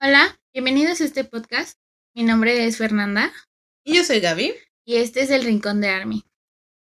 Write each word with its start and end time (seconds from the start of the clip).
Hola, 0.00 0.38
bienvenidos 0.52 1.00
a 1.00 1.04
este 1.04 1.24
podcast. 1.24 1.78
Mi 2.14 2.22
nombre 2.22 2.66
es 2.66 2.76
Fernanda. 2.76 3.32
Y 3.84 3.96
yo 3.96 4.04
soy 4.04 4.20
Gaby. 4.20 4.54
Y 4.84 4.96
este 4.96 5.22
es 5.22 5.30
el 5.30 5.44
Rincón 5.44 5.80
de 5.80 5.88
Army. 5.88 6.24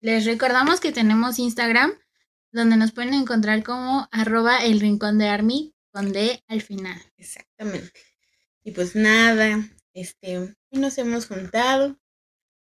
Les 0.01 0.25
recordamos 0.25 0.79
que 0.79 0.91
tenemos 0.91 1.39
Instagram, 1.39 1.93
donde 2.51 2.77
nos 2.77 2.91
pueden 2.91 3.13
encontrar 3.13 3.63
como 3.63 4.07
arroba 4.11 4.57
el 4.59 4.79
Rincón 4.79 5.17
de 5.17 5.27
Army 5.27 5.73
con 5.91 6.11
D 6.11 6.43
al 6.47 6.61
final. 6.61 7.01
Exactamente. 7.17 7.99
Y 8.63 8.71
pues 8.71 8.95
nada, 8.95 9.67
este, 9.93 10.55
nos 10.71 10.97
hemos 10.97 11.27
juntado 11.27 11.97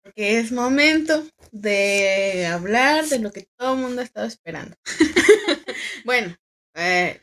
porque 0.07 0.39
es 0.39 0.54
momento 0.54 1.27
de 1.52 2.47
hablar 2.47 3.07
de 3.07 3.20
lo 3.20 3.31
que 3.34 3.47
todo 3.57 3.73
el 3.73 3.81
mundo 3.81 4.02
ha 4.02 4.05
estado 4.05 4.25
esperando. 4.25 4.77
bueno, 6.05 6.34
eh, 6.75 7.20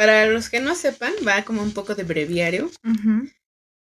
para 0.00 0.24
los 0.24 0.48
que 0.48 0.60
no 0.60 0.74
sepan, 0.74 1.12
va 1.28 1.44
como 1.44 1.62
un 1.62 1.74
poco 1.74 1.94
de 1.94 2.04
breviario. 2.04 2.70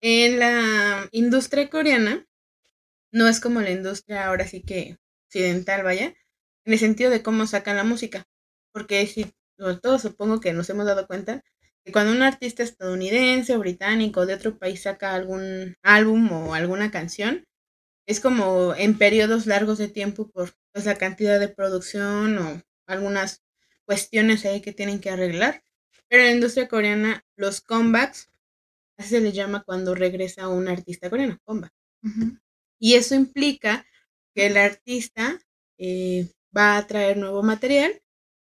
En 0.01 0.39
la 0.39 1.07
industria 1.11 1.69
coreana, 1.69 2.25
no 3.11 3.27
es 3.27 3.39
como 3.39 3.61
la 3.61 3.69
industria 3.69 4.25
ahora 4.25 4.47
sí 4.47 4.63
que 4.63 4.97
occidental, 5.27 5.83
vaya, 5.83 6.15
en 6.65 6.73
el 6.73 6.79
sentido 6.79 7.11
de 7.11 7.21
cómo 7.21 7.45
sacan 7.45 7.75
la 7.75 7.83
música. 7.83 8.25
Porque 8.71 9.05
si 9.05 9.31
todos 9.83 10.01
supongo 10.01 10.39
que 10.39 10.53
nos 10.53 10.67
hemos 10.71 10.87
dado 10.87 11.05
cuenta 11.05 11.43
que 11.85 11.91
cuando 11.91 12.13
un 12.13 12.23
artista 12.23 12.63
estadounidense 12.63 13.55
o 13.55 13.59
británico 13.59 14.25
de 14.25 14.33
otro 14.33 14.57
país 14.57 14.81
saca 14.81 15.13
algún 15.13 15.75
álbum 15.83 16.31
o 16.31 16.55
alguna 16.55 16.89
canción, 16.89 17.45
es 18.07 18.19
como 18.19 18.73
en 18.73 18.97
periodos 18.97 19.45
largos 19.45 19.77
de 19.77 19.87
tiempo 19.87 20.31
por 20.31 20.51
pues, 20.73 20.85
la 20.85 20.95
cantidad 20.95 21.39
de 21.39 21.49
producción 21.49 22.39
o 22.39 22.63
algunas 22.87 23.43
cuestiones 23.85 24.45
ahí 24.45 24.61
que 24.61 24.73
tienen 24.73 24.99
que 24.99 25.11
arreglar. 25.11 25.61
Pero 26.09 26.23
en 26.23 26.29
la 26.29 26.35
industria 26.35 26.67
coreana, 26.67 27.25
los 27.35 27.61
comebacks, 27.61 28.29
así 28.97 29.09
se 29.09 29.21
le 29.21 29.31
llama 29.31 29.63
cuando 29.63 29.95
regresa 29.95 30.47
un 30.47 30.67
artista 30.67 31.09
coreano, 31.09 31.39
comeback. 31.45 31.73
Y 32.79 32.93
eso 32.93 33.15
implica 33.15 33.85
que 34.35 34.47
el 34.47 34.57
artista 34.57 35.39
eh, 35.77 36.29
va 36.55 36.77
a 36.77 36.87
traer 36.87 37.17
nuevo 37.17 37.43
material, 37.43 38.01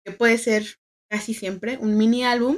que 0.05 0.11
puede 0.11 0.37
ser 0.37 0.65
casi 1.09 1.33
siempre 1.33 1.77
un 1.77 1.97
mini 1.97 2.23
álbum 2.23 2.57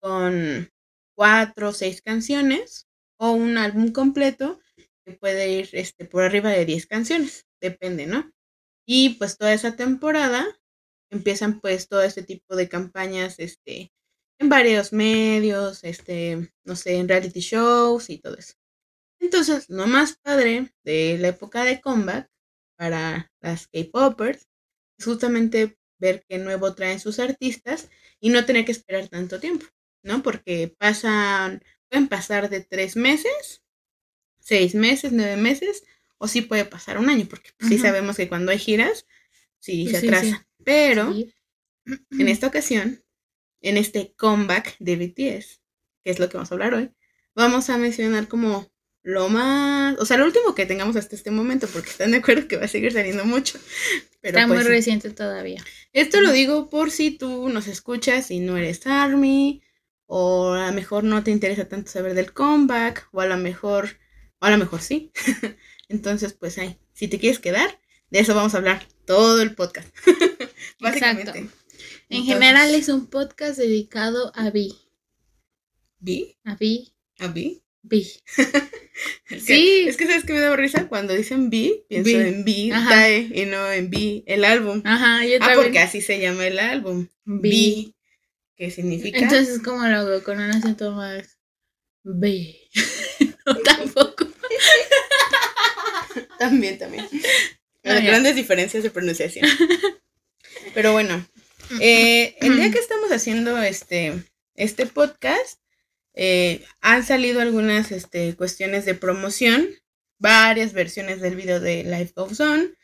con 0.00 0.70
cuatro 1.14 1.68
o 1.68 1.72
seis 1.72 2.02
canciones 2.02 2.88
o 3.18 3.32
un 3.32 3.58
álbum 3.58 3.92
completo 3.92 4.60
que 5.04 5.12
puede 5.12 5.48
ir 5.50 5.68
este, 5.72 6.04
por 6.04 6.22
arriba 6.22 6.50
de 6.50 6.64
10 6.64 6.86
canciones, 6.86 7.46
depende, 7.60 8.06
¿no? 8.06 8.32
Y 8.86 9.10
pues 9.10 9.36
toda 9.36 9.52
esa 9.52 9.76
temporada 9.76 10.46
empiezan 11.10 11.60
pues 11.60 11.88
todo 11.88 12.02
este 12.02 12.22
tipo 12.22 12.56
de 12.56 12.68
campañas 12.68 13.38
este, 13.38 13.92
en 14.42 14.48
varios 14.48 14.92
medios, 14.92 15.84
este, 15.84 16.52
no 16.64 16.76
sé, 16.76 16.96
en 16.96 17.08
reality 17.08 17.40
shows 17.40 18.10
y 18.10 18.18
todo 18.18 18.36
eso. 18.36 18.54
Entonces, 19.20 19.68
lo 19.68 19.86
más 19.86 20.16
padre 20.22 20.72
de 20.84 21.16
la 21.18 21.28
época 21.28 21.64
de 21.64 21.80
comeback 21.80 22.28
para 22.76 23.32
las 23.40 23.68
K-Poppers 23.68 24.48
es 24.98 25.04
justamente 25.04 25.78
ver 25.98 26.24
qué 26.28 26.38
nuevo 26.38 26.74
traen 26.74 27.00
sus 27.00 27.18
artistas 27.18 27.88
y 28.20 28.30
no 28.30 28.44
tener 28.44 28.64
que 28.64 28.72
esperar 28.72 29.08
tanto 29.08 29.40
tiempo, 29.40 29.66
¿no? 30.02 30.22
Porque 30.22 30.74
pasan, 30.76 31.62
pueden 31.88 32.08
pasar 32.08 32.50
de 32.50 32.60
tres 32.60 32.96
meses 32.96 33.62
seis 34.42 34.74
meses, 34.74 35.12
nueve 35.12 35.36
meses, 35.36 35.84
o 36.18 36.28
sí 36.28 36.42
puede 36.42 36.64
pasar 36.64 36.98
un 36.98 37.08
año, 37.08 37.26
porque 37.28 37.50
sí 37.60 37.78
sabemos 37.78 38.16
que 38.16 38.28
cuando 38.28 38.52
hay 38.52 38.58
giras, 38.58 39.06
sí 39.58 39.88
se 39.88 39.98
atrasa. 39.98 40.46
Pero 40.64 41.14
en 41.84 42.28
esta 42.28 42.48
ocasión, 42.48 43.01
en 43.62 43.76
este 43.76 44.14
comeback 44.16 44.76
de 44.78 44.96
BTS, 44.96 45.60
que 46.04 46.10
es 46.10 46.18
lo 46.18 46.28
que 46.28 46.36
vamos 46.36 46.50
a 46.50 46.54
hablar 46.54 46.74
hoy, 46.74 46.90
vamos 47.34 47.70
a 47.70 47.78
mencionar 47.78 48.28
como 48.28 48.70
lo 49.02 49.28
más, 49.28 49.98
o 49.98 50.06
sea, 50.06 50.16
lo 50.16 50.26
último 50.26 50.54
que 50.54 50.66
tengamos 50.66 50.94
hasta 50.96 51.16
este 51.16 51.30
momento, 51.30 51.66
porque 51.72 51.90
están 51.90 52.12
de 52.12 52.18
acuerdo 52.18 52.46
que 52.46 52.56
va 52.56 52.66
a 52.66 52.68
seguir 52.68 52.92
saliendo 52.92 53.24
mucho. 53.24 53.58
Pero 54.20 54.38
Está 54.38 54.46
muy 54.46 54.56
pues 54.56 54.68
reciente 54.68 55.10
todavía. 55.10 55.64
Esto 55.92 56.20
lo 56.20 56.30
digo 56.30 56.70
por 56.70 56.90
si 56.90 57.10
tú 57.10 57.48
nos 57.48 57.66
escuchas 57.66 58.30
y 58.30 58.38
no 58.38 58.56
eres 58.56 58.86
Army, 58.86 59.62
o 60.06 60.52
a 60.52 60.68
lo 60.68 60.72
mejor 60.72 61.02
no 61.02 61.24
te 61.24 61.32
interesa 61.32 61.68
tanto 61.68 61.90
saber 61.90 62.14
del 62.14 62.32
comeback, 62.32 63.08
o 63.12 63.20
a 63.20 63.26
lo 63.26 63.36
mejor 63.36 63.98
a 64.42 64.50
lo 64.50 64.58
mejor 64.58 64.82
sí. 64.82 65.12
Entonces, 65.88 66.32
pues 66.32 66.58
ahí, 66.58 66.76
si 66.92 67.08
te 67.08 67.18
quieres 67.18 67.38
quedar, 67.38 67.78
de 68.10 68.18
eso 68.18 68.34
vamos 68.34 68.54
a 68.54 68.58
hablar 68.58 68.86
todo 69.06 69.40
el 69.40 69.54
podcast. 69.54 69.88
Básicamente. 70.80 71.48
En 72.12 72.24
general 72.24 72.74
es 72.74 72.90
un 72.90 73.06
podcast 73.06 73.56
dedicado 73.56 74.32
a 74.34 74.50
Vi. 74.50 74.76
¿Vi? 75.98 76.36
A 76.44 76.56
Vi. 76.56 76.92
¿A 77.18 77.28
Vi? 77.28 77.62
Vi. 77.80 78.04
sí. 79.40 79.86
es 79.88 79.96
que 79.96 80.06
sabes 80.06 80.24
que 80.24 80.34
me 80.34 80.40
da 80.40 80.54
risa 80.54 80.88
cuando 80.88 81.14
dicen 81.14 81.48
Vi, 81.48 81.86
pienso 81.88 82.10
en 82.10 82.44
Vi, 82.44 82.68
Tae, 82.68 83.30
y 83.34 83.46
no 83.46 83.72
en 83.72 83.88
Vi, 83.88 84.24
el 84.26 84.44
álbum. 84.44 84.82
Ajá, 84.84 85.24
yo 85.24 85.38
también. 85.38 85.58
Ah, 85.58 85.62
porque 85.62 85.78
así 85.78 86.02
se 86.02 86.20
llama 86.20 86.46
el 86.46 86.58
álbum. 86.58 87.08
Vi. 87.24 87.94
¿Qué 88.56 88.70
significa? 88.70 89.18
Entonces, 89.18 89.62
¿cómo 89.64 89.82
lo 89.86 89.96
hago? 89.96 90.22
Con 90.22 90.38
un 90.38 90.50
acento 90.50 90.92
más. 90.92 91.38
Vi. 92.04 92.58
no, 93.46 93.56
tampoco. 93.56 94.26
también, 96.38 96.76
también. 96.76 97.08
Hay 97.84 98.04
grandes 98.04 98.36
diferencias 98.36 98.82
de 98.82 98.90
pronunciación. 98.90 99.48
Pero 100.74 100.92
bueno, 100.92 101.26
eh, 101.80 102.36
el 102.40 102.56
día 102.56 102.70
que 102.70 102.78
estamos 102.78 103.10
haciendo 103.10 103.60
este, 103.62 104.22
este 104.54 104.86
podcast, 104.86 105.60
eh, 106.14 106.64
han 106.80 107.04
salido 107.04 107.40
algunas 107.40 107.92
este, 107.92 108.34
cuestiones 108.36 108.84
de 108.84 108.94
promoción, 108.94 109.68
varias 110.18 110.72
versiones 110.72 111.20
del 111.20 111.36
video 111.36 111.60
de 111.60 111.84
Life 111.84 112.12
Goes 112.14 112.40
On, 112.40 112.76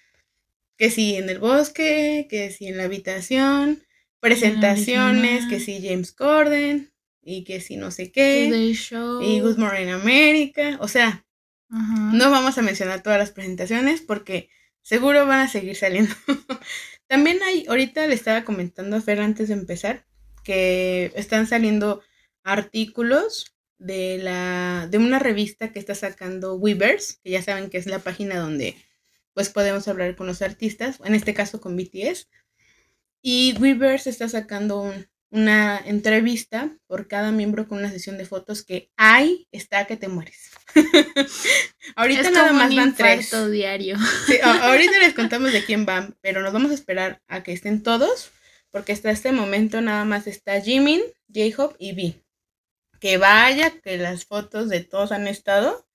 que 0.76 0.90
sí 0.90 1.16
en 1.16 1.28
el 1.28 1.38
bosque, 1.38 2.26
que 2.30 2.50
sí 2.50 2.68
en 2.68 2.76
la 2.76 2.84
habitación, 2.84 3.82
presentaciones, 4.20 5.46
que 5.46 5.60
sí 5.60 5.80
James 5.82 6.12
Corden, 6.12 6.92
y 7.22 7.44
que 7.44 7.60
sí 7.60 7.76
no 7.76 7.90
sé 7.90 8.10
qué, 8.10 8.46
y 9.22 9.40
Good 9.40 9.58
Morning 9.58 9.88
America, 9.88 10.78
o 10.80 10.88
sea, 10.88 11.26
no 11.68 12.30
vamos 12.30 12.56
a 12.56 12.62
mencionar 12.62 13.02
todas 13.02 13.18
las 13.18 13.32
presentaciones 13.32 14.00
porque 14.00 14.48
seguro 14.80 15.26
van 15.26 15.40
a 15.40 15.48
seguir 15.48 15.76
saliendo. 15.76 16.14
También 17.08 17.42
hay, 17.42 17.66
ahorita 17.66 18.06
le 18.06 18.14
estaba 18.14 18.44
comentando 18.44 18.96
a 18.96 19.00
Fer 19.00 19.20
antes 19.20 19.48
de 19.48 19.54
empezar, 19.54 20.06
que 20.44 21.10
están 21.16 21.46
saliendo 21.46 22.02
artículos 22.44 23.56
de 23.78 24.18
la 24.18 24.88
de 24.90 24.98
una 24.98 25.18
revista 25.18 25.72
que 25.72 25.78
está 25.78 25.94
sacando 25.94 26.54
Weavers, 26.56 27.20
que 27.22 27.30
ya 27.30 27.42
saben 27.42 27.70
que 27.70 27.78
es 27.78 27.86
la 27.86 28.00
página 28.00 28.38
donde 28.38 28.76
pues 29.34 29.50
podemos 29.50 29.86
hablar 29.88 30.16
con 30.16 30.26
los 30.26 30.42
artistas, 30.42 30.98
en 31.04 31.14
este 31.14 31.34
caso 31.34 31.60
con 31.60 31.76
BTS. 31.76 32.28
Y 33.22 33.56
Weavers 33.58 34.06
está 34.06 34.28
sacando 34.28 34.80
un, 34.80 35.06
una 35.30 35.78
entrevista 35.84 36.70
por 36.86 37.06
cada 37.06 37.32
miembro 37.32 37.68
con 37.68 37.78
una 37.78 37.90
sesión 37.90 38.16
de 38.16 38.24
fotos 38.24 38.62
que 38.62 38.90
hay 38.96 39.46
está 39.52 39.86
que 39.86 39.96
te 39.96 40.08
mueres. 40.08 40.50
ahorita 41.96 42.30
nada 42.30 42.52
más 42.52 42.74
van 42.74 42.94
tres. 42.94 43.30
diario. 43.50 43.96
ahorita 44.42 44.98
les 45.00 45.14
contamos 45.14 45.52
de 45.52 45.64
quién 45.64 45.84
van, 45.84 46.16
pero 46.20 46.40
nos 46.42 46.52
vamos 46.52 46.70
a 46.70 46.74
esperar 46.74 47.20
a 47.28 47.42
que 47.42 47.52
estén 47.52 47.82
todos, 47.82 48.30
porque 48.70 48.92
hasta 48.92 49.10
este 49.10 49.32
momento 49.32 49.80
nada 49.80 50.04
más 50.04 50.26
está 50.26 50.60
Jimin, 50.60 51.02
J-Hope 51.34 51.76
y 51.78 51.92
V. 51.92 52.22
Que 53.00 53.18
vaya 53.18 53.70
que 53.70 53.96
las 53.96 54.24
fotos 54.24 54.68
de 54.68 54.80
todos 54.80 55.12
han 55.12 55.28
estado. 55.28 55.86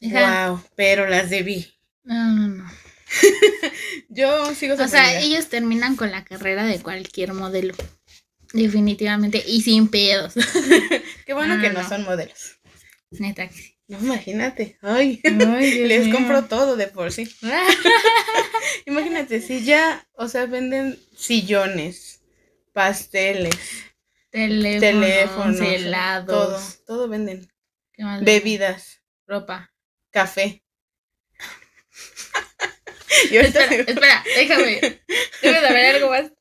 Wow, 0.00 0.62
pero 0.76 1.06
las 1.06 1.30
de 1.30 1.42
V. 1.42 1.66
No, 2.04 2.32
no, 2.32 2.48
no. 2.48 2.70
Yo 4.08 4.54
sigo 4.54 4.74
O 4.74 4.88
sea, 4.88 5.20
ellos 5.20 5.48
terminan 5.48 5.96
con 5.96 6.10
la 6.10 6.24
carrera 6.24 6.64
de 6.64 6.80
cualquier 6.80 7.32
modelo. 7.32 7.74
Definitivamente, 8.52 9.42
y 9.46 9.62
sin 9.62 9.88
pedos. 9.88 10.34
Qué 11.26 11.34
bueno 11.34 11.60
que 11.60 11.70
no, 11.70 11.86
son 11.88 12.04
modelos. 12.04 12.58
Neta 13.10 13.48
que 13.48 13.54
sí. 13.54 13.76
No, 13.88 13.98
imagínate. 13.98 14.78
Ay, 14.82 15.20
les 15.24 16.12
compro 16.12 16.44
todo 16.44 16.76
de 16.76 16.88
por 16.88 17.12
sí. 17.12 17.28
imagínate, 18.86 19.40
si 19.40 19.64
ya, 19.64 20.06
o 20.14 20.28
sea, 20.28 20.46
venden 20.46 20.98
sillones, 21.16 22.22
pasteles, 22.72 23.56
teléfonos, 24.30 25.60
helados. 25.60 26.26
Todo, 26.26 26.60
todo 26.86 27.08
venden. 27.08 27.48
Bebidas. 28.22 29.00
Ropa. 29.26 29.72
Café. 30.10 30.62
espera, 33.30 33.74
espera, 33.74 34.24
déjame. 34.36 34.80
Debe 35.42 35.60
de 35.60 35.68
haber 35.68 35.96
algo 35.96 36.10
más. 36.10 36.32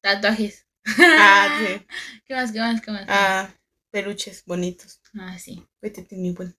Tatuajes. 0.00 0.66
Ah, 0.86 1.60
sí. 1.60 1.86
¿Qué 2.26 2.34
más, 2.34 2.52
qué 2.52 2.58
más, 2.60 2.80
qué 2.80 2.90
más? 2.90 3.04
Ah, 3.08 3.54
peluches 3.90 4.44
bonitos. 4.44 5.00
Ah, 5.18 5.38
sí. 5.38 5.66
Vete, 5.80 6.06
mi 6.12 6.32
buen. 6.32 6.56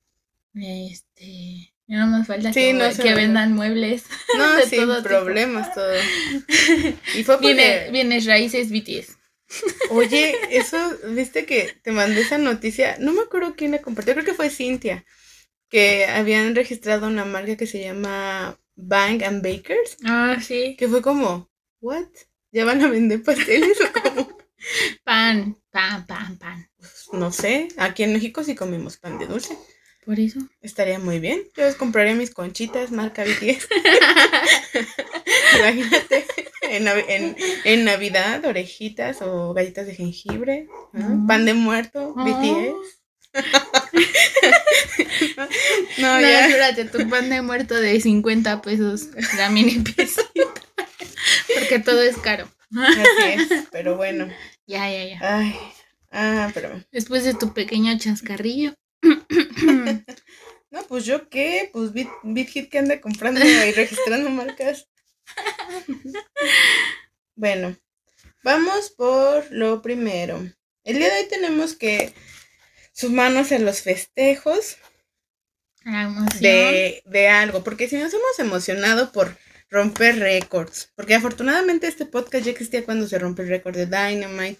Este. 0.55 1.73
No 1.87 2.07
me 2.07 2.23
falta 2.23 2.51
que, 2.51 3.13
vendan 3.13 3.53
muebles. 3.53 4.05
No, 4.37 4.61
sin 4.61 5.03
problemas 5.03 5.73
todo. 5.73 5.93
Y 7.15 7.23
fue 7.23 7.35
porque... 7.35 7.89
Viene, 7.91 8.19
raíces 8.21 8.71
BTS. 8.71 9.17
Oye, 9.91 10.33
eso, 10.49 10.77
viste 11.09 11.45
que 11.45 11.75
te 11.83 11.91
mandé 11.91 12.21
esa 12.21 12.37
noticia. 12.37 12.95
No 12.99 13.13
me 13.13 13.21
acuerdo 13.21 13.55
quién 13.55 13.71
la 13.71 13.81
compartió, 13.81 14.13
creo 14.13 14.25
que 14.25 14.33
fue 14.33 14.49
Cintia. 14.49 15.05
Que 15.69 16.05
habían 16.05 16.55
registrado 16.55 17.07
una 17.07 17.25
marca 17.25 17.57
que 17.57 17.67
se 17.67 17.83
llama 17.83 18.57
Bang 18.75 19.23
and 19.23 19.43
Bakers. 19.43 19.97
Ah, 20.05 20.37
sí. 20.41 20.75
Que 20.77 20.87
fue 20.87 21.01
como, 21.01 21.51
¿what? 21.81 22.07
¿Ya 22.51 22.65
van 22.65 22.81
a 22.81 22.87
vender 22.87 23.21
pasteles? 23.21 23.77
Pan, 25.03 25.57
pan, 25.71 26.05
pan, 26.05 26.37
pan. 26.37 26.69
Pues, 26.77 27.07
no 27.13 27.31
sé. 27.31 27.67
Aquí 27.77 28.03
en 28.03 28.13
México 28.13 28.43
sí 28.43 28.55
comemos 28.55 28.97
pan 28.97 29.17
de 29.19 29.27
dulce. 29.27 29.57
Por 30.05 30.19
eso. 30.19 30.39
Estaría 30.61 30.99
muy 30.99 31.19
bien. 31.19 31.41
Yo 31.55 31.63
les 31.63 31.75
compraré 31.75 32.13
mis 32.13 32.31
conchitas 32.31 32.91
marca 32.91 33.23
BTS. 33.23 33.67
Imagínate. 35.59 36.25
En, 36.63 36.87
en- 36.87 37.35
en 37.65 37.85
Navidad, 37.85 38.43
orejitas 38.45 39.21
o 39.21 39.53
galletas 39.53 39.85
de 39.85 39.95
jengibre. 39.95 40.67
¿no? 40.93 41.25
Pan 41.27 41.45
de 41.45 41.53
muerto, 41.53 42.13
Oh. 42.17 42.23
BTS. 42.23 42.99
No, 45.37 45.47
No, 45.97 46.21
ya. 46.21 46.45
espérate, 46.47 46.85
tu 46.85 47.09
pan 47.09 47.29
de 47.29 47.41
muerto 47.41 47.75
de 47.75 47.99
50 47.99 48.61
pesos, 48.61 49.07
la 49.37 49.49
mini 49.49 49.79
piecita. 49.79 50.23
Porque 51.59 51.79
todo 51.79 52.01
es 52.01 52.17
caro. 52.17 52.47
Así 52.75 53.41
es. 53.41 53.49
Pero 53.71 53.95
bueno. 53.97 54.27
Ya, 54.67 54.89
ya, 54.89 55.03
ya. 55.05 55.19
Ay. 55.21 55.55
Ah, 56.11 56.51
pero. 56.53 56.83
Después 56.91 57.23
de 57.23 57.33
tu 57.33 57.53
pequeño 57.53 57.97
chascarrillo. 57.97 58.73
No, 60.71 60.83
pues 60.87 61.05
yo 61.05 61.29
qué. 61.29 61.69
Pues 61.71 61.93
Bit, 61.93 62.09
BitHit 62.23 62.69
que 62.69 62.79
anda 62.79 62.99
comprando 63.01 63.39
y 63.45 63.71
registrando 63.71 64.29
marcas. 64.29 64.87
Bueno, 67.35 67.75
vamos 68.43 68.91
por 68.91 69.51
lo 69.51 69.81
primero. 69.81 70.39
El 70.83 70.97
día 70.97 71.13
de 71.13 71.21
hoy 71.21 71.27
tenemos 71.29 71.75
que 71.75 72.13
sumarnos 72.93 73.51
a 73.51 73.59
los 73.59 73.81
festejos 73.81 74.77
La 75.83 76.03
emoción. 76.03 76.41
de, 76.41 77.03
de 77.05 77.27
algo, 77.29 77.63
porque 77.63 77.87
si 77.87 77.97
nos 77.97 78.13
hemos 78.13 78.39
emocionado 78.39 79.11
por 79.11 79.37
romper 79.73 80.19
récords, 80.19 80.91
porque 80.95 81.15
afortunadamente 81.15 81.87
este 81.87 82.05
podcast 82.05 82.45
ya 82.45 82.51
existía 82.51 82.85
cuando 82.85 83.07
se 83.07 83.17
rompió 83.17 83.43
el 83.43 83.49
récord 83.49 83.75
de 83.75 83.87
Dynamite 83.87 84.59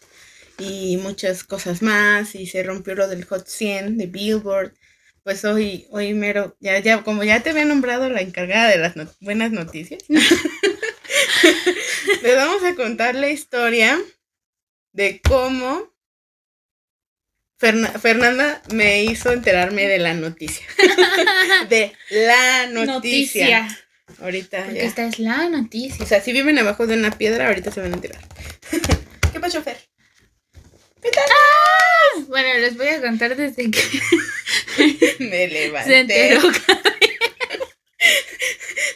y 0.58 0.98
muchas 0.98 1.44
cosas 1.44 1.82
más, 1.84 2.34
y 2.34 2.48
se 2.48 2.64
rompió 2.64 2.96
lo 2.96 3.08
del 3.08 3.24
Hot 3.26 3.48
100 3.48 3.98
de 4.00 4.08
Billboard, 4.08 4.74
pues 5.24 5.46
hoy, 5.46 5.86
hoy 5.92 6.14
mero, 6.16 6.58
ya, 6.60 6.80
ya, 6.80 7.04
como 7.04 7.24
ya 7.24 7.42
te 7.42 7.52
había 7.52 7.66
nombrado 7.66 8.10
la 8.10 8.22
encargada 8.22 8.70
de 8.70 8.78
las 8.80 8.94
buenas 9.22 9.52
noticias, 9.52 10.04
les 12.24 12.36
vamos 12.36 12.64
a 12.64 12.76
contar 12.76 13.14
la 13.16 13.30
historia 13.30 14.00
de 14.94 15.22
cómo 15.22 15.94
Ferna- 17.60 18.00
Fernanda 18.00 18.62
me 18.74 19.04
hizo 19.04 19.32
enterarme 19.32 19.88
de 19.88 20.00
la 20.00 20.14
noticia. 20.16 20.66
de 21.70 21.94
la 22.10 22.68
noticia. 22.68 23.83
Ahorita 24.22 24.64
Porque 24.64 24.80
ya. 24.80 24.84
esta 24.86 25.06
es 25.06 25.20
la 25.20 25.50
noticia. 25.50 26.04
O 26.04 26.08
sea, 26.08 26.22
si 26.22 26.32
viven 26.34 26.58
abajo 26.60 26.88
de 26.88 26.96
una 26.96 27.12
piedra, 27.12 27.48
ahorita 27.48 27.72
se 27.72 27.82
van 27.82 27.92
a 27.92 27.96
enterar. 27.96 28.22
¿Qué 29.34 29.40
pasó, 29.40 29.62
Fer? 29.64 29.78
Bueno, 32.28 32.60
les 32.60 32.78
voy 32.78 32.88
a 32.88 33.02
contar 33.02 33.36
desde 33.36 33.70
que 33.70 33.82
Me 35.20 35.48
levanté. 35.48 35.90
se 35.90 36.00
enteró. 36.00 36.42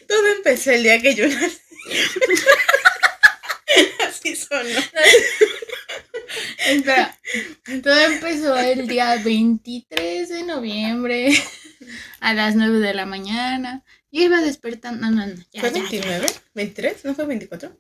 Todo 0.07 0.27
empezó 0.35 0.71
el 0.71 0.83
día 0.83 1.01
que 1.01 1.15
yo 1.15 1.27
nací. 1.27 1.57
Así 4.07 4.35
sonó. 4.35 4.79
Espera, 6.67 7.17
todo 7.83 7.99
empezó 8.01 8.57
el 8.57 8.87
día 8.87 9.15
23 9.23 10.29
de 10.29 10.43
noviembre 10.43 11.29
a 12.19 12.33
las 12.33 12.55
9 12.55 12.79
de 12.79 12.93
la 12.93 13.05
mañana. 13.05 13.83
Yo 14.11 14.23
iba 14.23 14.41
despertando. 14.41 15.01
No, 15.09 15.11
no, 15.11 15.27
no. 15.27 15.35
Ya, 15.51 15.61
¿Fue 15.61 15.71
ya, 15.71 15.75
ya. 15.77 15.81
29? 15.89 16.27
¿23? 16.55 16.95
¿No 17.03 17.15
fue 17.15 17.25
24? 17.25 17.77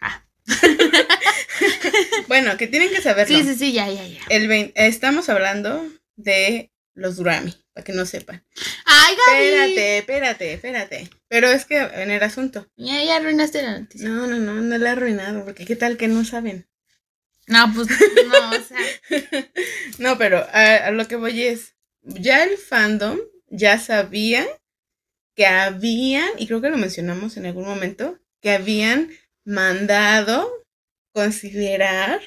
Ah. 0.00 0.24
bueno, 2.28 2.56
que 2.56 2.66
tienen 2.66 2.90
que 2.90 3.02
saberlo. 3.02 3.36
Sí, 3.36 3.44
sí, 3.44 3.54
sí, 3.56 3.72
ya, 3.72 3.88
ya, 3.88 4.06
ya. 4.06 4.20
El 4.28 4.48
vein- 4.48 4.72
estamos 4.74 5.28
hablando 5.28 5.86
de 6.16 6.70
los 6.94 7.20
Grammy, 7.20 7.54
para 7.72 7.84
que 7.84 7.92
no 7.92 8.06
sepan. 8.06 8.44
¡Ay, 8.84 9.16
Gaby! 9.26 9.44
Espérate, 9.44 9.98
espérate, 9.98 10.52
espérate. 10.54 11.10
Pero 11.28 11.48
es 11.48 11.64
que 11.64 11.78
en 11.78 12.10
el 12.10 12.22
asunto. 12.22 12.70
Ya, 12.76 13.02
ya 13.02 13.16
arruinaste 13.16 13.62
la 13.62 13.80
noticia. 13.80 14.08
No, 14.08 14.26
no, 14.26 14.38
no, 14.38 14.54
no 14.54 14.78
la 14.78 14.88
he 14.90 14.92
arruinado, 14.92 15.44
porque 15.44 15.64
qué 15.64 15.76
tal 15.76 15.96
que 15.96 16.08
no 16.08 16.24
saben. 16.24 16.66
No, 17.48 17.70
pues 17.74 17.88
no, 17.90 18.50
o 18.50 18.62
sea. 18.64 18.78
No, 19.98 20.18
pero 20.18 20.38
a, 20.52 20.76
a 20.86 20.90
lo 20.90 21.06
que 21.08 21.16
voy 21.16 21.42
es, 21.42 21.74
ya 22.02 22.44
el 22.44 22.56
fandom 22.58 23.18
ya 23.48 23.78
sabía 23.78 24.46
que 25.36 25.46
habían, 25.46 26.28
y 26.38 26.48
creo 26.48 26.62
que 26.62 26.70
lo 26.70 26.78
mencionamos 26.78 27.36
en 27.36 27.46
algún 27.46 27.66
momento, 27.66 28.18
que 28.42 28.50
habían 28.52 29.10
mandado 29.44 30.50
considerar 31.12 32.20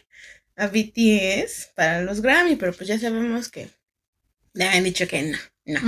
a 0.56 0.68
BTS 0.68 1.72
para 1.76 2.02
los 2.02 2.22
Grammy, 2.22 2.56
pero 2.56 2.74
pues 2.74 2.88
ya 2.88 3.00
sabemos 3.00 3.50
que 3.50 3.70
le 4.54 4.66
habían 4.66 4.84
dicho 4.86 5.08
que 5.08 5.24
no, 5.24 5.38
no. 5.66 5.82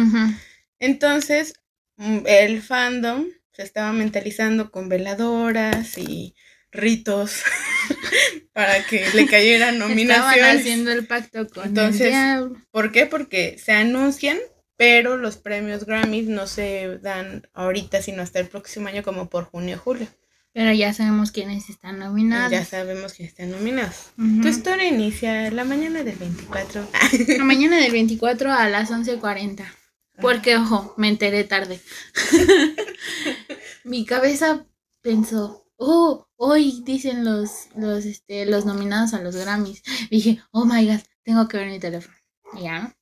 Entonces, 0.80 1.54
mm, 1.98 2.20
el 2.26 2.62
fandom 2.62 3.28
se 3.52 3.64
estaba 3.64 3.92
mentalizando 3.94 4.72
con 4.72 4.90
veladoras 4.90 5.98
y 5.98 6.36
ritos 6.72 7.44
para 8.54 8.86
que 8.86 9.06
le 9.14 9.28
cayeran 9.28 9.76
Estaban 9.76 9.90
nominaciones. 9.90 10.62
haciendo 10.62 10.92
el 10.92 11.06
pacto 11.06 11.48
con 11.50 11.68
Entonces, 11.68 12.14
el. 12.14 12.56
¿Por 12.72 12.92
qué? 12.92 13.06
Porque 13.06 13.58
se 13.64 13.74
anuncian, 13.74 14.38
pero 14.82 15.16
los 15.16 15.38
premios 15.38 15.86
Grammys 15.86 16.28
no 16.28 16.48
se 16.48 16.98
dan 17.04 17.48
ahorita, 17.54 18.02
sino 18.02 18.24
hasta 18.24 18.40
el 18.40 18.48
próximo 18.48 18.88
año, 18.88 19.04
como 19.04 19.30
por 19.30 19.44
junio 19.44 19.76
o 19.76 19.80
julio. 19.80 20.08
Pero 20.54 20.74
ya 20.74 20.92
sabemos 20.92 21.30
quiénes 21.30 21.70
están 21.70 22.00
nominados. 22.00 22.52
Ya 22.52 22.66
sabemos 22.66 23.14
que 23.14 23.24
están 23.24 23.52
nominados. 23.52 24.08
Ujú. 24.18 24.42
Tu 24.42 24.48
historia 24.48 24.88
inicia 24.88 25.52
la 25.52 25.66
mañana 25.66 26.02
del 26.02 26.16
24. 26.16 26.88
La 27.38 27.44
mañana 27.44 27.78
del 27.78 27.92
24 27.92 28.52
a 28.52 28.70
las 28.70 28.90
11.40. 28.90 29.72
Porque, 30.20 30.58
ojo, 30.58 30.96
me 30.98 31.10
enteré 31.10 31.44
tarde. 31.44 31.80
Mi 33.84 34.04
cabeza 34.04 34.66
pensó, 35.04 35.64
oh, 35.78 36.28
hoy 36.38 36.82
dicen 36.84 37.24
los, 37.24 37.68
los, 37.76 38.06
este, 38.06 38.48
los 38.48 38.66
nominados 38.66 39.14
a 39.14 39.22
los 39.22 39.36
Grammys. 39.36 39.84
Dije, 40.10 40.42
oh 40.50 40.66
my 40.66 40.88
god, 40.88 41.02
tengo 41.22 41.48
que 41.48 41.58
ver 41.58 41.70
mi 41.70 41.80
teléfono. 41.80 42.16
Y 42.58 42.64
ya. 42.64 42.96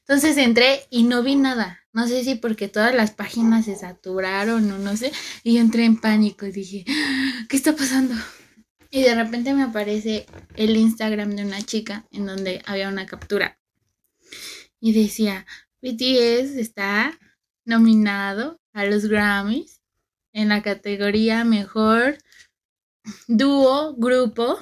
Entonces 0.00 0.36
entré 0.36 0.86
y 0.90 1.04
no 1.04 1.22
vi 1.22 1.36
nada. 1.36 1.80
No 1.92 2.06
sé 2.06 2.24
si 2.24 2.34
porque 2.34 2.68
todas 2.68 2.94
las 2.94 3.10
páginas 3.10 3.64
se 3.64 3.76
saturaron 3.76 4.70
o 4.70 4.78
no 4.78 4.96
sé. 4.96 5.12
Y 5.42 5.54
yo 5.54 5.60
entré 5.60 5.84
en 5.84 5.96
pánico 5.96 6.46
y 6.46 6.52
dije, 6.52 6.84
¿qué 7.48 7.56
está 7.56 7.74
pasando? 7.74 8.14
Y 8.90 9.02
de 9.02 9.14
repente 9.14 9.52
me 9.54 9.62
aparece 9.62 10.26
el 10.54 10.76
Instagram 10.76 11.36
de 11.36 11.44
una 11.44 11.62
chica 11.62 12.06
en 12.12 12.26
donde 12.26 12.62
había 12.66 12.88
una 12.88 13.06
captura. 13.06 13.58
Y 14.80 14.92
decía, 14.92 15.46
BTS 15.82 16.56
está 16.56 17.18
nominado 17.64 18.60
a 18.72 18.84
los 18.84 19.06
Grammys 19.06 19.82
en 20.32 20.50
la 20.50 20.62
categoría 20.62 21.44
mejor 21.44 22.18
dúo, 23.26 23.94
grupo, 23.96 24.58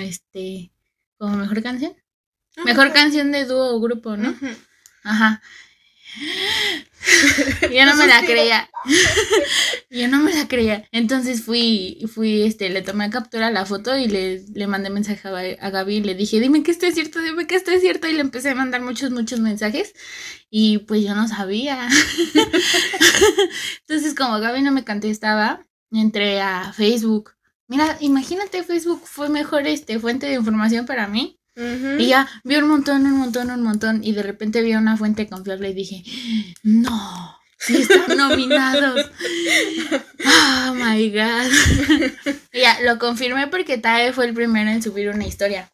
este, 0.00 0.72
como 1.18 1.36
mejor 1.36 1.62
canción. 1.62 1.94
Mejor 2.64 2.92
canción 2.92 3.32
de 3.32 3.44
dúo 3.44 3.76
o 3.76 3.80
grupo, 3.80 4.16
¿no? 4.16 4.34
Ajá. 5.04 5.42
Yo 7.70 7.86
no 7.86 7.96
me 7.96 8.06
la 8.06 8.22
creía. 8.24 8.68
Yo 9.90 10.08
no 10.08 10.18
me 10.18 10.34
la 10.34 10.48
creía. 10.48 10.84
Entonces 10.92 11.42
fui, 11.42 12.04
fui, 12.12 12.42
este, 12.42 12.70
le 12.70 12.82
tomé 12.82 13.10
captura 13.10 13.48
a 13.48 13.50
la 13.50 13.66
foto 13.66 13.96
y 13.96 14.08
le, 14.08 14.44
le 14.52 14.66
mandé 14.66 14.90
mensaje 14.90 15.28
a, 15.28 15.66
a 15.66 15.70
Gaby 15.70 15.96
y 15.96 16.02
le 16.02 16.14
dije, 16.14 16.40
dime 16.40 16.62
que 16.62 16.70
esto 16.70 16.86
es 16.86 16.94
cierto, 16.94 17.20
dime 17.20 17.46
que 17.46 17.54
esto 17.54 17.70
es 17.70 17.80
cierto. 17.80 18.08
Y 18.08 18.14
le 18.14 18.20
empecé 18.20 18.50
a 18.50 18.54
mandar 18.54 18.80
muchos, 18.80 19.10
muchos 19.10 19.40
mensajes. 19.40 19.94
Y 20.50 20.78
pues 20.78 21.02
yo 21.02 21.14
no 21.14 21.28
sabía. 21.28 21.88
Entonces, 23.80 24.14
como 24.14 24.40
Gaby 24.40 24.62
no 24.62 24.72
me 24.72 24.84
contestaba, 24.84 25.64
entré 25.92 26.40
a 26.40 26.72
Facebook. 26.72 27.32
Mira, 27.68 27.96
imagínate, 28.00 28.62
Facebook 28.64 29.02
fue 29.04 29.28
mejor 29.28 29.66
este 29.66 29.98
fuente 29.98 30.26
de 30.26 30.34
información 30.34 30.86
para 30.86 31.06
mí. 31.06 31.37
Y 31.98 32.06
ya 32.06 32.28
vi 32.44 32.56
un 32.56 32.68
montón, 32.68 33.04
un 33.06 33.18
montón, 33.18 33.50
un 33.50 33.62
montón. 33.62 34.04
Y 34.04 34.12
de 34.12 34.22
repente 34.22 34.62
vi 34.62 34.74
una 34.74 34.96
fuente 34.96 35.28
confiable 35.28 35.70
y 35.70 35.74
dije, 35.74 36.04
no, 36.62 37.38
sí 37.58 37.76
están 37.76 38.16
nominados. 38.16 39.10
Oh 40.24 40.74
my 40.74 41.10
god. 41.10 42.36
Y 42.52 42.60
ya 42.60 42.80
lo 42.82 42.98
confirmé 42.98 43.46
porque 43.48 43.78
Tae 43.78 44.12
fue 44.12 44.26
el 44.26 44.34
primero 44.34 44.70
en 44.70 44.82
subir 44.82 45.08
una 45.08 45.26
historia. 45.26 45.72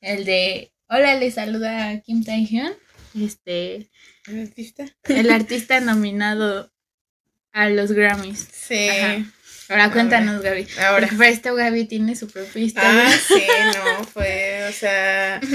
El 0.00 0.24
de 0.24 0.72
Hola, 0.92 1.14
le 1.14 1.30
saluda 1.30 1.88
a 1.88 2.00
Kim 2.00 2.24
Tae-hyun. 2.24 2.72
Este, 3.14 3.90
¿El 4.26 4.40
artista? 4.40 4.84
el 5.04 5.30
artista 5.30 5.80
nominado 5.80 6.72
a 7.52 7.68
los 7.68 7.92
Grammys. 7.92 8.48
Sí. 8.52 8.88
Ajá. 8.88 9.24
Ahora 9.70 9.90
cuéntanos, 9.90 10.42
Gaby. 10.42 10.66
Ahora. 10.86 11.06
Porque 11.08 11.28
esto 11.30 11.54
Gaby 11.54 11.84
tiene 11.86 12.16
su 12.16 12.28
propia 12.28 12.62
historia. 12.62 13.06
Ah, 13.06 13.10
sí, 13.28 13.42
no, 13.98 14.04
fue, 14.04 14.66
o 14.68 14.72
sea. 14.72 15.40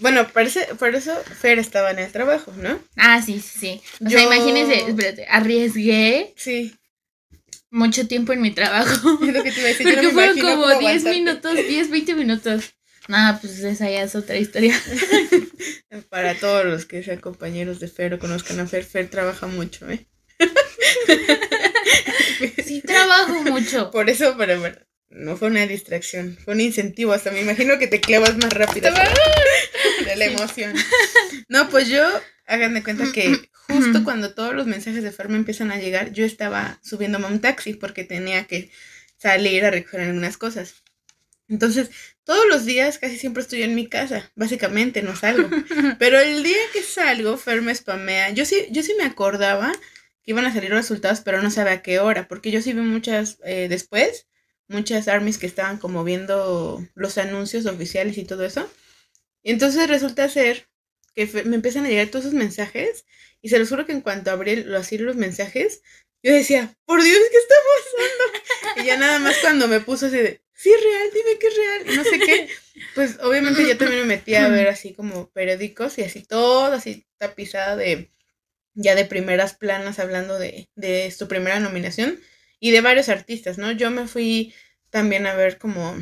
Bueno, 0.00 0.28
parece, 0.28 0.64
por 0.78 0.94
eso 0.94 1.12
Fer 1.40 1.58
estaba 1.58 1.90
en 1.90 1.98
el 1.98 2.12
trabajo, 2.12 2.52
¿no? 2.56 2.78
Ah, 2.96 3.20
sí, 3.20 3.40
sí, 3.40 3.58
sí. 3.58 3.82
O 4.06 4.08
sea, 4.08 4.22
imagínense, 4.22 4.88
espérate, 4.90 5.26
arriesgué 5.28 6.32
Sí. 6.36 6.72
mucho 7.72 8.06
tiempo 8.06 8.32
en 8.32 8.40
mi 8.40 8.52
trabajo. 8.52 9.18
Es 9.26 9.34
lo 9.34 9.42
que 9.42 9.50
te 9.50 9.58
iba 9.58 9.68
a 9.68 9.72
decir. 9.72 9.86
no 9.86 9.92
Porque 9.94 10.06
me 10.06 10.12
fueron 10.12 10.38
como 10.38 10.52
cómo 10.62 10.66
10 10.68 10.80
aguantarte. 11.02 11.10
minutos, 11.18 11.54
10, 11.56 11.90
20 11.90 12.14
minutos. 12.14 12.74
Nada, 13.08 13.40
pues 13.40 13.58
esa 13.58 13.90
ya 13.90 14.02
es 14.04 14.14
otra 14.14 14.36
historia. 14.36 14.80
Para 16.10 16.36
todos 16.36 16.64
los 16.64 16.84
que 16.84 17.02
sean 17.02 17.18
compañeros 17.18 17.80
de 17.80 17.88
Fer 17.88 18.14
o 18.14 18.20
conozcan 18.20 18.60
a 18.60 18.68
Fer, 18.68 18.84
Fer 18.84 19.08
trabaja 19.10 19.48
mucho, 19.48 19.90
¿eh? 19.90 20.06
Sí, 22.64 22.82
trabajo 22.82 23.42
mucho. 23.44 23.90
Por 23.90 24.10
eso, 24.10 24.34
pero 24.36 24.58
bueno, 24.60 24.76
no 25.10 25.36
fue 25.36 25.48
una 25.48 25.66
distracción, 25.66 26.36
fue 26.44 26.54
un 26.54 26.60
incentivo. 26.60 27.12
Hasta 27.12 27.30
me 27.30 27.40
imagino 27.40 27.78
que 27.78 27.86
te 27.86 28.00
clavas 28.00 28.36
más 28.36 28.52
rápido 28.52 28.90
de 30.04 30.16
la 30.16 30.24
emoción. 30.24 30.74
No, 31.48 31.68
pues 31.68 31.88
yo, 31.88 32.04
hagan 32.46 32.74
de 32.74 32.82
cuenta 32.82 33.10
que 33.12 33.50
justo 33.52 34.04
cuando 34.04 34.34
todos 34.34 34.54
los 34.54 34.66
mensajes 34.66 35.02
de 35.02 35.12
Fer 35.12 35.28
me 35.28 35.36
empiezan 35.36 35.70
a 35.70 35.78
llegar, 35.78 36.12
yo 36.12 36.24
estaba 36.24 36.80
subiéndome 36.82 37.26
a 37.26 37.30
un 37.30 37.40
taxi 37.40 37.74
porque 37.74 38.04
tenía 38.04 38.46
que 38.46 38.70
salir 39.16 39.64
a 39.64 39.70
recoger 39.70 40.00
algunas 40.00 40.36
cosas. 40.36 40.82
Entonces, 41.48 41.90
todos 42.24 42.44
los 42.50 42.66
días 42.66 42.98
casi 42.98 43.18
siempre 43.18 43.42
estoy 43.42 43.62
en 43.62 43.74
mi 43.74 43.86
casa, 43.86 44.30
básicamente 44.34 45.02
no 45.02 45.16
salgo. 45.16 45.48
Pero 45.98 46.20
el 46.20 46.42
día 46.42 46.58
que 46.72 46.82
salgo, 46.82 47.38
Fer 47.38 47.62
me 47.62 47.74
spamea. 47.74 48.30
Yo 48.30 48.44
sí, 48.44 48.66
yo 48.70 48.82
sí 48.82 48.94
me 48.98 49.04
acordaba 49.04 49.72
iban 50.28 50.44
a 50.44 50.52
salir 50.52 50.68
los 50.68 50.80
resultados, 50.80 51.22
pero 51.22 51.40
no 51.40 51.50
sabía 51.50 51.72
a 51.72 51.82
qué 51.82 52.00
hora, 52.00 52.28
porque 52.28 52.50
yo 52.50 52.60
sí 52.60 52.74
vi 52.74 52.82
muchas 52.82 53.38
eh, 53.44 53.66
después, 53.70 54.28
muchas 54.68 55.08
armies 55.08 55.38
que 55.38 55.46
estaban 55.46 55.78
como 55.78 56.04
viendo 56.04 56.86
los 56.94 57.16
anuncios 57.16 57.64
oficiales 57.64 58.18
y 58.18 58.24
todo 58.24 58.44
eso. 58.44 58.70
Y 59.42 59.52
entonces 59.52 59.88
resulta 59.88 60.28
ser 60.28 60.68
que 61.14 61.26
me 61.46 61.56
empiezan 61.56 61.86
a 61.86 61.88
llegar 61.88 62.08
todos 62.08 62.26
esos 62.26 62.34
mensajes, 62.34 63.06
y 63.40 63.48
se 63.48 63.58
los 63.58 63.70
juro 63.70 63.86
que 63.86 63.92
en 63.92 64.02
cuanto 64.02 64.30
abrí 64.30 64.66
así 64.76 64.98
los 64.98 65.16
mensajes, 65.16 65.80
yo 66.22 66.34
decía, 66.34 66.76
por 66.84 67.02
Dios, 67.02 67.18
¿qué 67.30 67.38
está 67.38 67.54
pasando? 67.78 68.82
Y 68.82 68.86
ya 68.86 68.98
nada 68.98 69.18
más 69.20 69.38
cuando 69.38 69.66
me 69.66 69.80
puso 69.80 70.06
así 70.06 70.18
de, 70.18 70.42
sí 70.52 70.70
es 70.70 70.82
real, 70.82 71.08
dime 71.14 71.38
que 71.38 71.46
es 71.46 71.56
real, 71.56 71.90
y 71.90 71.96
no 71.96 72.04
sé 72.04 72.18
qué, 72.18 72.48
pues 72.94 73.18
obviamente 73.22 73.66
yo 73.66 73.78
también 73.78 74.02
me 74.02 74.16
metí 74.16 74.34
a 74.34 74.48
ver 74.48 74.68
así 74.68 74.92
como 74.92 75.30
periódicos 75.30 75.96
y 75.96 76.02
así 76.02 76.22
todo, 76.22 76.66
así 76.66 77.06
tapizada 77.16 77.76
de, 77.76 78.10
ya 78.78 78.94
de 78.94 79.04
primeras 79.04 79.54
planas 79.54 79.98
hablando 79.98 80.38
de, 80.38 80.68
de 80.76 81.10
su 81.10 81.26
primera 81.28 81.58
nominación 81.58 82.18
y 82.60 82.70
de 82.70 82.80
varios 82.80 83.08
artistas, 83.08 83.58
¿no? 83.58 83.72
Yo 83.72 83.90
me 83.90 84.06
fui 84.06 84.54
también 84.90 85.26
a 85.26 85.34
ver 85.34 85.58
como 85.58 85.96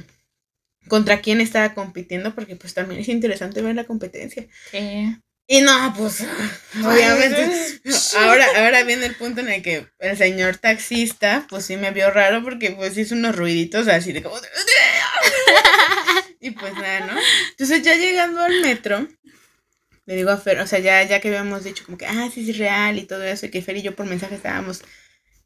contra 0.88 1.20
quién 1.20 1.40
estaba 1.40 1.74
compitiendo, 1.74 2.34
porque 2.34 2.54
pues 2.54 2.74
también 2.74 3.00
es 3.00 3.08
interesante 3.08 3.62
ver 3.62 3.74
la 3.74 3.84
competencia. 3.84 4.46
Sí. 4.70 5.16
Y 5.48 5.60
no, 5.60 5.94
pues, 5.96 6.20
obviamente, 6.84 7.80
ahora, 8.18 8.46
ahora 8.56 8.82
viene 8.84 9.06
el 9.06 9.14
punto 9.14 9.40
en 9.40 9.48
el 9.48 9.62
que 9.62 9.86
el 10.00 10.16
señor 10.16 10.58
taxista, 10.58 11.46
pues 11.48 11.64
sí 11.64 11.76
me 11.76 11.92
vio 11.92 12.10
raro 12.10 12.42
porque 12.42 12.72
pues 12.72 12.98
hizo 12.98 13.14
unos 13.14 13.36
ruiditos 13.36 13.88
así 13.88 14.12
de 14.12 14.22
como... 14.22 14.36
Y 16.38 16.50
pues 16.52 16.74
nada, 16.74 17.06
¿no? 17.06 17.18
Entonces 17.50 17.82
ya 17.82 17.96
llegando 17.96 18.40
al 18.40 18.60
metro, 18.60 19.08
le 20.06 20.16
digo 20.16 20.30
a 20.30 20.38
Fer, 20.38 20.60
o 20.60 20.66
sea, 20.66 20.78
ya, 20.78 21.02
ya 21.02 21.20
que 21.20 21.28
habíamos 21.28 21.64
dicho 21.64 21.84
como 21.84 21.98
que, 21.98 22.06
ah, 22.06 22.30
sí, 22.32 22.44
sí, 22.44 22.52
es 22.52 22.58
real 22.58 22.98
y 22.98 23.04
todo 23.04 23.22
eso, 23.24 23.46
y 23.46 23.50
que 23.50 23.60
Fer 23.62 23.76
y 23.76 23.82
yo 23.82 23.94
por 23.94 24.06
mensaje 24.06 24.36
estábamos 24.36 24.82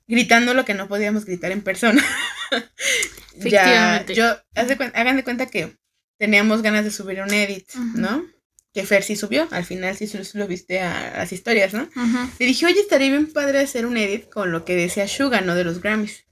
gritando 0.07 0.55
lo 0.55 0.65
que 0.65 0.75
no 0.75 0.89
podíamos 0.89 1.25
gritar 1.25 1.51
en 1.53 1.63
persona. 1.63 2.05
ya, 3.37 4.05
yo, 4.07 4.37
haz 4.55 4.69
de 4.69 4.77
cuen- 4.77 4.93
hagan 4.95 5.17
de 5.17 5.25
cuenta 5.25 5.47
que 5.47 5.77
teníamos 6.19 6.63
ganas 6.63 6.85
de 6.85 6.91
subir 6.91 7.21
un 7.23 7.33
edit. 7.33 7.69
¿no? 7.95 8.25
Que 8.73 8.85
Fer 8.85 9.03
sí 9.03 9.17
subió, 9.17 9.49
al 9.51 9.65
final 9.65 9.97
sí 9.97 10.09
lo 10.35 10.47
viste 10.47 10.81
a 10.81 11.17
las 11.17 11.33
historias, 11.33 11.73
¿no? 11.75 11.83
Ujú. 11.85 12.31
Le 12.39 12.47
dije, 12.47 12.67
oye, 12.67 12.81
estaría 12.81 13.09
bien 13.11 13.33
padre 13.33 13.61
hacer 13.61 13.85
un 13.87 13.97
edit 13.97 14.29
con 14.29 14.53
lo 14.53 14.65
que 14.65 14.77
decía 14.77 15.09
Suga, 15.09 15.41
¿no? 15.41 15.55
De 15.57 15.65
los 15.65 15.81
Grammys. 15.81 16.25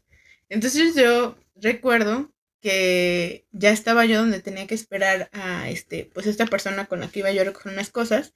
Entonces 0.49 0.95
yo 0.95 1.37
recuerdo 1.57 2.33
que 2.61 3.47
ya 3.53 3.71
estaba 3.71 4.05
yo 4.07 4.19
donde 4.21 4.41
tenía 4.41 4.67
que 4.67 4.75
esperar 4.75 5.29
a 5.33 5.71
este, 5.71 6.11
pues 6.15 6.27
esta 6.27 6.47
persona 6.47 6.87
con 6.87 7.01
la 7.01 7.09
que 7.09 7.21
iba 7.21 7.33
yo 7.33 7.43
a 7.43 7.45
recoger 7.45 7.73
unas 7.73 7.91
cosas. 7.91 8.33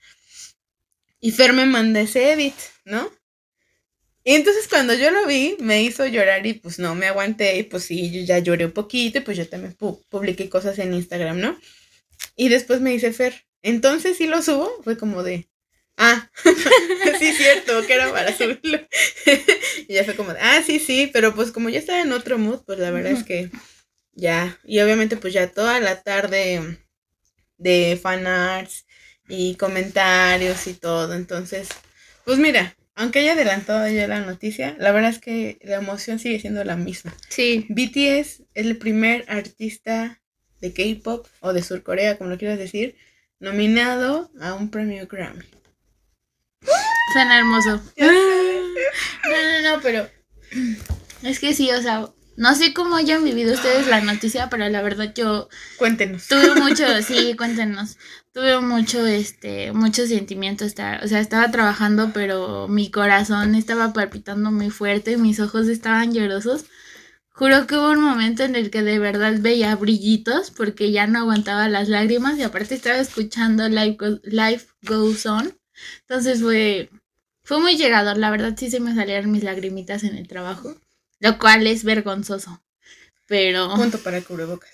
Y 1.21 1.31
Fer 1.37 1.55
me 1.55 1.65
manda 1.65 2.03
ese 2.03 2.33
edit, 2.33 2.55
¿no? 2.85 3.11
Y 4.25 4.35
entonces 4.35 4.69
cuando 4.69 4.95
yo 4.95 5.11
lo 5.11 5.27
vi, 5.27 5.57
me 5.59 5.83
hizo 5.83 6.07
llorar 6.07 6.47
y 6.47 6.55
pues 6.55 6.79
no 6.79 6.95
me 6.95 7.07
aguanté. 7.07 7.57
Y 7.59 7.63
pues 7.65 7.85
sí, 7.85 8.11
yo 8.13 8.23
ya 8.25 8.39
lloré 8.39 8.67
un 8.67 8.73
poquito 8.73 9.19
y 9.19 9.21
pues 9.23 9.37
yo 9.37 9.49
también 9.49 9.77
pu- 9.77 10.01
publiqué 10.09 10.49
cosas 10.49 10.79
en 10.79 10.95
Instagram, 10.95 11.41
¿no? 11.41 11.59
Y 12.37 12.49
después 12.51 12.81
me 12.81 12.91
dice 12.93 13.13
Fer, 13.13 13.47
entonces 13.63 14.19
sí 14.19 14.27
lo 14.29 14.43
subo. 14.43 14.71
Fue 14.85 14.99
como 14.99 15.23
de, 15.25 15.49
ah, 15.99 16.31
sí, 17.21 17.33
cierto, 17.35 17.87
que 17.87 17.95
era 17.95 18.13
para 18.13 18.37
subirlo. 18.37 18.81
y 19.89 19.95
ya 19.95 20.05
fue 20.05 20.17
como, 20.17 20.35
de, 20.35 20.41
ah, 20.41 20.63
sí, 20.67 20.79
sí, 20.81 21.11
pero 21.13 21.35
pues 21.35 21.53
como 21.53 21.71
ya 21.71 21.81
estaba 21.81 22.01
en 22.03 22.13
otro 22.13 22.39
mood, 22.39 22.61
pues 22.67 22.79
la 22.79 22.91
verdad 22.93 23.13
es 23.13 23.25
que 23.25 23.51
ya. 24.15 24.59
Y 24.65 24.81
obviamente 24.81 25.17
pues 25.17 25.33
ya 25.33 25.49
toda 25.49 25.81
la 25.81 26.03
tarde 26.03 26.79
de 27.59 27.99
fanarts 28.01 28.87
y 29.29 29.55
comentarios 29.57 30.67
y 30.67 30.75
todo. 30.75 31.15
Entonces, 31.15 31.69
pues 32.25 32.39
mira, 32.39 32.77
aunque 32.95 33.21
haya 33.21 33.33
adelantado 33.33 33.89
ya 33.89 34.07
la 34.07 34.21
noticia, 34.21 34.77
la 34.79 34.93
verdad 34.93 35.11
es 35.11 35.19
que 35.19 35.59
la 35.63 35.77
emoción 35.77 36.19
sigue 36.19 36.41
siendo 36.41 36.63
la 36.65 36.77
misma. 36.77 37.15
Sí. 37.29 37.67
BTS 37.69 37.97
es 37.97 38.43
el 38.55 38.77
primer 38.77 39.25
artista 39.29 40.21
de 40.61 40.73
K-pop 40.73 41.27
o 41.41 41.53
de 41.53 41.63
Surcorea, 41.63 42.19
como 42.19 42.31
lo 42.31 42.39
quieras 42.39 42.59
decir, 42.59 42.97
nominado 43.41 44.31
a 44.41 44.55
un 44.55 44.71
premio 44.71 45.07
Grammy. 45.07 45.45
Suena 47.13 47.39
hermoso. 47.39 47.83
No, 49.25 49.31
no, 49.31 49.77
no, 49.77 49.83
pero 49.83 50.09
es 51.23 51.39
que 51.39 51.55
sí, 51.55 51.71
o 51.71 51.81
sea, 51.81 52.09
no 52.37 52.55
sé 52.55 52.73
cómo 52.75 52.97
hayan 52.97 53.25
vivido 53.25 53.55
ustedes 53.55 53.87
la 53.89 54.01
noticia, 54.01 54.49
pero 54.51 54.69
la 54.69 54.83
verdad 54.83 55.13
yo 55.15 55.49
Cuéntenos. 55.79 56.27
tuve 56.29 56.55
mucho, 56.61 56.85
sí, 57.03 57.35
cuéntenos, 57.37 57.97
tuve 58.33 58.61
mucho, 58.61 59.07
este, 59.07 59.73
mucho 59.73 60.07
sentimiento, 60.07 60.65
estar, 60.65 61.05
o 61.05 61.09
sea, 61.09 61.21
estaba 61.21 61.51
trabajando, 61.51 62.13
pero 62.13 62.69
mi 62.69 62.91
corazón 62.91 63.55
estaba 63.55 63.93
palpitando 63.93 64.51
muy 64.51 64.71
fuerte, 64.71 65.17
mis 65.17 65.41
ojos 65.41 65.69
estaban 65.69 66.13
llorosos. 66.13 66.65
Juro 67.35 67.67
que 67.67 67.77
hubo 67.77 67.91
un 67.93 68.03
momento 68.03 68.43
en 68.45 68.57
el 68.57 68.71
que 68.71 68.83
de 68.83 68.99
verdad 68.99 69.35
veía 69.41 69.75
brillitos 69.77 70.51
porque 70.51 70.93
ya 70.93 71.07
no 71.07 71.19
aguantaba 71.21 71.69
las 71.69 71.89
lágrimas 71.89 72.39
y 72.39 72.43
aparte 72.43 72.75
estaba 72.75 72.99
escuchando 72.99 73.69
Life, 73.69 73.97
Go- 73.99 74.21
Life 74.25 74.67
Goes 74.83 75.25
On. 75.27 75.53
Entonces 76.03 76.43
fue, 76.43 76.91
fue 77.43 77.59
muy 77.59 77.77
llegador, 77.77 78.19
la 78.19 78.31
verdad 78.31 78.55
sí 78.57 78.71
se 78.71 78.81
me 78.81 78.95
salieron 78.95 79.31
mis 79.33 79.45
lagrimitas 79.45 80.05
en 80.05 80.17
el 80.17 80.29
trabajo, 80.29 80.77
lo 81.23 81.39
cual 81.39 81.67
es 81.67 81.85
vergonzoso. 81.85 82.63
Pero... 83.29 83.73
Punto 83.77 83.99
para 83.99 84.19
el 84.19 84.25
cubrebocas. 84.25 84.71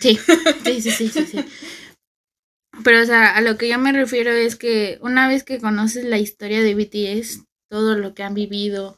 Sí, 0.00 0.18
sí, 0.64 0.82
sí, 0.82 0.90
sí, 0.90 1.08
sí, 1.08 1.26
sí. 1.26 1.44
Pero, 2.82 3.00
o 3.00 3.06
sea, 3.06 3.36
a 3.36 3.40
lo 3.40 3.56
que 3.56 3.68
yo 3.68 3.78
me 3.78 3.92
refiero 3.92 4.32
es 4.32 4.56
que 4.56 4.98
una 5.02 5.28
vez 5.28 5.44
que 5.44 5.60
conoces 5.60 6.04
la 6.04 6.18
historia 6.18 6.62
de 6.62 6.74
BTS, 6.74 7.44
todo 7.68 7.96
lo 7.96 8.12
que 8.12 8.24
han 8.24 8.34
vivido, 8.34 8.96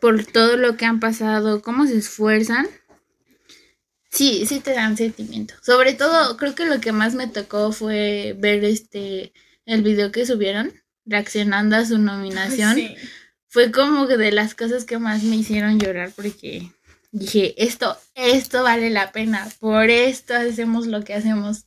por 0.00 0.26
todo 0.26 0.58
lo 0.58 0.76
que 0.76 0.84
han 0.84 1.00
pasado, 1.00 1.62
cómo 1.62 1.86
se 1.86 1.96
esfuerzan, 1.96 2.68
sí, 4.10 4.44
sí 4.46 4.60
te 4.60 4.74
dan 4.74 4.98
sentimiento. 4.98 5.54
Sobre 5.62 5.94
todo, 5.94 6.36
creo 6.36 6.54
que 6.54 6.66
lo 6.66 6.78
que 6.80 6.92
más 6.92 7.14
me 7.14 7.26
tocó 7.26 7.72
fue 7.72 8.36
ver 8.38 8.64
este, 8.64 9.32
el 9.64 9.82
video 9.82 10.12
que 10.12 10.26
subieron, 10.26 10.74
reaccionando 11.06 11.76
a 11.76 11.86
su 11.86 11.96
nominación 11.96 12.74
Sí. 12.74 12.94
Fue 13.52 13.70
como 13.70 14.08
que 14.08 14.16
de 14.16 14.32
las 14.32 14.54
cosas 14.54 14.84
que 14.86 14.98
más 14.98 15.22
me 15.24 15.36
hicieron 15.36 15.78
llorar 15.78 16.10
porque 16.16 16.72
dije, 17.12 17.54
esto, 17.62 17.98
esto 18.14 18.62
vale 18.62 18.88
la 18.88 19.12
pena, 19.12 19.46
por 19.60 19.90
esto 19.90 20.34
hacemos 20.34 20.86
lo 20.86 21.04
que 21.04 21.14
hacemos. 21.14 21.66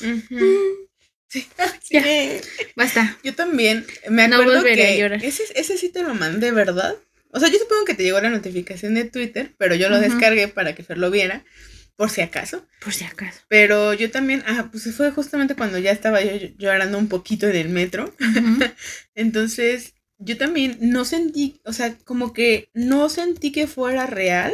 Sí. 1.32 1.46
Ya. 1.90 2.02
Sí. 2.02 2.40
Basta. 2.74 3.16
Yo 3.22 3.34
también 3.36 3.86
me 4.08 4.26
No 4.26 4.36
acuerdo 4.36 4.58
a 4.58 4.64
que 4.64 4.98
llorar. 4.98 5.24
ese, 5.24 5.44
ese 5.54 5.76
sí 5.78 5.88
te 5.90 6.02
lo 6.02 6.12
mandé, 6.14 6.50
¿verdad? 6.50 6.96
O 7.30 7.38
sea, 7.38 7.48
yo 7.48 7.58
supongo 7.58 7.84
que 7.84 7.94
te 7.94 8.02
llegó 8.02 8.20
la 8.20 8.30
notificación 8.30 8.94
de 8.94 9.04
Twitter, 9.04 9.54
pero 9.56 9.76
yo 9.76 9.88
lo 9.88 10.00
descargué 10.00 10.48
para 10.48 10.74
que 10.74 10.82
Fer 10.82 10.98
lo 10.98 11.12
viera, 11.12 11.44
por 11.94 12.10
si 12.10 12.20
acaso. 12.22 12.66
Por 12.80 12.92
si 12.92 13.04
acaso. 13.04 13.38
Pero 13.46 13.94
yo 13.94 14.10
también, 14.10 14.42
ah, 14.48 14.70
pues 14.72 14.92
fue 14.96 15.12
justamente 15.12 15.54
cuando 15.54 15.78
ya 15.78 15.92
estaba 15.92 16.20
yo 16.20 16.48
llorando 16.58 16.98
un 16.98 17.08
poquito 17.08 17.46
en 17.46 17.54
el 17.54 17.68
metro. 17.68 18.12
Entonces, 19.14 19.94
yo 20.20 20.36
también 20.36 20.76
no 20.80 21.04
sentí, 21.04 21.60
o 21.64 21.72
sea, 21.72 21.96
como 22.04 22.32
que 22.32 22.68
no 22.74 23.08
sentí 23.08 23.52
que 23.52 23.66
fuera 23.66 24.06
real 24.06 24.52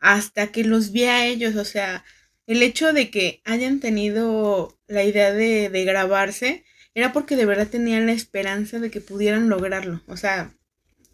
hasta 0.00 0.48
que 0.48 0.64
los 0.64 0.92
vi 0.92 1.04
a 1.04 1.24
ellos. 1.26 1.56
O 1.56 1.64
sea, 1.64 2.04
el 2.46 2.62
hecho 2.62 2.92
de 2.92 3.10
que 3.10 3.40
hayan 3.44 3.80
tenido 3.80 4.78
la 4.88 5.04
idea 5.04 5.32
de, 5.32 5.84
grabarse 5.84 6.64
era 6.94 7.12
porque 7.12 7.36
de 7.36 7.46
verdad 7.46 7.68
tenían 7.68 8.06
la 8.06 8.12
esperanza 8.12 8.78
de 8.80 8.90
que 8.90 9.00
pudieran 9.00 9.48
lograrlo. 9.48 10.02
O 10.08 10.16
sea, 10.16 10.52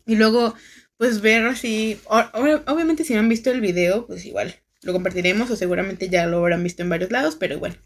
y 0.07 0.17
luego, 0.17 0.55
pues 0.97 1.21
ver 1.21 1.47
así, 1.47 2.01
obviamente 2.09 3.05
si 3.05 3.15
no 3.15 3.21
han 3.21 3.29
visto 3.29 3.51
el 3.51 3.61
video, 3.61 4.07
pues 4.07 4.25
igual 4.25 4.57
lo 4.83 4.93
compartiremos 4.95 5.51
o 5.51 5.57
seguramente 5.57 6.09
ya 6.09 6.27
lo 6.27 6.39
habrán 6.39 6.63
visto 6.63 6.83
en 6.83 6.89
varios 6.89 7.11
lados, 7.11 7.37
pero 7.37 7.59
bueno. 7.59 7.77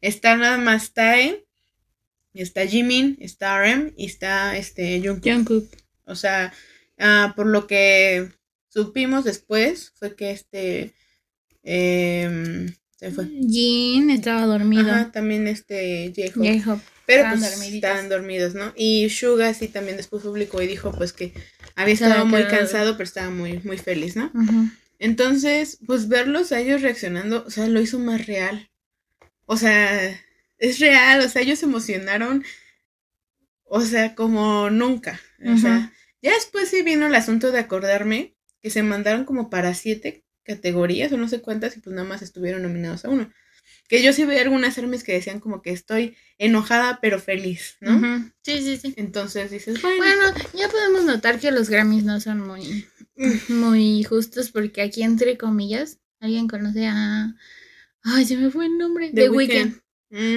Está 0.00 0.36
nada 0.36 0.56
más 0.56 0.94
Tae, 0.94 1.44
está 2.34 2.66
Jimin, 2.66 3.16
está 3.20 3.58
RM 3.58 3.92
y 3.96 4.06
está 4.06 4.56
este 4.56 5.02
Jungkook. 5.04 5.66
O 6.04 6.14
sea, 6.14 6.52
ah, 6.98 7.32
por 7.36 7.46
lo 7.46 7.66
que 7.66 8.28
supimos 8.68 9.24
después 9.24 9.92
fue 9.96 10.14
que 10.14 10.30
este 10.30 10.94
eh, 11.62 12.66
se 12.96 13.10
fue. 13.10 13.26
Jin 13.26 14.10
estaba 14.10 14.46
dormido. 14.46 14.90
Ajá, 14.90 15.10
también 15.10 15.48
este 15.48 16.12
J-Hope. 16.14 16.82
Pero 17.06 17.28
pues 17.30 17.60
estaban 17.60 18.08
dormidos, 18.08 18.54
¿no? 18.54 18.72
Y 18.76 19.10
Suga 19.10 19.52
sí 19.52 19.66
también 19.66 19.96
después 19.96 20.22
publicó 20.22 20.62
y 20.62 20.68
dijo 20.68 20.92
pues 20.92 21.12
que 21.12 21.32
había 21.74 21.94
estado 21.94 22.24
muy 22.24 22.44
cansado, 22.44 22.92
pero 22.92 23.04
estaba 23.04 23.30
muy, 23.30 23.58
muy 23.64 23.78
feliz, 23.78 24.14
¿no? 24.14 24.30
Entonces, 25.00 25.78
pues 25.86 26.08
verlos 26.08 26.52
a 26.52 26.60
ellos 26.60 26.82
reaccionando, 26.82 27.44
o 27.46 27.50
sea, 27.50 27.66
lo 27.66 27.80
hizo 27.80 27.98
más 27.98 28.26
real. 28.26 28.70
O 29.46 29.56
sea, 29.56 30.20
es 30.60 30.78
real, 30.78 31.20
o 31.20 31.28
sea, 31.28 31.42
ellos 31.42 31.58
se 31.58 31.64
emocionaron, 31.64 32.44
o 33.64 33.80
sea, 33.80 34.14
como 34.14 34.70
nunca. 34.70 35.20
O 35.44 35.56
sea, 35.56 35.92
ya 36.22 36.34
después 36.34 36.68
sí 36.68 36.82
vino 36.82 37.06
el 37.06 37.14
asunto 37.14 37.50
de 37.50 37.58
acordarme 37.58 38.36
que 38.62 38.70
se 38.70 38.82
mandaron 38.82 39.24
como 39.24 39.48
para 39.48 39.74
siete 39.74 40.24
categorías 40.44 41.10
o 41.12 41.16
no 41.16 41.28
sé 41.28 41.40
cuántas 41.40 41.76
y 41.76 41.80
pues 41.80 41.96
nada 41.96 42.06
más 42.06 42.22
estuvieron 42.22 42.62
nominados 42.62 43.04
a 43.04 43.08
uno. 43.08 43.32
Que 43.88 44.02
yo 44.02 44.12
sí 44.12 44.24
veía 44.24 44.42
algunas 44.42 44.76
armes 44.78 45.02
que 45.02 45.14
decían 45.14 45.40
como 45.40 45.62
que 45.62 45.70
estoy 45.70 46.16
enojada 46.38 46.98
pero 47.00 47.18
feliz, 47.18 47.76
¿no? 47.80 48.30
Sí, 48.42 48.60
sí, 48.62 48.76
sí. 48.76 48.94
Entonces 48.96 49.50
dices, 49.50 49.80
bueno. 49.80 49.96
Bueno, 49.98 50.22
ya 50.54 50.68
podemos 50.68 51.04
notar 51.04 51.40
que 51.40 51.50
los 51.50 51.70
Grammys 51.70 52.04
no 52.04 52.20
son 52.20 52.46
muy, 52.46 52.86
muy 53.48 54.04
justos 54.04 54.50
porque 54.50 54.82
aquí 54.82 55.02
entre 55.02 55.38
comillas, 55.38 55.98
alguien 56.20 56.48
conoce 56.48 56.86
a... 56.86 57.34
Ay, 58.02 58.24
se 58.24 58.36
me 58.36 58.50
fue 58.50 58.66
el 58.66 58.78
nombre. 58.78 59.10
The, 59.10 59.30
Weeknd. 59.30 59.79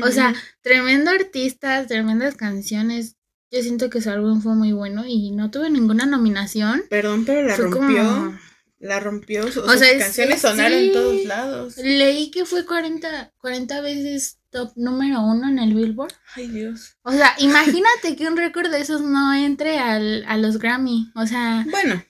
O 0.03 0.11
sea, 0.11 0.33
tremendo 0.61 1.11
artista, 1.11 1.85
tremendas 1.87 2.35
canciones. 2.35 3.15
Yo 3.51 3.61
siento 3.61 3.89
que 3.89 4.01
su 4.01 4.09
álbum 4.09 4.41
fue 4.41 4.55
muy 4.55 4.71
bueno 4.71 5.03
y 5.05 5.31
no 5.31 5.51
tuve 5.51 5.69
ninguna 5.69 6.05
nominación. 6.05 6.83
Perdón, 6.89 7.25
pero 7.25 7.47
la 7.47 7.55
rompió. 7.55 8.39
La 8.79 8.99
rompió, 8.99 9.49
sus 9.49 9.63
canciones 9.63 10.41
sonaron 10.41 10.77
en 10.77 10.91
todos 10.91 11.23
lados. 11.23 11.77
Leí 11.77 12.31
que 12.31 12.45
fue 12.45 12.65
40, 12.65 13.33
40 13.37 13.81
veces 13.81 14.39
top 14.49 14.73
número 14.75 15.21
uno 15.21 15.47
en 15.47 15.59
el 15.59 15.73
Billboard. 15.73 16.13
Ay, 16.35 16.47
Dios. 16.47 16.97
O 17.03 17.11
sea, 17.11 17.33
imagínate 17.39 18.17
que 18.17 18.27
un 18.27 18.35
récord 18.35 18.69
de 18.69 18.81
esos 18.81 19.01
no 19.01 19.33
entre 19.33 19.79
al, 19.79 20.25
a 20.27 20.37
los 20.37 20.59
Grammy. 20.59 21.11
O 21.15 21.25
sea. 21.25 21.65
Bueno, 21.69 22.03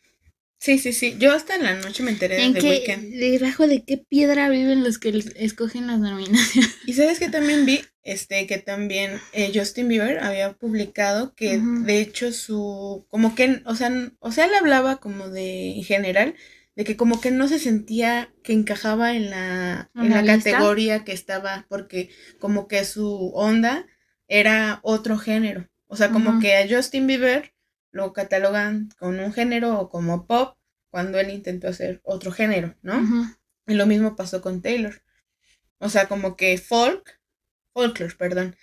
sí, 0.63 0.79
sí, 0.79 0.93
sí. 0.93 1.15
Yo 1.19 1.33
hasta 1.33 1.55
en 1.55 1.63
la 1.63 1.73
noche 1.73 2.03
me 2.03 2.11
enteré 2.11 2.37
de 2.37 2.59
The 2.59 2.69
Weeknd. 2.69 3.13
Debajo 3.15 3.67
de 3.67 3.83
qué 3.83 3.97
piedra 3.97 4.47
viven 4.47 4.83
los 4.83 4.97
que 4.97 5.09
escogen 5.35 5.87
las 5.87 5.99
nominaciones. 5.99 6.73
Y 6.85 6.93
sabes 6.93 7.19
que 7.19 7.29
también 7.29 7.65
vi, 7.65 7.81
este, 8.03 8.47
que 8.47 8.59
también 8.59 9.19
eh, 9.33 9.51
Justin 9.53 9.89
Bieber 9.89 10.19
había 10.19 10.53
publicado 10.53 11.33
que 11.35 11.59
de 11.59 11.99
hecho 11.99 12.31
su, 12.31 13.05
como 13.09 13.35
que, 13.35 13.61
o 13.65 13.75
sea, 13.75 13.91
o 14.19 14.31
sea, 14.31 14.45
él 14.45 14.55
hablaba 14.55 14.97
como 14.97 15.29
de, 15.29 15.75
en 15.75 15.83
general, 15.83 16.35
de 16.75 16.85
que 16.85 16.95
como 16.95 17.19
que 17.19 17.31
no 17.31 17.47
se 17.47 17.59
sentía 17.59 18.33
que 18.41 18.53
encajaba 18.53 19.15
en 19.15 19.29
la, 19.29 19.91
en 19.95 20.09
la, 20.09 20.25
categoría 20.25 21.03
que 21.03 21.11
estaba, 21.11 21.65
porque 21.69 22.09
como 22.39 22.67
que 22.67 22.85
su 22.85 23.31
onda 23.33 23.85
era 24.27 24.79
otro 24.83 25.17
género. 25.17 25.69
O 25.87 25.95
sea, 25.95 26.09
como 26.09 26.39
que 26.39 26.55
a 26.55 26.67
Justin 26.67 27.05
Bieber 27.05 27.52
lo 27.93 28.11
catalogan 28.11 28.89
con 28.99 29.19
un 29.19 29.31
género 29.31 29.79
o 29.79 29.89
como 29.89 30.27
pop 30.27 30.57
cuando 30.89 31.19
él 31.19 31.29
intentó 31.29 31.69
hacer 31.69 32.01
otro 32.03 32.31
género, 32.31 32.75
¿no? 32.81 32.99
Y 33.67 33.75
lo 33.75 33.85
mismo 33.85 34.15
pasó 34.15 34.41
con 34.41 34.61
Taylor. 34.61 35.01
O 35.79 35.89
sea, 35.89 36.07
como 36.07 36.35
que 36.35 36.57
folk, 36.57 37.19
folklore, 37.73 38.15
perdón, 38.15 38.55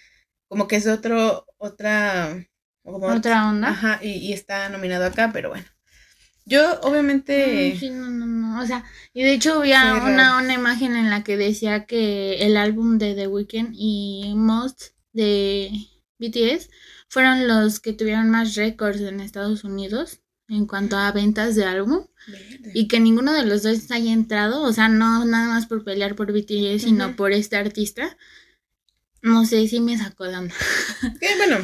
como 0.48 0.68
que 0.68 0.76
es 0.76 0.86
otro, 0.86 1.46
otra... 1.58 2.46
otra 2.82 3.48
onda. 3.48 3.68
Ajá, 3.68 4.00
y, 4.02 4.10
y 4.10 4.32
está 4.32 4.68
nominado 4.68 5.06
acá, 5.06 5.30
pero 5.32 5.50
bueno. 5.50 5.66
Yo, 6.44 6.80
obviamente. 6.80 7.76
Sí, 7.78 7.90
no, 7.90 8.10
no, 8.10 8.26
no. 8.26 8.60
O 8.60 8.66
sea, 8.66 8.84
y 9.12 9.22
de 9.22 9.34
hecho 9.34 9.60
había 9.60 9.94
una, 9.94 10.38
una 10.38 10.54
imagen 10.54 10.96
en 10.96 11.08
la 11.08 11.22
que 11.22 11.36
decía 11.36 11.86
que 11.86 12.44
el 12.44 12.56
álbum 12.56 12.98
de 12.98 13.14
The 13.14 13.28
Weeknd 13.28 13.70
y 13.72 14.34
Most 14.34 14.94
de 15.12 15.70
BTS 16.18 16.68
fueron 17.10 17.48
los 17.48 17.80
que 17.80 17.92
tuvieron 17.92 18.30
más 18.30 18.54
récords 18.54 19.00
en 19.00 19.20
Estados 19.20 19.64
Unidos 19.64 20.20
en 20.48 20.66
cuanto 20.66 20.96
a 20.96 21.10
ventas 21.12 21.56
de 21.56 21.64
álbum. 21.64 22.06
Y 22.72 22.86
que 22.86 23.00
ninguno 23.00 23.32
de 23.32 23.44
los 23.44 23.62
dos 23.62 23.90
haya 23.90 24.12
entrado, 24.12 24.62
o 24.62 24.72
sea, 24.72 24.88
no 24.88 25.24
nada 25.24 25.48
más 25.48 25.66
por 25.66 25.84
pelear 25.84 26.14
por 26.14 26.32
BTS, 26.32 26.82
sino 26.82 27.16
por 27.16 27.32
este 27.32 27.56
artista. 27.56 28.16
No 29.22 29.44
sé 29.44 29.66
si 29.66 29.80
me 29.80 29.98
sacó 29.98 30.26
la 30.26 30.38
onda. 30.38 30.54
bueno, 31.36 31.58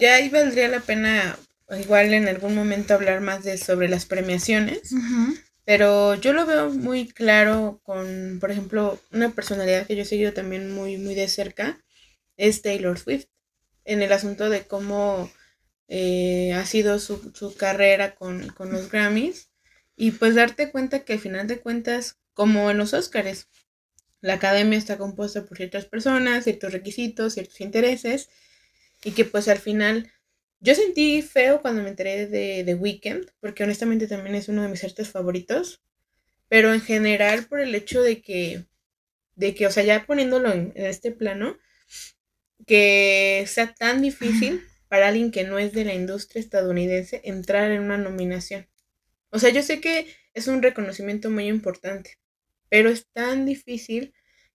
ya 0.00 0.14
ahí 0.14 0.30
valdría 0.30 0.68
la 0.68 0.80
pena 0.80 1.38
igual 1.78 2.14
en 2.14 2.26
algún 2.26 2.54
momento 2.54 2.94
hablar 2.94 3.20
más 3.20 3.44
de 3.44 3.58
sobre 3.58 3.88
las 3.88 4.06
premiaciones. 4.06 4.94
Pero 5.66 6.14
yo 6.14 6.32
lo 6.32 6.46
veo 6.46 6.70
muy 6.70 7.08
claro 7.08 7.80
con, 7.82 8.38
por 8.40 8.50
ejemplo, 8.50 8.98
una 9.12 9.30
personalidad 9.30 9.86
que 9.86 9.96
yo 9.96 10.02
he 10.02 10.06
seguido 10.06 10.32
también 10.32 10.72
muy, 10.72 10.96
muy 10.96 11.14
de 11.14 11.28
cerca, 11.28 11.78
es 12.38 12.62
Taylor 12.62 12.98
Swift, 12.98 13.26
en 13.88 14.02
el 14.02 14.12
asunto 14.12 14.50
de 14.50 14.62
cómo 14.62 15.30
eh, 15.88 16.52
ha 16.52 16.64
sido 16.66 16.98
su, 16.98 17.32
su 17.34 17.56
carrera 17.56 18.14
con, 18.14 18.48
con, 18.50 18.70
los 18.70 18.90
Grammys. 18.90 19.50
Y 19.96 20.12
pues 20.12 20.34
darte 20.34 20.70
cuenta 20.70 21.04
que 21.04 21.14
al 21.14 21.18
final 21.18 21.48
de 21.48 21.60
cuentas, 21.60 22.18
como 22.34 22.70
en 22.70 22.78
los 22.78 22.94
Oscars, 22.94 23.48
la 24.20 24.34
academia 24.34 24.78
está 24.78 24.98
compuesta 24.98 25.44
por 25.44 25.56
ciertas 25.56 25.86
personas, 25.86 26.44
ciertos 26.44 26.72
requisitos, 26.72 27.34
ciertos 27.34 27.60
intereses, 27.60 28.28
y 29.02 29.12
que 29.12 29.24
pues 29.24 29.48
al 29.48 29.58
final 29.58 30.12
yo 30.60 30.74
sentí 30.74 31.22
feo 31.22 31.62
cuando 31.62 31.82
me 31.82 31.88
enteré 31.88 32.26
de 32.26 32.64
The 32.64 32.74
Weeknd, 32.74 33.30
porque 33.40 33.64
honestamente 33.64 34.06
también 34.06 34.34
es 34.34 34.48
uno 34.48 34.62
de 34.62 34.68
mis 34.68 34.82
artistas 34.84 35.08
favoritos, 35.08 35.82
pero 36.48 36.74
en 36.74 36.80
general 36.80 37.46
por 37.46 37.60
el 37.60 37.74
hecho 37.74 38.02
de 38.02 38.20
que, 38.20 38.66
de 39.36 39.54
que, 39.54 39.66
o 39.66 39.70
sea, 39.70 39.84
ya 39.84 40.04
poniéndolo 40.04 40.52
en, 40.52 40.72
este 40.74 41.12
plano, 41.12 41.58
que 42.68 43.44
sea 43.48 43.74
tan 43.74 44.02
difícil 44.02 44.62
para 44.88 45.08
alguien 45.08 45.32
que 45.32 45.44
no 45.44 45.58
es 45.58 45.72
de 45.72 45.84
la 45.84 45.94
industria 45.94 46.40
estadounidense 46.40 47.20
entrar 47.24 47.70
en 47.70 47.82
una 47.82 47.98
nominación. 47.98 48.68
O 49.30 49.38
sea, 49.38 49.50
yo 49.50 49.62
sé 49.62 49.80
que 49.80 50.06
es 50.34 50.46
un 50.46 50.62
reconocimiento 50.62 51.30
muy 51.30 51.48
importante, 51.48 52.18
pero 52.68 52.90
es 52.90 53.06
tan 53.12 53.46
difícil 53.46 54.14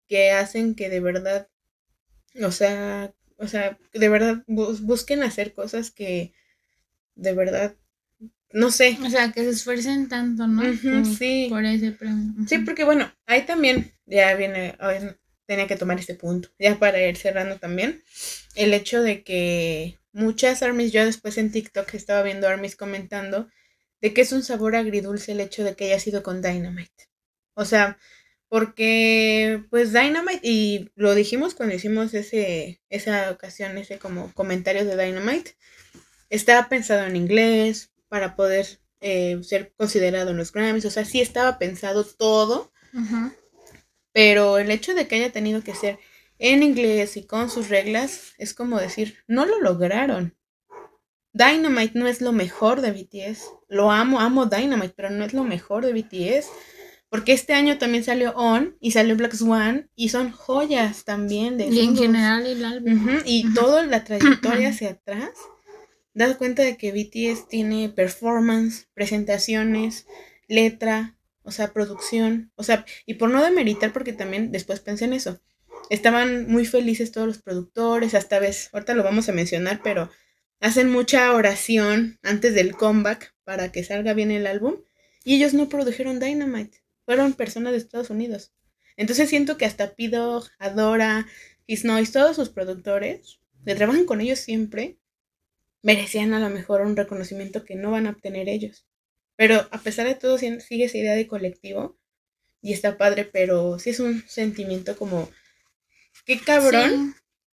que 0.08 0.30
hacen 0.30 0.74
que 0.74 0.88
de 0.88 1.00
verdad, 1.00 1.48
o 2.40 2.52
sea, 2.52 3.14
o 3.36 3.48
sea, 3.48 3.78
de 3.92 4.08
verdad, 4.08 4.44
busquen 4.46 5.22
hacer 5.22 5.54
cosas 5.54 5.90
que 5.90 6.34
de 7.14 7.32
verdad, 7.32 7.76
no 8.52 8.70
sé. 8.70 8.98
O 9.04 9.10
sea, 9.10 9.32
que 9.32 9.42
se 9.42 9.50
esfuercen 9.50 10.08
tanto, 10.08 10.46
¿no? 10.46 10.62
sí. 11.04 11.46
Por 11.48 11.64
ese 11.64 11.92
premio. 11.92 12.46
Sí, 12.46 12.58
porque 12.58 12.84
bueno, 12.84 13.10
ahí 13.26 13.42
también 13.46 13.92
ya 14.06 14.34
viene, 14.34 14.76
tenía 15.46 15.66
que 15.66 15.76
tomar 15.76 15.98
este 15.98 16.14
punto, 16.14 16.50
ya 16.58 16.78
para 16.78 17.06
ir 17.06 17.16
cerrando 17.16 17.58
también, 17.58 18.02
el 18.54 18.74
hecho 18.74 19.02
de 19.02 19.22
que 19.22 19.98
muchas 20.12 20.62
armies, 20.62 20.92
yo 20.92 21.04
después 21.04 21.38
en 21.38 21.52
TikTok 21.52 21.92
estaba 21.94 22.22
viendo 22.22 22.48
armies 22.48 22.76
comentando 22.76 23.48
de 24.00 24.12
que 24.12 24.20
es 24.20 24.32
un 24.32 24.42
sabor 24.42 24.76
agridulce 24.76 25.32
el 25.32 25.40
hecho 25.40 25.64
de 25.64 25.74
que 25.74 25.86
haya 25.86 26.00
sido 26.00 26.22
con 26.22 26.42
Dynamite. 26.42 27.08
O 27.54 27.64
sea, 27.64 27.98
porque, 28.48 29.64
pues, 29.70 29.92
Dynamite, 29.92 30.40
y 30.42 30.90
lo 30.94 31.14
dijimos 31.14 31.54
cuando 31.54 31.74
hicimos 31.74 32.12
ese, 32.12 32.82
esa 32.90 33.30
ocasión, 33.30 33.78
ese 33.78 33.98
como 33.98 34.32
comentario 34.34 34.84
de 34.84 35.02
Dynamite, 35.02 35.56
estaba 36.28 36.68
pensado 36.68 37.06
en 37.06 37.16
inglés 37.16 37.92
para 38.08 38.36
poder 38.36 38.66
eh, 39.00 39.38
ser 39.42 39.72
considerado 39.76 40.32
en 40.32 40.36
los 40.36 40.52
Grammys. 40.52 40.84
O 40.84 40.90
sea, 40.90 41.04
sí 41.04 41.20
estaba 41.20 41.58
pensado 41.58 42.04
todo. 42.04 42.72
Pero 44.12 44.58
el 44.58 44.70
hecho 44.70 44.94
de 44.94 45.06
que 45.06 45.16
haya 45.16 45.32
tenido 45.32 45.62
que 45.62 45.74
ser 45.74 45.98
en 46.38 46.62
inglés 46.62 47.16
y 47.16 47.24
con 47.24 47.50
sus 47.50 47.68
reglas, 47.68 48.32
es 48.38 48.54
como 48.54 48.78
decir, 48.78 49.18
no 49.26 49.46
lo 49.46 49.60
lograron. 49.60 50.36
Dynamite 51.32 51.98
no 51.98 52.06
es 52.08 52.20
lo 52.20 52.32
mejor 52.32 52.80
de 52.80 52.92
BTS. 52.92 53.44
Lo 53.68 53.90
amo, 53.90 54.20
amo 54.20 54.46
Dynamite, 54.46 54.92
pero 54.94 55.10
no 55.10 55.24
es 55.24 55.32
lo 55.32 55.44
mejor 55.44 55.86
de 55.86 55.92
BTS. 55.94 56.48
Porque 57.08 57.32
este 57.32 57.52
año 57.52 57.78
también 57.78 58.04
salió 58.04 58.32
On 58.32 58.76
y 58.80 58.92
salió 58.92 59.16
Black 59.16 59.34
Swan 59.34 59.90
y 59.94 60.08
son 60.08 60.32
joyas 60.32 61.04
también 61.04 61.58
de... 61.58 61.66
Y 61.66 61.80
en 61.80 61.96
general 61.96 62.46
el 62.46 62.64
álbum. 62.64 63.20
y 63.24 63.52
toda 63.52 63.84
la 63.84 64.02
trayectoria 64.04 64.70
hacia 64.70 64.92
atrás, 64.92 65.30
das 66.14 66.36
cuenta 66.36 66.62
de 66.62 66.76
que 66.76 66.90
BTS 66.90 67.48
tiene 67.48 67.88
performance, 67.90 68.88
presentaciones, 68.94 70.06
letra, 70.48 71.16
o 71.42 71.50
sea, 71.50 71.72
producción, 71.72 72.52
o 72.54 72.62
sea, 72.62 72.84
y 73.06 73.14
por 73.14 73.30
no 73.30 73.42
demeritar, 73.42 73.92
porque 73.92 74.12
también 74.12 74.52
después 74.52 74.80
pensé 74.80 75.04
en 75.06 75.12
eso, 75.12 75.40
estaban 75.90 76.46
muy 76.46 76.64
felices 76.66 77.12
todos 77.12 77.26
los 77.26 77.42
productores, 77.42 78.14
hasta 78.14 78.38
vez, 78.38 78.70
ahorita 78.72 78.94
lo 78.94 79.02
vamos 79.02 79.28
a 79.28 79.32
mencionar, 79.32 79.80
pero 79.82 80.10
hacen 80.60 80.90
mucha 80.90 81.32
oración 81.32 82.18
antes 82.22 82.54
del 82.54 82.74
comeback 82.76 83.34
para 83.44 83.72
que 83.72 83.84
salga 83.84 84.14
bien 84.14 84.30
el 84.30 84.46
álbum 84.46 84.76
y 85.24 85.36
ellos 85.36 85.54
no 85.54 85.68
produjeron 85.68 86.20
Dynamite, 86.20 86.82
fueron 87.04 87.34
personas 87.34 87.72
de 87.72 87.78
Estados 87.78 88.10
Unidos. 88.10 88.52
Entonces 88.96 89.28
siento 89.28 89.56
que 89.56 89.64
hasta 89.64 89.94
Pido, 89.94 90.44
Adora, 90.58 91.26
His 91.66 91.84
Noise, 91.84 92.12
todos 92.12 92.36
sus 92.36 92.50
productores, 92.50 93.40
que 93.64 93.74
trabajan 93.74 94.04
con 94.04 94.20
ellos 94.20 94.38
siempre, 94.38 94.98
merecían 95.82 96.34
a 96.34 96.40
lo 96.40 96.50
mejor 96.50 96.82
un 96.82 96.96
reconocimiento 96.96 97.64
que 97.64 97.74
no 97.74 97.90
van 97.90 98.06
a 98.06 98.10
obtener 98.10 98.48
ellos. 98.48 98.86
Pero 99.36 99.66
a 99.70 99.78
pesar 99.78 100.06
de 100.06 100.14
todo, 100.14 100.38
sigue 100.38 100.84
esa 100.84 100.98
idea 100.98 101.14
de 101.14 101.26
colectivo 101.26 101.98
y 102.60 102.72
está 102.72 102.96
padre, 102.96 103.24
pero 103.24 103.78
sí 103.78 103.90
es 103.90 104.00
un 104.00 104.22
sentimiento 104.28 104.96
como, 104.96 105.30
qué 106.24 106.38
cabrón 106.38 107.14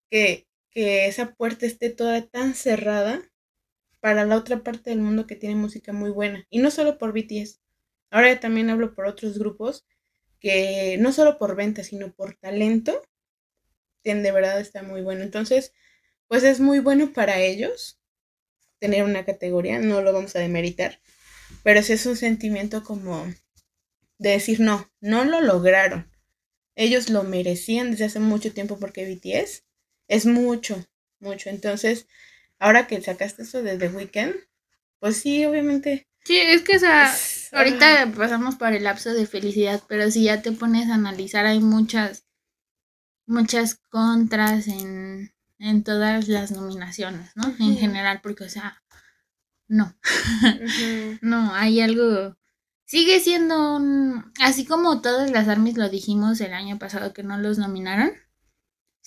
que, 0.09 0.47
que 0.71 1.07
esa 1.07 1.33
puerta 1.35 1.65
esté 1.65 1.89
toda 1.89 2.25
tan 2.27 2.55
cerrada 2.55 3.21
para 3.99 4.25
la 4.25 4.35
otra 4.35 4.63
parte 4.63 4.89
del 4.89 4.99
mundo 4.99 5.27
que 5.27 5.35
tiene 5.35 5.55
música 5.55 5.93
muy 5.93 6.09
buena. 6.09 6.45
Y 6.49 6.59
no 6.59 6.71
solo 6.71 6.97
por 6.97 7.13
BTS. 7.13 7.61
Ahora 8.09 8.39
también 8.39 8.69
hablo 8.69 8.93
por 8.93 9.05
otros 9.05 9.37
grupos 9.37 9.85
que 10.39 10.97
no 10.99 11.11
solo 11.11 11.37
por 11.37 11.55
venta, 11.55 11.83
sino 11.83 12.13
por 12.13 12.35
talento, 12.35 13.01
de 14.15 14.31
verdad 14.31 14.59
está 14.59 14.83
muy 14.83 15.01
bueno. 15.01 15.23
Entonces, 15.23 15.73
pues 16.27 16.43
es 16.43 16.59
muy 16.59 16.79
bueno 16.79 17.11
para 17.13 17.39
ellos 17.41 17.99
tener 18.79 19.03
una 19.03 19.25
categoría, 19.25 19.79
no 19.79 20.01
lo 20.01 20.13
vamos 20.13 20.35
a 20.35 20.39
demeritar, 20.39 20.99
pero 21.67 21.83
sí 21.83 21.91
es 21.91 22.05
un 22.05 22.15
sentimiento 22.15 22.81
como 22.81 23.25
de 24.19 24.29
decir, 24.29 24.61
no, 24.61 24.89
no 25.01 25.25
lo 25.25 25.41
lograron. 25.41 26.09
Ellos 26.77 27.09
lo 27.09 27.23
merecían 27.23 27.91
desde 27.91 28.05
hace 28.05 28.21
mucho 28.21 28.53
tiempo 28.53 28.79
porque 28.79 29.03
BTS 29.03 29.65
es 30.07 30.25
mucho, 30.25 30.81
mucho. 31.19 31.49
Entonces, 31.49 32.07
ahora 32.57 32.87
que 32.87 33.01
sacaste 33.01 33.43
eso 33.43 33.63
de 33.63 33.77
The 33.77 33.89
Weeknd, 33.89 34.35
pues 34.99 35.17
sí, 35.17 35.45
obviamente. 35.45 36.07
Sí, 36.23 36.37
es 36.37 36.61
que 36.61 36.77
o 36.77 36.79
sea, 36.79 37.13
ahorita 37.51 38.13
pasamos 38.15 38.55
por 38.55 38.71
el 38.71 38.85
lapso 38.85 39.13
de 39.13 39.27
felicidad, 39.27 39.83
pero 39.89 40.09
si 40.09 40.23
ya 40.23 40.41
te 40.41 40.53
pones 40.53 40.89
a 40.89 40.93
analizar, 40.93 41.45
hay 41.45 41.59
muchas, 41.59 42.27
muchas 43.25 43.75
contras 43.89 44.69
en, 44.69 45.33
en 45.59 45.83
todas 45.83 46.29
las 46.29 46.51
nominaciones, 46.51 47.31
¿no? 47.35 47.53
En 47.59 47.75
general, 47.75 48.21
porque, 48.23 48.45
o 48.45 48.49
sea, 48.49 48.81
no. 49.67 49.95
no, 51.21 51.53
hay 51.53 51.81
algo. 51.81 52.35
Sigue 52.85 53.19
siendo 53.19 53.75
un. 53.75 54.31
Así 54.39 54.65
como 54.65 55.01
todas 55.01 55.31
las 55.31 55.47
armies 55.47 55.77
lo 55.77 55.89
dijimos 55.89 56.41
el 56.41 56.53
año 56.53 56.79
pasado 56.79 57.13
que 57.13 57.23
no 57.23 57.37
los 57.37 57.57
nominaron 57.57 58.11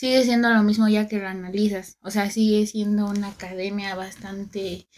sigue 0.00 0.24
siendo 0.24 0.48
lo 0.48 0.62
mismo 0.62 0.88
ya 0.88 1.06
que 1.08 1.18
lo 1.18 1.28
analizas. 1.28 1.98
O 2.00 2.10
sea, 2.10 2.30
sigue 2.30 2.66
siendo 2.66 3.04
una 3.06 3.28
academia 3.28 3.94
bastante, 3.94 4.88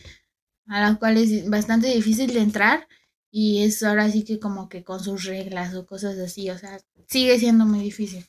a 0.68 0.81
la 0.81 0.94
cual 0.96 1.16
es 1.16 1.51
bastante 1.51 1.88
difícil 1.88 2.33
de 2.33 2.40
entrar 2.40 2.87
y 3.29 3.64
es 3.64 3.83
ahora 3.83 4.09
sí 4.11 4.25
que 4.25 4.38
como 4.38 4.68
que 4.68 4.85
con 4.85 5.03
sus 5.03 5.25
reglas 5.25 5.75
o 5.75 5.87
cosas 5.87 6.18
así, 6.18 6.51
o 6.51 6.59
sea, 6.59 6.79
sigue 7.09 7.37
siendo 7.40 7.66
muy 7.66 7.81
difícil. 7.81 8.25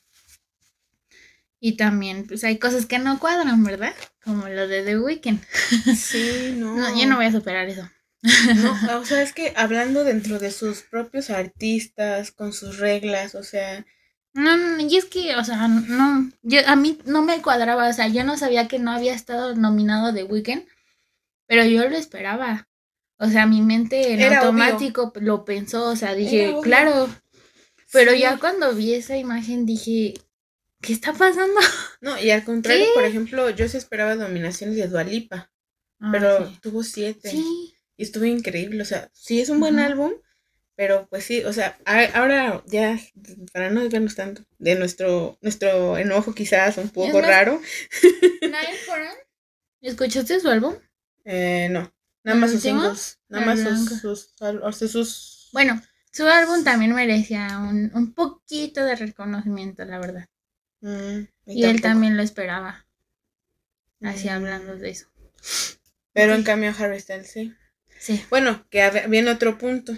Y 1.66 1.78
también, 1.78 2.26
pues 2.26 2.44
hay 2.44 2.58
cosas 2.58 2.84
que 2.84 2.98
no 2.98 3.18
cuadran, 3.18 3.64
¿verdad? 3.64 3.94
Como 4.22 4.46
lo 4.48 4.68
de 4.68 4.82
The 4.82 4.98
Weeknd. 4.98 5.40
Sí, 5.96 6.54
no. 6.58 6.76
no 6.76 6.94
yo 6.94 7.06
no 7.06 7.16
voy 7.16 7.24
a 7.24 7.32
superar 7.32 7.66
eso. 7.66 7.88
No, 8.20 8.98
o 9.00 9.04
sea, 9.06 9.22
es 9.22 9.32
que 9.32 9.54
hablando 9.56 10.04
dentro 10.04 10.38
de 10.38 10.50
sus 10.50 10.82
propios 10.82 11.30
artistas, 11.30 12.32
con 12.32 12.52
sus 12.52 12.76
reglas, 12.76 13.34
o 13.34 13.42
sea, 13.42 13.86
no, 14.34 14.78
y 14.78 14.94
es 14.94 15.06
que, 15.06 15.36
o 15.36 15.44
sea, 15.44 15.66
no, 15.68 16.30
yo, 16.42 16.60
a 16.66 16.76
mí 16.76 16.98
no 17.06 17.22
me 17.22 17.40
cuadraba, 17.40 17.88
o 17.88 17.92
sea, 17.94 18.08
yo 18.08 18.24
no 18.24 18.36
sabía 18.36 18.68
que 18.68 18.78
no 18.78 18.90
había 18.90 19.14
estado 19.14 19.54
nominado 19.54 20.12
de 20.12 20.24
Weekend, 20.24 20.66
pero 21.46 21.64
yo 21.64 21.88
lo 21.88 21.96
esperaba. 21.96 22.68
O 23.16 23.28
sea, 23.28 23.46
mi 23.46 23.62
mente 23.62 24.12
en 24.12 24.34
automático 24.34 25.14
lo 25.16 25.46
pensó, 25.46 25.88
o 25.88 25.96
sea, 25.96 26.14
dije, 26.14 26.54
claro. 26.62 27.08
Pero 27.90 28.12
ya 28.12 28.36
cuando 28.36 28.74
vi 28.74 28.92
esa 28.92 29.16
imagen 29.16 29.64
dije, 29.64 30.12
¿qué 30.84 30.92
está 30.92 31.12
pasando? 31.12 31.54
No, 32.00 32.20
y 32.20 32.30
al 32.30 32.44
contrario, 32.44 32.84
por 32.92 33.04
ejemplo, 33.04 33.48
yo 33.48 33.66
sí 33.66 33.78
esperaba 33.78 34.14
nominaciones 34.14 34.76
de 34.76 34.88
Dualipa, 34.88 35.50
ah, 36.00 36.08
pero 36.12 36.52
tuvo 36.60 36.82
siete. 36.82 37.30
Sí. 37.30 37.74
Y 37.96 38.02
estuvo 38.02 38.26
increíble, 38.26 38.82
o 38.82 38.84
sea, 38.84 39.08
sí 39.14 39.40
es 39.40 39.48
un 39.48 39.58
buen 39.58 39.78
álbum, 39.78 40.12
pero 40.76 41.06
pues 41.08 41.24
sí, 41.24 41.42
o 41.44 41.52
sea, 41.54 41.78
ahora 42.12 42.62
ya, 42.66 43.00
para 43.54 43.70
no 43.70 43.80
desvernos 43.80 44.16
tanto 44.16 44.42
de 44.58 44.74
nuestro, 44.74 45.38
nuestro 45.40 45.96
enojo 45.96 46.34
quizás 46.34 46.76
un 46.76 46.90
poco 46.90 47.22
raro. 47.22 47.58
¿Escuchaste 49.80 50.40
su 50.40 50.48
álbum? 50.50 50.74
Eh, 51.24 51.68
no, 51.70 51.90
nada 52.22 52.38
más 52.38 52.50
sus 52.50 52.60
singles, 52.60 53.18
nada 53.30 53.46
más 53.46 53.60
sus, 53.60 54.90
sus, 54.90 55.48
Bueno, 55.54 55.80
su 56.12 56.26
álbum 56.26 56.64
también 56.64 56.92
merecía 56.94 57.60
un, 57.60 57.90
un 57.94 58.12
poquito 58.12 58.84
de 58.84 58.96
reconocimiento, 58.96 59.86
la 59.86 59.98
verdad. 59.98 60.28
Mm, 60.84 61.28
y, 61.46 61.64
él 61.64 61.80
también 61.80 62.14
lo 62.18 62.22
esperaba. 62.22 62.86
Así 64.02 64.28
mm. 64.28 64.32
hablando 64.32 64.76
de 64.76 64.90
eso. 64.90 65.06
Pero 66.12 66.34
en 66.34 66.42
cambio 66.42 66.74
Harry 66.78 67.00
Styles 67.00 67.30
sí. 67.30 67.54
Sí. 67.98 68.22
Bueno, 68.28 68.66
que 68.68 69.06
viene 69.08 69.30
otro 69.30 69.56
punto 69.56 69.96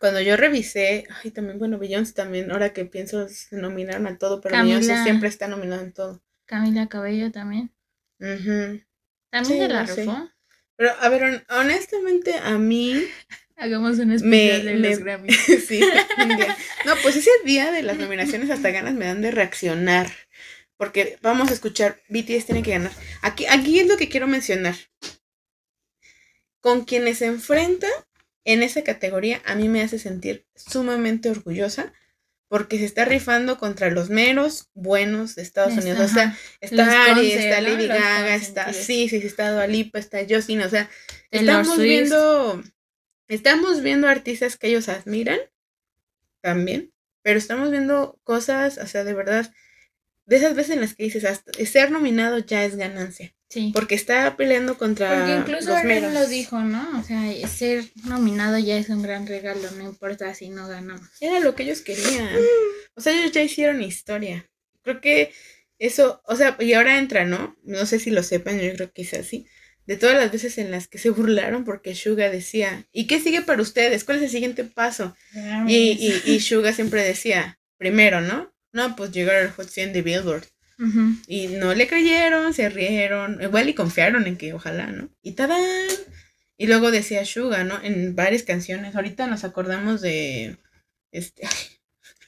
cuando 0.00 0.20
yo 0.20 0.36
revisé, 0.36 1.06
ay, 1.22 1.30
también, 1.30 1.60
bueno, 1.60 1.78
Beyoncé 1.78 2.14
también, 2.14 2.50
ahora 2.50 2.72
que 2.72 2.84
pienso, 2.84 3.28
se 3.28 3.54
nominaron 3.54 4.08
a 4.08 4.18
todo, 4.18 4.40
pero 4.40 4.60
Beyoncé 4.60 5.00
siempre 5.04 5.28
está 5.28 5.46
nominada 5.46 5.82
en 5.82 5.92
todo. 5.92 6.20
Camila 6.46 6.88
Cabello 6.88 7.30
también. 7.30 7.72
También 8.18 8.84
se 9.30 9.68
la 9.68 9.84
rifó. 9.84 10.28
Pero, 10.74 10.90
a 10.98 11.08
ver, 11.08 11.46
honestamente, 11.48 12.36
a 12.36 12.58
mí... 12.58 13.04
Hagamos 13.56 13.98
un 13.98 14.12
especial 14.12 14.64
de 14.64 14.74
los 14.76 14.98
Grammy. 14.98 15.32
sí, 15.66 15.80
No, 16.84 16.94
pues 17.02 17.16
ese 17.16 17.30
día 17.44 17.70
de 17.70 17.82
las 17.82 17.98
nominaciones 17.98 18.50
hasta 18.50 18.70
ganas 18.70 18.94
me 18.94 19.06
dan 19.06 19.22
de 19.22 19.30
reaccionar. 19.30 20.10
Porque 20.76 21.18
vamos 21.22 21.50
a 21.50 21.54
escuchar, 21.54 22.00
BTS 22.08 22.46
tiene 22.46 22.62
que 22.62 22.72
ganar. 22.72 22.92
Aquí, 23.20 23.46
aquí 23.46 23.78
es 23.78 23.86
lo 23.86 23.96
que 23.96 24.08
quiero 24.08 24.26
mencionar. 24.26 24.74
Con 26.60 26.84
quienes 26.84 27.18
se 27.18 27.26
enfrenta 27.26 27.88
en 28.44 28.62
esa 28.62 28.82
categoría 28.82 29.40
a 29.44 29.54
mí 29.54 29.68
me 29.68 29.82
hace 29.82 29.98
sentir 29.98 30.46
sumamente 30.54 31.30
orgullosa 31.30 31.92
porque 32.52 32.76
se 32.76 32.84
está 32.84 33.06
rifando 33.06 33.56
contra 33.56 33.90
los 33.90 34.10
meros 34.10 34.68
buenos 34.74 35.36
de 35.36 35.42
Estados 35.42 35.72
Unidos. 35.72 36.00
O 36.00 36.08
sea, 36.08 36.36
está 36.60 37.06
Ari, 37.06 37.32
está 37.32 37.62
Lady 37.62 37.86
Gaga, 37.86 38.34
está, 38.34 38.72
sí, 38.74 39.08
sí, 39.08 39.22
sí, 39.22 39.26
está 39.26 39.52
Dualipa, 39.52 39.98
está 39.98 40.18
Justin, 40.28 40.60
o 40.60 40.68
sea, 40.68 40.90
estamos 41.30 41.78
viendo, 41.78 42.62
estamos 43.34 43.82
viendo 43.82 44.08
artistas 44.08 44.56
que 44.56 44.68
ellos 44.68 44.88
admiran 44.88 45.38
también, 46.40 46.92
pero 47.22 47.38
estamos 47.38 47.70
viendo 47.70 48.18
cosas, 48.24 48.78
o 48.78 48.86
sea, 48.86 49.04
de 49.04 49.14
verdad, 49.14 49.52
de 50.26 50.36
esas 50.36 50.54
veces 50.54 50.74
en 50.74 50.80
las 50.80 50.94
que 50.94 51.04
dices, 51.04 51.24
hasta 51.24 51.52
ser 51.64 51.90
nominado 51.90 52.38
ya 52.38 52.64
es 52.64 52.76
ganancia. 52.76 53.34
Sí. 53.48 53.70
Porque 53.74 53.94
está 53.94 54.34
peleando 54.36 54.78
contra. 54.78 55.14
Porque 55.14 55.36
incluso 55.36 55.76
él 55.76 56.14
lo 56.14 56.26
dijo, 56.26 56.60
¿no? 56.60 56.98
O 56.98 57.02
sea, 57.02 57.30
ser 57.48 57.84
nominado 58.04 58.58
ya 58.58 58.78
es 58.78 58.88
un 58.88 59.02
gran 59.02 59.26
regalo, 59.26 59.70
no 59.72 59.84
importa 59.84 60.34
si 60.34 60.48
no 60.48 60.68
ganamos. 60.68 61.06
Era 61.20 61.38
lo 61.40 61.54
que 61.54 61.64
ellos 61.64 61.82
querían. 61.82 62.30
O 62.94 63.02
sea, 63.02 63.12
ellos 63.12 63.32
ya 63.32 63.42
hicieron 63.42 63.82
historia. 63.82 64.48
Creo 64.82 65.02
que 65.02 65.32
eso, 65.78 66.22
o 66.24 66.34
sea, 66.34 66.56
y 66.60 66.72
ahora 66.72 66.98
entra, 66.98 67.24
¿no? 67.24 67.56
No 67.62 67.84
sé 67.84 67.98
si 67.98 68.10
lo 68.10 68.22
sepan, 68.22 68.58
yo 68.58 68.72
creo 68.72 68.92
que 68.92 69.02
es 69.02 69.12
así. 69.14 69.46
De 69.86 69.96
todas 69.96 70.16
las 70.16 70.30
veces 70.30 70.58
en 70.58 70.70
las 70.70 70.86
que 70.86 70.98
se 70.98 71.10
burlaron 71.10 71.64
porque 71.64 71.94
Suga 71.94 72.30
decía, 72.30 72.86
¿y 72.92 73.06
qué 73.06 73.20
sigue 73.20 73.42
para 73.42 73.62
ustedes? 73.62 74.04
¿Cuál 74.04 74.18
es 74.18 74.24
el 74.24 74.30
siguiente 74.30 74.64
paso? 74.64 75.16
Y, 75.66 75.76
y, 76.24 76.32
y 76.32 76.40
Suga 76.40 76.72
siempre 76.72 77.02
decía, 77.02 77.58
primero, 77.78 78.20
¿no? 78.20 78.52
No, 78.72 78.96
pues 78.96 79.10
llegar 79.10 79.36
al 79.36 79.50
Hot 79.50 79.68
100 79.68 79.92
de 79.92 80.02
Billboard. 80.02 80.44
Y 81.28 81.46
no 81.46 81.74
le 81.74 81.86
creyeron, 81.86 82.54
se 82.54 82.68
rieron, 82.68 83.40
igual 83.40 83.68
y 83.68 83.74
confiaron 83.74 84.26
en 84.26 84.36
que 84.36 84.52
ojalá, 84.52 84.86
¿no? 84.86 85.10
Y 85.22 85.32
¡tadán! 85.32 85.60
Y 86.56 86.66
luego 86.66 86.90
decía 86.90 87.24
Suga, 87.24 87.62
¿no? 87.62 87.80
En 87.82 88.16
varias 88.16 88.42
canciones. 88.42 88.96
Ahorita 88.96 89.26
nos 89.26 89.44
acordamos 89.44 90.00
de. 90.00 90.56
Este. 91.12 91.46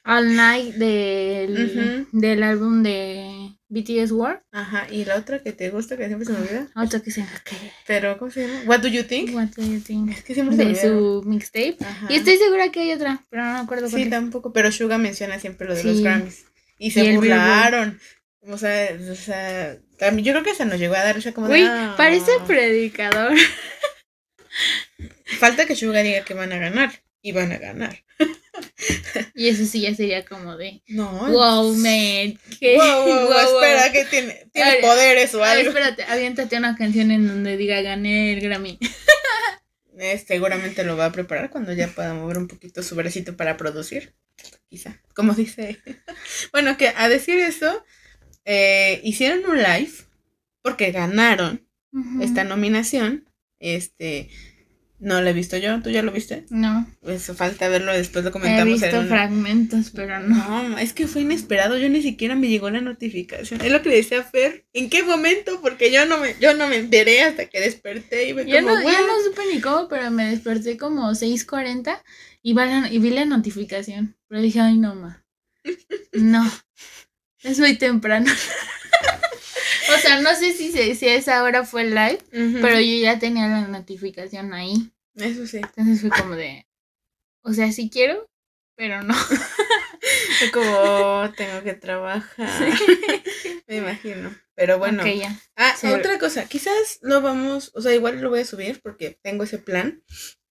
All 0.05 0.37
Night 0.37 0.75
del, 0.75 2.07
del 2.13 2.43
álbum 2.43 2.83
de 2.83 3.44
BTS 3.69 4.13
War. 4.13 4.45
Ajá, 4.53 4.87
y 4.91 5.05
la 5.05 5.17
otra 5.17 5.43
que 5.43 5.53
te 5.53 5.71
gusta, 5.71 5.97
que 5.97 6.07
siempre 6.07 6.27
se 6.27 6.33
me 6.33 6.39
olvida. 6.39 6.69
Otra 6.77 7.01
que 7.01 7.11
se 7.11 7.23
me 7.23 7.29
Pero, 7.87 8.19
¿cómo 8.19 8.31
se 8.31 8.47
llama? 8.47 8.63
What 8.67 8.81
Do 8.81 8.89
You 8.89 9.05
Think? 9.05 9.35
What 9.35 9.49
Do 9.57 9.63
You 9.63 9.81
Think? 9.81 10.11
Es 10.11 10.23
que 10.23 10.35
siempre 10.35 10.57
se 10.57 10.65
De 10.65 10.75
su 10.75 11.23
mixtape. 11.25 11.79
Y 12.09 12.15
estoy 12.15 12.37
segura 12.37 12.71
que 12.71 12.81
hay 12.81 12.93
otra, 12.93 13.25
pero 13.31 13.45
no 13.45 13.53
me 13.53 13.59
acuerdo 13.61 13.89
cuál 13.89 14.03
Sí, 14.03 14.11
tampoco, 14.11 14.53
pero 14.53 14.71
Suga 14.71 14.99
menciona 14.99 15.39
siempre 15.39 15.67
lo 15.67 15.75
de 15.75 15.85
los 15.85 16.01
Grammys. 16.01 16.45
Y 16.79 16.91
se 16.91 17.15
burlaron. 17.15 17.99
O 18.47 18.59
sea, 18.59 18.95
o 19.11 19.15
sea, 19.15 19.79
también 19.99 20.27
yo 20.27 20.33
creo 20.33 20.45
que 20.45 20.55
se 20.55 20.67
nos 20.67 20.79
llegó 20.79 20.95
a 20.95 21.03
dar 21.03 21.17
esa 21.17 21.33
como 21.33 21.49
Uy, 21.49 21.67
parece 21.97 22.31
predicador. 22.47 23.33
Falta 25.39 25.67
que 25.67 25.75
Suga 25.75 26.03
diga 26.03 26.25
que 26.25 26.35
van 26.35 26.53
a 26.53 26.59
ganar. 26.59 26.93
Y 27.23 27.33
van 27.33 27.53
a 27.53 27.59
ganar. 27.59 28.05
Y 29.35 29.49
eso 29.49 29.65
sí 29.65 29.81
ya 29.81 29.95
sería 29.95 30.25
como 30.25 30.57
de. 30.57 30.83
No. 30.87 31.11
Wow, 31.11 31.75
man. 31.75 32.39
¿qué? 32.61 32.77
Wow, 32.77 33.05
wow, 33.05 33.27
wow, 33.27 33.63
espera, 33.63 33.93
que 33.93 34.05
tiene, 34.05 34.49
tiene 34.53 34.77
poderes 34.81 35.35
o 35.35 35.43
algo. 35.43 35.69
espérate, 35.69 36.05
aviéntate 36.05 36.57
una 36.57 36.77
canción 36.77 37.11
en 37.11 37.27
donde 37.27 37.57
diga 37.57 37.81
gané 37.83 38.33
el 38.35 38.41
Grammy. 38.41 38.79
Eh, 39.97 40.19
seguramente 40.27 40.83
lo 40.85 40.97
va 40.97 41.07
a 41.07 41.13
preparar 41.13 41.51
cuando 41.51 41.73
ya 41.73 41.87
pueda 41.89 42.15
mover 42.15 42.39
un 42.39 42.49
poquito 42.49 42.83
su 42.83 42.97
bracito 42.97 43.37
para 43.37 43.57
producir. 43.57 44.15
Quizá, 44.69 45.01
como 45.15 45.35
dice. 45.35 45.81
bueno, 46.53 46.77
que 46.77 46.93
a 46.97 47.09
decir 47.09 47.39
eso, 47.39 47.85
eh, 48.45 49.01
hicieron 49.05 49.49
un 49.49 49.59
live 49.59 49.93
porque 50.63 50.91
ganaron 50.91 51.69
esta 52.21 52.43
nominación. 52.43 53.31
Este, 53.61 54.31
no 55.05 55.21
lo 55.21 55.29
he 55.29 55.33
visto 55.33 55.57
yo, 55.57 55.81
¿tú 55.83 55.91
ya 55.91 56.03
lo 56.03 56.11
viste? 56.13 56.47
No, 56.51 56.87
Eso 57.07 57.35
falta 57.35 57.69
verlo, 57.69 57.93
después 57.93 58.25
lo 58.25 58.31
he 58.31 58.33
comentamos 58.33 58.81
visto 58.81 58.87
en 58.97 59.03
un- 59.03 59.09
fragmentos, 59.09 59.91
pero 59.95 60.19
no. 60.21 60.69
No, 60.71 60.79
es 60.79 60.93
que 60.93 61.07
fue 61.07 61.23
inesperado, 61.23 61.77
yo 61.79 61.89
ni 61.89 62.03
siquiera 62.03 62.35
me 62.35 62.49
llegó 62.49 62.71
la 62.71 62.81
notificación. 62.81 63.61
Es 63.61 63.71
lo 63.71 63.83
que 63.83 63.91
le 63.91 63.97
decía 63.97 64.21
a 64.21 64.25
Fer, 64.25 64.65
¿en 64.73 64.91
qué 64.91 65.03
momento? 65.03 65.61
Porque 65.63 65.93
yo 65.93 66.07
no 66.07 66.19
me, 66.19 66.35
yo 66.41 66.55
no 66.55 66.67
me 66.69 66.77
enteré 66.77 67.23
hasta 67.23 67.47
que 67.47 67.61
desperté 67.61 68.29
y 68.29 68.35
me 68.35 68.47
Yo 68.47 68.57
como, 68.57 68.69
no, 68.75 68.81
yo 68.83 68.87
"What?". 68.89 69.07
no 69.07 69.23
supe 69.25 69.43
ni 69.55 69.61
cómo, 69.61 69.89
pero 69.89 70.11
me 70.11 70.27
desperté 70.31 70.77
como 70.77 71.15
6.40 71.15 72.03
y, 72.43 72.55
la- 72.55 72.89
y 72.91 72.99
vi 72.99 73.11
la 73.11 73.25
notificación. 73.25 74.17
Pero 74.29 74.41
dije, 74.43 74.61
ay, 74.61 74.79
no, 74.79 74.95
ma. 74.95 75.25
No, 76.13 76.51
es 77.43 77.59
muy 77.59 77.77
temprano. 77.77 78.31
o 79.95 79.99
sea, 80.01 80.21
no 80.21 80.35
sé 80.35 80.53
si, 80.53 80.73
se, 80.73 80.95
si 80.95 81.09
a 81.09 81.15
esa 81.15 81.43
hora 81.43 81.65
fue 81.65 81.83
el 81.83 81.91
live, 81.95 82.19
pero 82.63 82.81
yo 82.81 83.03
ya 83.03 83.19
tenía 83.19 83.49
la 83.49 83.67
notificación 83.69 84.53
ahí. 84.55 84.91
Eso 85.17 85.47
sí. 85.47 85.59
Entonces 85.59 86.01
fue 86.01 86.11
como 86.11 86.35
de, 86.37 86.67
o 87.43 87.53
sea, 87.53 87.71
sí 87.73 87.91
quiero, 87.91 88.29
pero 88.77 89.03
no. 89.03 89.15
Fue 90.39 90.51
como, 90.51 90.71
"Oh, 90.71 91.31
tengo 91.37 91.63
que 91.63 91.75
trabajar. 91.75 92.49
Me 93.67 93.77
imagino. 93.77 94.35
Pero 94.55 94.79
bueno. 94.79 95.03
Ok, 95.03 95.09
ya. 95.15 95.39
Ah, 95.57 95.75
Sí. 95.79 95.87
otra 95.87 96.19
cosa, 96.19 96.47
quizás 96.47 96.99
lo 97.01 97.21
vamos, 97.23 97.71
o 97.75 97.81
sea, 97.81 97.95
igual 97.95 98.21
lo 98.21 98.29
voy 98.31 98.41
a 98.41 98.45
subir 98.45 98.81
porque 98.83 99.19
tengo 99.23 99.45
ese 99.45 99.59
plan. 99.59 100.03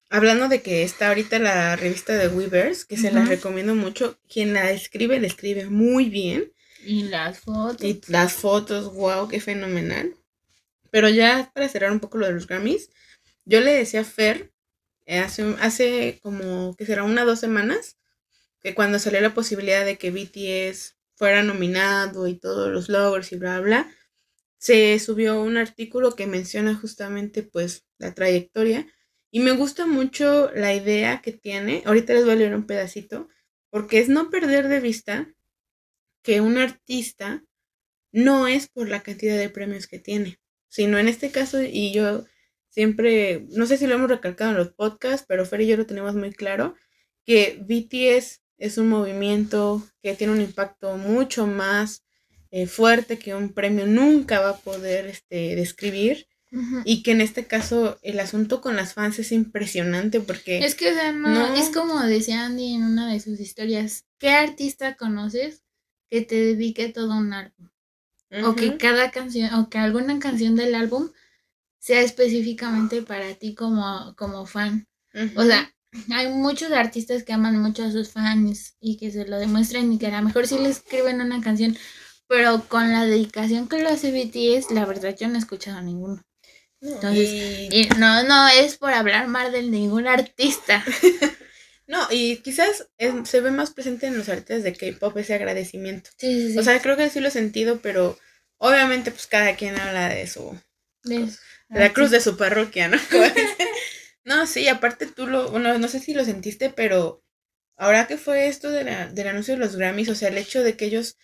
Hablando 0.10 0.48
de 0.48 0.62
que 0.62 0.84
está 0.84 1.10
ahorita 1.10 1.38
la 1.40 1.76
revista 1.76 2.14
de 2.18 2.28
Weavers, 2.30 2.86
que 2.86 2.98
se 2.98 3.12
la 3.12 3.26
recomiendo 3.26 3.74
mucho. 3.76 4.20
Quien 4.30 4.54
la 4.54 4.72
escribe, 4.72 5.20
la 5.20 5.28
escribe 5.28 5.66
muy 5.70 6.10
bien. 6.10 6.54
Y 6.86 7.04
las 7.04 7.40
fotos. 7.40 7.84
Y 7.84 8.00
las 8.08 8.34
fotos, 8.34 8.94
wow, 8.94 9.28
qué 9.28 9.40
fenomenal. 9.40 10.16
Pero 10.92 11.10
ya 11.10 11.52
para 11.54 11.68
cerrar 11.68 11.92
un 11.92 12.00
poco 12.00 12.20
lo 12.20 12.28
de 12.28 12.34
los 12.34 12.46
Grammys, 12.48 12.90
yo 13.46 13.60
le 13.62 13.74
decía 13.74 14.02
a 14.02 14.06
Fer, 14.06 14.53
hace, 15.08 15.56
hace 15.60 16.20
como 16.22 16.76
que 16.76 16.86
será 16.86 17.04
una 17.04 17.24
o 17.24 17.26
dos 17.26 17.40
semanas, 17.40 17.98
que 18.62 18.76
cuando 18.76 19.00
salió 19.00 19.22
la 19.22 19.34
posibilidad 19.34 19.86
de 19.86 19.98
que 19.98 20.12
BTS 20.12 20.96
fuera 21.16 21.44
nominado 21.44 22.28
y 22.28 22.36
todos 22.40 22.72
los 22.72 22.90
logros 22.90 23.32
y 23.32 23.38
bla, 23.38 23.60
bla, 23.60 23.92
se 24.58 24.98
subió 25.00 25.42
un 25.42 25.58
artículo 25.58 26.16
que 26.16 26.28
menciona 26.28 26.76
justamente 26.76 27.44
pues 27.44 27.86
la 27.98 28.14
trayectoria 28.14 28.88
y 29.30 29.40
me 29.42 29.52
gusta 29.52 29.86
mucho 29.86 30.52
la 30.54 30.74
idea 30.74 31.22
que 31.22 31.32
tiene. 31.34 31.84
Ahorita 31.86 32.14
les 32.14 32.24
voy 32.24 32.34
a 32.34 32.36
leer 32.36 32.56
un 32.56 32.68
pedacito, 32.68 33.28
porque 33.70 34.00
es 34.00 34.08
no 34.08 34.30
perder 34.30 34.68
de 34.68 34.80
vista 34.80 35.34
que 36.24 36.40
un 36.40 36.58
artista 36.58 37.44
no 38.12 38.48
es 38.48 38.70
por 38.70 38.88
la 38.88 39.02
cantidad 39.02 39.38
de 39.38 39.50
premios 39.50 39.88
que 39.88 40.00
tiene, 40.00 40.40
sino 40.70 41.00
en 41.00 41.08
este 41.08 41.32
caso, 41.32 41.64
y 41.64 41.92
yo 41.92 42.26
siempre, 42.74 43.46
no 43.52 43.66
sé 43.68 43.78
si 43.78 43.86
lo 43.86 43.94
hemos 43.96 44.10
recalcado 44.10 44.52
en 44.52 44.58
los 44.58 44.70
podcasts, 44.70 45.26
pero 45.28 45.46
Fer 45.46 45.62
y 45.62 45.68
yo 45.68 45.78
lo 45.78 45.86
tenemos 45.86 46.16
muy 46.16 46.32
claro, 46.32 46.76
que 47.26 47.60
BTS 47.62 48.42
es 48.58 48.78
un 48.78 48.90
movimiento 48.90 49.84
que 50.02 50.16
tiene 50.16 50.34
un 50.34 50.42
impacto 50.42 50.98
mucho 50.98 51.46
más 51.46 52.04
eh, 52.52 52.66
fuerte 52.66 53.20
que 53.20 53.36
un 53.36 53.54
premio 53.54 53.86
nunca 53.86 54.40
va 54.40 54.50
a 54.50 54.58
poder 54.58 55.08
este, 55.08 55.56
describir. 55.56 56.28
Y 56.86 57.02
que 57.02 57.10
en 57.10 57.22
este 57.22 57.48
caso 57.48 57.98
el 58.04 58.20
asunto 58.20 58.62
con 58.62 58.76
las 58.76 58.94
fans 58.94 59.18
es 59.18 59.32
impresionante 59.32 60.20
porque... 60.20 60.60
Es 60.60 60.76
que, 60.76 60.92
o 60.92 60.94
sea, 60.94 61.12
no, 61.12 61.30
No. 61.30 61.56
es 61.56 61.70
como 61.70 62.00
decía 62.04 62.46
Andy 62.46 62.76
en 62.76 62.84
una 62.84 63.12
de 63.12 63.20
sus 63.20 63.40
historias, 63.40 64.06
¿qué 64.20 64.30
artista 64.30 64.96
conoces 64.96 65.64
que 66.12 66.22
te 66.22 66.36
dedique 66.36 66.90
todo 66.90 67.18
un 67.18 67.34
álbum? 67.34 67.70
O 68.46 68.56
que 68.56 68.78
cada 68.78 69.10
canción, 69.10 69.52
o 69.56 69.68
que 69.72 69.80
alguna 69.80 70.20
canción 70.20 70.56
del 70.56 70.76
álbum 70.76 71.10
sea 71.84 72.02
específicamente 72.02 73.02
para 73.02 73.34
ti 73.36 73.56
como, 73.56 74.16
como 74.16 74.46
fan. 74.46 74.88
O 75.36 75.44
sea, 75.44 75.70
hay 76.12 76.30
muchos 76.30 76.72
artistas 76.72 77.24
que 77.24 77.34
aman 77.34 77.62
mucho 77.62 77.84
a 77.84 77.92
sus 77.92 78.10
fans 78.10 78.76
y 78.80 78.98
que 78.98 79.12
se 79.12 79.26
lo 79.26 79.38
demuestran 79.38 79.92
y 79.92 80.00
que 80.00 80.08
a 80.08 80.18
lo 80.18 80.26
mejor 80.28 80.48
sí 80.48 80.58
le 80.58 80.70
escriben 80.70 81.20
una 81.22 81.42
canción, 81.42 81.78
pero 82.28 82.64
con 82.70 82.92
la 82.92 83.06
dedicación 83.06 83.68
que 83.68 83.82
lo 83.84 83.90
hace 83.90 84.12
BTS, 84.12 84.74
la 84.74 84.86
verdad 84.86 85.16
yo 85.20 85.28
no 85.28 85.36
he 85.36 85.40
escuchado 85.40 85.78
a 85.78 85.82
ninguno. 85.82 86.24
No, 86.80 86.90
entonces, 86.96 87.30
y- 87.30 87.82
Y 87.82 87.90
no, 88.00 88.24
no 88.24 88.48
es 88.48 88.78
por 88.78 88.92
hablar 88.94 89.28
mal 89.28 89.52
de 89.52 89.64
ningún 89.64 90.08
artista. 90.08 90.84
No, 91.86 92.00
y 92.10 92.38
quizás 92.38 92.88
es- 92.98 93.28
se 93.30 93.42
ve 93.42 93.52
más 93.52 93.72
presente 93.72 94.08
en 94.08 94.18
los 94.18 94.30
artistas 94.30 94.64
de 94.64 94.74
K-pop 94.74 95.18
ese 95.18 95.34
agradecimiento. 95.34 96.12
Sí, 96.18 96.28
sí, 96.48 96.54
sí. 96.54 96.58
O 96.58 96.64
sea, 96.64 96.82
creo 96.82 96.96
que 96.96 97.10
sí 97.10 97.20
lo 97.20 97.28
he 97.28 97.32
sentido, 97.32 97.80
pero 97.82 98.18
obviamente 98.58 99.12
pues 99.12 99.28
cada 99.28 99.58
quien 99.58 99.78
habla 99.78 100.08
de 100.08 100.26
su... 100.28 100.58
De 101.04 101.28
la 101.74 101.86
ah, 101.86 101.94
cruz 101.94 102.10
sí. 102.10 102.16
de 102.16 102.22
su 102.22 102.38
parroquia, 102.38 102.88
¿no? 102.88 102.98
No, 104.26 104.48
sí, 104.48 104.68
aparte 104.68 105.06
tú 105.06 105.28
lo... 105.28 105.52
Bueno, 105.52 105.78
no 105.78 105.88
sé 105.90 106.00
si 106.00 106.14
lo 106.14 106.24
sentiste, 106.24 106.70
pero 106.70 107.22
ahora 107.76 108.08
que 108.08 108.18
fue 108.18 108.48
esto 108.48 108.70
de 108.70 108.86
la, 108.86 109.08
del 109.08 109.28
anuncio 109.28 109.56
de 109.56 109.60
los 109.60 109.76
Grammys, 109.76 110.10
o 110.10 110.16
sea, 110.16 110.30
el 110.30 110.38
hecho 110.38 110.64
de 110.64 110.78
que 110.78 110.86
ellos, 110.86 111.18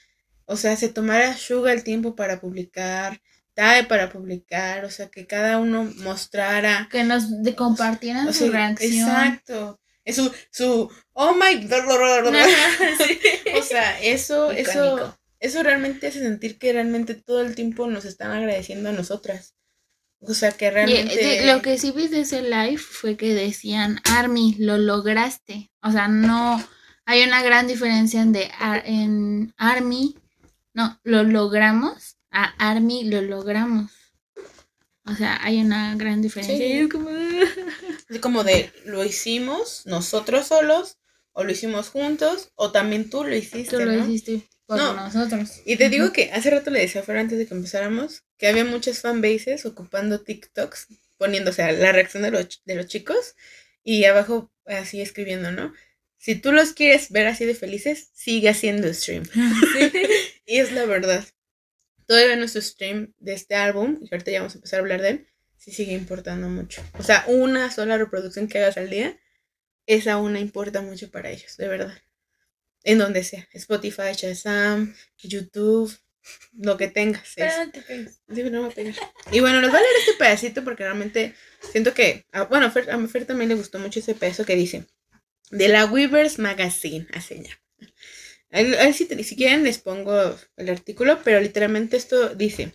o 0.45 0.57
sea, 0.57 0.75
se 0.75 0.89
tomara 0.89 1.38
Suga 1.38 1.71
el 1.71 1.83
tiempo 1.83 2.15
para 2.15 2.41
publicar, 2.41 3.21
Tae 3.53 3.85
para 3.85 4.09
publicar, 4.09 4.85
o 4.85 4.89
sea, 4.89 5.09
que 5.09 5.27
cada 5.27 5.59
uno 5.59 5.83
mostrara 5.97 6.88
Que 6.91 7.03
nos 7.03 7.41
de- 7.43 7.55
compartieran 7.55 8.27
o 8.27 8.33
su 8.33 8.51
reacción. 8.51 9.09
Exacto. 9.09 9.79
Es 10.05 10.15
su, 10.15 10.33
su, 10.49 10.89
oh 11.13 11.35
my, 11.35 11.67
sí. 11.67 13.19
o 13.53 13.62
sea, 13.62 14.01
eso, 14.01 14.51
eso, 14.51 15.17
eso 15.39 15.63
realmente 15.63 16.07
hace 16.07 16.19
sentir 16.19 16.57
que 16.57 16.73
realmente 16.73 17.15
todo 17.15 17.41
el 17.41 17.53
tiempo 17.53 17.85
nos 17.88 18.05
están 18.05 18.31
agradeciendo 18.31 18.89
a 18.89 18.93
nosotras. 18.93 19.55
O 20.21 20.34
sea, 20.34 20.51
que 20.51 20.65
Y, 20.65 20.71
realmente... 20.71 21.45
lo 21.45 21.62
que 21.62 21.77
sí 21.77 21.91
vi 21.91 22.08
de 22.08 22.21
ese 22.21 22.41
live 22.41 22.77
fue 22.77 23.15
que 23.17 23.34
decían, 23.34 23.99
Army, 24.03 24.55
lo 24.60 24.77
lograste. 24.77 25.71
O 25.82 25.91
sea, 25.91 26.08
no 26.08 26.63
hay 27.05 27.23
una 27.23 27.41
gran 27.41 27.67
diferencia 27.67 28.21
en, 28.21 28.32
de, 28.34 28.51
Ar- 28.60 28.84
en 28.86 29.53
Army, 29.58 30.15
no, 30.73 30.99
lo 31.03 31.23
logramos, 31.23 32.17
a 32.32 32.53
Army 32.71 33.05
lo 33.05 33.21
logramos. 33.21 33.91
O 35.05 35.15
sea, 35.15 35.39
hay 35.43 35.62
una 35.62 35.95
gran 35.95 36.21
diferencia. 36.21 36.58
Sí. 36.58 36.73
Es 36.84 36.89
como, 36.89 37.10
Así 38.10 38.19
como 38.19 38.43
de, 38.43 38.71
lo 38.86 39.03
hicimos 39.05 39.84
nosotros 39.86 40.47
solos, 40.47 40.97
o 41.32 41.43
lo 41.43 41.51
hicimos 41.51 41.89
juntos, 41.89 42.51
o 42.55 42.71
también 42.71 43.10
tú 43.10 43.23
lo 43.23 43.36
hiciste, 43.36 43.77
tú 43.77 43.79
lo 43.79 43.91
¿no? 43.93 44.05
hiciste 44.05 44.47
No. 44.69 44.93
nosotros. 44.93 45.62
Y 45.65 45.77
te 45.77 45.89
digo 45.89 46.13
que 46.13 46.32
hace 46.32 46.49
rato 46.49 46.69
le 46.69 46.79
decía 46.79 47.01
a 47.01 47.03
Fer 47.03 47.17
antes 47.17 47.38
de 47.38 47.47
que 47.47 47.53
empezáramos 47.53 48.23
que 48.38 48.47
había 48.47 48.65
muchas 48.65 49.01
fanbases 49.01 49.65
ocupando 49.65 50.21
TikToks, 50.21 50.88
poniéndose 51.17 51.63
a 51.63 51.71
la 51.71 51.91
reacción 51.91 52.23
de 52.23 52.32
los, 52.32 52.62
de 52.65 52.75
los 52.75 52.88
chicos 52.88 53.36
y 53.84 54.05
abajo 54.05 54.51
así 54.65 55.01
escribiendo, 55.01 55.51
¿no? 55.51 55.73
Si 56.17 56.36
tú 56.36 56.51
los 56.51 56.73
quieres 56.73 57.12
ver 57.12 57.27
así 57.27 57.45
de 57.45 57.55
felices, 57.55 58.10
sigue 58.13 58.49
haciendo 58.49 58.93
stream. 58.93 59.23
Y 60.45 60.58
es 60.58 60.71
la 60.71 60.86
verdad. 60.86 61.23
Todavía 62.08 62.36
nuestro 62.36 62.62
stream 62.62 63.13
de 63.19 63.34
este 63.34 63.53
álbum, 63.53 63.99
y 64.01 64.10
ahorita 64.12 64.32
ya 64.32 64.39
vamos 64.39 64.55
a 64.55 64.58
empezar 64.58 64.79
a 64.79 64.82
hablar 64.82 65.01
de 65.01 65.10
él, 65.10 65.27
sí 65.58 65.71
sigue 65.71 65.93
importando 65.93 66.49
mucho. 66.49 66.82
O 66.97 67.03
sea, 67.03 67.23
una 67.27 67.69
sola 67.69 67.99
reproducción 67.99 68.47
que 68.47 68.58
hagas 68.58 68.77
al 68.77 68.89
día, 68.89 69.19
esa 69.86 70.17
una 70.17 70.39
importa 70.39 70.82
mucho 70.82 71.12
para 71.12 71.29
ellos, 71.29 71.55
de 71.58 71.67
verdad. 71.67 71.93
En 72.83 72.97
donde 72.97 73.23
sea, 73.23 73.47
Spotify, 73.53 74.13
Shazam, 74.15 74.95
YouTube, 75.21 75.91
lo 76.53 76.77
que 76.77 76.87
tengas. 76.87 77.33
Pero 77.35 77.65
no 77.65 77.71
te 77.71 77.81
pegues. 77.81 78.21
Sí, 78.33 78.43
no 78.43 78.63
me 78.63 78.71
a. 78.71 78.99
Y 79.31 79.39
bueno, 79.41 79.61
nos 79.61 79.73
va 79.73 79.77
a 79.77 79.81
leer 79.81 79.93
este 79.99 80.13
pedacito 80.17 80.63
porque 80.63 80.83
realmente 80.83 81.33
siento 81.71 81.93
que, 81.93 82.25
ah, 82.31 82.43
bueno, 82.43 82.67
a 82.67 82.71
Fer, 82.71 82.89
a 82.91 83.07
Fer 83.07 83.25
también 83.25 83.49
le 83.49 83.55
gustó 83.55 83.79
mucho 83.79 83.99
ese 83.99 84.15
pedazo 84.15 84.45
que 84.45 84.55
dice, 84.55 84.85
de 85.51 85.67
la 85.67 85.85
Weavers 85.85 86.39
Magazine, 86.39 87.07
así 87.13 87.41
ya. 87.43 87.59
Ahí- 88.51 88.73
ahí 88.75 88.93
si, 88.93 89.05
si 89.23 89.35
quieren 89.35 89.63
les 89.63 89.77
pongo 89.77 90.35
el 90.57 90.69
artículo, 90.69 91.19
pero 91.23 91.39
literalmente 91.39 91.97
esto 91.97 92.33
dice, 92.35 92.73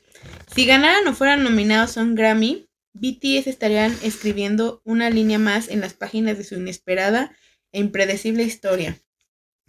si 0.55 0.67
ganaran 0.67 1.07
o 1.09 1.15
fueran 1.15 1.43
nominados 1.43 1.97
a 1.97 2.03
un 2.03 2.15
Grammy, 2.15 2.69
BTS 2.93 3.49
estarían 3.51 3.97
escribiendo 4.03 4.81
una 4.85 5.11
línea 5.11 5.39
más 5.41 5.69
en 5.69 5.81
las 5.81 5.95
páginas 5.95 6.39
de 6.39 6.45
su 6.45 6.55
inesperada 6.55 7.37
e 7.73 7.81
impredecible 7.81 8.45
historia. 8.45 9.01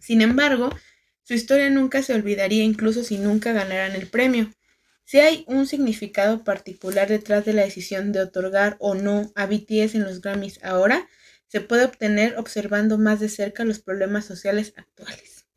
Sin 0.05 0.21
embargo, 0.21 0.69
su 1.23 1.33
historia 1.33 1.67
nunca 1.71 2.03
se 2.03 2.13
olvidaría 2.13 2.63
incluso 2.63 3.03
si 3.03 3.17
nunca 3.17 3.53
ganaran 3.53 3.93
el 3.93 4.05
premio. 4.05 4.51
Si 5.03 5.19
hay 5.19 5.45
un 5.47 5.65
significado 5.65 6.43
particular 6.43 7.07
detrás 7.07 7.43
de 7.43 7.53
la 7.53 7.63
decisión 7.63 8.11
de 8.11 8.19
otorgar 8.19 8.77
o 8.79 8.93
no 8.93 9.31
a 9.33 9.47
BTS 9.47 9.95
en 9.95 10.03
los 10.03 10.21
Grammys 10.21 10.63
ahora, 10.63 11.07
se 11.47 11.59
puede 11.59 11.85
obtener 11.85 12.37
observando 12.37 12.99
más 12.99 13.19
de 13.19 13.29
cerca 13.29 13.65
los 13.65 13.79
problemas 13.79 14.25
sociales 14.25 14.73
actuales. 14.77 15.47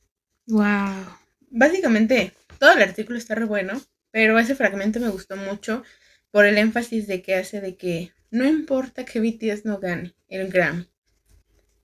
Wow. 0.47 1.05
Básicamente, 1.51 2.33
todo 2.59 2.73
el 2.73 2.81
artículo 2.81 3.19
está 3.19 3.35
re 3.35 3.45
bueno, 3.45 3.79
pero 4.11 4.39
ese 4.39 4.55
fragmento 4.55 4.99
me 4.99 5.11
gustó 5.11 5.37
mucho 5.37 5.83
por 6.31 6.47
el 6.47 6.57
énfasis 6.57 7.07
de 7.07 7.21
que 7.21 7.35
hace 7.35 7.61
de 7.61 7.77
que 7.77 8.15
no 8.31 8.47
importa 8.47 9.05
que 9.05 9.21
BTS 9.21 9.67
no 9.67 9.79
gane 9.79 10.15
el 10.27 10.49
Grammy. 10.49 10.89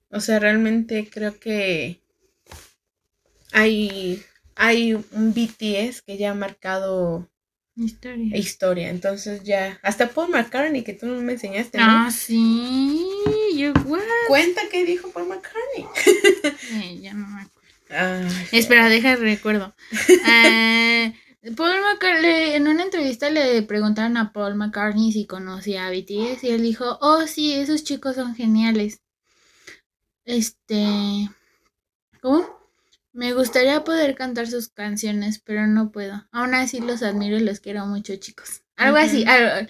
O 0.09 0.19
sea, 0.19 0.39
realmente 0.39 1.07
creo 1.11 1.39
que 1.39 2.01
hay, 3.55 4.21
hay 4.55 4.93
un 4.93 5.33
BTS 5.33 6.01
que 6.01 6.17
ya 6.17 6.31
ha 6.31 6.33
marcado 6.35 7.29
Historia. 7.77 8.37
historia. 8.37 8.89
Entonces 8.89 9.43
ya, 9.43 9.79
hasta 9.81 10.09
Paul 10.09 10.29
McCartney, 10.29 10.83
que 10.83 10.93
tú 10.93 11.05
no 11.07 11.21
me 11.21 11.33
enseñaste, 11.33 11.77
¿no? 11.77 11.85
Ah, 11.87 12.11
sí. 12.11 13.07
Yo, 13.55 13.71
what? 13.85 14.01
Cuenta 14.27 14.61
qué 14.69 14.83
dijo 14.83 15.09
Paul 15.11 15.29
McCartney. 15.29 15.85
Eh, 16.73 16.99
ya 17.01 17.13
no 17.13 17.27
me 17.27 17.43
acuerdo. 17.43 17.69
Ay, 17.89 18.47
Espera, 18.51 18.89
deja 18.89 19.15
recuerdo. 19.15 19.73
Eh, 20.27 21.13
Paul 21.55 21.79
McCartney, 21.79 22.55
en 22.55 22.67
una 22.67 22.83
entrevista 22.83 23.29
le 23.29 23.61
preguntaron 23.61 24.17
a 24.17 24.33
Paul 24.33 24.55
McCartney 24.55 25.13
si 25.13 25.25
conocía 25.25 25.87
a 25.87 25.91
BTS 25.91 26.43
y 26.43 26.49
él 26.49 26.61
dijo, 26.61 26.97
oh 26.99 27.25
sí, 27.25 27.53
esos 27.53 27.85
chicos 27.85 28.15
son 28.15 28.35
geniales. 28.35 28.99
Este, 30.25 31.29
¿cómo? 32.19 32.64
Me 33.15 33.31
gustaría 33.33 33.83
poder 33.85 34.13
cantar 34.15 34.45
sus 34.45 34.67
canciones, 34.67 35.39
pero 35.39 35.67
no 35.67 35.89
puedo. 35.89 36.27
Aún 36.33 36.53
así 36.53 36.81
los 36.81 37.01
admiro 37.01 37.37
y 37.37 37.39
los 37.39 37.61
quiero 37.61 37.85
mucho, 37.85 38.13
chicos. 38.17 38.61
Algo 38.75 38.97
así, 38.97 39.23
algo- 39.25 39.67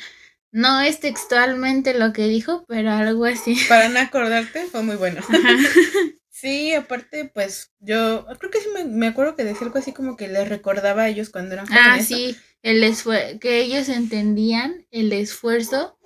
no 0.52 0.82
es 0.82 1.00
textualmente 1.00 1.94
lo 1.94 2.12
que 2.12 2.28
dijo, 2.28 2.66
pero 2.68 2.90
algo 2.92 3.26
así. 3.26 3.56
Para 3.70 3.88
no 3.90 4.00
acordarte, 4.00 4.66
fue 4.66 4.82
muy 4.82 4.96
bueno. 4.96 5.22
Ajá. 5.30 5.56
Sí, 6.32 6.74
aparte, 6.74 7.32
pues 7.34 7.72
yo 7.80 8.26
creo 8.40 8.52
que 8.52 8.60
sí 8.60 8.68
me, 8.74 8.84
me 8.84 9.08
acuerdo 9.08 9.36
que 9.38 9.46
decía 9.46 9.66
algo 9.68 9.80
así 9.80 9.94
como 9.94 10.18
que 10.18 10.28
les 10.28 10.50
recordaba 10.50 11.04
a 11.04 11.08
ellos 11.08 11.30
cuando 11.30 11.54
eran 11.54 11.66
Ah, 11.72 11.98
jóvenes, 11.98 12.12
¿no? 12.12 12.18
sí, 12.18 12.36
el 12.62 13.40
que 13.40 13.62
ellos 13.62 13.88
entendían 13.88 14.86
el 14.92 15.14
esfuerzo, 15.14 15.98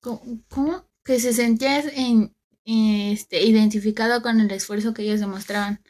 ¿cómo? 0.00 0.22
cómo? 0.48 0.88
Que 1.04 1.20
se 1.20 1.34
sentían 1.34 1.82
en, 1.94 2.34
este, 2.64 3.42
identificado 3.42 4.22
con 4.22 4.40
el 4.40 4.50
esfuerzo 4.50 4.94
que 4.94 5.02
ellos 5.02 5.20
demostraban, 5.20 5.80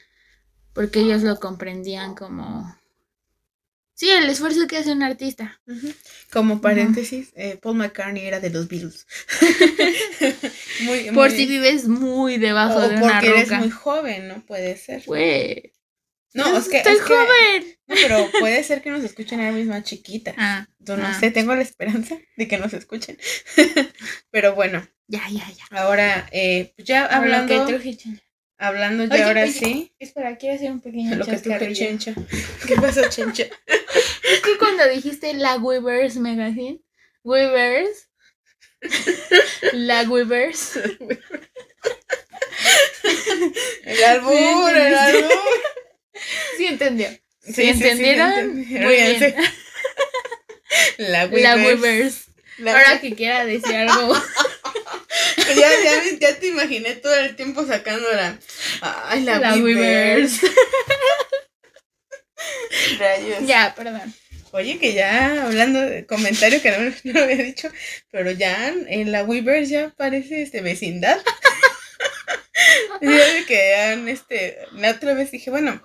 porque 0.73 1.01
ellos 1.01 1.23
lo 1.23 1.39
comprendían 1.39 2.15
como, 2.15 2.75
sí, 3.95 4.11
el 4.11 4.29
esfuerzo 4.31 4.67
que 4.67 4.79
hace 4.79 4.93
un 4.93 5.03
artista. 5.03 5.61
Como 6.33 6.61
paréntesis, 6.61 7.31
eh, 7.37 7.59
Paul 7.61 7.77
McCartney 7.77 8.25
era 8.25 8.41
de 8.41 8.51
los 8.51 8.69
Beatles. 8.69 9.07
muy, 10.81 11.05
Por 11.11 11.29
muy- 11.29 11.37
si 11.37 11.47
vives 11.47 11.89
muy 11.89 12.39
debajo 12.39 12.77
o 12.79 12.89
de 12.89 12.97
una 12.97 13.15
porque 13.21 13.29
eres 13.29 13.49
roca. 13.49 13.59
muy 13.59 13.71
joven, 13.71 14.29
¿no? 14.29 14.45
Puede 14.47 14.77
ser. 14.77 15.03
No, 16.35 16.57
es 16.57 16.69
que. 16.69 16.79
estoy 16.79 16.95
es 16.95 17.03
que- 17.03 17.15
joven. 17.15 17.79
no, 17.87 17.95
pero 17.95 18.31
puede 18.41 18.63
ser 18.65 18.83
que 18.83 18.91
nos 18.91 19.05
escuchen 19.05 19.41
a 19.41 19.45
la 19.45 19.53
misma 19.53 19.83
chiquita. 19.83 20.35
Ah, 20.39 20.67
Yo 20.79 20.97
no 20.97 21.07
ah. 21.07 21.19
sé, 21.19 21.31
tengo 21.31 21.55
la 21.55 21.63
esperanza 21.63 22.17
de 22.37 22.49
que 22.49 22.59
nos 22.59 22.73
escuchen. 22.73 23.19
pero 24.31 24.55
bueno, 24.55 24.87
ya, 25.09 25.23
ya, 25.31 25.47
ya. 25.51 25.79
ahora, 25.79 26.29
eh, 26.33 26.73
pues 26.77 26.89
ya 26.89 27.05
Hablo 27.05 27.47
que 27.47 27.55
hablando, 27.55 27.79
hablando 28.59 29.05
ya 29.05 29.15
Oye, 29.15 29.23
ahora 29.25 29.43
oye, 29.43 29.53
sí, 29.53 29.93
Espera, 29.99 30.37
quiero 30.37 30.57
hacer 30.57 30.71
un 30.71 30.81
pequeño 30.81 31.17
lo 31.17 31.27
que. 31.27 31.73
Chencha. 31.73 32.15
¿Qué 32.67 32.77
pasó, 32.77 33.03
Chencha? 33.09 33.45
Es 34.23 34.41
que 34.41 34.57
cuando 34.57 34.89
dijiste 34.89 35.35
la 35.35 35.57
Weavers 35.57 36.17
Magazine, 36.17 36.81
Weavers, 37.23 38.09
la 39.73 40.03
Weavers, 40.09 40.79
El 43.85 44.05
albur, 44.05 44.77
el 44.77 44.95
albur. 44.95 45.31
sí 46.57 46.67
entendió. 46.67 47.09
Sí, 47.09 47.53
¿Sí, 47.53 47.53
sí, 47.53 47.63
sí, 47.63 47.67
entendieron? 47.73 48.33
entendí. 48.33 48.79
Muy 48.79 48.95
bien. 48.95 49.35
La 50.99 51.27
Weavers. 51.27 52.25
La- 52.59 52.73
Ahora 52.73 53.01
que 53.01 53.15
quiera 53.15 53.45
decir 53.45 53.75
algo. 53.75 54.15
ya, 55.57 55.71
ya, 55.85 56.03
ya 56.21 56.39
te 56.39 56.47
imaginé 56.49 56.95
todo 56.95 57.15
el 57.17 57.35
tiempo 57.37 57.67
sacándola. 57.67 58.39
Ay, 58.81 59.23
la, 59.23 59.39
La 59.39 59.55
Weavers. 59.57 60.41
Rayos. 62.99 63.47
ya, 63.47 63.75
perdón. 63.77 64.15
Oye, 64.53 64.79
que 64.79 64.93
ya 64.93 65.45
hablando 65.45 65.81
de 65.81 66.05
comentario 66.05 66.61
que 66.61 66.71
no, 66.73 66.79
no 67.05 67.13
lo 67.19 67.25
había 67.25 67.37
dicho, 67.43 67.71
pero 68.11 68.31
ya 68.33 68.69
en 68.87 69.11
la 69.11 69.25
Weavers 69.25 69.69
ya 69.71 69.91
parece 69.97 70.43
este 70.43 70.61
vecindad. 70.61 71.19
Ya 73.01 73.11
de 73.33 73.45
que 73.47 73.75
han, 73.75 74.09
este, 74.09 74.59
la 74.73 74.91
otra 74.91 75.15
vez 75.15 75.31
dije, 75.31 75.51
bueno, 75.51 75.83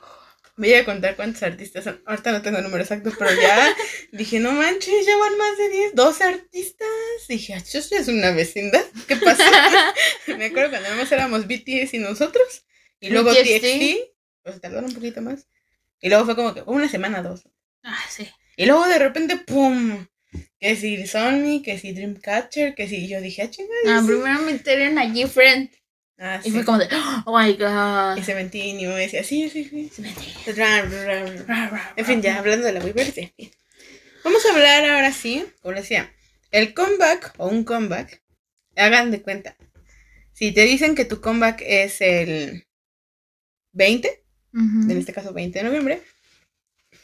voy 0.57 0.73
a 0.73 0.83
contar 0.85 1.15
cuántos 1.15 1.43
artistas 1.43 1.83
son. 1.83 2.01
Ahorita 2.05 2.31
no 2.31 2.41
tengo 2.41 2.57
el 2.57 2.63
número 2.63 2.83
exacto, 2.83 3.11
pero 3.17 3.31
ya 3.39 3.75
dije, 4.11 4.39
no 4.39 4.51
manches, 4.51 5.05
ya 5.05 5.15
van 5.17 5.37
más 5.37 5.57
de 5.57 5.69
10, 5.69 5.95
12 5.95 6.23
artistas. 6.23 6.87
Dije, 7.29 7.53
"Ah, 7.53 7.57
eso 7.57 7.79
ya 7.89 7.99
es 7.99 8.07
una 8.07 8.31
vecindad. 8.31 8.83
¿Qué 9.07 9.15
pasa? 9.15 9.43
Me 10.27 10.45
acuerdo 10.45 10.71
cuando 10.71 10.89
nada 10.89 11.01
más 11.01 11.11
éramos 11.11 11.47
BTS 11.47 11.93
y 11.93 11.99
nosotros. 11.99 12.65
Y 12.99 13.09
luego 13.09 13.29
BTS, 13.31 13.61
TXT, 13.61 13.99
pues 14.43 14.59
tardaron 14.61 14.85
un 14.85 14.95
poquito 14.95 15.21
más. 15.21 15.47
Y 16.01 16.09
luego 16.09 16.25
fue 16.25 16.35
como 16.35 16.53
que 16.53 16.63
una 16.65 16.89
semana, 16.89 17.21
dos. 17.21 17.47
Ah, 17.83 18.03
sí. 18.09 18.27
Y 18.55 18.65
luego 18.65 18.87
de 18.87 18.99
repente, 18.99 19.37
¡pum! 19.37 20.07
Que 20.59 20.75
si 20.75 21.05
Sony, 21.07 21.61
que 21.63 21.77
si 21.79 21.93
Dreamcatcher, 21.93 22.75
que 22.75 22.87
si 22.87 23.07
yo 23.07 23.21
dije, 23.21 23.43
ah, 23.43 23.49
chingada. 23.49 23.79
Ah, 23.87 24.01
sí. 24.01 24.07
primero 24.07 24.39
me 24.41 24.53
metieron 24.53 24.97
a 24.97 25.27
Friend 25.27 25.69
Ah, 26.19 26.39
y 26.43 26.45
sí. 26.45 26.51
fue 26.51 26.65
como 26.65 26.79
de, 26.79 26.87
oh 27.25 27.37
my 27.37 27.53
god. 27.53 28.17
Y 28.17 28.23
Seventeen 28.23 28.79
y 28.79 28.87
me 28.87 28.95
decía, 28.95 29.23
sí, 29.23 29.49
sí, 29.49 29.65
sí. 29.65 29.89
Se. 29.89 30.01
En 31.95 32.05
fin, 32.05 32.21
ya 32.21 32.39
hablando 32.39 32.65
de 32.65 32.73
la 32.73 32.79
Weaver. 32.83 33.33
Vamos 34.23 34.45
a 34.45 34.53
hablar 34.53 34.85
ahora 34.89 35.11
sí, 35.13 35.45
como 35.61 35.75
decía, 35.75 36.11
el 36.51 36.73
comeback 36.73 37.33
o 37.37 37.47
un 37.47 37.63
comeback. 37.63 38.23
Hagan 38.75 39.11
de 39.11 39.21
cuenta. 39.21 39.55
Si 40.33 40.51
te 40.51 40.61
dicen 40.61 40.95
que 40.95 41.05
tu 41.05 41.21
comeback 41.21 41.61
es 41.65 42.01
el 42.01 42.67
20, 43.73 44.23
Ujú. 44.53 44.91
en 44.91 44.97
este 44.97 45.13
caso 45.13 45.33
20 45.33 45.59
de 45.59 45.65
noviembre, 45.65 46.01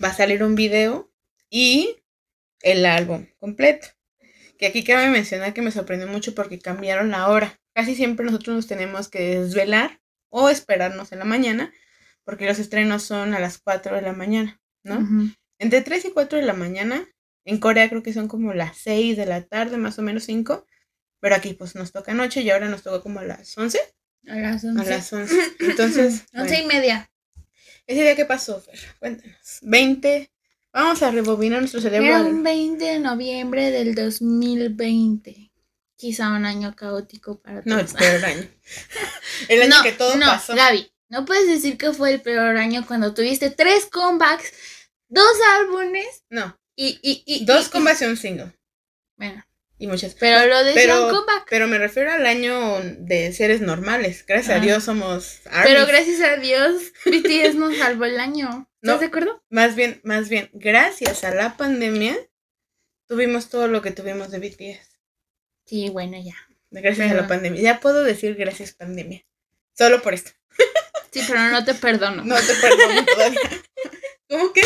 va 0.04 0.10
a 0.10 0.14
salir 0.14 0.44
un 0.44 0.56
video 0.56 1.12
y 1.50 1.98
el 2.62 2.86
álbum 2.86 3.28
completo. 3.40 3.88
Que 4.58 4.68
aquí 4.68 4.84
cabe 4.84 5.10
mencionar 5.10 5.54
que 5.54 5.62
me 5.62 5.72
sorprendió 5.72 6.08
mucho 6.08 6.34
porque 6.36 6.60
cambiaron 6.60 7.12
la 7.12 7.28
hora. 7.28 7.60
Casi 7.74 7.96
siempre 7.96 8.26
nosotros 8.26 8.56
nos 8.56 8.68
tenemos 8.68 9.08
que 9.10 9.40
desvelar 9.40 10.00
o 10.30 10.50
esperarnos 10.50 11.12
en 11.12 11.20
la 11.20 11.26
mañana 11.26 11.74
porque 12.24 12.46
los 12.46 12.60
estrenos 12.60 13.04
son 13.04 13.34
a 13.34 13.40
las 13.40 13.58
4 13.58 13.96
de 13.96 14.02
la 14.02 14.14
mañana, 14.14 14.62
¿no? 14.84 15.00
Ujú. 15.00 15.30
Entre 15.60 15.82
3 15.82 16.06
y 16.06 16.12
4 16.12 16.40
de 16.40 16.46
la 16.46 16.54
mañana. 16.54 17.06
En 17.46 17.58
Corea 17.60 17.90
creo 17.90 18.04
que 18.04 18.14
son 18.14 18.28
como 18.30 18.54
las 18.54 18.78
6 18.78 19.18
de 19.18 19.26
la 19.26 19.42
tarde, 19.42 19.78
más 19.78 20.00
o 20.00 20.02
menos 20.02 20.24
5. 20.24 20.66
Pero 21.20 21.36
aquí 21.36 21.54
pues 21.54 21.76
nos 21.76 21.92
toca 21.92 22.14
noche 22.14 22.42
y 22.42 22.50
ahora 22.50 22.70
nos 22.70 22.84
toca 22.84 23.02
como 23.02 23.20
a 23.20 23.24
las 23.24 23.58
11. 23.58 23.80
A 24.28 24.36
las 24.36 24.64
A 24.64 24.70
11. 24.70 24.90
las 24.90 25.14
11. 25.14 25.36
Entonces, 25.60 26.24
Once 26.34 26.56
y 26.56 26.64
bueno, 26.64 26.80
media. 26.80 27.12
ese 27.88 28.02
día 28.04 28.16
qué 28.16 28.26
pasó, 28.26 28.62
Fer, 28.62 28.80
cuéntanos. 29.00 29.60
20. 29.62 30.32
Vamos 30.72 31.04
a 31.04 31.12
rebobinar 31.12 31.60
nuestro 31.60 31.82
cerebro. 31.82 32.08
Era 32.08 32.22
un 32.24 32.44
20 32.44 32.84
de 32.84 33.00
noviembre 33.00 33.72
del 33.72 33.94
2020. 33.96 35.52
Quizá 36.04 36.32
un 36.32 36.46
año 36.46 36.76
caótico 36.76 37.40
para 37.40 37.62
No, 37.64 37.80
el 37.80 37.86
todos. 37.86 37.98
peor 37.98 38.26
año. 38.26 38.46
El 39.48 39.62
año 39.62 39.78
no, 39.78 39.84
que 39.84 39.94
todo 39.94 40.16
no, 40.18 40.26
pasó. 40.26 40.54
Gaby, 40.54 40.92
no 41.08 41.24
puedes 41.24 41.48
decir 41.48 41.78
que 41.78 41.94
fue 41.94 42.12
el 42.14 42.20
peor 42.22 42.58
año 42.58 42.86
cuando 42.86 43.14
tuviste 43.14 43.50
tres 43.52 43.86
comebacks, 43.86 44.52
dos 45.08 45.34
álbumes 45.60 46.26
No, 46.30 46.60
y... 46.76 47.00
y, 47.02 47.24
y 47.26 47.46
dos 47.46 47.68
y- 47.68 47.70
combats 47.70 48.02
y 48.02 48.06
un 48.06 48.18
single. 48.18 48.52
Bueno, 49.16 49.46
Y 49.78 49.88
muchas. 49.88 50.14
pero 50.16 50.46
lo 50.46 50.62
decía 50.66 50.82
Pero- 50.82 51.08
un 51.08 51.14
comeback. 51.16 51.46
Pero 51.50 51.68
me 51.70 51.78
refiero 51.78 52.12
al 52.12 52.26
año 52.26 52.82
de 52.98 53.32
seres 53.32 53.62
normales. 53.62 54.26
Gracias 54.28 54.58
Ah. 54.58 54.60
a 54.62 54.66
Dios 54.66 54.84
somos 54.84 55.40
Pero 55.46 55.56
armies. 55.84 55.88
gracias 55.88 56.20
a 56.20 56.36
Dios, 56.36 56.84
BTS 57.06 57.56
nos 57.56 57.78
salvó 57.78 58.04
el 58.04 58.20
año. 58.20 58.48
¿Estás 58.82 58.96
No. 58.96 58.98
de 58.98 59.06
acuerdo? 59.06 59.42
Más 59.50 59.76
bien, 59.76 60.02
más 60.04 60.28
bien, 60.28 60.50
gracias 60.52 61.24
a 61.24 61.34
la 61.34 61.56
pandemia, 61.56 62.18
tuvimos 63.08 63.48
todo 63.48 63.70
lo 63.70 63.82
que 63.82 63.92
tuvimos 63.92 64.32
de 64.32 64.40
BTS. 64.40 64.93
Sí, 65.66 65.90
bueno, 65.90 66.18
ya. 66.22 66.36
Gracias 66.72 67.12
a 67.12 67.14
la 67.14 67.28
pandemia. 67.28 67.62
Ya 67.62 67.80
puedo 67.80 68.04
decir 68.04 68.36
gracias 68.36 68.74
pandemia. 68.74 69.24
Solo 69.78 70.02
por 70.02 70.14
esto. 70.14 70.32
Sí, 71.12 71.22
pero 71.28 71.42
no 71.50 71.64
te 71.64 71.74
perdono. 71.76 72.24
No 72.26 72.36
te 72.36 72.54
perdono 72.56 73.06
todavía. 73.06 73.40
¿Cómo 74.30 74.52
que? 74.54 74.64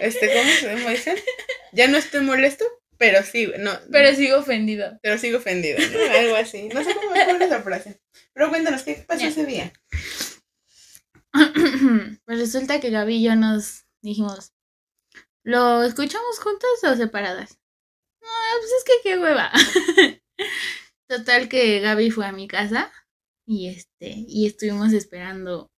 Este, 0.00 0.32
¿cómo 0.32 0.50
se 0.50 0.74
dicen? 0.90 1.16
Ya 1.72 1.86
no 1.86 1.96
estoy 1.98 2.20
molesto, 2.22 2.64
pero 2.98 3.22
sí, 3.22 3.50
no. 3.58 3.72
Pero 3.92 4.14
sigo 4.16 4.38
ofendido. 4.38 4.98
pero 5.02 5.18
sigo 5.18 5.38
ofendido, 5.38 5.78
¿no? 5.78 6.14
Algo 6.18 6.34
así. 6.36 6.68
No 6.68 6.82
sé 6.82 6.94
cómo 6.94 7.10
fue 7.10 7.44
esa 7.44 7.62
frase. 7.62 8.00
Pero 8.32 8.48
cuéntanos, 8.48 8.82
¿qué 8.82 9.04
pasó 9.06 9.20
Ya. 9.20 9.28
ese 9.28 9.46
día? 9.46 9.72
pues 12.24 12.38
resulta 12.38 12.80
que 12.80 12.90
Gaby 12.90 13.16
y 13.16 13.22
yo 13.22 13.36
nos 13.36 13.84
dijimos, 14.02 14.52
¿lo 15.44 15.84
escuchamos 15.84 16.40
juntas 16.40 16.70
o 16.82 16.96
separadas? 16.96 17.59
No, 18.20 18.28
pues 18.58 18.70
es 18.78 18.84
que 18.84 18.92
qué 19.02 19.18
hueva. 19.18 19.52
Total 21.08 21.48
que 21.48 21.80
Gaby 21.80 22.10
fue 22.10 22.26
a 22.26 22.32
mi 22.32 22.46
casa 22.46 22.92
y 23.46 23.68
este, 23.68 24.14
y 24.28 24.46
estuvimos 24.46 24.92
esperando 24.92 25.70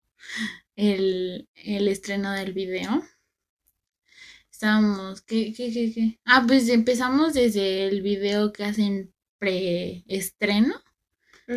el, 0.75 1.47
el 1.55 1.87
estreno 1.87 2.33
del 2.33 2.53
video. 2.53 3.03
estábamos, 4.51 5.21
¿qué, 5.21 5.53
qué, 5.53 5.71
qué, 5.71 5.93
qué? 5.93 6.19
Ah, 6.25 6.43
pues 6.45 6.69
empezamos 6.69 7.33
desde 7.33 7.87
el 7.87 8.01
video 8.01 8.51
que 8.51 8.65
hacen 8.65 9.13
preestreno, 9.39 10.75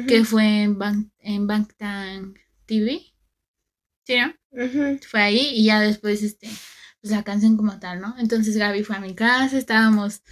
que 0.09 0.25
fue 0.25 0.63
en, 0.63 0.79
Bank, 0.79 1.11
en 1.19 1.47
Bangtan 1.47 2.35
TV. 2.67 3.03
¿Sí, 4.07 4.17
no? 4.17 4.35
Fue 5.07 5.21
ahí 5.21 5.53
y 5.55 5.65
ya 5.65 5.81
después, 5.81 6.23
este, 6.23 6.49
pues 7.01 7.13
la 7.13 7.23
canción 7.23 7.57
como 7.57 7.79
tal, 7.79 8.01
¿no? 8.01 8.15
Entonces 8.19 8.57
Gaby 8.57 8.85
fue 8.85 8.97
a 8.97 9.01
mi 9.01 9.15
casa, 9.15 9.59
estábamos, 9.59 10.23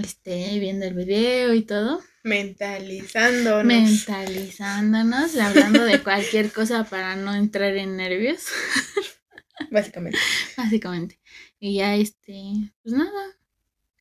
este, 0.00 0.58
viendo 0.58 0.86
el 0.86 0.94
video 0.94 1.54
y 1.54 1.62
todo. 1.62 2.00
Mentalizándonos. 2.22 3.64
Mentalizándonos, 3.64 5.36
hablando 5.36 5.84
de 5.84 6.02
cualquier 6.02 6.50
cosa 6.52 6.84
para 6.84 7.16
no 7.16 7.34
entrar 7.34 7.76
en 7.76 7.96
nervios. 7.96 8.46
Básicamente. 9.70 10.18
Básicamente. 10.56 11.20
Y 11.58 11.76
ya 11.76 11.94
este, 11.94 12.72
pues 12.82 12.94
nada. 12.94 13.36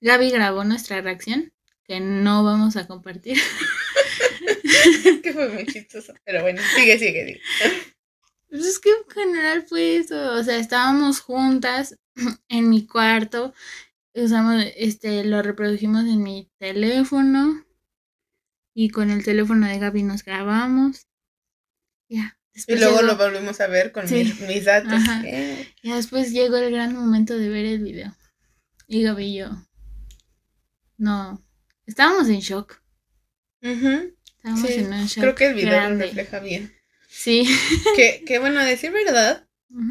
Gaby 0.02 0.32
grabó 0.32 0.64
nuestra 0.64 1.02
reacción, 1.02 1.54
que 1.86 2.00
no 2.00 2.44
vamos 2.44 2.76
a 2.76 2.88
compartir. 2.88 3.38
que 5.24 5.34
fue 5.34 5.50
muy 5.50 5.66
chistoso. 5.66 6.14
Pero 6.26 6.41
bueno, 6.41 6.62
sigue, 6.76 7.00
sigue, 7.00 7.26
sigue. 7.26 7.41
Pues 8.50 8.66
es 8.66 8.80
que 8.80 8.89
en 8.89 9.10
general 9.10 9.66
fue 9.68 9.98
eso. 9.98 10.34
O 10.34 10.44
sea, 10.44 10.58
estábamos 10.58 11.22
juntas 11.22 11.98
en 12.50 12.70
mi 12.70 12.86
cuarto. 12.86 13.54
Usamos, 14.16 14.64
este, 14.78 15.24
lo 15.24 15.41
reprodujimos 15.41 16.03
en 16.05 16.22
mi 16.22 16.51
teléfono. 16.59 17.66
Y 18.76 18.89
con 18.89 19.11
el 19.11 19.24
teléfono 19.24 19.68
de 19.68 19.80
Gaby 19.80 20.03
nos 20.03 20.24
grabamos. 20.24 21.07
Ya. 22.09 22.38
y 22.68 22.76
luego 22.76 23.01
lo 23.01 23.18
volvimos 23.18 23.59
a 23.61 23.68
ver 23.68 23.91
con 23.91 24.05
mis, 24.09 24.66
datos. 24.66 25.01
Y 25.82 25.91
después 25.91 26.32
llegó 26.32 26.57
el 26.57 26.72
gran 26.72 26.95
momento 26.95 27.38
de 27.38 27.49
ver 27.49 27.66
el 27.66 27.84
video. 27.84 28.16
Y 28.88 29.03
Gaby 29.03 29.26
y 29.26 29.38
yo. 29.38 29.49
No. 30.97 31.43
Estábamos 31.86 32.30
en 32.30 32.39
shock. 32.39 32.82
Estábamos 33.61 34.70
en 34.70 34.93
un 34.93 35.05
shock. 35.05 35.22
Creo 35.22 35.36
que 35.36 35.47
el 35.47 35.53
video 35.55 35.89
lo 35.89 35.97
refleja 35.97 36.39
bien. 36.39 36.74
Sí. 37.09 37.47
que, 37.95 38.24
que 38.26 38.39
bueno, 38.39 38.64
decir 38.64 38.91
verdad. 38.91 39.47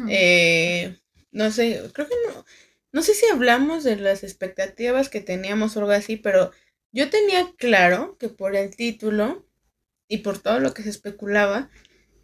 eh, 0.09 0.99
no 1.31 1.51
sé, 1.51 1.81
creo 1.93 2.07
que 2.07 2.15
no. 2.27 2.45
No 2.93 3.01
sé 3.01 3.13
si 3.15 3.25
hablamos 3.25 3.83
de 3.83 3.97
las 3.97 4.23
expectativas 4.23 5.09
que 5.09 5.19
teníamos 5.19 5.75
o 5.75 5.79
algo 5.79 5.91
así, 5.91 6.15
pero 6.15 6.51
yo 6.93 7.09
tenía 7.09 7.51
claro 7.57 8.17
que 8.19 8.29
por 8.29 8.55
el 8.55 8.75
título 8.75 9.45
y 10.07 10.19
por 10.19 10.37
todo 10.37 10.59
lo 10.59 10.73
que 10.73 10.83
se 10.83 10.89
especulaba, 10.89 11.69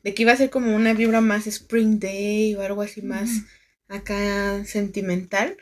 de 0.03 0.13
que 0.13 0.23
iba 0.23 0.31
a 0.31 0.37
ser 0.37 0.49
como 0.51 0.75
una 0.75 0.93
vibra 0.93 1.21
más 1.21 1.47
Spring 1.47 1.99
Day 1.99 2.55
o 2.55 2.61
algo 2.61 2.83
así 2.83 3.01
más 3.01 3.29
acá 3.87 4.63
sentimental. 4.65 5.57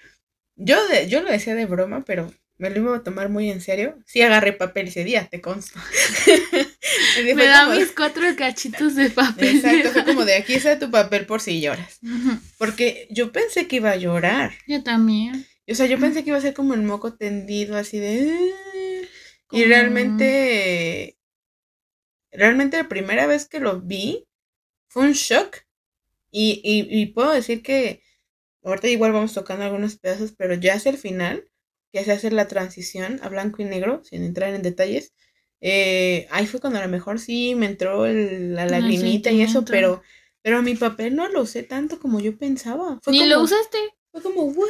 Yo, 0.55 0.87
de, 0.89 1.07
yo 1.09 1.21
lo 1.23 1.31
decía 1.31 1.55
de 1.55 1.65
broma, 1.65 2.03
pero 2.05 2.33
me 2.57 2.69
lo 2.69 2.77
iba 2.77 2.97
a 2.97 3.03
tomar 3.03 3.29
muy 3.29 3.49
en 3.49 3.61
serio. 3.61 3.97
Sí 4.05 4.21
agarré 4.21 4.53
papel 4.53 4.89
ese 4.89 5.05
día, 5.05 5.27
te 5.29 5.41
consto. 5.41 5.79
Me 7.35 7.45
da 7.45 7.67
mis 7.69 7.91
cuatro 7.91 8.23
cachitos 8.35 8.95
de 8.95 9.09
papel. 9.09 9.57
Exacto, 9.57 9.91
fue 9.91 10.05
como 10.05 10.25
de 10.25 10.35
aquí 10.35 10.53
está 10.53 10.79
tu 10.79 10.91
papel 10.91 11.25
por 11.25 11.41
si 11.41 11.61
lloras. 11.61 11.99
Porque 12.57 13.07
yo 13.09 13.31
pensé 13.31 13.67
que 13.67 13.77
iba 13.77 13.91
a 13.91 13.95
llorar. 13.97 14.53
Yo 14.67 14.83
también. 14.83 15.45
O 15.69 15.75
sea, 15.75 15.85
yo 15.85 15.99
pensé 15.99 16.23
que 16.23 16.29
iba 16.29 16.37
a 16.37 16.41
ser 16.41 16.53
como 16.53 16.73
el 16.73 16.81
moco 16.81 17.15
tendido, 17.15 17.75
así 17.75 17.99
de... 17.99 18.53
Y 19.51 19.63
realmente, 19.63 21.17
realmente 22.31 22.77
la 22.77 22.89
primera 22.89 23.27
vez 23.27 23.47
que 23.47 23.59
lo 23.59 23.81
vi 23.81 24.27
fue 24.87 25.03
un 25.03 25.13
shock. 25.13 25.57
Y, 26.31 26.61
y, 26.63 27.01
y 27.01 27.07
puedo 27.07 27.31
decir 27.31 27.61
que 27.63 28.01
ahorita 28.63 28.89
igual 28.89 29.13
vamos 29.13 29.33
tocando 29.33 29.63
algunos 29.63 29.97
pedazos, 29.97 30.33
pero 30.37 30.53
ya 30.53 30.75
hacia 30.75 30.91
el 30.91 30.97
final, 30.97 31.49
que 31.91 32.03
se 32.03 32.11
hace 32.11 32.31
la 32.31 32.47
transición 32.47 33.19
a 33.23 33.29
blanco 33.29 33.61
y 33.61 33.65
negro, 33.65 34.03
sin 34.03 34.23
entrar 34.23 34.53
en 34.53 34.61
detalles, 34.61 35.13
eh, 35.61 36.27
ahí 36.31 36.45
fue 36.45 36.59
cuando 36.59 36.79
a 36.79 36.83
lo 36.83 36.89
mejor 36.89 37.19
sí 37.19 37.55
me 37.55 37.65
entró 37.65 38.05
el, 38.05 38.55
la 38.55 38.65
lagrimita 38.67 39.31
y 39.31 39.41
eso, 39.41 39.65
pero, 39.65 40.03
pero 40.41 40.61
mi 40.61 40.75
papel 40.75 41.15
no 41.15 41.27
lo 41.29 41.41
usé 41.41 41.63
tanto 41.63 41.99
como 41.99 42.19
yo 42.19 42.37
pensaba. 42.37 42.99
Ni 43.07 43.25
lo 43.25 43.41
usaste. 43.41 43.77
Fue 44.11 44.21
como, 44.21 44.43
what? 44.43 44.67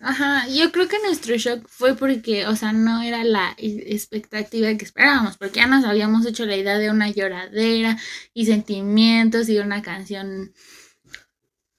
Ajá, 0.00 0.46
yo 0.48 0.70
creo 0.70 0.86
que 0.86 0.98
nuestro 1.00 1.36
shock 1.36 1.66
fue 1.66 1.96
porque, 1.96 2.46
o 2.46 2.54
sea, 2.54 2.72
no 2.72 3.02
era 3.02 3.24
la 3.24 3.54
expectativa 3.58 4.74
que 4.76 4.84
esperábamos, 4.84 5.36
porque 5.36 5.60
ya 5.60 5.66
nos 5.66 5.84
habíamos 5.84 6.24
hecho 6.26 6.46
la 6.46 6.56
idea 6.56 6.78
de 6.78 6.90
una 6.90 7.10
lloradera 7.10 7.98
y 8.32 8.46
sentimientos 8.46 9.48
y 9.48 9.58
una 9.58 9.82
canción 9.82 10.52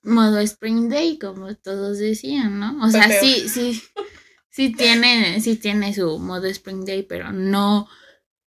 modo 0.03 0.39
Spring 0.39 0.89
Day, 0.89 1.17
como 1.17 1.55
todos 1.55 1.97
decían, 1.97 2.59
¿no? 2.59 2.85
O 2.85 2.89
sea, 2.89 3.09
sí, 3.19 3.47
sí, 3.49 3.81
sí 4.55 4.71
tiene, 4.71 5.41
sí 5.41 5.57
tiene 5.57 5.93
su 5.93 6.17
modo 6.17 6.47
Spring 6.47 6.85
Day, 6.85 7.03
pero 7.03 7.33
no 7.33 7.89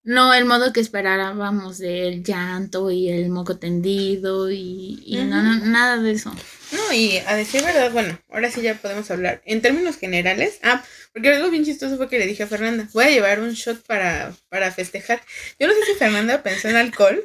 no 0.01 0.33
el 0.33 0.45
modo 0.45 0.71
que 0.71 0.79
esperábamos 0.79 1.77
del 1.77 2.23
llanto 2.23 2.89
y 2.89 3.09
el 3.09 3.29
moco 3.29 3.59
tendido 3.59 4.49
y, 4.49 5.19
no, 5.27 5.41
nada 5.65 6.01
de 6.01 6.13
eso. 6.13 6.33
No, 6.71 6.93
y 6.93 7.17
a 7.27 7.35
decir 7.35 7.61
verdad, 7.63 7.91
bueno, 7.91 8.17
ahora 8.29 8.49
sí 8.49 8.61
ya 8.61 8.75
podemos 8.75 9.11
hablar. 9.11 9.41
En 9.45 9.61
términos 9.61 9.97
generales, 9.97 10.59
ah, 10.63 10.83
porque 11.13 11.29
algo 11.29 11.51
bien 11.51 11.65
chistoso 11.65 11.97
fue 11.97 12.09
que 12.09 12.17
le 12.17 12.27
dije 12.27 12.43
a 12.43 12.47
Fernanda, 12.47 12.87
voy 12.93 13.05
a 13.05 13.09
llevar 13.09 13.41
un 13.41 13.51
shot 13.51 13.85
para, 13.85 14.33
para 14.47 14.71
festejar. 14.71 15.21
Yo 15.59 15.67
no 15.67 15.73
sé 15.73 15.85
si 15.85 15.99
Fernanda 15.99 16.41
pensó 16.41 16.69
en 16.69 16.77
alcohol, 16.77 17.21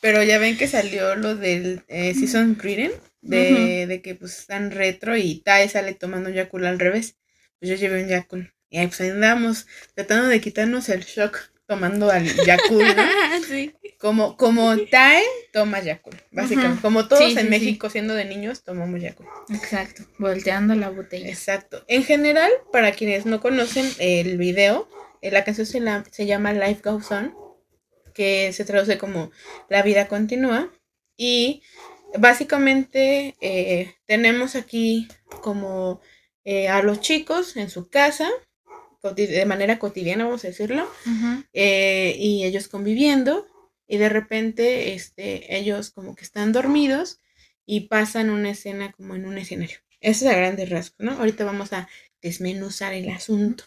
pero 0.00 0.22
ya 0.22 0.38
ven 0.38 0.58
que 0.58 0.68
salió 0.68 1.16
lo 1.16 1.34
del 1.34 1.82
eh, 1.88 2.14
Season 2.14 2.58
Greeting, 2.60 2.92
de, 3.22 3.86
de 3.86 4.02
que 4.02 4.14
pues 4.14 4.38
están 4.38 4.70
retro 4.70 5.16
y 5.16 5.36
Tai 5.36 5.68
sale 5.68 5.94
tomando 5.94 6.28
un 6.28 6.34
Yakul 6.34 6.66
al 6.66 6.78
revés. 6.78 7.16
Pues 7.62 7.70
yo 7.70 7.76
llevé 7.76 8.02
un 8.02 8.08
Yakul. 8.08 8.52
Y 8.70 8.78
ahí 8.78 8.88
pues 8.88 9.00
andamos 9.02 9.68
tratando 9.94 10.26
de 10.26 10.40
quitarnos 10.40 10.88
el 10.88 11.04
shock 11.04 11.38
tomando 11.68 12.10
al 12.10 12.24
Yakult. 12.44 12.98
sí. 13.48 13.72
Como, 14.00 14.36
como 14.36 14.76
Tae 14.90 15.22
toma 15.52 15.78
Yakult, 15.80 16.20
básicamente. 16.32 16.82
Como 16.82 17.06
todos 17.06 17.36
en 17.36 17.48
México, 17.50 17.88
siendo 17.88 18.14
de 18.14 18.24
niños, 18.24 18.64
tomamos 18.64 19.00
Yakult. 19.00 19.28
Exacto, 19.50 20.02
volteando 20.18 20.74
la 20.74 20.90
botella. 20.90 21.28
Exacto. 21.28 21.84
En 21.86 22.02
general, 22.02 22.50
para 22.72 22.90
quienes 22.90 23.26
no 23.26 23.40
conocen 23.40 23.88
el 24.00 24.38
video, 24.38 24.88
eh, 25.20 25.30
la 25.30 25.44
canción 25.44 25.64
se, 25.64 25.78
la, 25.78 26.02
se 26.10 26.26
llama 26.26 26.52
Life 26.52 26.80
Goes 26.82 27.12
On, 27.12 27.32
que 28.12 28.52
se 28.52 28.64
traduce 28.64 28.98
como 28.98 29.30
La 29.68 29.82
vida 29.82 30.08
continúa. 30.08 30.72
Y 31.16 31.62
básicamente 32.18 33.36
eh, 33.40 33.94
tenemos 34.06 34.56
aquí 34.56 35.06
como 35.42 36.00
eh, 36.44 36.68
a 36.68 36.82
los 36.82 37.00
chicos 37.00 37.56
en 37.56 37.70
su 37.70 37.88
casa 37.88 38.28
de 39.10 39.46
manera 39.46 39.78
cotidiana, 39.80 40.24
vamos 40.24 40.44
a 40.44 40.48
decirlo, 40.48 40.88
eh, 41.52 42.14
y 42.16 42.44
ellos 42.44 42.68
conviviendo, 42.68 43.46
y 43.88 43.96
de 43.96 44.08
repente 44.08 44.94
este, 44.94 45.56
ellos 45.56 45.90
como 45.90 46.14
que 46.14 46.24
están 46.24 46.52
dormidos 46.52 47.20
y 47.66 47.88
pasan 47.88 48.30
una 48.30 48.50
escena 48.50 48.92
como 48.92 49.16
en 49.16 49.26
un 49.26 49.38
escenario. 49.38 49.78
Eso 50.00 50.24
es 50.24 50.32
a 50.32 50.36
grandes 50.36 50.70
rasgos, 50.70 51.00
¿no? 51.00 51.12
Ahorita 51.12 51.44
vamos 51.44 51.72
a 51.72 51.88
desmenuzar 52.20 52.94
el 52.94 53.08
asunto 53.10 53.64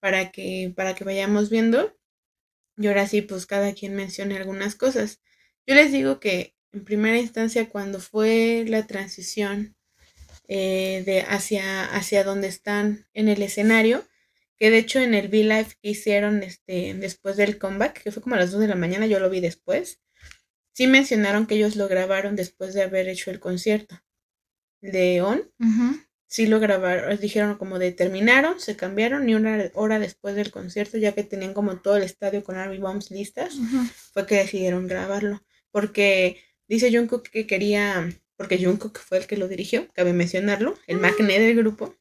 para, 0.00 0.30
que, 0.30 0.72
para 0.76 0.94
que 0.94 1.04
vayamos 1.04 1.48
viendo. 1.48 1.96
Y 2.76 2.86
ahora 2.86 3.06
sí, 3.06 3.22
pues 3.22 3.46
cada 3.46 3.72
quien 3.72 3.94
mencione 3.94 4.36
algunas 4.36 4.74
cosas. 4.74 5.20
Yo 5.66 5.74
les 5.74 5.90
digo 5.90 6.20
que 6.20 6.54
en 6.72 6.84
primera 6.84 7.18
instancia, 7.18 7.68
cuando 7.70 8.00
fue 8.00 8.64
la 8.68 8.86
transición 8.86 9.76
eh, 10.48 11.02
de 11.06 11.22
hacia, 11.22 11.84
hacia 11.86 12.24
donde 12.24 12.48
están 12.48 13.06
en 13.14 13.28
el 13.28 13.42
escenario, 13.42 14.06
que 14.56 14.70
de 14.70 14.78
hecho 14.78 15.00
en 15.00 15.14
el 15.14 15.26
V-Live 15.26 15.76
que 15.82 15.90
hicieron 15.90 16.42
este, 16.42 16.94
después 16.94 17.36
del 17.36 17.58
comeback, 17.58 18.02
que 18.02 18.10
fue 18.10 18.22
como 18.22 18.36
a 18.36 18.38
las 18.38 18.52
2 18.52 18.60
de 18.62 18.68
la 18.68 18.74
mañana, 18.74 19.06
yo 19.06 19.20
lo 19.20 19.30
vi 19.30 19.40
después, 19.40 20.00
sí 20.72 20.86
mencionaron 20.86 21.46
que 21.46 21.54
ellos 21.56 21.76
lo 21.76 21.88
grabaron 21.88 22.36
después 22.36 22.74
de 22.74 22.82
haber 22.82 23.08
hecho 23.08 23.30
el 23.30 23.40
concierto 23.40 23.98
de 24.80 25.22
On. 25.22 25.42
Sí 26.28 26.46
lo 26.46 26.58
grabaron, 26.58 27.16
dijeron 27.18 27.56
como 27.56 27.78
de 27.78 27.92
terminaron, 27.92 28.58
se 28.60 28.76
cambiaron 28.76 29.28
y 29.28 29.34
una 29.34 29.70
hora 29.74 29.98
después 29.98 30.34
del 30.34 30.50
concierto, 30.50 30.98
ya 30.98 31.12
que 31.12 31.22
tenían 31.22 31.54
como 31.54 31.80
todo 31.80 31.96
el 31.96 32.02
estadio 32.02 32.42
con 32.42 32.56
Army 32.56 32.78
Bombs 32.78 33.10
listas, 33.10 33.54
fue 34.12 34.26
que 34.26 34.36
decidieron 34.36 34.86
grabarlo. 34.86 35.42
Porque 35.70 36.42
dice 36.68 36.90
Jungkook 36.90 37.28
que 37.30 37.46
quería, 37.46 38.08
porque 38.36 38.62
Jungkook 38.62 38.98
fue 38.98 39.18
el 39.18 39.26
que 39.26 39.36
lo 39.36 39.48
dirigió, 39.48 39.88
cabe 39.92 40.12
mencionarlo, 40.12 40.78
el 40.86 40.98
mm. 40.98 41.26
del 41.26 41.56
grupo, 41.56 41.94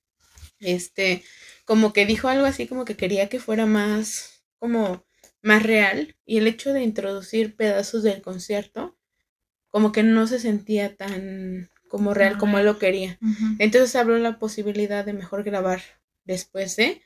este, 0.60 1.24
como 1.66 1.94
que 1.94 2.06
dijo 2.06 2.28
algo 2.28 2.46
así 2.46 2.68
como 2.68 2.86
que 2.86 2.96
quería 2.96 3.30
que 3.30 3.40
fuera 3.40 3.66
más, 3.66 4.44
como 4.60 5.06
más 5.42 5.64
real 5.64 6.16
y 6.26 6.38
el 6.38 6.48
hecho 6.48 6.74
de 6.74 6.84
introducir 6.84 7.56
pedazos 7.56 8.04
del 8.04 8.22
concierto 8.22 8.98
como 9.70 9.92
que 9.92 10.04
no 10.04 10.26
se 10.26 10.40
sentía 10.40 10.96
tan 10.96 11.70
como 11.90 12.14
real 12.14 12.38
como 12.38 12.58
él 12.58 12.66
lo 12.66 12.80
quería. 12.80 13.20
Entonces 13.60 13.96
abrió 13.96 14.18
la 14.18 14.40
posibilidad 14.40 15.06
de 15.06 15.14
mejor 15.14 15.44
grabar 15.44 15.82
después 16.24 16.76
de 16.78 17.02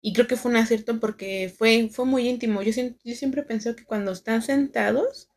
y 0.00 0.12
creo 0.12 0.26
que 0.26 0.36
fue 0.36 0.50
un 0.50 0.56
acierto 0.56 1.00
porque 1.00 1.52
fue, 1.56 1.88
fue 1.90 2.04
muy 2.04 2.28
íntimo. 2.28 2.62
Yo, 2.62 2.72
yo 3.04 3.14
siempre 3.14 3.42
pensé 3.42 3.74
que 3.74 3.84
cuando 3.84 4.12
están 4.12 4.42
sentados, 4.42 5.28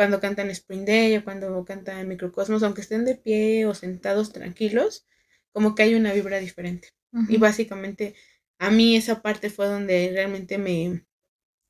cuando 0.00 0.18
cantan 0.18 0.48
Spring 0.48 0.86
Day 0.86 1.18
o 1.18 1.24
cuando 1.24 1.62
cantan 1.66 2.08
Microcosmos, 2.08 2.62
aunque 2.62 2.80
estén 2.80 3.04
de 3.04 3.16
pie 3.16 3.66
o 3.66 3.74
sentados 3.74 4.32
tranquilos, 4.32 5.06
como 5.52 5.74
que 5.74 5.82
hay 5.82 5.94
una 5.94 6.14
vibra 6.14 6.38
diferente. 6.38 6.88
Y 7.28 7.36
básicamente 7.36 8.14
a 8.58 8.70
mí 8.70 8.96
esa 8.96 9.20
parte 9.20 9.50
fue 9.50 9.66
donde 9.66 10.08
realmente 10.10 10.56
me, 10.56 11.04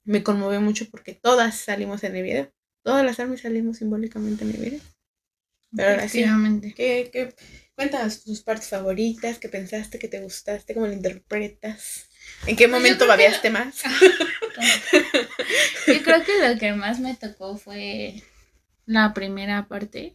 me 0.05 0.23
conmovió 0.23 0.61
mucho 0.61 0.89
porque 0.93 1.13
todas 1.13 1.57
salimos 1.57 2.05
en 2.05 2.15
el 2.15 2.23
video. 2.23 2.53
Todas 2.85 3.05
las 3.05 3.19
armas 3.19 3.41
salimos 3.41 3.79
simbólicamente 3.79 4.45
en 4.45 4.51
el 4.51 4.57
video. 4.59 4.81
Pero 5.75 5.89
ahora 5.89 6.09
sí, 6.09 6.25
¿qué, 6.77 7.11
qué, 7.13 7.35
cuéntanos 7.75 8.23
tus 8.23 8.45
partes 8.45 8.69
favoritas, 8.69 9.41
qué 9.41 9.49
pensaste, 9.49 9.99
qué 9.99 10.07
te 10.07 10.21
gustaste, 10.21 10.73
cómo 10.75 10.87
lo 10.87 10.93
interpretas. 10.93 12.10
¿En 12.47 12.57
qué 12.57 12.69
pues 12.69 12.81
momento 12.81 13.07
babeaste 13.07 13.51
más? 13.51 13.83
yo 15.87 16.03
creo 16.03 16.25
que 16.25 16.49
lo 16.49 16.59
que 16.59 16.73
más 16.73 17.01
me 17.01 17.15
tocó 17.15 17.57
fue 17.57 18.23
la 18.87 19.13
primera 19.15 19.69
parte. 19.69 20.15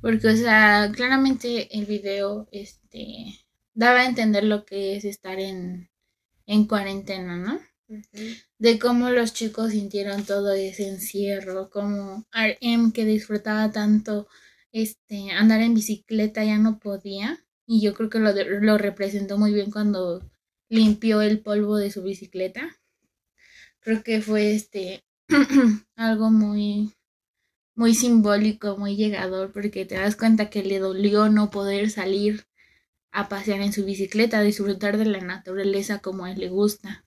Porque, 0.00 0.28
o 0.28 0.36
sea, 0.36 0.90
claramente 0.94 1.76
el 1.76 1.86
video 1.86 2.48
este, 2.52 3.40
daba 3.74 4.00
a 4.00 4.06
entender 4.06 4.44
lo 4.44 4.64
que 4.64 4.96
es 4.96 5.04
estar 5.04 5.40
en, 5.40 5.90
en 6.46 6.66
cuarentena, 6.66 7.36
¿no? 7.36 7.60
De 8.58 8.78
cómo 8.78 9.10
los 9.10 9.32
chicos 9.32 9.70
sintieron 9.70 10.24
todo 10.24 10.52
ese 10.52 10.88
encierro, 10.88 11.70
como 11.70 12.26
RM 12.32 12.92
que 12.92 13.04
disfrutaba 13.04 13.70
tanto 13.70 14.28
este, 14.72 15.30
andar 15.30 15.60
en 15.60 15.74
bicicleta 15.74 16.44
ya 16.44 16.58
no 16.58 16.78
podía. 16.78 17.44
Y 17.66 17.80
yo 17.80 17.94
creo 17.94 18.10
que 18.10 18.18
lo, 18.18 18.32
lo 18.32 18.78
representó 18.78 19.38
muy 19.38 19.52
bien 19.52 19.70
cuando 19.70 20.28
limpió 20.68 21.20
el 21.22 21.40
polvo 21.40 21.76
de 21.76 21.90
su 21.90 22.02
bicicleta. 22.02 22.76
Creo 23.80 24.02
que 24.02 24.20
fue 24.20 24.54
este 24.54 25.04
algo 25.96 26.30
muy 26.30 26.92
muy 27.76 27.94
simbólico, 27.94 28.76
muy 28.78 28.96
llegador, 28.96 29.52
porque 29.52 29.84
te 29.84 29.96
das 29.96 30.16
cuenta 30.16 30.48
que 30.50 30.64
le 30.64 30.78
dolió 30.78 31.28
no 31.28 31.50
poder 31.50 31.90
salir 31.90 32.46
a 33.12 33.28
pasear 33.28 33.60
en 33.60 33.72
su 33.72 33.84
bicicleta, 33.84 34.40
disfrutar 34.40 34.96
de 34.96 35.04
la 35.04 35.20
naturaleza 35.20 36.00
como 36.00 36.24
a 36.24 36.32
él 36.32 36.40
le 36.40 36.48
gusta. 36.48 37.04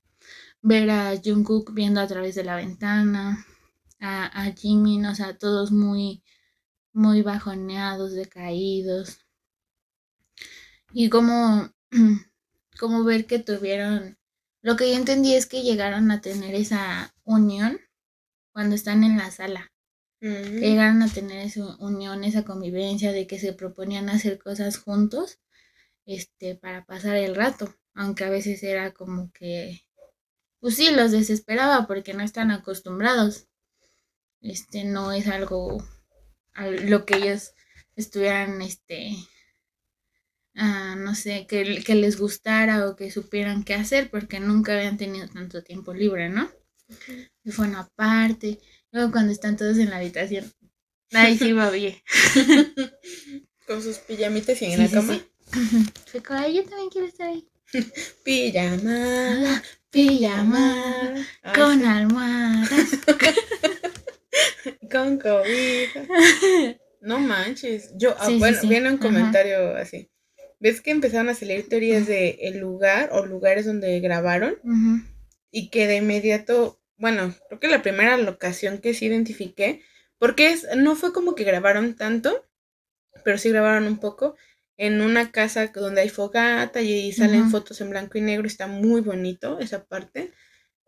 Ver 0.61 0.89
a 0.91 1.13
Jungkook 1.23 1.73
viendo 1.73 2.01
a 2.01 2.07
través 2.07 2.35
de 2.35 2.43
la 2.43 2.55
ventana, 2.55 3.45
a, 3.99 4.25
a 4.25 4.51
Jimmy, 4.53 5.05
o 5.05 5.15
sea, 5.15 5.37
todos 5.37 5.71
muy, 5.71 6.23
muy 6.93 7.21
bajoneados, 7.23 8.13
decaídos. 8.13 9.19
Y 10.93 11.09
como 11.09 11.71
como 12.79 13.03
ver 13.03 13.25
que 13.25 13.39
tuvieron, 13.39 14.17
lo 14.61 14.75
que 14.75 14.89
yo 14.89 14.95
entendí 14.95 15.35
es 15.35 15.45
que 15.45 15.61
llegaron 15.61 16.09
a 16.11 16.21
tener 16.21 16.55
esa 16.55 17.13
unión 17.23 17.79
cuando 18.53 18.75
están 18.75 19.03
en 19.03 19.17
la 19.17 19.31
sala. 19.31 19.71
llegaron 20.21 21.01
a 21.01 21.07
tener 21.07 21.39
esa 21.39 21.77
unión, 21.77 22.23
esa 22.23 22.43
convivencia 22.43 23.11
de 23.11 23.25
que 23.27 23.39
se 23.39 23.53
proponían 23.53 24.09
hacer 24.09 24.37
cosas 24.39 24.77
juntos 24.77 25.39
este, 26.05 26.55
para 26.55 26.85
pasar 26.85 27.15
el 27.15 27.35
rato, 27.35 27.73
aunque 27.93 28.25
a 28.25 28.29
veces 28.29 28.63
era 28.63 28.91
como 28.93 29.31
que, 29.31 29.85
pues 30.59 30.75
sí, 30.75 30.91
los 30.91 31.11
desesperaba 31.11 31.87
porque 31.87 32.13
no 32.13 32.23
están 32.23 32.51
acostumbrados. 32.51 33.47
Este, 34.41 34.85
no 34.85 35.11
es 35.11 35.27
algo 35.27 35.83
a 36.53 36.67
lo 36.67 37.05
que 37.05 37.17
ellos 37.17 37.53
estuvieran, 37.95 38.61
este, 38.61 39.15
no 40.59 41.15
sé, 41.15 41.47
que, 41.47 41.81
que, 41.83 41.95
les 41.95 42.17
gustara 42.17 42.87
o 42.87 42.95
que 42.95 43.11
supieran 43.11 43.63
qué 43.63 43.75
hacer 43.75 44.09
porque 44.09 44.39
nunca 44.39 44.73
habían 44.73 44.97
tenido 44.97 45.27
tanto 45.27 45.63
tiempo 45.63 45.93
libre, 45.93 46.29
¿no? 46.29 46.51
Y 47.43 47.51
fue 47.51 47.67
una 47.67 47.87
parte. 47.95 48.59
Luego 48.91 49.11
cuando 49.11 49.31
están 49.31 49.55
todos 49.55 49.77
en 49.77 49.89
la 49.89 49.97
habitación, 49.97 50.51
ahí 51.13 51.37
sí 51.37 51.51
va 51.53 51.69
bien. 51.69 51.95
Con 53.67 53.81
sus 53.81 53.99
pijamitas 53.99 54.61
y 54.61 54.65
en 54.65 54.79
la 54.79 54.89
cama. 54.89 55.19
Fue 56.07 56.21
como, 56.21 56.47
yo 56.47 56.63
también 56.65 56.89
quiero 56.89 57.07
estar 57.07 57.29
ahí. 57.29 57.47
Pijamada, 58.23 59.63
pijamada, 59.91 61.23
con 61.53 61.85
almohadas. 61.85 62.69
con 64.91 65.19
cobija. 65.19 66.07
No 67.01 67.19
manches. 67.19 67.91
Yo, 67.95 68.15
ah, 68.17 68.29
bueno, 68.37 68.57
viene 68.63 68.89
un 68.89 68.97
comentario 68.97 69.75
así. 69.77 70.09
¿Ves 70.59 70.81
que 70.81 70.91
empezaron 70.91 71.29
a 71.29 71.35
salir 71.35 71.69
teorías 71.69 72.05
de 72.05 72.37
el 72.41 72.59
lugar 72.59 73.09
o 73.13 73.25
lugares 73.25 73.65
donde 73.65 73.99
grabaron? 74.01 74.57
Y 75.51 75.69
que 75.69 75.87
de 75.87 75.97
inmediato, 75.97 76.81
bueno, 76.97 77.33
creo 77.47 77.59
que 77.59 77.67
la 77.69 77.81
primera 77.81 78.17
locación 78.17 78.79
que 78.79 78.93
sí 78.93 79.05
identifiqué, 79.05 79.81
porque 80.17 80.51
es, 80.51 80.67
no 80.75 80.95
fue 80.97 81.13
como 81.13 81.33
que 81.33 81.45
grabaron 81.45 81.95
tanto, 81.95 82.45
pero 83.23 83.37
sí 83.37 83.49
grabaron 83.49 83.87
un 83.87 83.99
poco, 83.99 84.35
en 84.75 85.01
una 85.01 85.31
casa 85.31 85.67
donde 85.67 86.01
hay 86.01 86.09
fogata 86.09 86.81
y 86.81 87.11
salen 87.13 87.51
fotos 87.51 87.79
en 87.81 87.89
blanco 87.89 88.17
y 88.17 88.21
negro, 88.21 88.47
está 88.47 88.67
muy 88.67 89.01
bonito 89.01 89.59
esa 89.59 89.85
parte, 89.85 90.31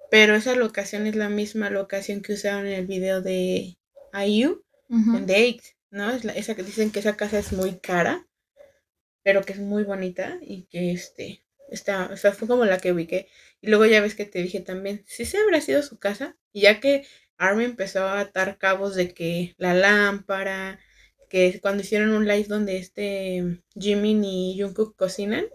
pero 0.10 0.36
esa 0.36 0.56
locación 0.56 1.08
es 1.08 1.16
la 1.16 1.30
misma 1.30 1.70
locación 1.70 2.22
que 2.22 2.34
usaron 2.34 2.68
en 2.68 2.74
el 2.74 2.88
video 2.88 3.22
de 3.22 3.78
IU, 4.14 4.64
en 4.90 5.26
The 5.26 5.60
¿no? 5.92 6.10
Es 6.12 6.26
la, 6.26 6.34
esa 6.34 6.56
que 6.56 6.64
dicen 6.64 6.92
que 6.92 7.00
esa 7.00 7.16
casa 7.16 7.40
es 7.40 7.54
muy 7.54 7.80
cara 7.80 8.28
pero 9.24 9.44
que 9.44 9.54
es 9.54 9.60
muy 9.60 9.84
bonita 9.84 10.38
y 10.42 10.64
que 10.64 10.92
este, 10.92 11.44
está, 11.70 12.10
o 12.12 12.18
sea, 12.18 12.32
fue 12.32 12.48
como 12.48 12.66
la 12.66 12.78
que 12.78 12.92
ubiqué. 12.92 13.28
Y 13.62 13.68
luego 13.68 13.86
ya 13.86 14.02
ves 14.02 14.16
que 14.16 14.26
te 14.26 14.42
dije 14.42 14.60
también, 14.60 15.04
si 15.08 15.26
se 15.26 15.38
habrá 15.38 15.62
sido 15.62 15.82
su 15.84 15.98
casa, 15.98 16.36
y 16.52 16.62
ya 16.62 16.80
que 16.80 17.06
Army 17.38 17.64
empezó 17.64 18.04
a 18.04 18.20
atar 18.20 18.58
cabos 18.58 18.96
de 18.96 19.14
que 19.14 19.56
la 19.58 19.74
lámpara, 19.74 20.80
que 21.30 21.60
cuando 21.62 21.82
hicieron 21.82 22.12
un 22.12 22.28
live 22.28 22.46
donde 22.48 22.78
este 22.78 23.64
Jimin 23.80 24.24
y 24.24 24.60
Jungkook 24.60 24.96
cocinan, 24.96 25.46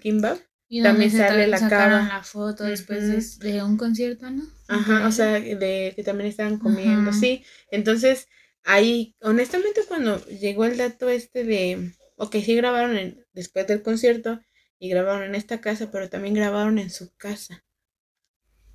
Kimbap, 0.00 0.38
y 0.68 0.82
también 0.82 1.10
sale 1.10 1.46
la 1.46 1.68
cava. 1.68 2.08
la 2.08 2.22
foto 2.24 2.64
después 2.64 3.38
de, 3.38 3.62
un 3.62 3.76
concierto, 3.76 4.30
¿no? 4.30 4.42
Ajá, 4.66 5.06
o 5.06 5.12
sea, 5.12 5.32
de 5.38 5.92
que 5.94 6.02
también 6.02 6.30
estaban 6.30 6.58
comiendo, 6.58 7.12
sí. 7.12 7.44
Entonces, 7.70 8.28
ahí, 8.64 9.14
honestamente, 9.20 9.82
cuando 9.86 10.24
llegó 10.26 10.64
el 10.64 10.78
dato 10.78 11.08
este 11.08 11.44
de 11.44 11.92
Ok, 12.16 12.36
sí 12.44 12.54
grabaron 12.54 13.24
después 13.32 13.66
del 13.66 13.82
concierto 13.82 14.40
y 14.78 14.88
grabaron 14.88 15.24
en 15.24 15.34
esta 15.34 15.60
casa, 15.60 15.90
pero 15.90 16.08
también 16.08 16.34
grabaron 16.34 16.78
en 16.78 16.90
su 16.90 17.14
casa. 17.16 17.64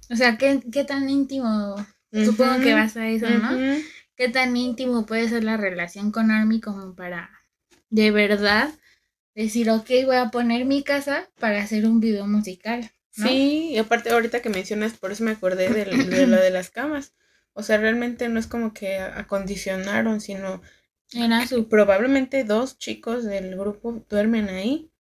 O 0.10 0.16
sea, 0.16 0.38
¿qué, 0.38 0.62
qué 0.72 0.84
tan 0.84 1.10
íntimo? 1.10 1.76
Supongo 2.12 2.60
que 2.62 2.74
vas 2.74 2.98
a 2.98 3.08
eso, 3.08 3.30
¿no? 3.30 3.82
¿Qué 4.16 4.28
tan 4.30 4.58
íntimo 4.58 5.06
puede 5.06 5.30
ser 5.30 5.44
la 5.44 5.56
relación 5.56 6.12
con 6.12 6.32
Army 6.32 6.60
como 6.60 6.96
para 6.96 7.30
de 7.90 8.12
verdad 8.12 8.70
decir, 9.36 9.70
ok, 9.70 9.90
voy 10.06 10.18
a 10.18 10.30
poner 10.30 10.66
mi 10.66 10.84
casa 10.84 11.30
para 11.40 11.62
hacer 11.62 11.86
un 11.86 12.00
video 12.00 12.28
musical? 12.28 12.92
Sí, 13.12 13.70
y 13.72 13.78
aparte 13.78 14.10
ahorita 14.10 14.42
que 14.42 14.50
mencionas, 14.50 14.94
por 14.94 15.12
eso 15.12 15.24
me 15.24 15.32
acordé 15.32 15.70
de, 15.70 15.86
de 15.86 16.28
lo 16.28 16.38
de 16.38 16.50
las 16.52 16.70
camas. 16.70 17.14
O 17.54 17.64
sea, 17.64 17.78
realmente 17.78 18.30
no 18.30 18.40
es 18.40 18.48
como 18.48 18.74
que 18.74 18.98
acondicionaron, 19.00 20.22
sino 20.22 20.62
era 21.14 21.45
su... 21.47 21.68
Probablemente 21.68 22.43
dos 22.43 22.78
chicos 22.78 23.24
del 23.24 23.55
grupo 23.57 24.05
duermen 24.10 24.49
ahí, 24.49 24.91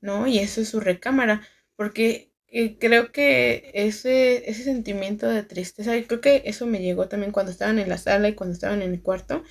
¿no? 0.00 0.26
Y 0.26 0.38
eso 0.38 0.60
es 0.60 0.68
su 0.68 0.80
recámara, 0.80 1.42
porque 1.76 2.32
eh, 2.48 2.78
creo 2.78 3.12
que 3.12 3.70
ese, 3.74 4.48
ese 4.50 4.64
sentimiento 4.64 5.28
de 5.28 5.42
tristeza, 5.42 5.96
y 5.96 6.04
creo 6.04 6.20
que 6.20 6.42
eso 6.46 6.66
me 6.66 6.80
llegó 6.80 7.08
también 7.08 7.32
cuando 7.32 7.52
estaban 7.52 7.78
en 7.78 7.88
la 7.88 7.98
sala 7.98 8.28
y 8.28 8.34
cuando 8.34 8.54
estaban 8.54 8.82
en 8.82 8.92
el 8.92 9.02
cuarto, 9.02 9.42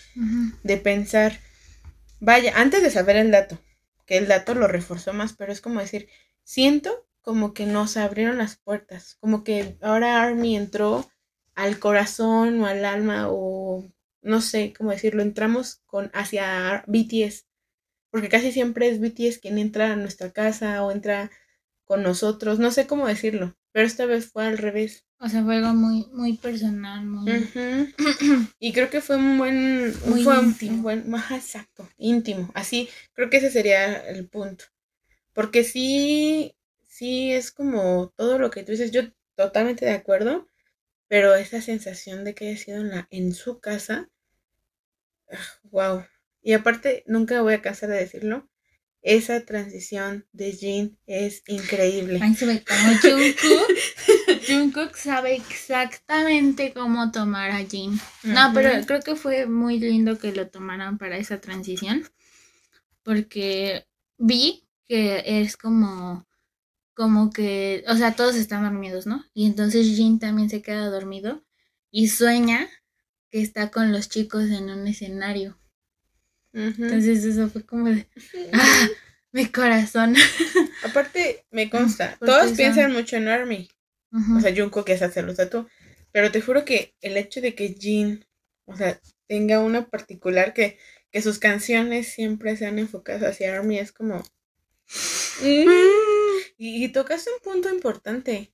de 0.63 0.77
pensar, 0.77 1.39
vaya, 2.19 2.53
antes 2.55 2.81
de 2.81 2.89
saber 2.89 3.17
el 3.17 3.31
dato, 3.31 3.59
que 4.05 4.17
el 4.17 4.27
dato 4.27 4.55
lo 4.55 4.67
reforzó 4.67 5.13
más, 5.13 5.33
pero 5.33 5.51
es 5.51 5.61
como 5.61 5.79
decir, 5.79 6.07
siento 6.43 7.05
como 7.21 7.53
que 7.53 7.65
nos 7.65 7.97
abrieron 7.97 8.37
las 8.37 8.55
puertas, 8.55 9.15
como 9.19 9.43
que 9.43 9.77
ahora 9.81 10.23
Army 10.23 10.55
entró 10.55 11.07
al 11.55 11.77
corazón 11.77 12.61
o 12.61 12.65
al 12.67 12.85
alma 12.85 13.27
o 13.29 13.85
no 14.21 14.41
sé 14.41 14.73
cómo 14.77 14.91
decirlo, 14.91 15.21
entramos 15.21 15.81
con 15.85 16.11
hacia 16.13 16.83
BTS, 16.87 17.45
porque 18.09 18.29
casi 18.29 18.51
siempre 18.51 18.89
es 18.89 18.99
BTS 18.99 19.39
quien 19.39 19.57
entra 19.57 19.91
a 19.91 19.95
nuestra 19.95 20.31
casa 20.31 20.83
o 20.83 20.91
entra 20.91 21.31
con 21.85 22.03
nosotros, 22.03 22.59
no 22.59 22.71
sé 22.71 22.87
cómo 22.87 23.07
decirlo, 23.07 23.55
pero 23.71 23.87
esta 23.87 24.05
vez 24.05 24.31
fue 24.31 24.45
al 24.45 24.57
revés. 24.57 25.05
O 25.19 25.29
sea, 25.29 25.43
fue 25.43 25.55
algo 25.55 25.73
muy, 25.73 26.05
muy 26.11 26.33
personal, 26.37 27.05
muy... 27.05 27.51
y 28.59 28.73
creo 28.73 28.89
que 28.89 29.01
fue 29.01 29.15
un 29.15 29.37
buen... 29.37 29.93
Muy 30.05 30.21
íntimo. 30.21 30.83
buen, 30.83 31.09
más 31.09 31.31
exacto, 31.31 31.89
íntimo. 31.97 32.51
Así, 32.53 32.89
creo 33.13 33.29
que 33.29 33.37
ese 33.37 33.49
sería 33.49 33.95
el 33.95 34.27
punto. 34.27 34.65
Porque 35.33 35.63
sí, 35.63 36.55
sí 36.87 37.31
es 37.31 37.51
como 37.51 38.13
todo 38.15 38.37
lo 38.37 38.51
que 38.51 38.63
tú 38.63 38.73
dices, 38.73 38.91
yo 38.91 39.03
totalmente 39.35 39.85
de 39.85 39.91
acuerdo, 39.91 40.47
pero 41.07 41.35
esa 41.35 41.61
sensación 41.61 42.23
de 42.23 42.33
que 42.35 42.49
haya 42.49 42.57
sido 42.57 42.81
en, 42.81 42.89
la, 42.89 43.07
en 43.11 43.33
su 43.33 43.59
casa, 43.59 44.09
wow. 45.63 46.05
Y 46.41 46.53
aparte, 46.53 47.03
nunca 47.07 47.41
voy 47.41 47.55
a 47.55 47.61
cansar 47.61 47.89
de 47.89 47.97
decirlo, 47.97 48.47
esa 49.01 49.45
transición 49.45 50.27
de 50.33 50.51
Jin 50.51 50.99
es 51.05 51.43
increíble. 51.47 52.19
Ay, 52.21 52.35
se 52.35 52.45
ve 52.45 52.63
como 52.63 52.93
Jungkook. 53.01 54.47
Jungkook 54.47 54.95
sabe 54.97 55.35
exactamente 55.35 56.73
cómo 56.73 57.11
tomar 57.11 57.51
a 57.51 57.63
Jin. 57.63 57.99
No, 58.23 58.51
pero 58.53 58.69
creo 58.85 59.01
que 59.01 59.15
fue 59.15 59.45
muy 59.45 59.79
lindo 59.79 60.17
que 60.17 60.33
lo 60.33 60.47
tomaran 60.49 60.97
para 60.97 61.17
esa 61.17 61.39
transición. 61.39 62.03
Porque 63.03 63.87
vi 64.17 64.67
que 64.85 65.23
es 65.25 65.55
como, 65.55 66.26
como 66.97 67.31
que, 67.31 67.83
o 67.87 67.95
sea, 67.95 68.15
todos 68.15 68.35
están 68.35 68.63
dormidos, 68.63 69.05
¿no? 69.05 69.23
Y 69.35 69.45
entonces 69.45 69.85
Jin 69.85 70.17
también 70.17 70.49
se 70.49 70.63
queda 70.63 70.89
dormido 70.89 71.45
y 71.91 72.07
sueña 72.07 72.67
que 73.29 73.39
está 73.39 73.69
con 73.69 73.91
los 73.91 74.09
chicos 74.09 74.45
en 74.45 74.71
un 74.71 74.87
escenario. 74.87 75.59
Entonces 76.53 77.23
eso 77.23 77.49
fue 77.49 77.63
como 77.63 77.87
de, 77.87 78.07
¡ah! 78.53 78.87
Mi 79.31 79.45
corazón. 79.45 80.15
Aparte, 80.83 81.45
me 81.51 81.69
consta, 81.69 82.17
todos 82.19 82.53
piensan 82.53 82.91
mucho 82.93 83.15
en 83.15 83.27
Army. 83.27 83.69
O 84.35 84.41
sea, 84.41 84.55
Junko 84.55 84.83
que 84.83 84.93
es 84.93 85.03
hacer 85.03 85.23
los 85.23 85.37
tatu. 85.37 85.67
Pero 86.11 86.31
te 86.31 86.41
juro 86.41 86.65
que 86.65 86.95
el 87.01 87.15
hecho 87.15 87.41
de 87.41 87.53
que 87.53 87.75
Jin, 87.79 88.25
o 88.65 88.75
sea, 88.75 88.99
tenga 89.27 89.59
una 89.59 89.87
particular 89.87 90.55
que, 90.55 90.79
que 91.11 91.21
sus 91.21 91.37
canciones 91.37 92.07
siempre 92.07 92.57
sean 92.57 92.79
enfocadas 92.79 93.21
hacia 93.21 93.55
Army 93.55 93.77
es 93.77 93.91
como... 93.91 94.23
Mm. 95.43 96.06
Y, 96.57 96.83
y, 96.83 96.87
tocas 96.89 97.27
un 97.27 97.41
punto 97.43 97.69
importante 97.73 98.51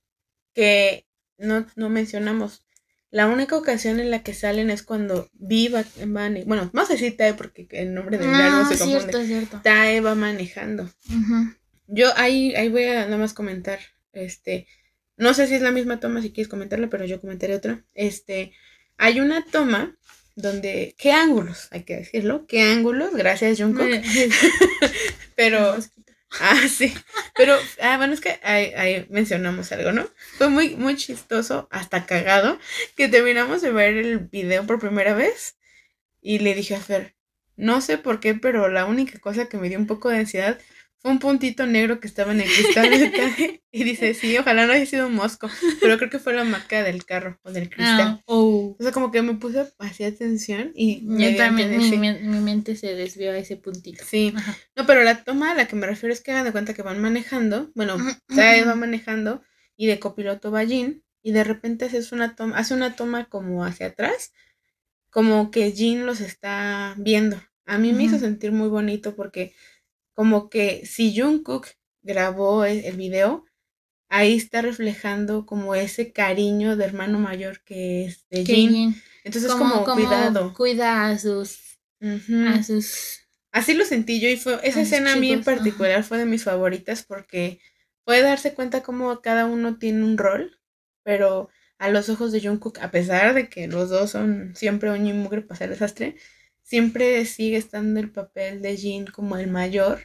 que 0.54 1.06
no, 1.38 1.66
no 1.76 1.88
mencionamos. 1.88 2.64
La 3.10 3.28
única 3.28 3.56
ocasión 3.56 4.00
en 4.00 4.10
la 4.10 4.22
que 4.22 4.34
salen 4.34 4.70
es 4.70 4.82
cuando 4.82 5.30
Viva 5.34 5.84
va, 6.00 6.30
bueno, 6.46 6.70
vamos 6.72 6.90
a 6.90 6.94
decir 6.94 7.16
Tae 7.16 7.34
porque 7.34 7.68
el 7.70 7.94
nombre 7.94 8.18
del 8.18 8.28
ah, 8.28 8.66
se 8.68 8.76
confunde. 8.76 9.00
Cierto, 9.00 9.24
cierto. 9.24 9.60
Tae 9.62 10.00
va 10.00 10.16
manejando. 10.16 10.90
Yo 11.86 12.08
ahí, 12.16 12.54
ahí 12.56 12.68
voy 12.68 12.84
a 12.84 13.04
nada 13.04 13.16
más 13.16 13.32
comentar, 13.32 13.78
este, 14.12 14.66
no 15.16 15.32
sé 15.32 15.46
si 15.46 15.54
es 15.54 15.62
la 15.62 15.70
misma 15.70 16.00
toma, 16.00 16.22
si 16.22 16.32
quieres 16.32 16.48
comentarla, 16.48 16.88
pero 16.88 17.04
yo 17.04 17.20
comentaré 17.20 17.54
otra. 17.54 17.84
Este, 17.94 18.52
hay 18.96 19.20
una 19.20 19.44
toma 19.44 19.96
donde, 20.34 20.96
¿qué 20.98 21.12
ángulos? 21.12 21.68
Hay 21.70 21.84
que 21.84 21.96
decirlo, 21.96 22.46
¿qué 22.46 22.62
ángulos? 22.62 23.14
Gracias, 23.14 23.60
Jungkook. 23.60 23.86
pero 25.36 25.76
Ah, 26.40 26.56
sí. 26.68 26.94
Pero, 27.34 27.54
ah, 27.80 27.96
bueno, 27.96 28.12
es 28.14 28.20
que 28.20 28.38
ahí, 28.42 29.06
mencionamos 29.10 29.70
algo, 29.72 29.92
¿no? 29.92 30.08
Fue 30.36 30.48
muy, 30.48 30.76
muy 30.76 30.96
chistoso, 30.96 31.68
hasta 31.70 32.06
cagado, 32.06 32.58
que 32.96 33.08
terminamos 33.08 33.62
de 33.62 33.70
ver 33.72 33.96
el 33.96 34.18
video 34.18 34.66
por 34.66 34.80
primera 34.80 35.14
vez 35.14 35.56
y 36.20 36.40
le 36.40 36.54
dije 36.54 36.74
a 36.74 36.80
Fer, 36.80 37.14
no 37.56 37.80
sé 37.80 37.98
por 37.98 38.20
qué, 38.20 38.34
pero 38.34 38.68
la 38.68 38.86
única 38.86 39.18
cosa 39.20 39.48
que 39.48 39.58
me 39.58 39.68
dio 39.68 39.78
un 39.78 39.86
poco 39.86 40.08
de 40.10 40.18
ansiedad 40.18 40.58
un 41.04 41.18
puntito 41.18 41.66
negro 41.66 42.00
que 42.00 42.06
estaba 42.06 42.32
en 42.32 42.40
el 42.40 42.48
cristal 42.48 42.88
y 43.72 43.84
dice, 43.84 44.14
sí, 44.14 44.36
ojalá 44.38 44.66
no 44.66 44.72
haya 44.72 44.86
sido 44.86 45.06
un 45.06 45.14
mosco, 45.14 45.50
pero 45.80 45.98
creo 45.98 46.08
que 46.08 46.18
fue 46.18 46.32
la 46.32 46.44
marca 46.44 46.82
del 46.82 47.04
carro 47.04 47.38
o 47.42 47.52
del 47.52 47.68
cristal. 47.68 48.00
Ah, 48.00 48.22
oh. 48.24 48.74
O 48.78 48.82
sea, 48.82 48.90
como 48.90 49.10
que 49.10 49.20
me 49.20 49.34
puse 49.34 49.66
así 49.78 50.02
atención 50.04 50.72
y... 50.74 51.02
Yo 51.06 51.36
también, 51.36 51.76
mi, 51.76 51.90
mi, 51.90 52.40
mente 52.40 52.74
se 52.74 52.94
desvió 52.94 53.32
a 53.32 53.36
ese 53.36 53.56
puntito. 53.56 54.02
Sí. 54.04 54.34
No, 54.74 54.86
pero 54.86 55.02
la 55.02 55.22
toma 55.22 55.50
a 55.50 55.54
la 55.54 55.68
que 55.68 55.76
me 55.76 55.86
refiero 55.86 56.12
es 56.12 56.22
que 56.22 56.32
hagan 56.32 56.46
de 56.46 56.52
cuenta 56.52 56.72
que 56.72 56.82
van 56.82 57.00
manejando, 57.02 57.70
bueno, 57.74 57.98
Tae 58.34 58.64
va 58.64 58.74
manejando 58.74 59.42
y 59.76 59.86
de 59.86 59.98
copiloto 59.98 60.50
va 60.50 60.64
Jin 60.64 61.04
y 61.22 61.32
de 61.32 61.44
repente 61.44 61.84
hace 61.84 62.14
una 62.14 62.34
toma, 62.34 62.56
hace 62.56 62.72
una 62.72 62.96
toma 62.96 63.26
como 63.26 63.64
hacia 63.64 63.88
atrás, 63.88 64.32
como 65.10 65.50
que 65.50 65.70
Jin 65.70 66.06
los 66.06 66.22
está 66.22 66.94
viendo. 66.96 67.42
A 67.66 67.78
mí 67.78 67.92
me 67.92 68.04
hizo 68.04 68.18
sentir 68.18 68.52
muy 68.52 68.68
bonito 68.68 69.14
porque 69.16 69.54
como 70.14 70.48
que 70.48 70.86
si 70.86 71.18
Jungkook 71.18 71.66
grabó 72.02 72.64
e, 72.64 72.88
el 72.88 72.96
video, 72.96 73.44
ahí 74.08 74.36
está 74.36 74.62
reflejando 74.62 75.46
como 75.46 75.74
ese 75.74 76.12
cariño 76.12 76.76
de 76.76 76.84
hermano 76.84 77.18
mayor 77.18 77.62
que 77.64 78.06
es 78.06 78.26
de 78.30 78.44
Jin. 78.44 79.02
Entonces 79.24 79.52
como, 79.52 79.84
como, 79.84 79.94
cuidado. 79.94 80.54
Cuida 80.54 81.08
a 81.08 81.18
sus, 81.18 81.78
a 82.00 82.62
sus 82.62 83.24
Así 83.54 83.72
lo 83.72 83.84
sentí 83.84 84.20
yo 84.20 84.28
y 84.28 84.36
fue 84.36 84.58
esa 84.64 84.80
escena 84.80 85.12
a 85.12 85.16
mí 85.16 85.30
en 85.30 85.44
particular 85.44 86.02
fue 86.02 86.18
de 86.18 86.26
mis 86.26 86.42
favoritas 86.42 87.04
porque 87.04 87.60
puede 88.02 88.22
darse 88.22 88.52
cuenta 88.52 88.82
como 88.82 89.20
cada 89.20 89.46
uno 89.46 89.78
tiene 89.78 90.02
un 90.02 90.18
rol, 90.18 90.58
pero 91.04 91.50
a 91.78 91.88
los 91.88 92.08
ojos 92.08 92.32
de 92.32 92.40
Jungkook, 92.40 92.80
a 92.80 92.90
pesar 92.90 93.32
de 93.32 93.48
que 93.48 93.68
los 93.68 93.90
dos 93.90 94.10
son 94.10 94.56
siempre 94.56 94.90
un 94.90 95.06
y 95.06 95.12
mugre 95.12 95.42
para 95.42 95.54
hacer 95.54 95.70
desastre, 95.70 96.16
siempre 96.64 97.24
sigue 97.26 97.58
estando 97.58 98.00
el 98.00 98.10
papel 98.10 98.60
de 98.60 98.76
Jin 98.76 99.06
como 99.06 99.36
el 99.36 99.46
mayor. 99.46 100.00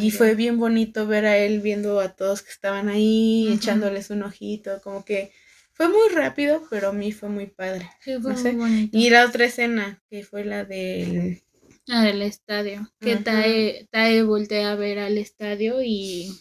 Y 0.00 0.10
fue 0.10 0.34
bien 0.34 0.58
bonito 0.58 1.06
ver 1.06 1.26
a 1.26 1.36
él 1.36 1.60
viendo 1.60 2.00
a 2.00 2.16
todos 2.16 2.40
que 2.40 2.50
estaban 2.50 2.88
ahí, 2.88 3.52
echándoles 3.52 4.08
un 4.08 4.22
ojito, 4.22 4.80
como 4.82 5.04
que 5.04 5.32
fue 5.74 5.88
muy 5.88 6.08
rápido, 6.14 6.66
pero 6.70 6.88
a 6.88 6.92
mí 6.92 7.12
fue 7.12 7.28
muy 7.28 7.46
padre. 7.48 7.90
Sí, 8.00 8.12
fue 8.22 8.32
muy 8.32 8.52
bonito. 8.52 8.96
Y 8.96 9.10
la 9.10 9.26
otra 9.26 9.44
escena, 9.44 10.02
que 10.08 10.24
fue 10.24 10.44
la 10.46 10.64
del... 10.64 11.42
La 11.86 12.00
del 12.00 12.22
estadio, 12.22 12.90
que 12.98 13.16
Tae, 13.16 13.86
Tae 13.90 14.22
voltea 14.22 14.72
a 14.72 14.76
ver 14.76 14.98
al 14.98 15.18
estadio 15.18 15.82
y, 15.82 16.32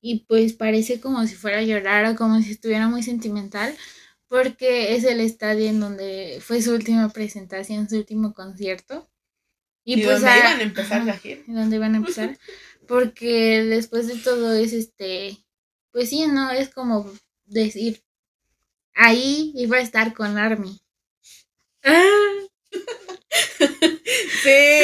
y 0.00 0.24
pues 0.26 0.54
parece 0.54 1.00
como 1.00 1.24
si 1.28 1.36
fuera 1.36 1.58
a 1.58 1.62
llorar 1.62 2.04
o 2.06 2.16
como 2.16 2.42
si 2.42 2.50
estuviera 2.50 2.88
muy 2.88 3.04
sentimental, 3.04 3.72
porque 4.30 4.94
es 4.94 5.02
el 5.02 5.18
estadio 5.18 5.66
en 5.66 5.80
donde 5.80 6.38
fue 6.40 6.62
su 6.62 6.72
última 6.72 7.08
presentación, 7.08 7.90
su 7.90 7.96
último 7.96 8.32
concierto. 8.32 9.10
Y, 9.82 10.04
pues 10.04 10.20
donde 10.20 10.38
iban 10.38 10.60
a 10.60 10.62
empezar 10.62 11.04
la 11.04 11.18
gira. 11.18 11.42
Donde 11.48 11.76
iban 11.76 11.94
a 11.94 11.96
empezar. 11.96 12.38
Porque 12.86 13.64
después 13.64 14.06
de 14.06 14.14
todo 14.16 14.52
es 14.52 14.72
este, 14.72 15.36
pues 15.90 16.10
sí, 16.10 16.26
¿no? 16.28 16.50
Es 16.52 16.68
como 16.68 17.12
decir, 17.44 18.04
ahí 18.94 19.52
iba 19.56 19.78
a 19.78 19.82
estar 19.82 20.14
con 20.14 20.38
Army. 20.38 20.80
Ah. 21.82 22.38
sí. 24.42 24.80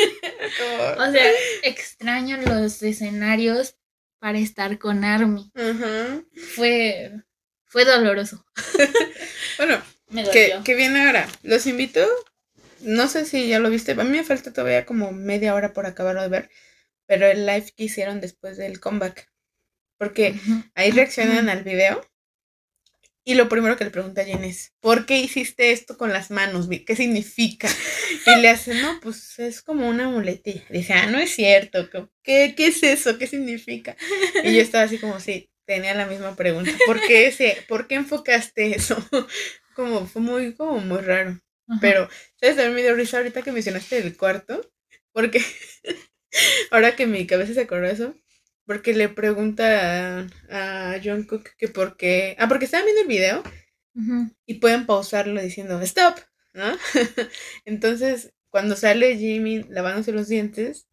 o 0.98 1.12
sea, 1.12 1.30
extraño 1.62 2.38
los 2.38 2.82
escenarios 2.82 3.76
para 4.18 4.38
estar 4.38 4.80
con 4.80 5.04
Army. 5.04 5.52
Fue 6.56 7.22
fue 7.70 7.84
doloroso. 7.84 8.44
bueno, 9.58 9.80
que, 10.32 10.74
viene 10.74 11.06
ahora. 11.06 11.28
Los 11.44 11.66
invito. 11.66 12.04
No 12.80 13.06
sé 13.06 13.24
si 13.24 13.46
ya 13.46 13.60
lo 13.60 13.70
viste. 13.70 13.92
A 13.92 13.94
mí 13.94 14.10
me 14.10 14.24
falta 14.24 14.52
todavía 14.52 14.84
como 14.84 15.12
media 15.12 15.54
hora 15.54 15.72
por 15.72 15.86
acabarlo 15.86 16.20
de 16.20 16.28
ver. 16.28 16.50
Pero 17.06 17.26
el 17.26 17.46
live 17.46 17.72
que 17.76 17.84
hicieron 17.84 18.20
después 18.20 18.56
del 18.56 18.80
comeback. 18.80 19.30
Porque 19.98 20.34
ahí 20.74 20.90
reaccionan 20.90 21.48
al 21.48 21.62
video. 21.62 22.04
Y 23.22 23.34
lo 23.34 23.48
primero 23.48 23.76
que 23.76 23.84
le 23.84 23.90
pregunta 23.90 24.22
a 24.22 24.24
Jen 24.24 24.42
es, 24.42 24.72
¿por 24.80 25.06
qué 25.06 25.18
hiciste 25.18 25.70
esto 25.70 25.96
con 25.96 26.12
las 26.12 26.32
manos? 26.32 26.68
¿Qué 26.84 26.96
significa? 26.96 27.68
Y 28.26 28.40
le 28.40 28.50
hace, 28.50 28.74
no, 28.74 28.98
pues 29.00 29.38
es 29.38 29.62
como 29.62 29.88
una 29.88 30.08
muletilla. 30.08 30.64
Dice, 30.68 30.92
ah, 30.92 31.06
no 31.06 31.18
es 31.18 31.30
cierto. 31.30 31.88
¿Qué, 32.22 32.54
¿Qué 32.56 32.66
es 32.66 32.82
eso? 32.82 33.16
¿Qué 33.16 33.26
significa? 33.26 33.96
Y 34.42 34.54
yo 34.54 34.60
estaba 34.60 34.84
así 34.84 34.98
como, 34.98 35.20
sí, 35.20 35.49
tenía 35.70 35.94
la 35.94 36.06
misma 36.06 36.34
pregunta. 36.34 36.72
¿Por 36.84 37.00
qué, 37.00 37.28
ese, 37.28 37.64
¿por 37.68 37.86
qué 37.86 37.94
enfocaste 37.94 38.74
eso? 38.74 38.96
como 39.76 40.04
fue 40.04 40.20
muy, 40.20 40.52
como 40.54 40.80
muy 40.80 40.98
raro. 40.98 41.40
Pero, 41.80 42.08
¿sabes? 42.40 42.56
También 42.56 42.74
me 42.74 42.82
dio 42.82 42.96
risa 42.96 43.18
ahorita 43.18 43.42
que 43.42 43.52
mencionaste 43.52 43.98
el 43.98 44.16
cuarto. 44.16 44.68
Porque 45.12 45.40
ahora 46.72 46.96
que 46.96 47.06
mi 47.06 47.24
cabeza 47.24 47.54
se 47.54 47.60
acordó 47.60 47.86
eso. 47.86 48.16
Porque 48.66 48.94
le 48.94 49.08
pregunta 49.08 50.26
a, 50.50 51.00
John 51.04 51.22
Cook 51.22 51.50
que 51.56 51.68
por 51.68 51.96
qué. 51.96 52.34
Ah, 52.40 52.48
porque 52.48 52.64
estaban 52.64 52.86
viendo 52.86 53.02
el 53.02 53.08
video. 53.08 53.44
Y 54.46 54.54
pueden 54.54 54.86
pausarlo 54.86 55.40
diciendo 55.40 55.80
stop. 55.82 56.18
¿No? 56.52 56.76
Entonces, 57.64 58.32
cuando 58.48 58.74
sale 58.74 59.16
Jimmy 59.16 59.62
lavándose 59.68 60.10
los 60.10 60.26
dientes, 60.26 60.88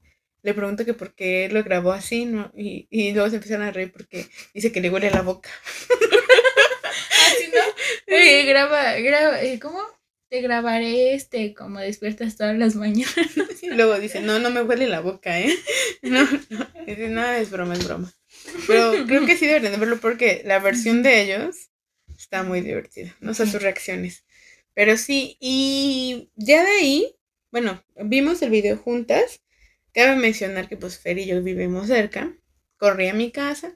le 0.48 0.54
pregunto 0.54 0.86
que 0.86 0.93
por 0.93 1.14
qué 1.14 1.50
lo 1.50 1.62
grabó 1.62 1.91
así, 1.91 2.24
¿no? 2.24 2.54
Y, 2.56 2.88
y 2.89 3.12
luego 3.12 3.30
se 3.30 3.36
empiezan 3.36 3.64
a 3.64 3.72
reír 3.72 3.91
porque 3.91 4.28
dice 4.54 4.72
que 4.72 4.80
le 4.80 4.89
huele 4.89 5.12
la 5.12 5.22
boca. 5.22 5.50
así, 7.28 7.52
¿no? 7.54 8.16
Eh, 8.16 8.45
graba, 8.45 8.93
graba, 8.93 9.41
eh, 9.41 9.60
¿cómo? 9.60 9.82
Te 10.30 10.39
grabaré 10.39 11.16
este 11.16 11.54
como 11.54 11.82
despiertas 11.82 12.38
todas 12.38 12.58
las 12.58 12.76
mañanas. 12.76 13.14
Y 13.62 13.72
luego 13.72 14.00
dice, 14.00 14.22
no, 14.22 14.39
no 14.39 14.50
me 14.50 14.62
huele 14.62 14.88
la 14.88 15.02
boca, 15.02 15.38
¿eh? 15.38 15.54
No, 16.02 16.24
no, 16.50 16.66
dice, 16.86 17.10
no, 17.10 17.30
es 17.30 17.52
broma, 17.52 17.74
es 17.74 17.86
broma. 17.86 18.14
Pero 18.68 19.06
creo 19.06 19.26
que 19.26 19.36
sí 19.36 19.48
deberían 19.48 19.74
de 19.74 19.80
verlo 19.80 20.00
porque 20.00 20.43
la 20.45 20.60
versión 20.60 21.04
de 21.04 21.24
ellos 21.24 21.72
está 22.18 22.43
muy 22.43 22.62
divertida, 22.62 23.14
no 23.20 23.34
sé 23.34 23.48
sus 23.48 23.62
reacciones. 23.62 24.24
Pero 24.74 24.95
sí, 24.95 25.36
y 25.41 26.32
ya 26.38 26.64
de 26.64 26.72
ahí, 26.72 27.16
bueno, 27.52 27.84
vimos 27.98 28.41
el 28.41 28.52
video 28.52 28.78
juntas 28.78 29.41
Cabe 29.98 30.16
mencionar 30.16 30.70
que 30.70 30.78
pues 30.78 31.00
Fer 31.00 31.18
y 31.18 31.26
yo 31.26 31.41
vivimos 31.41 31.88
cerca. 31.88 32.32
Corrí 32.78 33.08
a 33.08 33.16
mi 33.16 33.32
casa 33.32 33.76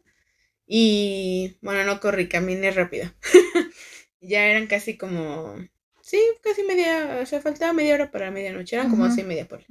y 0.68 1.58
bueno, 1.62 1.84
no 1.84 2.00
corrí, 2.00 2.30
caminé 2.30 2.70
rápido. 2.70 3.12
ya 4.22 4.46
eran 4.46 4.68
casi 4.68 4.98
como, 4.98 5.56
sí, 6.04 6.22
casi 6.44 6.62
media, 6.62 7.18
o 7.24 7.26
sea, 7.26 7.42
faltaba 7.42 7.74
media 7.74 7.96
hora 7.96 8.12
para 8.12 8.30
medianoche, 8.30 8.76
eran 8.76 8.92
como 8.92 9.06
así 9.06 9.24
media 9.24 9.48
por. 9.48 9.66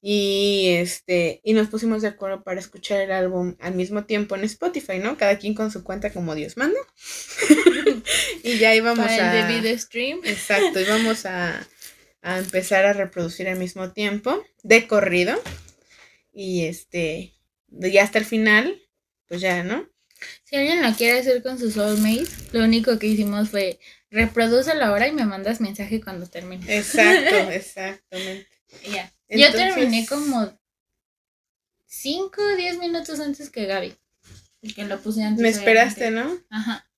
Y 0.00 0.68
este, 0.70 1.42
y 1.44 1.52
nos 1.52 1.68
pusimos 1.68 2.00
de 2.00 2.08
acuerdo 2.08 2.42
para 2.42 2.60
escuchar 2.60 3.02
el 3.02 3.12
álbum 3.12 3.54
al 3.60 3.74
mismo 3.74 4.06
tiempo 4.06 4.36
en 4.36 4.44
Spotify, 4.44 4.98
¿no? 4.98 5.18
Cada 5.18 5.36
quien 5.36 5.52
con 5.52 5.70
su 5.70 5.84
cuenta 5.84 6.14
como 6.14 6.34
Dios 6.34 6.56
manda. 6.56 6.80
y 8.42 8.56
ya 8.56 8.74
íbamos 8.74 9.06
a. 9.06 9.54
El 9.54 9.62
de 9.62 9.78
stream. 9.78 10.20
Exacto, 10.24 10.80
íbamos 10.80 11.26
a, 11.26 11.68
a 12.22 12.38
empezar 12.38 12.86
a 12.86 12.94
reproducir 12.94 13.48
al 13.48 13.58
mismo 13.58 13.92
tiempo, 13.92 14.42
de 14.62 14.86
corrido. 14.86 15.38
Y 16.34 16.64
este, 16.64 17.34
ya 17.68 18.02
hasta 18.02 18.18
el 18.18 18.24
final, 18.24 18.82
pues 19.28 19.40
ya, 19.40 19.62
¿no? 19.62 19.88
Si 20.44 20.56
alguien 20.56 20.82
la 20.82 20.94
quiere 20.94 21.20
hacer 21.20 21.42
con 21.42 21.58
sus 21.58 21.74
soulmates, 21.74 22.52
lo 22.52 22.64
único 22.64 22.98
que 22.98 23.06
hicimos 23.06 23.50
fue 23.50 23.78
reproduce 24.10 24.74
la 24.74 24.92
hora 24.92 25.08
y 25.08 25.12
me 25.12 25.26
mandas 25.26 25.60
mensaje 25.60 26.00
cuando 26.00 26.26
termine. 26.26 26.64
Exacto, 26.76 27.50
exactamente. 27.50 28.48
Ya. 28.90 29.12
Yo 29.28 29.50
terminé 29.52 30.06
como 30.06 30.58
5 31.86 32.42
o 32.42 32.56
10 32.56 32.78
minutos 32.78 33.20
antes 33.20 33.50
que 33.50 33.66
Gaby. 33.66 33.94
Que 34.74 34.84
lo 34.84 35.00
puse 35.00 35.22
antes. 35.22 35.42
Me 35.42 35.48
esperaste, 35.48 36.10
¿no? 36.10 36.38
Ajá. 36.48 36.88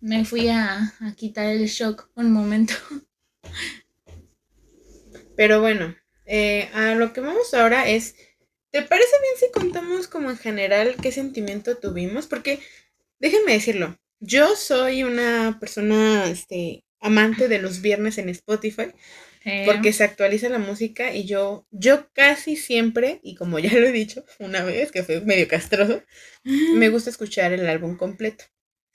Me 0.00 0.24
fui 0.24 0.48
a, 0.48 0.94
a 1.00 1.14
quitar 1.16 1.46
el 1.46 1.66
shock 1.66 2.10
un 2.14 2.30
momento. 2.30 2.74
Pero 5.36 5.60
bueno, 5.60 5.96
eh, 6.26 6.70
a 6.74 6.94
lo 6.94 7.12
que 7.12 7.20
vamos 7.20 7.52
ahora 7.54 7.88
es, 7.88 8.16
¿te 8.74 8.82
parece 8.82 9.12
bien 9.22 9.34
si 9.38 9.52
contamos 9.52 10.08
como 10.08 10.30
en 10.30 10.36
general 10.36 10.96
qué 11.00 11.12
sentimiento 11.12 11.76
tuvimos? 11.76 12.26
Porque, 12.26 12.58
déjenme 13.20 13.52
decirlo, 13.52 14.00
yo 14.18 14.56
soy 14.56 15.04
una 15.04 15.58
persona 15.60 16.28
este, 16.28 16.84
amante 16.98 17.46
de 17.46 17.60
los 17.60 17.82
viernes 17.82 18.18
en 18.18 18.28
Spotify. 18.30 18.86
Porque 19.66 19.92
se 19.92 20.04
actualiza 20.04 20.48
la 20.48 20.58
música 20.58 21.14
y 21.14 21.26
yo, 21.26 21.66
yo 21.70 22.08
casi 22.14 22.56
siempre, 22.56 23.20
y 23.22 23.34
como 23.34 23.58
ya 23.58 23.74
lo 23.74 23.86
he 23.86 23.92
dicho 23.92 24.24
una 24.40 24.64
vez, 24.64 24.90
que 24.90 25.02
fue 25.04 25.20
medio 25.20 25.46
castroso, 25.46 26.02
me 26.42 26.88
gusta 26.88 27.10
escuchar 27.10 27.52
el 27.52 27.68
álbum 27.68 27.96
completo. 27.96 28.46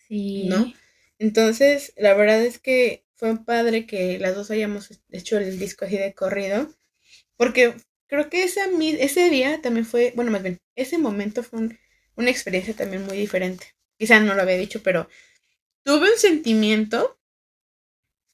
Sí. 0.08 0.48
¿No? 0.48 0.74
Entonces, 1.20 1.94
la 1.96 2.16
verdad 2.16 2.44
es 2.44 2.58
que 2.58 3.06
fue 3.14 3.46
padre 3.46 3.86
que 3.86 4.18
las 4.18 4.34
dos 4.36 4.50
hayamos 4.50 4.90
hecho 5.12 5.38
el 5.38 5.58
disco 5.60 5.86
así 5.86 5.98
de 5.98 6.16
corrido, 6.16 6.68
porque 7.38 7.76
creo 8.10 8.30
que 8.30 8.44
ese, 8.44 8.62
ese 9.00 9.30
día 9.30 9.62
también 9.62 9.86
fue, 9.86 10.12
bueno, 10.16 10.32
más 10.32 10.44
bien, 10.44 10.60
ese 10.76 10.98
momento 10.98 11.44
fue 11.44 11.78
una 12.16 12.30
experiencia 12.30 12.76
también 12.76 13.06
muy 13.06 13.16
diferente. 13.16 13.68
Quizás 13.98 14.22
no 14.24 14.34
lo 14.34 14.42
había 14.42 14.58
dicho, 14.58 14.82
pero 14.84 15.08
tuve 15.84 16.12
un 16.12 16.18
sentimiento, 16.18 17.20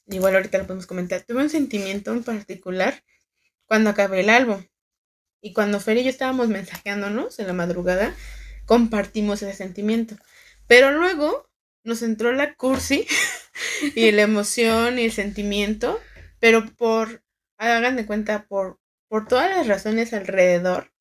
igual 0.08 0.36
ahorita 0.36 0.58
lo 0.58 0.66
podemos 0.66 0.88
comentar, 0.88 1.22
tuve 1.24 1.44
un 1.44 1.50
sentimiento 1.50 2.12
en 2.14 2.24
particular 2.24 3.04
cuando 3.66 3.90
acabé 3.90 4.22
el 4.22 4.30
álbum. 4.30 4.66
Y 5.42 5.54
cuando 5.54 5.80
Fer 5.80 5.98
y 5.98 6.04
yo 6.04 6.10
estábamos 6.10 6.48
mensajeándonos 6.48 7.38
en 7.40 7.48
la 7.48 7.54
madrugada, 7.54 8.16
compartimos 8.66 9.44
ese 9.44 9.54
sentimiento. 9.54 10.16
Pero 10.68 10.92
luego 10.92 11.50
nos 11.84 12.02
entró 12.02 12.32
la 12.32 12.56
cursi 12.56 13.06
y 13.96 14.12
la 14.12 14.24
emoción 14.24 14.98
y 14.98 15.06
el 15.06 15.12
sentimiento, 15.12 16.00
pero 16.40 16.66
por, 16.66 17.24
hagan 17.58 17.98
de 17.98 18.06
cuenta, 18.06 18.48
por, 18.48 18.80
por 19.08 19.28
todas 19.28 19.50
las 19.50 19.68
razones 19.68 20.14
alrededor 20.14 20.92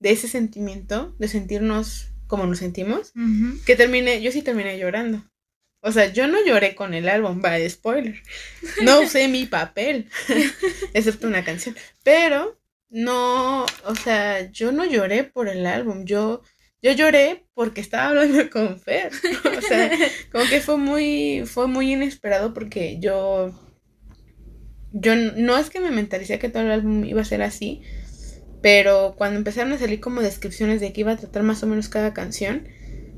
de 0.00 0.10
ese 0.10 0.28
sentimiento, 0.28 1.14
de 1.18 1.28
sentirnos 1.28 2.08
como 2.26 2.46
nos 2.46 2.58
sentimos, 2.58 3.12
que 3.64 3.76
terminé, 3.76 4.20
yo 4.20 4.32
sí 4.32 4.42
terminé 4.42 4.78
llorando. 4.78 5.24
O 5.80 5.92
sea, 5.92 6.12
yo 6.12 6.26
no 6.26 6.44
lloré 6.44 6.74
con 6.74 6.94
el 6.94 7.08
álbum, 7.08 7.40
va, 7.44 7.56
spoiler. 7.68 8.20
No 8.82 9.00
usé 9.02 9.28
mi 9.28 9.46
papel, 9.46 10.10
excepto 10.94 11.28
una 11.28 11.44
canción. 11.44 11.76
Pero 12.02 12.60
no, 12.88 13.64
o 13.84 13.94
sea, 13.94 14.50
yo 14.50 14.72
no 14.72 14.84
lloré 14.84 15.22
por 15.24 15.48
el 15.48 15.64
álbum, 15.66 16.04
yo 16.04 16.42
yo 16.82 16.92
lloré 16.92 17.46
porque 17.54 17.80
estaba 17.80 18.10
hablando 18.10 18.48
con 18.50 18.78
Fer. 18.78 19.10
o 19.56 19.60
sea, 19.60 19.90
como 20.30 20.44
que 20.48 20.60
fue 20.60 20.76
muy, 20.76 21.42
fue 21.44 21.66
muy 21.66 21.92
inesperado 21.92 22.54
porque 22.54 22.98
yo, 23.00 23.52
yo 24.98 25.14
no 25.14 25.58
es 25.58 25.70
que 25.70 25.80
me 25.80 25.90
mentalicé 25.90 26.38
que 26.38 26.48
todo 26.48 26.62
el 26.62 26.70
álbum 26.70 27.04
iba 27.04 27.20
a 27.20 27.24
ser 27.24 27.42
así, 27.42 27.82
pero 28.62 29.14
cuando 29.16 29.38
empezaron 29.38 29.72
a 29.72 29.78
salir 29.78 30.00
como 30.00 30.22
descripciones 30.22 30.80
de 30.80 30.92
que 30.92 31.02
iba 31.02 31.12
a 31.12 31.16
tratar 31.16 31.42
más 31.42 31.62
o 31.62 31.66
menos 31.66 31.88
cada 31.88 32.14
canción, 32.14 32.66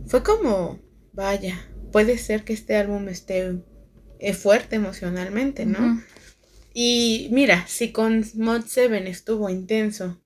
fue 0.06 0.22
como, 0.22 0.80
vaya, 1.12 1.68
puede 1.92 2.18
ser 2.18 2.42
que 2.44 2.52
este 2.52 2.76
álbum 2.76 3.08
esté 3.08 3.60
eh, 4.18 4.34
fuerte 4.34 4.76
emocionalmente, 4.76 5.66
¿no? 5.66 6.02
Y 6.74 7.28
mira, 7.30 7.66
si 7.68 7.92
con 7.92 8.24
Mod 8.34 8.64
7 8.66 9.08
estuvo 9.08 9.48
intenso, 9.48 10.20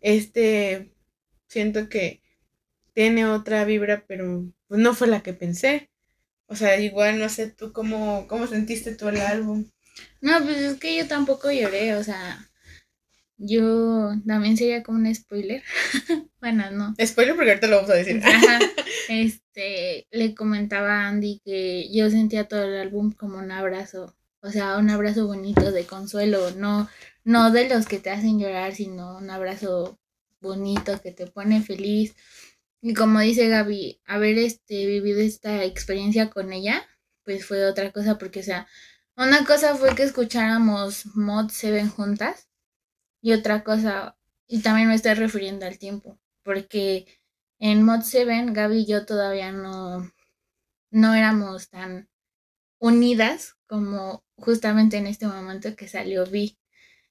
este 0.00 0.92
siento 1.46 1.88
que 1.88 2.22
tiene 2.94 3.26
otra 3.26 3.64
vibra, 3.64 4.04
pero 4.06 4.50
no 4.68 4.94
fue 4.94 5.06
la 5.06 5.22
que 5.22 5.34
pensé. 5.34 5.90
O 6.46 6.56
sea, 6.56 6.78
igual 6.80 7.18
no 7.18 7.28
sé 7.28 7.50
tú 7.50 7.72
cómo, 7.72 8.26
cómo 8.28 8.46
sentiste 8.46 8.94
tú 8.94 9.08
el 9.08 9.20
álbum. 9.20 9.66
No, 10.20 10.42
pues 10.42 10.56
es 10.58 10.78
que 10.78 10.96
yo 10.96 11.06
tampoco 11.06 11.50
lloré, 11.50 11.94
o 11.94 12.04
sea, 12.04 12.50
yo 13.42 14.12
también 14.26 14.56
sería 14.56 14.82
como 14.82 14.98
un 14.98 15.14
spoiler. 15.14 15.62
bueno, 16.40 16.70
no. 16.70 16.94
Spoiler 17.02 17.34
porque 17.34 17.50
ahorita 17.50 17.66
lo 17.68 17.76
vamos 17.76 17.90
a 17.90 17.94
decir. 17.94 18.22
Este, 19.08 20.06
le 20.12 20.34
comentaba 20.36 21.00
a 21.00 21.08
Andy 21.08 21.40
que 21.44 21.92
yo 21.92 22.08
sentía 22.10 22.46
todo 22.46 22.62
el 22.62 22.76
álbum 22.76 23.10
como 23.10 23.38
un 23.38 23.50
abrazo, 23.50 24.14
o 24.40 24.50
sea, 24.50 24.78
un 24.78 24.88
abrazo 24.88 25.26
bonito 25.26 25.72
de 25.72 25.84
consuelo, 25.84 26.52
no, 26.52 26.88
no 27.24 27.50
de 27.50 27.68
los 27.68 27.86
que 27.86 27.98
te 27.98 28.10
hacen 28.10 28.38
llorar, 28.38 28.72
sino 28.72 29.16
un 29.16 29.28
abrazo 29.30 29.98
bonito, 30.40 31.00
que 31.00 31.10
te 31.10 31.26
pone 31.26 31.60
feliz. 31.60 32.14
Y 32.82 32.94
como 32.94 33.18
dice 33.20 33.48
Gaby, 33.48 34.00
haber 34.06 34.38
este, 34.38 34.86
vivido 34.86 35.20
esta 35.20 35.64
experiencia 35.64 36.30
con 36.30 36.52
ella, 36.52 36.86
pues 37.24 37.44
fue 37.44 37.64
otra 37.66 37.90
cosa, 37.90 38.16
porque, 38.16 38.40
o 38.40 38.44
sea, 38.44 38.68
una 39.20 39.44
cosa 39.44 39.76
fue 39.76 39.94
que 39.94 40.02
escucháramos 40.02 41.06
Mod 41.14 41.50
7 41.50 41.86
juntas, 41.88 42.48
y 43.22 43.32
otra 43.32 43.62
cosa, 43.64 44.16
y 44.46 44.62
también 44.62 44.88
me 44.88 44.94
estoy 44.94 45.14
refiriendo 45.14 45.66
al 45.66 45.78
tiempo, 45.78 46.18
porque 46.42 47.06
en 47.58 47.84
Mod 47.84 48.00
7, 48.02 48.46
Gaby 48.52 48.78
y 48.78 48.86
yo 48.86 49.04
todavía 49.04 49.52
no, 49.52 50.10
no 50.90 51.14
éramos 51.14 51.68
tan 51.68 52.08
unidas 52.78 53.56
como 53.66 54.24
justamente 54.36 54.96
en 54.96 55.06
este 55.06 55.26
momento 55.26 55.76
que 55.76 55.88
salió 55.88 56.24
Vi. 56.26 56.58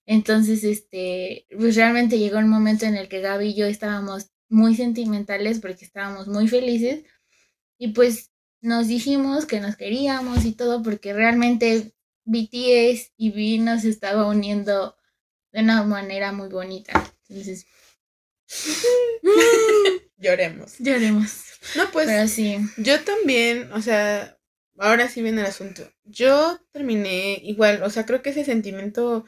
Entonces, 0.08 0.64
este, 0.64 1.46
pues 1.56 1.76
realmente 1.76 2.18
llegó 2.18 2.40
un 2.40 2.50
momento 2.50 2.86
en 2.86 2.96
el 2.98 3.08
que 3.08 3.22
Gaby 3.22 3.50
y 3.50 3.56
yo 3.56 3.68
estábamos 3.68 4.32
muy 4.50 4.76
sentimentales 4.76 5.60
porque 5.60 5.86
estábamos 5.86 6.28
muy 6.28 6.48
felices 6.48 7.04
y 7.78 7.90
pues 7.90 8.32
nos 8.62 8.88
dijimos 8.88 9.46
que 9.46 9.60
nos 9.60 9.76
queríamos 9.76 10.46
y 10.46 10.54
todo 10.54 10.82
porque 10.84 11.14
realmente 11.14 11.94
BTS 12.30 13.14
y 13.18 13.32
Vi 13.32 13.58
nos 13.60 13.84
estaba 13.86 14.28
uniendo 14.28 14.96
de 15.52 15.62
una 15.62 15.84
manera 15.84 16.32
muy 16.32 16.48
bonita. 16.48 17.12
Entonces, 17.28 17.66
lloremos. 20.18 20.76
Lloremos. 20.80 21.46
No, 21.76 21.90
pues 21.92 22.08
Pero 22.08 22.28
sí. 22.28 22.58
Yo 22.78 23.04
también, 23.04 23.72
o 23.74 23.82
sea, 23.82 24.38
ahora 24.78 25.10
sí 25.10 25.22
viene 25.22 25.42
el 25.42 25.48
asunto. 25.48 25.92
Yo 26.04 26.60
terminé 26.72 27.40
igual, 27.44 27.82
o 27.84 27.90
sea, 27.90 28.06
creo 28.06 28.22
que 28.22 28.30
ese 28.30 28.46
sentimiento 28.46 29.26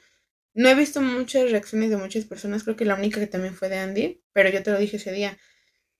no 0.54 0.70
he 0.70 0.76
visto 0.76 1.02
muchas 1.02 1.50
reacciones 1.50 1.90
de 1.90 1.98
muchas 1.98 2.26
personas, 2.26 2.64
creo 2.64 2.76
que 2.76 2.86
la 2.86 2.96
única 2.96 3.20
que 3.20 3.28
también 3.28 3.56
fue 3.56 3.70
de 3.70 3.78
Andy, 3.80 4.22
pero 4.34 4.50
yo 4.50 4.62
te 4.64 4.72
lo 4.72 4.78
dije 4.78 4.98
ese 4.98 5.12
día. 5.12 5.38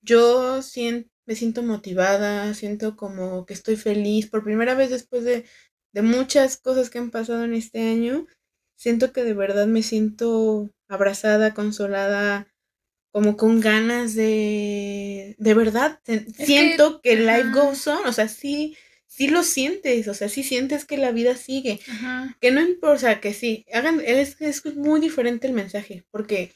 Yo 0.02 0.62
siento, 0.62 1.10
me 1.26 1.36
siento 1.36 1.64
motivada, 1.64 2.54
siento 2.54 2.96
como 2.96 3.46
que 3.46 3.54
estoy 3.54 3.76
feliz 3.76 4.28
por 4.30 4.44
primera 4.44 4.76
vez 4.76 4.90
después 4.90 5.24
de, 5.24 5.46
de 5.94 6.02
muchas 6.02 6.58
cosas 6.58 6.90
que 6.90 7.00
han 7.00 7.12
pasado 7.12 7.44
en 7.44 7.54
este 7.54 7.82
año. 7.82 8.28
Siento 8.76 9.14
que 9.14 9.24
de 9.24 9.34
verdad 9.34 9.68
me 9.68 9.84
siento 9.84 10.72
abrazada, 10.88 11.54
consolada, 11.54 12.48
como 13.12 13.38
con 13.38 13.60
ganas 13.60 14.16
de... 14.16 15.36
De 15.38 15.54
verdad, 15.54 16.00
siento 16.36 17.02
que, 17.02 17.12
que 17.12 17.16
life 17.18 17.52
goes 17.54 17.88
on, 17.88 18.06
o 18.06 18.14
sea, 18.14 18.28
sí 18.28 18.76
sí 19.12 19.28
lo 19.28 19.44
sientes, 19.44 20.08
o 20.08 20.14
sea, 20.14 20.30
sí 20.30 20.42
sientes 20.42 20.86
que 20.86 20.98
la 20.98 21.12
vida 21.12 21.36
sigue. 21.36 21.82
Que 22.40 22.52
no 22.52 22.62
importa, 22.62 22.96
o 22.96 22.98
sea, 22.98 23.20
que 23.20 23.34
sí, 23.34 23.66
hagan, 23.74 24.02
es, 24.06 24.40
es 24.40 24.66
muy 24.78 25.02
diferente 25.02 25.48
el 25.48 25.54
mensaje, 25.54 26.06
porque 26.12 26.54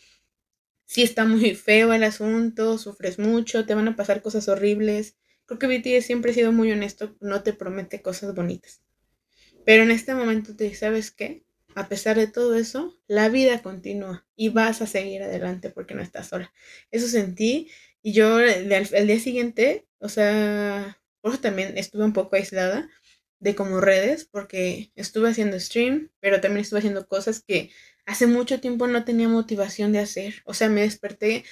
si 0.86 1.04
está 1.04 1.26
muy 1.26 1.54
feo 1.56 1.92
el 1.92 2.04
asunto, 2.04 2.78
sufres 2.78 3.20
mucho, 3.20 3.66
te 3.66 3.76
van 3.76 3.90
a 3.90 3.98
pasar 3.98 4.22
cosas 4.22 4.48
horribles. 4.48 5.18
Creo 5.46 5.60
que 5.60 5.68
BTS 5.68 6.06
siempre 6.06 6.32
ha 6.32 6.34
sido 6.34 6.54
muy 6.54 6.72
honesto, 6.72 7.18
no 7.20 7.44
te 7.44 7.52
promete 7.52 8.02
cosas 8.02 8.34
bonitas. 8.34 8.82
Pero 9.66 9.84
en 9.84 9.92
este 9.92 10.14
momento 10.14 10.56
te 10.56 10.74
¿sabes 10.76 11.12
qué? 11.12 11.44
A 11.76 11.90
pesar 11.90 12.16
de 12.16 12.28
todo 12.28 12.56
eso, 12.56 12.98
la 13.08 13.30
vida 13.30 13.62
continúa 13.62 14.26
y 14.36 14.50
vas 14.50 14.82
a 14.82 14.88
seguir 14.88 15.24
adelante 15.24 15.70
porque 15.70 15.94
no 15.94 16.02
estás 16.02 16.28
sola. 16.28 16.54
Eso 16.92 17.08
sentí 17.08 17.70
y 18.02 18.14
yo 18.14 18.40
el 18.40 19.08
día 19.08 19.20
siguiente, 19.20 19.88
o 20.00 20.08
sea, 20.10 21.02
por 21.22 21.34
eso 21.34 21.42
también 21.42 21.78
estuve 21.78 22.06
un 22.06 22.14
poco 22.14 22.36
aislada 22.36 22.90
de 23.40 23.56
como 23.56 23.82
redes, 23.82 24.26
porque 24.26 24.92
estuve 24.96 25.30
haciendo 25.30 25.60
stream, 25.60 26.12
pero 26.20 26.40
también 26.42 26.62
estuve 26.62 26.80
haciendo 26.80 27.08
cosas 27.08 27.42
que 27.42 27.72
hace 28.06 28.28
mucho 28.28 28.60
tiempo 28.62 28.88
no 28.88 29.04
tenía 29.04 29.28
motivación 29.28 29.92
de 29.92 30.00
hacer. 30.00 30.36
O 30.46 30.54
sea, 30.54 30.70
me 30.70 30.82
desperté 30.82 31.44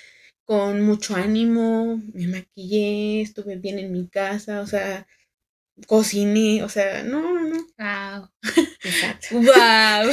con 0.46 0.82
mucho 0.82 1.16
ánimo, 1.16 2.02
me 2.14 2.28
maquillé, 2.28 3.22
estuve 3.22 3.58
bien 3.58 3.80
en 3.80 3.92
mi 3.92 4.08
casa, 4.08 4.62
o 4.62 4.68
sea, 4.68 5.08
cociné, 5.88 6.64
o 6.64 6.70
sea, 6.70 7.04
no, 7.04 7.22
no, 7.34 7.42
no. 7.42 7.68
Wow. 7.78 8.30
Exacto. 8.84 9.28
Wow. 9.32 10.12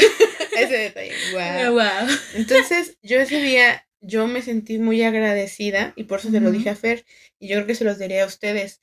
ese 0.56 0.76
detalle, 0.76 1.12
wow. 1.32 1.74
Wow. 1.74 2.16
Entonces, 2.34 2.96
yo 3.02 3.20
ese 3.20 3.40
día 3.42 3.86
yo 4.00 4.26
me 4.26 4.42
sentí 4.42 4.78
muy 4.78 5.02
agradecida 5.02 5.92
y 5.96 6.04
por 6.04 6.20
eso 6.20 6.30
se 6.30 6.40
lo 6.40 6.50
dije 6.50 6.70
a 6.70 6.76
Fer 6.76 7.04
y 7.38 7.48
yo 7.48 7.56
creo 7.56 7.66
que 7.66 7.74
se 7.74 7.84
los 7.84 7.98
diré 7.98 8.20
a 8.20 8.26
ustedes. 8.26 8.80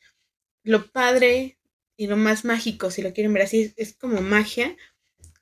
Lo 0.64 0.92
padre 0.92 1.58
y 1.96 2.08
lo 2.08 2.18
más 2.18 2.46
mágico, 2.46 2.92
si 2.92 3.02
lo 3.02 3.14
quieren 3.14 3.34
ver 3.34 3.44
así, 3.44 3.74
es, 3.78 3.94
como 3.94 4.22
magia, 4.22 4.76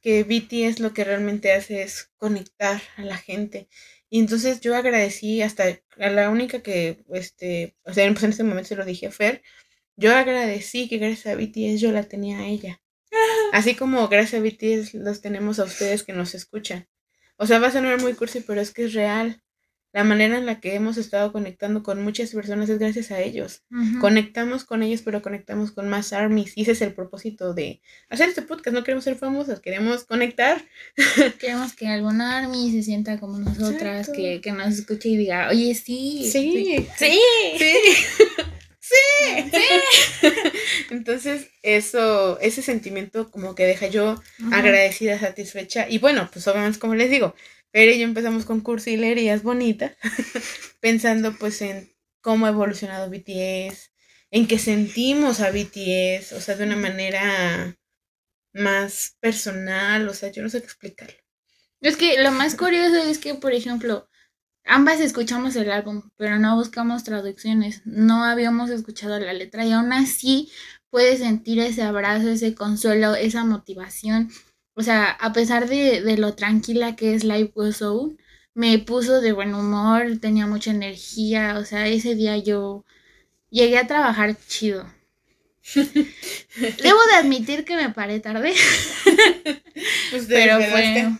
que 0.01 0.23
BTS 0.23 0.79
lo 0.79 0.93
que 0.93 1.03
realmente 1.03 1.51
hace 1.51 1.81
es 1.81 2.11
conectar 2.17 2.81
a 2.95 3.01
la 3.01 3.17
gente. 3.17 3.67
Y 4.09 4.19
entonces 4.19 4.61
yo 4.61 4.75
agradecí 4.75 5.41
hasta 5.41 5.81
a 5.97 6.09
la 6.09 6.29
única 6.29 6.61
que, 6.61 7.03
este, 7.13 7.75
o 7.83 7.93
sea, 7.93 8.09
pues 8.11 8.23
en 8.23 8.29
ese 8.29 8.43
momento 8.43 8.69
se 8.69 8.75
lo 8.75 8.85
dije 8.85 9.07
a 9.07 9.11
Fer, 9.11 9.41
yo 9.97 10.15
agradecí 10.15 10.87
que 10.87 10.97
gracias 10.97 11.27
a 11.27 11.35
BTS 11.35 11.79
yo 11.79 11.91
la 11.91 12.03
tenía 12.03 12.39
a 12.39 12.47
ella. 12.47 12.81
Así 13.53 13.75
como 13.75 14.07
gracias 14.07 14.41
a 14.41 14.43
BTS 14.43 14.95
los 14.95 15.21
tenemos 15.21 15.59
a 15.59 15.63
ustedes 15.63 16.03
que 16.03 16.13
nos 16.13 16.35
escuchan. 16.35 16.87
O 17.37 17.47
sea, 17.47 17.59
va 17.59 17.67
a 17.67 17.71
sonar 17.71 18.01
muy 18.01 18.13
cursi, 18.13 18.41
pero 18.41 18.61
es 18.61 18.71
que 18.71 18.85
es 18.85 18.93
real. 18.93 19.41
La 19.95 20.03
manera 20.03 20.37
en 20.37 20.45
la 20.45 20.59
que 20.59 20.75
hemos 20.75 20.97
estado 20.97 21.31
conectando 21.31 21.81
con 21.81 22.03
muchas 22.03 22.31
personas 22.31 22.67
es 22.67 22.79
gracias 22.79 23.11
a 23.11 23.21
ellos. 23.21 23.63
Conectamos 24.01 24.65
con 24.65 24.83
ellos, 24.83 25.01
pero 25.01 25.21
conectamos 25.21 25.71
con 25.71 25.87
más 25.87 26.11
armies. 26.11 26.51
Y 26.57 26.63
ese 26.63 26.73
es 26.73 26.81
el 26.81 26.93
propósito 26.93 27.53
de 27.53 27.81
hacer 28.09 28.27
este 28.27 28.41
podcast. 28.41 28.75
No 28.75 28.83
queremos 28.83 29.05
ser 29.05 29.15
famosas, 29.15 29.61
queremos 29.61 30.03
conectar. 30.03 30.61
Queremos 31.39 31.73
que 31.75 31.87
alguna 31.87 32.39
army 32.39 32.73
se 32.73 32.83
sienta 32.83 33.21
como 33.21 33.39
nosotras, 33.39 34.09
que, 34.09 34.41
que, 34.41 34.51
nos 34.51 34.79
escuche 34.79 35.07
y 35.07 35.15
diga, 35.15 35.47
oye, 35.47 35.73
sí. 35.75 36.29
Sí. 36.29 36.51
Sí. 36.51 36.87
Sí. 36.97 37.19
sí. 37.57 38.43
Sí. 38.87 39.51
Entonces, 40.89 41.49
eso, 41.61 42.39
ese 42.39 42.61
sentimiento 42.61 43.31
como 43.31 43.55
que 43.55 43.65
deja 43.65 43.87
yo 43.87 44.21
agradecida, 44.51 45.19
satisfecha. 45.19 45.87
Y 45.89 45.99
bueno, 45.99 46.29
pues 46.31 46.47
obviamente, 46.47 46.79
como 46.79 46.95
les 46.95 47.09
digo, 47.09 47.35
pero 47.71 47.91
y 47.91 47.99
yo 47.99 48.05
empezamos 48.05 48.45
con 48.45 48.61
cursilerías 48.61 49.43
bonitas, 49.43 49.93
pensando 50.79 51.37
pues 51.37 51.61
en 51.61 51.93
cómo 52.21 52.45
ha 52.45 52.49
evolucionado 52.49 53.09
BTS, 53.09 53.91
en 54.31 54.47
que 54.47 54.59
sentimos 54.59 55.41
a 55.41 55.51
BTS, 55.51 56.33
o 56.33 56.41
sea, 56.41 56.55
de 56.55 56.63
una 56.63 56.77
manera 56.77 57.77
más 58.53 59.17
personal, 59.19 60.07
o 60.07 60.13
sea, 60.13 60.31
yo 60.31 60.41
no 60.41 60.49
sé 60.49 60.59
qué 60.59 60.65
explicarlo. 60.65 61.17
Es 61.81 61.97
que 61.97 62.21
lo 62.21 62.31
más 62.31 62.55
curioso 62.55 62.95
es 62.97 63.19
que, 63.19 63.35
por 63.35 63.53
ejemplo, 63.53 64.09
ambas 64.65 64.99
escuchamos 64.99 65.55
el 65.55 65.71
álbum, 65.71 66.09
pero 66.17 66.39
no 66.39 66.55
buscamos 66.55 67.03
traducciones, 67.03 67.81
no 67.85 68.23
habíamos 68.23 68.69
escuchado 68.69 69.19
la 69.19 69.33
letra 69.33 69.65
y 69.65 69.71
aún 69.71 69.93
así 69.93 70.49
puedes 70.89 71.19
sentir 71.19 71.59
ese 71.59 71.83
abrazo, 71.83 72.29
ese 72.29 72.55
consuelo, 72.55 73.15
esa 73.15 73.45
motivación 73.45 74.31
o 74.75 74.83
sea, 74.83 75.09
a 75.09 75.31
pesar 75.31 75.67
de, 75.69 76.17
lo 76.17 76.35
tranquila 76.35 76.95
que 76.95 77.15
es 77.15 77.23
Life 77.23 77.53
Goes 77.55 77.81
On, 77.81 78.17
me 78.53 78.77
puso 78.77 79.21
de 79.21 79.31
buen 79.31 79.53
humor, 79.55 80.19
tenía 80.19 80.47
mucha 80.47 80.71
energía, 80.71 81.57
o 81.57 81.65
sea, 81.65 81.87
ese 81.87 82.13
día 82.15 82.37
yo 82.37 82.85
llegué 83.49 83.77
a 83.77 83.87
trabajar 83.87 84.35
chido. 84.47 84.85
Debo 85.75 86.99
de 87.09 87.15
admitir 87.17 87.63
que 87.63 87.75
me 87.75 87.89
paré 87.89 88.19
tarde. 88.19 88.53
Pues 90.11 90.25
pero 90.27 90.57
fue, 90.57 91.11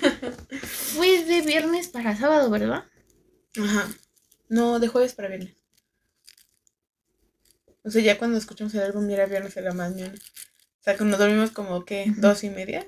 fue 0.62 1.24
de 1.24 1.42
viernes 1.42 1.88
para 1.88 2.16
sábado, 2.16 2.50
¿verdad? 2.50 2.84
Ajá. 3.56 3.88
No, 4.48 4.78
de 4.78 4.88
jueves 4.88 5.14
para 5.14 5.28
viernes. 5.28 5.54
O 7.84 7.90
sea, 7.90 8.02
ya 8.02 8.18
cuando 8.18 8.38
escuchamos 8.38 8.74
el 8.74 8.82
álbum 8.82 9.08
era 9.08 9.26
viernes 9.26 9.56
en 9.56 9.64
la 9.64 9.72
mañana. 9.72 10.14
O 10.14 10.82
sea, 10.82 10.96
cuando 10.96 11.16
dormimos 11.16 11.50
como 11.50 11.84
que 11.84 12.12
dos 12.16 12.44
y 12.44 12.50
media. 12.50 12.86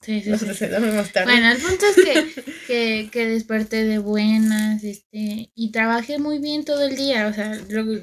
Sí, 0.00 0.20
sí, 0.20 0.36
sí. 0.36 0.66
dormimos 0.66 1.12
tarde. 1.12 1.32
Bueno, 1.32 1.50
el 1.50 1.58
punto 1.58 1.84
es 1.86 2.44
que, 2.66 3.08
que, 3.10 3.26
desperté 3.26 3.84
de 3.84 3.98
buenas, 3.98 4.84
este, 4.84 5.50
y 5.54 5.72
trabajé 5.72 6.18
muy 6.18 6.38
bien 6.38 6.64
todo 6.64 6.86
el 6.86 6.96
día. 6.96 7.26
O 7.26 7.32
sea, 7.32 7.58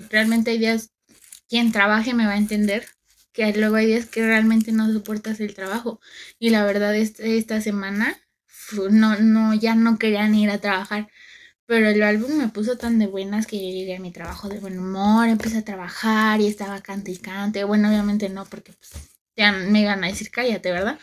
realmente 0.10 0.52
hay 0.52 0.58
días, 0.58 0.92
quien 1.48 1.72
trabaje 1.72 2.14
me 2.14 2.26
va 2.26 2.34
a 2.34 2.38
entender, 2.38 2.86
que 3.34 3.52
luego 3.54 3.76
hay 3.76 3.88
días 3.88 4.06
que 4.06 4.26
realmente 4.26 4.72
no 4.72 4.92
soportas 4.94 5.40
el 5.40 5.54
trabajo. 5.54 6.00
Y 6.40 6.52
la 6.52 6.64
verdad, 6.64 6.96
es 6.96 7.20
esta 7.20 7.60
semana, 7.62 8.18
no, 8.92 9.18
no, 9.20 9.54
ya 9.56 9.76
no 9.76 9.98
querían 9.98 10.36
ir 10.36 10.50
a 10.52 10.60
trabajar. 10.60 11.10
Pero 11.66 11.90
el 11.90 12.04
álbum 12.04 12.34
me 12.38 12.50
puso 12.50 12.78
tan 12.78 13.00
de 13.00 13.08
buenas 13.08 13.48
que 13.48 13.58
yo 13.58 13.70
llegué 13.72 13.96
a 13.96 14.00
mi 14.00 14.12
trabajo 14.12 14.50
de 14.50 14.60
buen 14.60 14.78
humor, 14.78 15.28
empecé 15.28 15.60
a 15.60 15.66
trabajar 15.66 16.40
y 16.42 16.48
estaba 16.48 16.82
cante 16.82 17.12
y 17.12 17.18
cante. 17.18 17.64
Bueno, 17.64 17.90
obviamente 17.90 18.30
no, 18.30 18.46
porque 18.46 18.74
pues 18.74 18.92
ya 19.36 19.52
me 19.52 19.82
iban 19.82 20.04
a 20.04 20.08
decir 20.08 20.30
cállate, 20.30 20.72
¿verdad? 20.72 21.00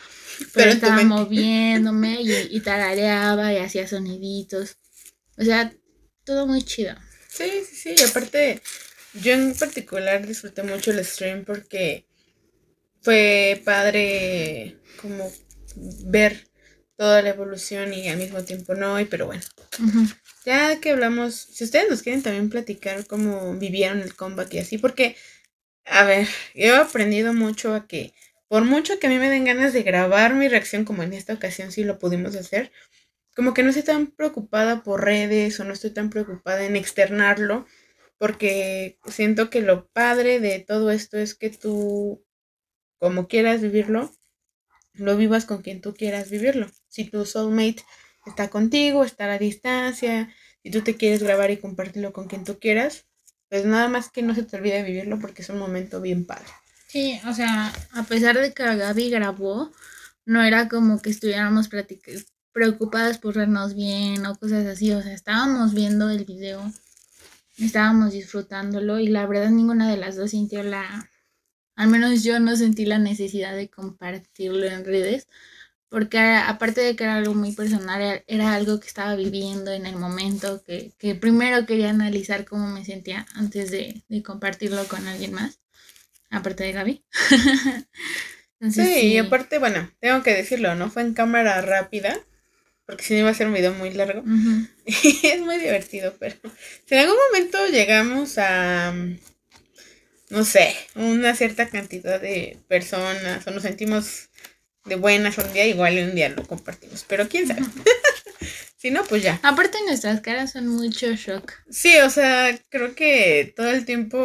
Pero, 0.53 0.71
estaba 0.71 1.03
moviéndome 1.03 2.21
y, 2.21 2.47
y 2.51 2.59
tarareaba 2.61 3.53
y 3.53 3.57
hacía 3.57 3.87
soniditos. 3.87 4.77
O 5.37 5.43
sea, 5.43 5.73
todo 6.23 6.47
muy 6.47 6.63
chido. 6.63 6.95
Sí, 7.27 7.49
sí, 7.67 7.75
sí. 7.75 7.95
Y 7.97 8.03
aparte, 8.03 8.61
yo 9.13 9.33
en 9.33 9.55
particular 9.55 10.25
disfruté 10.25 10.63
mucho 10.63 10.91
el 10.91 11.03
stream 11.03 11.43
porque 11.43 12.05
fue 13.01 13.61
padre 13.65 14.77
como 15.01 15.31
ver 16.05 16.47
toda 16.95 17.21
la 17.21 17.29
evolución 17.29 17.93
y 17.93 18.07
al 18.07 18.17
mismo 18.17 18.43
tiempo 18.43 18.75
no, 18.75 18.99
y 18.99 19.05
pero 19.05 19.25
bueno. 19.25 19.41
Ya 20.45 20.79
que 20.79 20.91
hablamos, 20.91 21.35
si 21.35 21.63
ustedes 21.63 21.89
nos 21.89 22.01
quieren 22.03 22.23
también 22.23 22.49
platicar 22.49 23.05
cómo 23.07 23.55
vivieron 23.55 24.01
el 24.01 24.15
comeback 24.15 24.53
y 24.53 24.59
así, 24.59 24.77
porque, 24.77 25.15
a 25.85 26.03
ver, 26.03 26.27
yo 26.55 26.75
he 26.75 26.77
aprendido 26.77 27.33
mucho 27.33 27.73
a 27.73 27.87
que 27.87 28.13
por 28.47 28.65
mucho 28.65 28.99
que 28.99 29.07
a 29.07 29.09
mí 29.09 29.17
me 29.17 29.29
den 29.29 29.45
ganas 29.45 29.71
de 29.71 29.81
grabar 29.81 30.35
mi 30.35 30.47
reacción, 30.47 30.83
como 30.83 31.03
en 31.03 31.13
esta 31.13 31.33
ocasión 31.33 31.71
sí 31.71 31.83
lo 31.83 31.99
pudimos 31.99 32.35
hacer, 32.35 32.71
como 33.35 33.53
que 33.53 33.63
no 33.63 33.69
estoy 33.69 33.83
tan 33.83 34.07
preocupada 34.07 34.83
por 34.83 35.05
redes 35.05 35.59
o 35.59 35.63
no 35.63 35.73
estoy 35.73 35.91
tan 35.91 36.09
preocupada 36.09 36.65
en 36.65 36.75
externarlo, 36.75 37.65
porque 38.17 38.99
siento 39.07 39.49
que 39.49 39.61
lo 39.61 39.87
padre 39.87 40.39
de 40.39 40.59
todo 40.59 40.91
esto 40.91 41.17
es 41.17 41.33
que 41.33 41.49
tú, 41.49 42.25
como 43.01 43.27
quieras 43.27 43.61
vivirlo, 43.61 44.13
lo 44.93 45.17
vivas 45.17 45.45
con 45.45 45.63
quien 45.63 45.81
tú 45.81 45.95
quieras 45.95 46.29
vivirlo. 46.29 46.67
Si 46.87 47.05
tu 47.05 47.25
soulmate 47.25 47.83
está 48.27 48.51
contigo, 48.51 49.03
está 49.03 49.25
a 49.25 49.29
la 49.29 49.37
distancia, 49.39 50.31
si 50.61 50.69
tú 50.69 50.81
te 50.81 50.95
quieres 50.95 51.23
grabar 51.23 51.49
y 51.49 51.57
compartirlo 51.57 52.13
con 52.13 52.27
quien 52.27 52.43
tú 52.43 52.59
quieras, 52.59 53.07
pues 53.49 53.65
nada 53.65 53.87
más 53.87 54.11
que 54.11 54.21
no 54.21 54.35
se 54.35 54.43
te 54.43 54.55
olvide 54.55 54.83
vivirlo 54.83 55.17
porque 55.17 55.41
es 55.41 55.49
un 55.49 55.57
momento 55.57 55.99
bien 55.99 56.27
padre. 56.27 56.45
Sí, 56.87 57.19
o 57.27 57.33
sea, 57.33 57.73
a 57.93 58.03
pesar 58.03 58.37
de 58.37 58.53
que 58.53 58.63
Gaby 58.63 59.09
grabó, 59.09 59.71
no 60.25 60.43
era 60.43 60.69
como 60.69 61.01
que 61.01 61.09
estuviéramos 61.09 61.69
preocupadas 62.51 63.17
por 63.17 63.33
vernos 63.33 63.73
bien 63.73 64.23
o 64.27 64.35
cosas 64.35 64.67
así. 64.67 64.91
O 64.91 65.01
sea, 65.01 65.13
estábamos 65.13 65.73
viendo 65.73 66.11
el 66.11 66.23
video, 66.25 66.71
estábamos 67.57 68.13
disfrutándolo 68.13 68.99
y 68.99 69.07
la 69.07 69.25
verdad 69.25 69.49
ninguna 69.49 69.89
de 69.89 69.97
las 69.97 70.17
dos 70.17 70.29
sintió 70.29 70.61
la... 70.61 71.10
Al 71.75 71.87
menos 71.87 72.23
yo 72.23 72.39
no 72.39 72.55
sentí 72.55 72.85
la 72.85 72.99
necesidad 72.99 73.55
de 73.55 73.69
compartirlo 73.69 74.65
en 74.65 74.85
redes, 74.85 75.27
porque 75.89 76.19
aparte 76.19 76.81
de 76.81 76.95
que 76.95 77.03
era 77.03 77.17
algo 77.17 77.33
muy 77.33 77.53
personal, 77.53 78.23
era, 78.27 78.53
algo 78.53 78.79
que 78.79 78.87
estaba 78.87 79.15
viviendo 79.15 79.71
en 79.71 79.85
el 79.85 79.97
momento, 79.97 80.63
que, 80.63 80.93
que 80.97 81.15
primero 81.15 81.65
quería 81.65 81.89
analizar 81.89 82.45
cómo 82.45 82.67
me 82.67 82.85
sentía 82.85 83.25
antes 83.35 83.71
de, 83.71 84.03
de 84.07 84.23
compartirlo 84.23 84.87
con 84.87 85.07
alguien 85.07 85.33
más 85.33 85.61
aparte 86.31 86.63
de 86.63 86.71
Gaby. 86.71 87.03
sí, 88.71 89.07
y 89.07 89.17
aparte, 89.17 89.59
bueno, 89.59 89.91
tengo 89.99 90.23
que 90.23 90.33
decirlo, 90.33 90.73
¿no? 90.75 90.89
Fue 90.89 91.03
en 91.03 91.13
cámara 91.13 91.61
rápida, 91.61 92.17
porque 92.85 93.03
si 93.03 93.13
no 93.13 93.19
iba 93.19 93.29
a 93.29 93.35
ser 93.35 93.47
un 93.47 93.53
video 93.53 93.73
muy 93.73 93.91
largo. 93.91 94.23
Y 94.85 95.19
es 95.27 95.41
muy 95.41 95.57
divertido, 95.57 96.15
pero 96.19 96.35
si 96.85 96.95
en 96.95 97.01
algún 97.01 97.17
momento 97.27 97.67
llegamos 97.67 98.37
a, 98.37 98.93
no 100.31 100.45
sé, 100.45 100.73
una 100.95 101.35
cierta 101.35 101.67
cantidad 101.69 102.19
de 102.19 102.57
personas 102.69 103.45
o 103.45 103.51
nos 103.51 103.63
sentimos 103.63 104.29
de 104.85 104.95
buenas 104.95 105.37
un 105.37 105.51
día, 105.51 105.67
igual 105.67 105.97
un 105.99 106.15
día 106.15 106.29
lo 106.29 106.47
compartimos, 106.47 107.05
pero 107.07 107.27
quién 107.27 107.47
sabe. 107.47 107.61
si 108.77 108.91
no, 108.91 109.03
pues 109.03 109.23
ya. 109.23 109.39
Aparte 109.43 109.77
nuestras 109.85 110.21
caras 110.21 110.53
son 110.53 110.67
mucho 110.69 111.13
shock. 111.15 111.51
Sí, 111.69 111.99
o 111.99 112.09
sea, 112.09 112.57
creo 112.69 112.95
que 112.95 113.53
todo 113.57 113.69
el 113.71 113.83
tiempo 113.85 114.17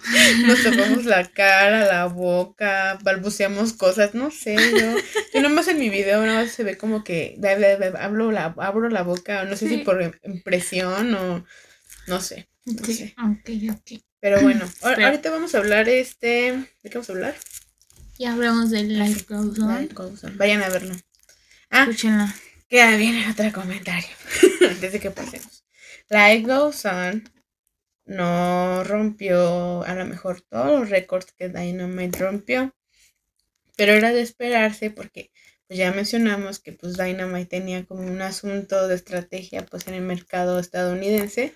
nos 0.46 0.62
tocamos 0.62 1.04
la 1.04 1.28
cara, 1.28 1.86
la 1.86 2.06
boca, 2.06 2.96
balbuceamos 3.02 3.72
cosas, 3.72 4.14
no 4.14 4.30
sé, 4.30 4.54
yo, 4.54 4.94
yo 5.34 5.42
nomás 5.42 5.66
en 5.66 5.80
mi 5.80 5.90
video 5.90 6.24
nada 6.24 6.44
más 6.44 6.52
se 6.52 6.62
ve 6.62 6.78
como 6.78 7.02
que 7.02 7.36
hablo 7.98 8.30
la, 8.30 8.54
abro 8.56 8.88
la 8.88 9.02
boca, 9.02 9.44
no 9.44 9.56
sé 9.56 9.68
si 9.68 9.78
por 9.78 10.16
impresión 10.22 11.12
o 11.16 11.44
no 12.06 12.20
sé. 12.20 12.48
sí, 12.84 13.14
Pero 14.20 14.40
bueno, 14.42 14.70
ahorita 14.82 15.30
vamos 15.30 15.54
a 15.54 15.58
hablar 15.58 15.88
este, 15.88 16.52
¿de 16.82 16.90
qué 16.90 16.98
vamos 16.98 17.08
a 17.08 17.12
hablar? 17.12 17.34
Ya 18.18 18.32
hablamos 18.32 18.70
del 18.70 18.98
Life 18.98 19.24
Goes 19.28 19.58
On. 19.58 20.36
Vayan 20.36 20.62
a 20.62 20.68
verlo. 20.68 20.94
Ah, 21.70 21.82
Escúchenla. 21.82 22.34
Que 22.68 22.96
viene 22.98 23.28
otro 23.30 23.50
comentario. 23.52 24.10
Antes 24.68 24.92
de 24.92 25.00
que 25.00 25.10
pasemos. 25.10 25.64
Life 26.10 26.42
Goes 26.42 26.84
On 26.84 27.24
no 28.04 28.84
rompió 28.84 29.84
a 29.84 29.94
lo 29.94 30.04
mejor 30.04 30.40
todos 30.42 30.80
los 30.80 30.90
récords 30.90 31.32
que 31.32 31.48
Dynamite 31.48 32.18
rompió, 32.18 32.74
pero 33.76 33.92
era 33.92 34.12
de 34.12 34.20
esperarse 34.20 34.90
porque 34.90 35.30
pues 35.68 35.78
ya 35.78 35.92
mencionamos 35.92 36.58
que 36.58 36.72
pues 36.72 36.96
Dynamite 36.96 37.46
tenía 37.46 37.86
como 37.86 38.02
un 38.02 38.20
asunto 38.20 38.88
de 38.88 38.96
estrategia 38.96 39.64
pues 39.64 39.86
en 39.86 39.94
el 39.94 40.02
mercado 40.02 40.58
estadounidense. 40.58 41.54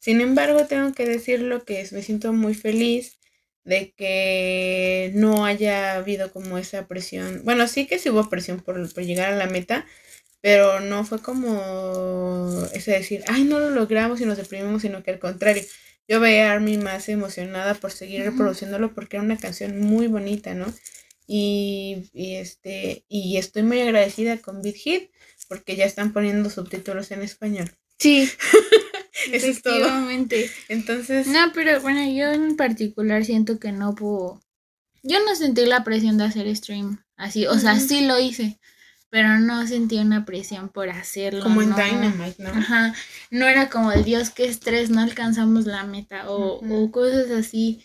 Sin 0.00 0.20
embargo, 0.20 0.66
tengo 0.66 0.92
que 0.92 1.06
decirlo 1.06 1.64
que 1.64 1.86
me 1.92 2.02
siento 2.02 2.32
muy 2.32 2.54
feliz 2.54 3.18
de 3.64 3.92
que 3.96 5.12
no 5.14 5.44
haya 5.44 5.94
habido 5.94 6.32
como 6.32 6.58
esa 6.58 6.86
presión. 6.88 7.42
Bueno, 7.44 7.68
sí 7.68 7.86
que 7.86 7.98
sí 7.98 8.10
hubo 8.10 8.28
presión 8.28 8.60
por, 8.60 8.92
por 8.92 9.04
llegar 9.04 9.32
a 9.32 9.36
la 9.36 9.46
meta, 9.46 9.86
pero 10.40 10.80
no 10.80 11.04
fue 11.04 11.20
como 11.22 12.66
ese 12.74 12.92
decir, 12.92 13.22
ay, 13.28 13.44
no 13.44 13.60
lo 13.60 13.70
logramos 13.70 14.20
y 14.20 14.26
nos 14.26 14.36
deprimimos, 14.38 14.82
sino 14.82 15.02
que 15.02 15.12
al 15.12 15.20
contrario, 15.20 15.62
yo 16.08 16.20
veía 16.20 16.50
a 16.50 16.54
Army 16.54 16.78
más 16.78 17.08
emocionada 17.08 17.74
por 17.74 17.92
seguir 17.92 18.24
reproduciéndolo 18.24 18.92
porque 18.92 19.16
era 19.16 19.24
una 19.24 19.38
canción 19.38 19.80
muy 19.80 20.08
bonita, 20.08 20.54
¿no? 20.54 20.66
Y, 21.26 22.10
este, 22.14 23.04
y 23.08 23.36
estoy 23.36 23.62
muy 23.62 23.80
agradecida 23.80 24.36
con 24.38 24.62
Beat 24.62 24.76
Hit 24.76 25.10
porque 25.48 25.76
ya 25.76 25.84
están 25.84 26.12
poniendo 26.12 26.50
subtítulos 26.50 27.10
en 27.12 27.22
español. 27.22 27.70
Sí. 27.98 28.28
Eso 29.32 29.46
es 29.46 29.62
todo. 29.62 29.88
Entonces. 30.68 31.26
No, 31.26 31.52
pero 31.54 31.80
bueno, 31.80 32.00
yo 32.12 32.32
en 32.32 32.56
particular 32.56 33.24
siento 33.24 33.58
que 33.58 33.72
no 33.72 33.94
puedo. 33.94 34.40
Yo 35.02 35.18
no 35.24 35.34
sentí 35.34 35.64
la 35.66 35.84
presión 35.84 36.18
de 36.18 36.24
hacer 36.24 36.54
stream 36.56 37.04
así. 37.16 37.46
O 37.46 37.58
sea, 37.58 37.78
sí 37.78 38.06
lo 38.06 38.18
hice. 38.18 38.58
Pero 39.10 39.38
no 39.38 39.66
sentí 39.66 39.98
una 39.98 40.24
presión 40.24 40.70
por 40.70 40.88
hacerlo. 40.88 41.42
Como 41.42 41.60
en 41.60 41.74
Dynamite, 41.74 42.42
¿no? 42.42 42.50
Ajá. 42.50 42.94
No 43.30 43.46
era 43.46 43.68
como 43.68 43.90
de 43.90 44.02
Dios, 44.02 44.30
qué 44.30 44.46
estrés, 44.46 44.88
no 44.88 45.02
alcanzamos 45.02 45.66
la 45.66 45.84
meta. 45.84 46.30
O, 46.30 46.60
o 46.66 46.90
cosas 46.90 47.30
así. 47.30 47.84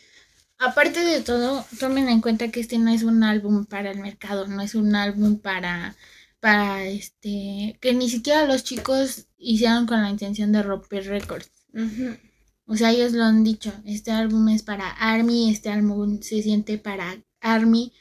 Aparte 0.60 1.04
de 1.04 1.22
todo, 1.22 1.66
tomen 1.80 2.10
en 2.10 2.22
cuenta 2.22 2.50
que 2.50 2.60
este 2.60 2.80
no 2.80 2.92
es 2.92 3.04
un 3.04 3.24
álbum 3.24 3.66
para 3.66 3.92
el 3.92 4.00
mercado, 4.00 4.48
no 4.48 4.62
es 4.62 4.74
un 4.74 4.96
álbum 4.96 5.40
para, 5.40 5.96
para 6.40 6.86
este, 6.86 7.78
que 7.80 7.94
ni 7.94 8.10
siquiera 8.10 8.46
los 8.46 8.64
chicos 8.64 9.27
hicieron 9.38 9.86
con 9.86 10.02
la 10.02 10.10
intención 10.10 10.52
de 10.52 10.64
romper 10.64 11.06
récords. 11.06 11.52
O 12.66 12.76
sea, 12.76 12.92
ellos 12.92 13.14
lo 13.14 13.24
han 13.24 13.44
dicho, 13.44 13.72
este 13.86 14.12
álbum 14.12 14.50
es 14.50 14.64
para 14.64 14.90
Army, 14.90 15.52
este 15.52 15.70
álbum 15.70 16.22
se 16.22 16.42
siente 16.42 16.78
para 16.78 17.24
Army 17.40 17.94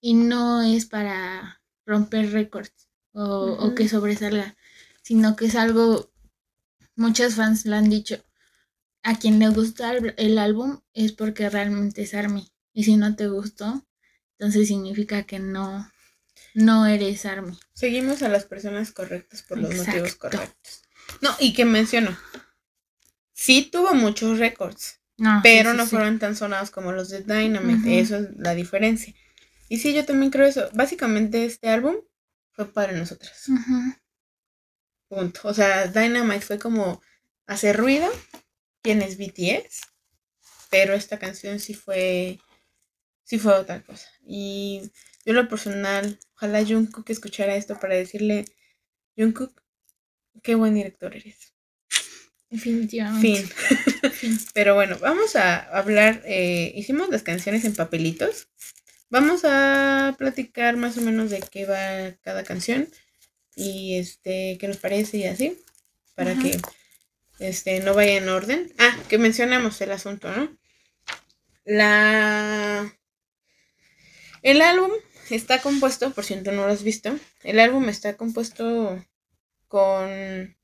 y 0.00 0.14
no 0.14 0.62
es 0.62 0.86
para 0.86 1.62
romper 1.86 2.30
récords 2.30 2.88
o, 3.12 3.56
o 3.58 3.74
que 3.74 3.88
sobresalga, 3.88 4.56
sino 5.02 5.34
que 5.34 5.46
es 5.46 5.56
algo, 5.56 6.12
muchos 6.94 7.34
fans 7.34 7.66
lo 7.66 7.74
han 7.74 7.90
dicho, 7.90 8.22
a 9.02 9.18
quien 9.18 9.38
le 9.38 9.48
gusta 9.48 9.92
el, 9.94 10.38
álbum 10.38 10.80
es 10.92 11.12
porque 11.12 11.48
realmente 11.48 12.02
es 12.02 12.14
Army. 12.14 12.52
Y 12.72 12.84
si 12.84 12.96
no 12.96 13.16
te 13.16 13.28
gustó, 13.28 13.86
entonces 14.38 14.68
significa 14.68 15.22
que 15.24 15.38
no, 15.38 15.89
no 16.54 16.86
eres 16.86 17.24
Army. 17.26 17.58
Seguimos 17.72 18.22
a 18.22 18.28
las 18.28 18.44
personas 18.44 18.92
correctas 18.92 19.42
por 19.42 19.58
los 19.58 19.74
motivos 19.74 20.14
correctos. 20.16 20.82
No, 21.20 21.34
y 21.38 21.52
que 21.52 21.64
menciono, 21.64 22.16
sí 23.32 23.68
tuvo 23.70 23.94
muchos 23.94 24.38
récords, 24.38 25.00
pero 25.42 25.74
no 25.74 25.86
fueron 25.86 26.18
tan 26.18 26.36
sonados 26.36 26.70
como 26.70 26.92
los 26.92 27.08
de 27.08 27.22
Dynamite. 27.22 28.00
Eso 28.00 28.16
es 28.16 28.28
la 28.36 28.54
diferencia. 28.54 29.14
Y 29.68 29.78
sí, 29.78 29.94
yo 29.94 30.04
también 30.04 30.30
creo 30.30 30.46
eso. 30.46 30.68
Básicamente 30.72 31.44
este 31.44 31.68
álbum 31.68 31.96
fue 32.52 32.72
para 32.72 32.92
nosotras. 32.92 33.46
Punto. 35.08 35.40
O 35.44 35.54
sea, 35.54 35.86
Dynamite 35.86 36.40
fue 36.40 36.58
como 36.58 37.00
hacer 37.46 37.76
ruido 37.76 38.10
quién 38.82 39.02
es 39.02 39.16
BTS, 39.18 39.80
pero 40.70 40.94
esta 40.94 41.18
canción 41.18 41.58
sí 41.58 41.74
fue, 41.74 42.38
sí 43.24 43.38
fue 43.38 43.54
otra 43.54 43.82
cosa. 43.82 44.08
Y 44.26 44.90
yo 45.24 45.32
lo 45.32 45.48
personal, 45.48 46.18
ojalá 46.40 46.64
Jungkook 46.64 47.10
escuchara 47.10 47.54
esto 47.54 47.78
para 47.78 47.94
decirle, 47.94 48.46
Jungkook, 49.16 49.62
qué 50.42 50.54
buen 50.54 50.74
director 50.74 51.14
eres. 51.14 51.52
Definitivamente. 52.48 53.44
Fin. 54.12 54.38
Pero 54.54 54.74
bueno, 54.74 54.96
vamos 55.00 55.36
a 55.36 55.58
hablar, 55.76 56.22
eh, 56.24 56.72
hicimos 56.74 57.10
las 57.10 57.22
canciones 57.22 57.66
en 57.66 57.74
papelitos. 57.74 58.48
Vamos 59.10 59.42
a 59.44 60.14
platicar 60.18 60.76
más 60.76 60.96
o 60.96 61.02
menos 61.02 61.30
de 61.30 61.40
qué 61.40 61.66
va 61.66 62.16
cada 62.22 62.42
canción 62.42 62.88
y 63.54 63.98
este 63.98 64.56
qué 64.58 64.68
nos 64.68 64.78
parece 64.78 65.18
y 65.18 65.24
así 65.24 65.58
para 66.14 66.36
que 66.36 66.58
este, 67.38 67.80
no 67.80 67.94
vaya 67.94 68.16
en 68.16 68.28
orden. 68.28 68.72
Ah, 68.78 68.96
que 69.08 69.18
mencionamos 69.18 69.80
el 69.80 69.92
asunto, 69.92 70.30
¿no? 70.34 70.56
La... 71.64 72.96
El 74.42 74.62
álbum 74.62 74.90
está 75.34 75.60
compuesto, 75.60 76.10
por 76.12 76.24
si 76.24 76.36
no 76.36 76.52
lo 76.52 76.64
has 76.64 76.82
visto, 76.82 77.18
el 77.42 77.60
álbum 77.60 77.88
está 77.88 78.16
compuesto 78.16 79.04
con... 79.68 80.56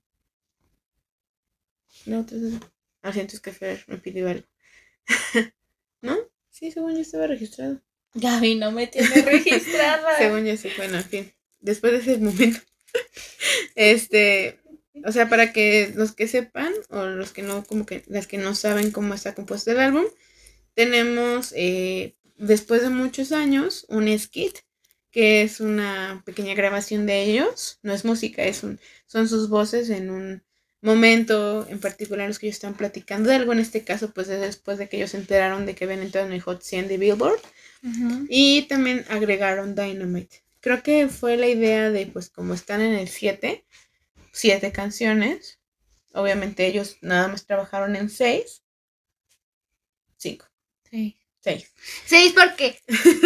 No, 2.06 2.24
ah, 3.02 3.12
siento 3.12 3.40
que 3.40 3.52
Fer 3.52 3.84
me 3.88 3.98
pidió 3.98 4.28
algo. 4.28 4.46
¿No? 6.02 6.16
Sí, 6.50 6.70
según 6.70 6.94
yo 6.94 7.00
estaba 7.00 7.26
registrado. 7.26 7.80
Gaby 8.14 8.54
no 8.54 8.70
me 8.72 8.86
tiene 8.86 9.22
registrada. 9.22 10.16
según 10.18 10.44
yo 10.46 10.56
sí, 10.56 10.70
bueno, 10.76 10.98
en 10.98 11.04
fin. 11.04 11.32
Después 11.60 11.92
de 11.92 11.98
ese 11.98 12.18
momento. 12.18 12.60
este, 13.74 14.60
o 15.04 15.12
sea, 15.12 15.28
para 15.28 15.52
que 15.52 15.92
los 15.94 16.12
que 16.12 16.26
sepan, 16.26 16.72
o 16.90 17.04
los 17.04 17.32
que 17.32 17.42
no, 17.42 17.64
como 17.64 17.86
que 17.86 18.02
las 18.06 18.26
que 18.26 18.38
no 18.38 18.54
saben 18.54 18.90
cómo 18.90 19.14
está 19.14 19.34
compuesto 19.34 19.70
el 19.70 19.80
álbum, 19.80 20.04
tenemos, 20.74 21.52
eh, 21.56 22.14
después 22.38 22.82
de 22.82 22.90
muchos 22.90 23.32
años, 23.32 23.86
un 23.88 24.16
skit, 24.18 24.58
que 25.10 25.42
es 25.42 25.60
una 25.60 26.22
pequeña 26.26 26.54
grabación 26.54 27.06
de 27.06 27.22
ellos, 27.22 27.78
no 27.82 27.92
es 27.94 28.04
música, 28.04 28.44
es 28.44 28.62
un, 28.62 28.80
son 29.06 29.28
sus 29.28 29.48
voces 29.48 29.90
en 29.90 30.10
un 30.10 30.42
momento 30.82 31.66
en 31.68 31.80
particular 31.80 32.28
los 32.28 32.38
que 32.38 32.46
ellos 32.46 32.56
están 32.56 32.74
platicando 32.74 33.30
de 33.30 33.36
algo, 33.36 33.52
en 33.52 33.60
este 33.60 33.82
caso, 33.84 34.12
pues 34.12 34.28
es 34.28 34.40
después 34.40 34.78
de 34.78 34.88
que 34.88 34.98
ellos 34.98 35.10
se 35.10 35.16
enteraron 35.16 35.66
de 35.66 35.74
que 35.74 35.84
habían 35.84 36.02
entrado 36.02 36.26
en 36.26 36.32
el 36.32 36.42
Hot 36.42 36.62
100 36.62 36.88
de 36.88 36.98
Billboard, 36.98 37.40
y 38.28 38.62
también 38.62 39.04
agregaron 39.08 39.74
Dynamite. 39.74 40.42
Creo 40.60 40.82
que 40.82 41.08
fue 41.08 41.36
la 41.36 41.46
idea 41.46 41.90
de, 41.90 42.06
pues 42.06 42.30
como 42.30 42.52
están 42.52 42.80
en 42.80 42.94
el 42.94 43.08
7, 43.08 43.64
siete 44.36 44.70
canciones. 44.70 45.58
Obviamente 46.12 46.66
ellos 46.66 46.98
nada 47.00 47.28
más 47.28 47.46
trabajaron 47.46 47.96
en 47.96 48.10
seis. 48.10 48.62
Cinco. 50.16 50.46
Sí. 50.90 51.16
Seis. 51.46 51.72
Seis 52.06 52.32
porque 52.32 52.76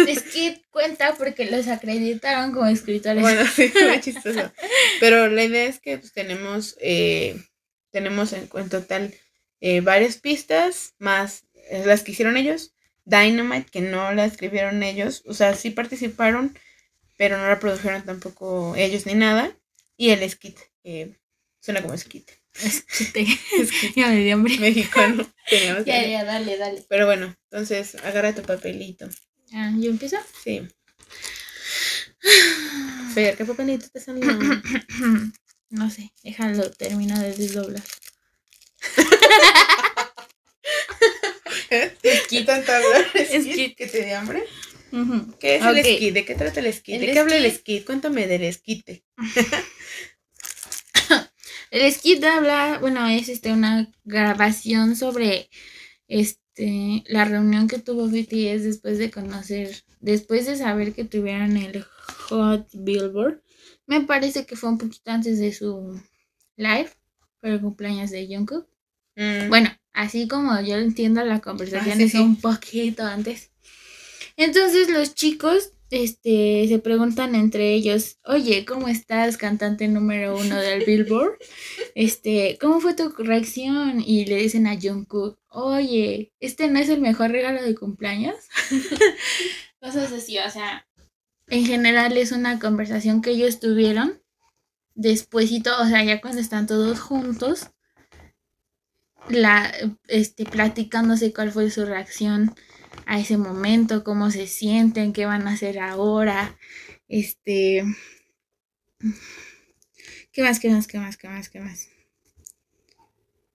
es 0.07 0.21
que 0.33 0.61
cuenta 0.69 1.15
porque 1.15 1.49
los 1.49 1.67
acreditaron 1.67 2.51
como 2.51 2.67
escritores. 2.67 3.19
Bueno, 3.19 3.43
sí, 3.47 3.73
muy 3.87 3.99
chistoso. 3.99 4.51
Pero 4.99 5.27
la 5.27 5.43
idea 5.43 5.65
es 5.65 5.79
que 5.79 5.97
pues, 5.97 6.13
tenemos, 6.13 6.77
eh, 6.81 7.43
tenemos 7.89 8.31
en, 8.33 8.47
total 8.47 9.11
eh, 9.59 9.81
varias 9.81 10.17
pistas, 10.17 10.93
más 10.99 11.47
eh, 11.71 11.81
las 11.83 12.03
que 12.03 12.11
hicieron 12.11 12.37
ellos. 12.37 12.75
Dynamite, 13.05 13.71
que 13.71 13.81
no 13.81 14.13
la 14.13 14.25
escribieron 14.25 14.83
ellos. 14.83 15.23
O 15.25 15.33
sea, 15.33 15.55
sí 15.55 15.71
participaron, 15.71 16.55
pero 17.17 17.39
no 17.39 17.47
la 17.47 17.59
produjeron 17.59 18.05
tampoco 18.05 18.75
ellos 18.75 19.07
ni 19.07 19.15
nada. 19.15 19.57
Y 19.97 20.11
el 20.11 20.29
skit, 20.29 20.59
eh, 20.83 21.17
suena 21.59 21.81
como 21.81 21.97
esquite. 22.55 23.21
Esquite. 23.59 23.99
ya 23.99 24.07
me 24.07 24.23
dio 24.23 24.35
hambre. 24.35 24.57
Mexicano. 24.59 25.27
ya, 25.85 26.07
ya, 26.07 26.23
dale, 26.23 26.57
dale. 26.57 26.85
Pero 26.87 27.05
bueno, 27.05 27.35
entonces 27.49 27.95
agarra 27.95 28.33
tu 28.33 28.41
papelito. 28.41 29.09
Ah, 29.53 29.73
¿yo 29.77 29.89
empiezo? 29.89 30.17
Sí. 30.43 30.67
Fer, 33.13 33.35
¿qué 33.35 33.45
papelito 33.45 33.87
te 33.89 33.99
salió? 33.99 34.25
no 35.69 35.89
sé, 35.89 36.13
déjalo, 36.23 36.71
termina 36.71 37.21
de 37.21 37.33
desdoblar. 37.33 37.83
¿Qué 41.69 42.43
tanto 42.43 42.71
que 43.77 43.87
te 43.87 44.05
dio 44.05 44.17
hambre? 44.17 44.43
¿Qué 45.39 45.55
es 45.55 45.63
el 45.63 45.77
esquí? 45.77 46.11
¿De 46.11 46.25
qué 46.25 46.35
trata 46.35 46.59
el 46.59 46.65
esquí? 46.65 46.97
¿De 46.97 47.11
qué 47.11 47.19
habla 47.19 47.37
el 47.37 47.45
esquí? 47.45 47.81
Cuéntame 47.81 48.27
del 48.27 48.43
esquite. 48.43 49.03
El 51.71 51.89
skit 51.91 52.21
habla, 52.25 52.79
bueno, 52.79 53.07
es 53.07 53.29
este 53.29 53.53
una 53.53 53.89
grabación 54.03 54.97
sobre 54.97 55.49
este 56.09 57.03
la 57.07 57.23
reunión 57.23 57.69
que 57.69 57.79
tuvo 57.79 58.07
BTS 58.07 58.63
después 58.63 58.97
de 58.97 59.09
conocer, 59.09 59.83
después 60.01 60.45
de 60.45 60.57
saber 60.57 60.93
que 60.93 61.05
tuvieron 61.05 61.55
el 61.55 61.83
Hot 62.27 62.67
Billboard. 62.73 63.41
Me 63.87 64.01
parece 64.01 64.45
que 64.45 64.57
fue 64.57 64.69
un 64.69 64.77
poquito 64.77 65.11
antes 65.11 65.39
de 65.39 65.53
su 65.53 65.99
live, 66.57 66.89
por 67.39 67.51
el 67.51 67.61
cumpleaños 67.61 68.11
de 68.11 68.27
Jungkook. 68.27 68.67
Mm. 69.15 69.47
Bueno, 69.47 69.69
así 69.93 70.27
como 70.27 70.59
yo 70.59 70.75
entiendo 70.75 71.23
la 71.23 71.39
conversación 71.39 72.01
es 72.01 72.13
un 72.15 72.35
poquito 72.35 73.03
antes. 73.03 73.49
Entonces 74.35 74.89
los 74.89 75.15
chicos 75.15 75.71
este, 75.91 76.65
se 76.69 76.79
preguntan 76.79 77.35
entre 77.35 77.73
ellos, 77.73 78.17
oye, 78.25 78.65
¿cómo 78.65 78.87
estás, 78.87 79.37
cantante 79.37 79.87
número 79.89 80.37
uno 80.37 80.55
del 80.55 80.85
Billboard? 80.85 81.37
Este, 81.95 82.57
¿cómo 82.61 82.79
fue 82.79 82.93
tu 82.93 83.09
reacción? 83.09 84.01
Y 84.01 84.25
le 84.25 84.37
dicen 84.37 84.67
a 84.67 84.79
Jungkook, 84.81 85.37
oye, 85.49 86.31
¿este 86.39 86.69
no 86.69 86.79
es 86.79 86.87
el 86.87 87.01
mejor 87.01 87.31
regalo 87.31 87.61
de 87.61 87.75
cumpleaños? 87.75 88.35
Cosas 89.81 90.13
así, 90.13 90.39
o 90.39 90.49
sea, 90.49 90.87
en 91.47 91.65
general 91.65 92.15
es 92.17 92.31
una 92.31 92.57
conversación 92.57 93.21
que 93.21 93.31
ellos 93.31 93.59
tuvieron 93.59 94.21
despuésito, 94.95 95.71
o 95.81 95.85
sea, 95.85 96.03
ya 96.05 96.21
cuando 96.21 96.39
están 96.39 96.67
todos 96.67 97.01
juntos, 97.01 97.69
la, 99.27 99.73
este, 100.07 100.45
platicándose 100.45 101.33
cuál 101.33 101.51
fue 101.51 101.69
su 101.69 101.85
reacción 101.85 102.55
a 103.05 103.19
ese 103.19 103.37
momento, 103.37 104.03
cómo 104.03 104.31
se 104.31 104.47
sienten, 104.47 105.13
qué 105.13 105.25
van 105.25 105.47
a 105.47 105.53
hacer 105.53 105.79
ahora, 105.79 106.57
este, 107.07 107.83
¿qué 110.31 110.43
más, 110.43 110.59
qué 110.59 110.69
más, 110.69 110.87
qué 110.87 110.99
más, 110.99 111.17
qué 111.17 111.29
más, 111.29 111.49
qué 111.49 111.59
más? 111.59 111.87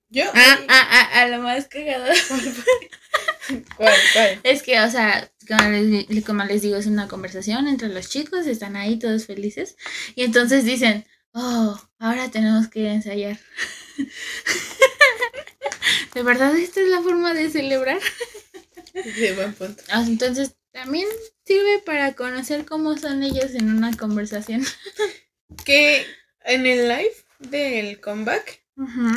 Yo. 0.09 0.23
Ah, 0.33 0.59
ah, 0.69 0.87
ah, 0.89 1.21
a 1.21 1.27
lo 1.27 1.41
más 1.41 1.67
cagado. 1.67 2.05
¿Cuál, 3.75 3.93
cuál? 4.13 4.39
Es 4.43 4.63
que, 4.63 4.79
o 4.79 4.89
sea, 4.89 5.29
como 5.47 5.69
les, 5.69 6.25
como 6.25 6.43
les 6.45 6.61
digo, 6.61 6.77
es 6.77 6.85
una 6.85 7.07
conversación 7.07 7.67
entre 7.67 7.89
los 7.89 8.09
chicos, 8.09 8.47
están 8.47 8.77
ahí 8.77 8.99
todos 8.99 9.25
felices. 9.25 9.75
Y 10.15 10.23
entonces 10.23 10.63
dicen, 10.63 11.05
oh, 11.33 11.77
ahora 11.99 12.31
tenemos 12.31 12.69
que 12.69 12.87
ensayar. 12.87 13.37
¿De 16.13 16.23
verdad 16.23 16.55
esta 16.55 16.81
es 16.81 16.87
la 16.87 17.01
forma 17.01 17.33
de 17.33 17.49
celebrar? 17.49 17.99
Sí, 19.15 19.31
buen 19.35 19.53
punto. 19.53 19.83
Ah, 19.89 20.03
Entonces 20.05 20.55
también 20.71 21.07
sirve 21.45 21.79
para 21.85 22.13
conocer 22.13 22.65
cómo 22.65 22.97
son 22.97 23.23
ellos 23.23 23.53
en 23.55 23.69
una 23.69 23.95
conversación. 23.95 24.63
Que 25.65 26.05
en 26.43 26.65
el 26.65 26.89
live 26.89 27.15
del 27.39 28.01
comeback, 28.01 28.65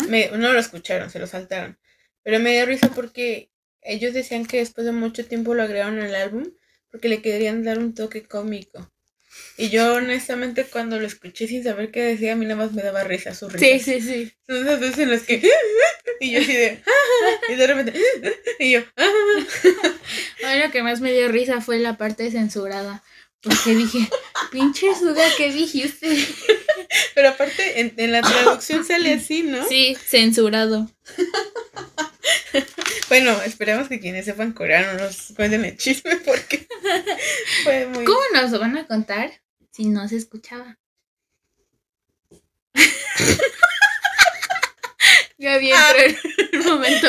me, 0.09 0.31
no 0.31 0.53
lo 0.53 0.61
escucharon, 0.61 1.11
se 1.11 1.19
lo 1.19 1.27
saltaron. 1.27 1.77
Pero 2.23 2.39
me 2.39 2.53
dio 2.53 2.67
risa 2.67 2.89
porque 2.95 3.51
ellos 3.83 4.15
decían 4.15 4.47
que 4.47 4.59
después 4.59 4.85
de 4.85 4.93
mucho 4.93 5.27
tiempo 5.27 5.55
lo 5.55 5.65
agregaron 5.65 5.99
al 5.99 6.15
álbum 6.15 6.45
porque 6.91 7.09
le 7.09 7.21
querían 7.21 7.65
dar 7.65 7.79
un 7.79 7.95
toque 7.95 8.23
cómico. 8.23 8.93
Y 9.57 9.69
yo 9.69 9.95
honestamente 9.95 10.65
cuando 10.65 10.99
lo 10.99 11.07
escuché 11.07 11.47
sin 11.47 11.63
saber 11.63 11.91
qué 11.91 12.03
decía, 12.03 12.33
a 12.33 12.37
mí 12.37 12.47
nada 12.47 12.57
más 12.57 12.73
me 12.73 12.83
daba 12.83 13.05
risa 13.05 13.35
su 13.35 13.49
risa. 13.49 13.65
Sí, 13.65 13.79
sí, 13.79 14.01
sí. 14.01 14.33
Son 14.47 14.67
esas 14.67 14.81
veces 14.81 14.99
en 14.99 15.11
las 15.11 15.23
que... 15.23 15.43
Y 16.23 16.33
yo 16.33 16.41
así 16.41 16.53
de... 16.53 16.83
Y 17.49 17.55
de 17.55 17.67
repente... 17.67 18.01
Y 18.59 18.73
yo... 18.73 18.81
A 20.45 20.55
mí 20.55 20.63
lo 20.63 20.71
que 20.71 20.83
más 20.83 21.01
me 21.01 21.13
dio 21.13 21.29
risa 21.29 21.61
fue 21.61 21.79
la 21.79 21.97
parte 21.97 22.31
censurada. 22.31 23.03
Porque 23.43 23.75
dije, 23.75 24.09
pinche 24.51 24.95
Suga, 24.95 25.25
¿qué 25.37 25.51
dijiste? 25.51 26.09
Pero 27.15 27.31
aparte 27.31 27.81
en, 27.81 27.95
en 27.97 28.13
la 28.13 28.21
traducción 28.21 28.85
sale 28.85 29.15
así, 29.15 29.43
¿no? 29.43 29.67
Sí, 29.67 29.97
censurado. 30.07 30.91
Bueno, 33.09 33.41
esperemos 33.43 33.89
que 33.89 33.99
quienes 33.99 34.25
sepan 34.25 34.53
coreano 34.53 34.95
nos 35.03 35.33
cuenten 35.35 35.65
el 35.65 35.77
chisme 35.77 36.17
porque 36.19 36.69
fue 37.65 37.87
muy... 37.87 38.05
¿Cómo 38.05 38.21
nos 38.35 38.53
lo 38.53 38.61
van 38.61 38.77
a 38.79 38.87
contar 38.87 39.33
si 39.73 39.87
no 39.87 40.07
se 40.09 40.17
escuchaba? 40.17 40.79
Gaby 45.39 45.71
entró 45.73 46.19
en 46.53 46.61
un 46.61 46.67
momento. 46.67 47.09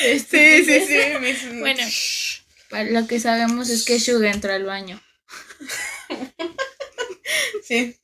Sí, 0.00 0.18
sí, 0.64 0.64
sí. 0.86 0.98
mis- 1.20 1.60
Bueno. 1.60 1.82
Lo 2.90 3.06
que 3.06 3.20
sabemos 3.20 3.70
es 3.70 3.84
que 3.84 3.98
Suga 4.00 4.30
entró 4.30 4.52
al 4.52 4.64
baño. 4.64 5.00
Sí. 7.62 7.96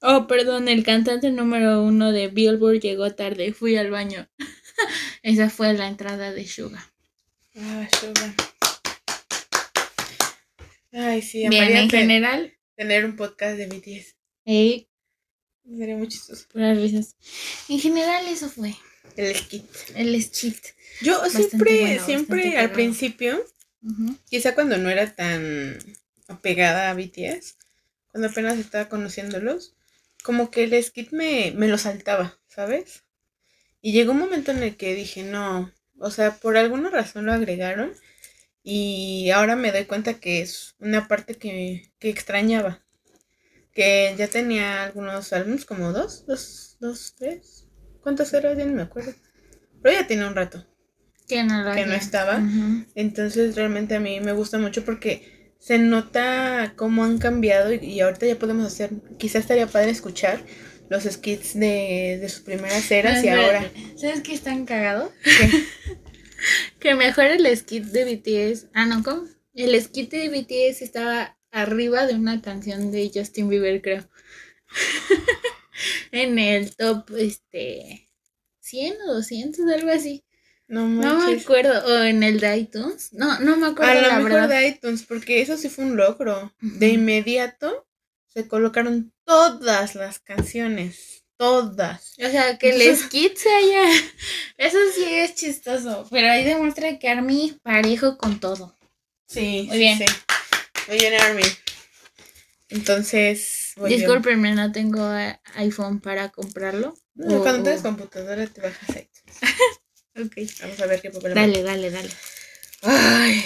Oh, 0.00 0.26
perdón, 0.26 0.68
el 0.68 0.84
cantante 0.84 1.30
número 1.30 1.82
uno 1.82 2.12
de 2.12 2.28
Billboard 2.28 2.80
llegó 2.80 3.14
tarde. 3.14 3.52
Fui 3.52 3.76
al 3.76 3.90
baño. 3.90 4.28
Esa 5.22 5.50
fue 5.50 5.72
la 5.74 5.88
entrada 5.88 6.32
de 6.32 6.46
Suga. 6.46 6.90
Ah, 7.56 7.88
sugar. 8.00 8.34
Ay, 10.92 11.22
sí, 11.22 11.48
Bien, 11.48 11.76
en 11.76 11.90
general, 11.90 12.52
tener 12.76 13.04
un 13.04 13.16
podcast 13.16 13.56
de 13.56 13.66
BTS. 13.66 14.14
hey, 14.44 14.88
Sería 15.78 15.96
muy 15.96 16.08
chistoso. 16.08 16.46
puras 16.52 16.76
risas. 16.76 17.16
En 17.68 17.80
general, 17.80 18.26
eso 18.28 18.48
fue 18.50 18.74
El 19.16 19.34
skit. 19.34 19.64
el 19.94 20.22
skit. 20.22 20.58
Yo 21.00 21.18
Bastante 21.20 21.48
siempre, 21.48 21.80
bueno, 21.80 22.04
siempre 22.04 22.58
al 22.58 22.70
principio, 22.72 23.44
quizá 24.28 24.54
cuando 24.54 24.76
no 24.78 24.90
era 24.90 25.14
tan 25.14 25.78
apegada 26.28 26.90
a 26.90 26.94
BTS, 26.94 27.56
cuando 28.12 28.28
apenas 28.28 28.58
estaba 28.58 28.88
conociéndolos, 28.88 29.74
como 30.22 30.50
que 30.50 30.64
el 30.64 30.82
skit 30.84 31.12
me, 31.12 31.52
me 31.56 31.66
lo 31.68 31.78
saltaba, 31.78 32.38
¿sabes? 32.46 33.03
Y 33.86 33.92
llegó 33.92 34.12
un 34.12 34.18
momento 34.18 34.50
en 34.50 34.62
el 34.62 34.78
que 34.78 34.94
dije, 34.94 35.24
no, 35.24 35.70
o 35.98 36.10
sea, 36.10 36.36
por 36.36 36.56
alguna 36.56 36.88
razón 36.88 37.26
lo 37.26 37.34
agregaron 37.34 37.92
y 38.62 39.28
ahora 39.28 39.56
me 39.56 39.72
doy 39.72 39.84
cuenta 39.84 40.14
que 40.14 40.40
es 40.40 40.74
una 40.78 41.06
parte 41.06 41.34
que, 41.34 41.92
que 41.98 42.08
extrañaba. 42.08 42.82
Que 43.74 44.14
ya 44.16 44.26
tenía 44.26 44.84
algunos 44.84 45.34
álbumes, 45.34 45.66
como 45.66 45.92
dos, 45.92 46.24
dos, 46.26 46.78
dos, 46.80 47.14
tres. 47.18 47.66
¿Cuántos 48.00 48.32
eran? 48.32 48.56
Ya 48.56 48.64
no 48.64 48.72
me 48.72 48.82
acuerdo. 48.84 49.12
Pero 49.82 50.00
ya 50.00 50.06
tiene 50.06 50.26
un 50.26 50.34
rato. 50.34 50.64
Que 51.28 51.44
no, 51.44 51.62
lo 51.62 51.74
Que 51.74 51.84
no 51.84 51.92
estaba. 51.92 52.42
Entonces 52.94 53.54
realmente 53.54 53.96
a 53.96 54.00
mí 54.00 54.18
me 54.18 54.32
gusta 54.32 54.56
mucho 54.56 54.82
porque 54.86 55.52
se 55.58 55.76
nota 55.76 56.72
cómo 56.76 57.04
han 57.04 57.18
cambiado 57.18 57.70
y, 57.74 57.84
y 57.84 58.00
ahorita 58.00 58.24
ya 58.24 58.38
podemos 58.38 58.64
hacer, 58.64 58.92
quizás 59.18 59.42
estaría 59.42 59.66
padre 59.66 59.90
escuchar 59.90 60.40
los 60.94 61.04
skits 61.12 61.54
de, 61.58 62.18
de 62.20 62.28
sus 62.28 62.40
primeras 62.42 62.90
eras 62.90 63.22
y 63.24 63.28
Ah, 63.28 63.44
ahora. 63.44 63.70
¿Sabes 63.96 64.20
qué 64.22 64.34
es 64.34 64.42
tan 64.42 64.64
cagado? 64.64 65.12
¿Qué? 65.22 65.32
Que 66.78 66.94
mejor 66.94 67.24
el 67.24 67.56
skit 67.56 67.84
de 67.84 68.04
BTS. 68.04 68.66
Ah, 68.74 68.84
no, 68.84 69.02
¿cómo? 69.02 69.24
El 69.54 69.80
skit 69.82 70.10
de 70.10 70.28
BTS 70.28 70.82
estaba 70.82 71.38
arriba 71.50 72.06
de 72.06 72.14
una 72.14 72.42
canción 72.42 72.92
de 72.92 73.10
Justin 73.14 73.48
Bieber, 73.48 73.80
creo. 73.80 74.06
en 76.12 76.38
el 76.38 76.74
top, 76.76 77.10
este. 77.16 78.10
100 78.60 78.94
o 79.08 79.14
200, 79.14 79.66
algo 79.72 79.90
así. 79.90 80.24
No 80.68 80.86
No 80.88 81.26
me 81.26 81.34
acuerdo. 81.40 81.84
O 81.86 82.02
en 82.02 82.22
el 82.22 82.40
de 82.40 82.56
iTunes. 82.58 83.12
No, 83.12 83.38
no 83.40 83.56
me 83.56 83.68
acuerdo 83.68 83.92
A 83.92 84.02
lo 84.02 84.08
la 84.08 84.16
mejor 84.16 84.32
verdad. 84.32 84.48
de 84.48 84.68
iTunes, 84.68 85.02
porque 85.02 85.40
eso 85.40 85.56
sí 85.56 85.68
fue 85.68 85.84
un 85.84 85.96
logro. 85.96 86.54
De 86.60 86.88
inmediato 86.88 87.86
se 88.34 88.48
colocaron 88.48 89.12
todas 89.24 89.94
las 89.94 90.18
canciones. 90.18 91.24
Todas. 91.36 92.14
O 92.24 92.30
sea, 92.30 92.58
que 92.58 92.96
skit 92.96 93.36
se 93.36 93.52
haya. 93.52 93.82
Eso 94.56 94.78
sí 94.94 95.04
es 95.04 95.34
chistoso. 95.34 96.06
Pero 96.10 96.30
ahí 96.30 96.44
demuestra 96.44 96.98
que 96.98 97.08
Army 97.08 97.58
parejo 97.62 98.16
con 98.18 98.38
todo. 98.40 98.76
Sí, 99.26 99.64
Muy 99.68 99.78
bien. 99.78 99.98
sí. 99.98 100.04
Muy 100.88 100.98
bien, 100.98 101.14
Army. 101.20 101.42
Entonces. 102.68 103.74
Discúlpenme, 103.86 104.54
no 104.54 104.72
tengo 104.72 105.12
eh, 105.16 105.38
iPhone 105.56 106.00
para 106.00 106.30
comprarlo. 106.30 106.94
No, 107.14 107.38
O- 107.38 107.42
cuando 107.42 107.60
o- 107.62 107.64
tengas 107.64 107.82
computadora 107.82 108.46
te 108.46 108.60
bajas 108.60 108.88
iTunes. 108.90 109.38
Ok. 110.16 110.36
Vamos 110.62 110.80
a 110.80 110.86
ver 110.86 111.02
qué 111.02 111.10
papel. 111.10 111.34
Dale, 111.34 111.62
dale, 111.64 111.90
dale. 111.90 112.08
Ay. 112.82 113.42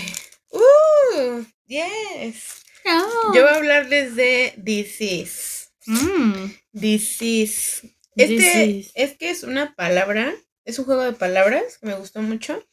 Uh, 0.51 1.43
yes. 1.67 2.63
No. 2.85 3.35
Yo 3.35 3.43
voy 3.43 3.51
a 3.51 3.57
hablarles 3.57 4.17
de 4.17 4.55
This 4.65 5.01
Is. 5.01 5.73
Mm. 5.87 6.51
This 6.79 7.83
Este 8.17 8.91
es 8.95 9.17
que 9.17 9.31
es 9.31 9.43
una 9.43 9.75
palabra, 9.75 10.35
es 10.65 10.79
un 10.79 10.85
juego 10.85 11.03
de 11.03 11.13
palabras 11.13 11.79
que 11.79 11.87
me 11.87 11.95
gustó 11.95 12.23
mucho. 12.23 12.65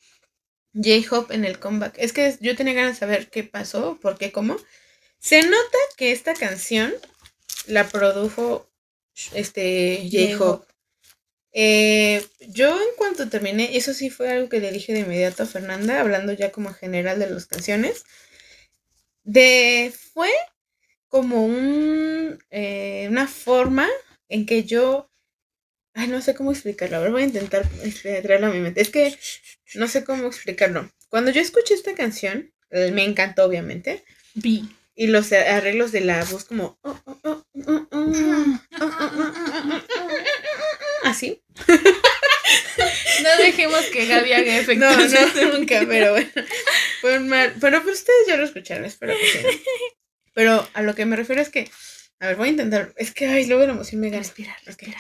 J-Hop 0.74 1.32
en 1.32 1.46
el 1.46 1.60
comeback. 1.60 1.96
Es 1.98 2.12
que 2.12 2.36
yo 2.42 2.56
tenía 2.56 2.74
ganas 2.74 2.96
de 2.96 3.00
saber 3.00 3.30
qué 3.30 3.44
pasó, 3.44 3.98
por 4.02 4.18
qué, 4.18 4.32
cómo. 4.32 4.58
Se 5.20 5.42
nota 5.42 5.78
que 5.98 6.12
esta 6.12 6.34
canción 6.34 6.94
la 7.68 7.88
produjo 7.88 8.70
este 9.34 10.10
J-Hop. 10.12 10.66
Eh, 11.58 12.26
yo 12.50 12.70
en 12.76 12.96
cuanto 12.98 13.30
terminé, 13.30 13.78
eso 13.78 13.94
sí 13.94 14.10
fue 14.10 14.30
algo 14.30 14.50
que 14.50 14.60
le 14.60 14.74
dije 14.74 14.92
de 14.92 15.00
inmediato 15.00 15.44
a 15.44 15.46
Fernanda, 15.46 16.02
hablando 16.02 16.34
ya 16.34 16.52
como 16.52 16.70
en 16.70 16.76
general 16.76 17.18
de 17.18 17.30
las 17.30 17.46
canciones 17.46 18.04
de, 19.26 19.94
fue 20.14 20.32
como 21.10 21.46
un, 21.46 22.40
una 23.10 23.28
forma 23.28 23.90
en 24.30 24.46
que 24.46 24.64
yo, 24.64 25.12
ay, 25.94 26.08
no 26.08 26.22
sé 26.22 26.34
cómo 26.34 26.52
explicarlo, 26.52 26.98
a 26.98 27.02
ver, 27.02 27.12
voy 27.12 27.24
a 27.24 27.26
intentar 27.26 27.68
traerlo 28.22 28.48
a 28.48 28.52
mi 28.52 28.60
mente. 28.60 28.82
Es 28.82 28.90
que 28.90 29.18
no 29.76 29.88
sé 29.90 30.06
cómo 30.06 30.28
explicarlo. 30.28 30.90
Cuando 31.10 31.32
yo 31.32 31.42
escuché 31.42 31.74
esta 31.74 31.94
canción, 31.94 32.54
me 32.72 33.04
encantó 33.04 33.44
obviamente, 33.44 34.06
vi 34.34 34.70
y 34.96 35.08
los 35.08 35.32
arreglos 35.34 35.92
de 35.92 36.02
la 36.02 36.24
voz 36.24 36.46
como 36.46 36.80
así. 41.04 41.44
No 43.24 43.38
dejemos 43.38 43.82
que 43.86 44.06
Gaby 44.06 44.34
haga 44.34 44.58
efectos. 44.58 45.12
No, 45.12 45.52
no, 45.52 45.58
nunca, 45.58 45.84
pero 45.88 46.12
bueno. 46.12 46.30
Fue 47.06 47.20
mal. 47.20 47.54
Pero 47.62 47.84
pues 47.84 48.00
ustedes 48.00 48.28
ya 48.28 48.36
lo 48.36 48.46
escucharon, 48.46 48.84
espero 48.84 49.14
que 49.16 49.28
sí. 49.28 49.62
Pero 50.34 50.68
a 50.74 50.82
lo 50.82 50.96
que 50.96 51.06
me 51.06 51.16
refiero 51.16 51.40
es 51.40 51.50
que. 51.50 51.70
A 52.20 52.26
ver, 52.28 52.36
voy 52.36 52.48
a 52.48 52.52
intentar. 52.52 52.94
Es 52.98 53.14
que, 53.14 53.28
ay, 53.28 53.46
luego 53.46 53.64
la 53.64 53.74
emoción 53.74 54.02
me 54.02 54.10
gana. 54.10 54.24
Respirar, 54.24 54.56
respirar. 54.66 55.00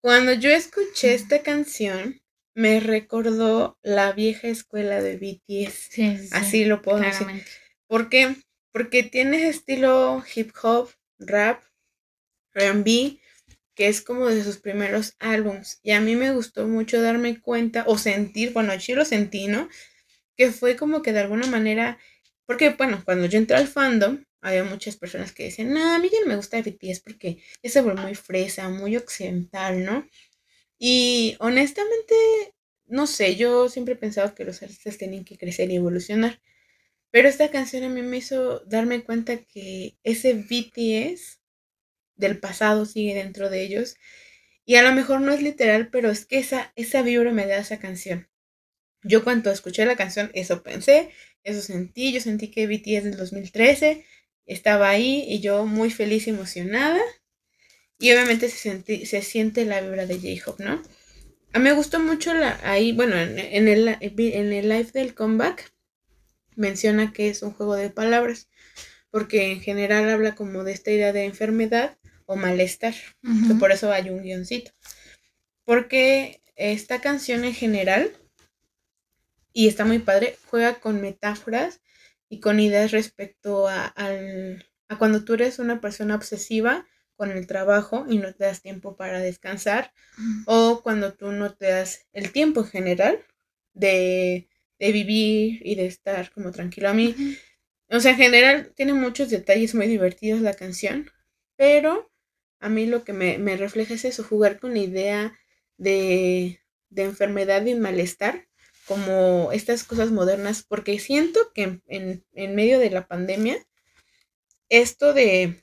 Cuando 0.00 0.32
yo 0.32 0.48
escuché 0.48 1.12
esta 1.12 1.42
canción, 1.42 2.22
me 2.54 2.80
recordó 2.80 3.78
la 3.82 4.12
vieja 4.12 4.48
escuela 4.48 5.02
de 5.02 5.16
BTS. 5.18 5.74
Sí, 5.90 6.16
sí, 6.16 6.28
sí, 6.28 6.28
Así 6.32 6.64
lo 6.64 6.80
puedo 6.80 6.98
decir. 6.98 7.18
claramente. 7.18 7.50
Porque 7.86 8.36
porque 8.72 9.02
tiene 9.02 9.48
estilo 9.48 10.24
hip 10.34 10.52
hop, 10.62 10.88
rap, 11.18 11.62
R&B, 12.54 13.20
que 13.74 13.88
es 13.88 14.02
como 14.02 14.26
de 14.28 14.44
sus 14.44 14.58
primeros 14.58 15.14
álbums. 15.18 15.80
Y 15.82 15.92
a 15.92 16.00
mí 16.00 16.16
me 16.16 16.32
gustó 16.32 16.68
mucho 16.68 17.00
darme 17.00 17.40
cuenta 17.40 17.84
o 17.86 17.98
sentir, 17.98 18.52
bueno, 18.52 18.78
sí 18.80 18.94
lo 18.94 19.04
sentí, 19.04 19.46
¿no? 19.46 19.68
Que 20.36 20.50
fue 20.52 20.76
como 20.76 21.02
que 21.02 21.12
de 21.12 21.20
alguna 21.20 21.46
manera, 21.46 21.98
porque 22.46 22.70
bueno, 22.70 23.02
cuando 23.04 23.26
yo 23.26 23.38
entré 23.38 23.56
al 23.56 23.68
fandom, 23.68 24.24
había 24.40 24.64
muchas 24.64 24.96
personas 24.96 25.32
que 25.32 25.44
decían, 25.44 25.72
no, 25.72 25.94
a 25.94 25.98
mí 25.98 26.10
ya 26.10 26.18
me 26.26 26.36
gusta 26.36 26.60
BTS 26.60 27.00
porque 27.00 27.42
es 27.62 27.72
se 27.72 27.82
muy 27.82 28.14
fresa, 28.14 28.68
muy 28.68 28.96
occidental, 28.96 29.84
¿no? 29.84 30.06
Y 30.78 31.36
honestamente, 31.38 32.14
no 32.86 33.06
sé, 33.06 33.36
yo 33.36 33.68
siempre 33.68 33.94
he 33.94 33.96
pensado 33.96 34.34
que 34.34 34.44
los 34.44 34.62
artistas 34.62 34.98
tienen 34.98 35.24
que 35.24 35.38
crecer 35.38 35.70
y 35.70 35.76
evolucionar. 35.76 36.40
Pero 37.12 37.28
esta 37.28 37.50
canción 37.50 37.84
a 37.84 37.88
mí 37.88 38.02
me 38.02 38.18
hizo 38.18 38.60
darme 38.66 39.04
cuenta 39.04 39.36
que 39.44 39.96
ese 40.02 40.34
BTS 40.34 41.41
del 42.22 42.38
pasado 42.38 42.86
sigue 42.86 43.14
dentro 43.14 43.50
de 43.50 43.62
ellos. 43.62 43.96
Y 44.64 44.76
a 44.76 44.82
lo 44.82 44.92
mejor 44.92 45.20
no 45.20 45.32
es 45.32 45.42
literal, 45.42 45.90
pero 45.90 46.10
es 46.10 46.24
que 46.24 46.38
esa, 46.38 46.72
esa 46.76 47.02
vibra 47.02 47.32
me 47.32 47.46
da 47.46 47.58
esa 47.58 47.78
canción. 47.78 48.28
Yo 49.02 49.24
cuando 49.24 49.50
escuché 49.50 49.84
la 49.84 49.96
canción, 49.96 50.30
eso 50.34 50.62
pensé, 50.62 51.10
eso 51.42 51.60
sentí. 51.60 52.12
Yo 52.12 52.20
sentí 52.20 52.50
que 52.50 52.66
BTS 52.66 53.04
del 53.04 53.16
2013 53.16 54.04
estaba 54.46 54.88
ahí 54.88 55.24
y 55.28 55.40
yo 55.40 55.66
muy 55.66 55.90
feliz 55.90 56.26
y 56.26 56.30
emocionada. 56.30 57.02
Y 57.98 58.12
obviamente 58.12 58.48
se, 58.48 59.06
se 59.06 59.22
siente 59.22 59.64
la 59.64 59.80
vibra 59.80 60.06
de 60.06 60.14
J-Hope, 60.14 60.64
¿no? 60.64 60.82
A 61.52 61.58
mí 61.58 61.64
me 61.64 61.72
gustó 61.72 62.00
mucho 62.00 62.32
la, 62.32 62.58
ahí, 62.62 62.92
bueno, 62.92 63.16
en, 63.16 63.38
en, 63.38 63.68
el, 63.68 63.88
en 64.00 64.52
el 64.52 64.68
live 64.68 64.90
del 64.92 65.14
comeback 65.14 65.70
menciona 66.56 67.12
que 67.12 67.28
es 67.28 67.42
un 67.42 67.52
juego 67.52 67.76
de 67.76 67.90
palabras, 67.90 68.48
porque 69.10 69.52
en 69.52 69.60
general 69.60 70.08
habla 70.08 70.34
como 70.34 70.64
de 70.64 70.72
esta 70.72 70.90
idea 70.90 71.12
de 71.12 71.24
enfermedad 71.24 71.98
o 72.26 72.36
malestar, 72.36 72.94
que 73.48 73.54
por 73.54 73.72
eso 73.72 73.92
hay 73.92 74.10
un 74.10 74.22
guioncito. 74.22 74.72
Porque 75.64 76.42
esta 76.56 77.00
canción 77.00 77.44
en 77.44 77.54
general, 77.54 78.12
y 79.52 79.68
está 79.68 79.84
muy 79.84 79.98
padre, 79.98 80.36
juega 80.46 80.80
con 80.80 81.00
metáforas 81.00 81.80
y 82.28 82.40
con 82.40 82.60
ideas 82.60 82.90
respecto 82.90 83.68
a, 83.68 83.86
al, 83.86 84.66
a 84.88 84.98
cuando 84.98 85.24
tú 85.24 85.34
eres 85.34 85.58
una 85.58 85.80
persona 85.80 86.14
obsesiva 86.14 86.86
con 87.16 87.30
el 87.30 87.46
trabajo 87.46 88.06
y 88.08 88.18
no 88.18 88.34
te 88.34 88.44
das 88.44 88.62
tiempo 88.62 88.96
para 88.96 89.20
descansar, 89.20 89.92
o 90.46 90.82
cuando 90.82 91.12
tú 91.12 91.30
no 91.30 91.54
te 91.54 91.66
das 91.66 92.06
el 92.12 92.32
tiempo 92.32 92.60
en 92.60 92.66
general 92.66 93.18
de, 93.74 94.48
de 94.78 94.92
vivir 94.92 95.60
y 95.64 95.74
de 95.74 95.86
estar 95.86 96.32
como 96.32 96.50
tranquilo. 96.50 96.88
A 96.88 96.94
mí, 96.94 97.14
o 97.88 98.00
sea, 98.00 98.12
en 98.12 98.16
general 98.16 98.72
tiene 98.74 98.94
muchos 98.94 99.30
detalles 99.30 99.74
muy 99.74 99.86
divertidos 99.86 100.40
la 100.40 100.54
canción, 100.54 101.10
pero 101.56 102.11
a 102.62 102.68
mí 102.68 102.86
lo 102.86 103.04
que 103.04 103.12
me, 103.12 103.56
refleja 103.56 103.94
es 103.94 104.04
eso, 104.04 104.22
jugar 104.22 104.60
con 104.60 104.72
la 104.72 104.78
idea 104.78 105.38
de, 105.78 106.60
enfermedad 106.94 107.66
y 107.66 107.74
malestar, 107.74 108.46
como 108.86 109.50
estas 109.52 109.82
cosas 109.84 110.12
modernas, 110.12 110.62
porque 110.62 110.98
siento 111.00 111.40
que 111.54 111.80
en, 111.88 112.24
medio 112.54 112.78
de 112.78 112.90
la 112.90 113.08
pandemia, 113.08 113.58
esto 114.68 115.12
de, 115.12 115.60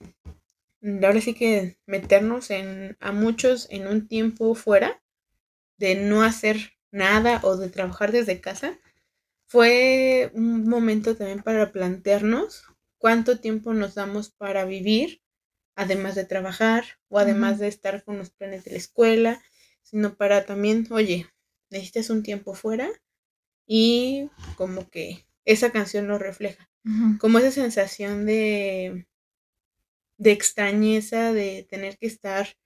ahora 1.01 1.21
sí 1.21 1.33
que 1.33 1.77
meternos 1.85 2.51
en, 2.51 2.97
a 2.99 3.13
muchos 3.13 3.67
en 3.71 3.87
un 3.87 4.07
tiempo 4.07 4.53
fuera, 4.53 5.01
de 5.77 5.95
no 5.95 6.21
hacer 6.21 6.73
nada 6.91 7.39
o 7.43 7.55
de 7.55 7.69
trabajar 7.69 8.11
desde 8.11 8.41
casa, 8.41 8.77
fue 9.47 10.31
un 10.33 10.67
momento 10.67 11.15
también 11.15 11.41
para 11.41 11.71
plantearnos 11.71 12.65
cuánto 12.97 13.39
tiempo 13.39 13.73
nos 13.73 13.95
damos 13.95 14.31
para 14.31 14.65
vivir 14.65 15.21
además 15.79 16.13
de 16.13 16.25
trabajar 16.25 16.83
o 17.07 17.19
además 17.19 17.57
de 17.57 17.69
estar 17.69 18.03
con 18.03 18.17
los 18.17 18.31
planes 18.31 18.65
de 18.65 18.71
la 18.71 18.77
escuela, 18.77 19.41
sino 19.81 20.15
para 20.15 20.45
también, 20.45 20.85
oye, 20.91 21.25
necesitas 21.69 22.09
un 22.09 22.21
tiempo 22.21 22.53
fuera 22.53 22.89
y 23.65 24.29
como 24.57 24.89
que 24.89 25.25
esa 25.45 25.71
canción 25.71 26.09
lo 26.09 26.19
refleja, 26.19 26.69
como 27.19 27.39
esa 27.39 27.51
sensación 27.51 28.25
de, 28.25 29.07
de 30.17 30.31
extrañeza, 30.31 31.31
de 31.31 31.65
tener 31.69 31.97
que 31.97 32.07
estar 32.07 32.57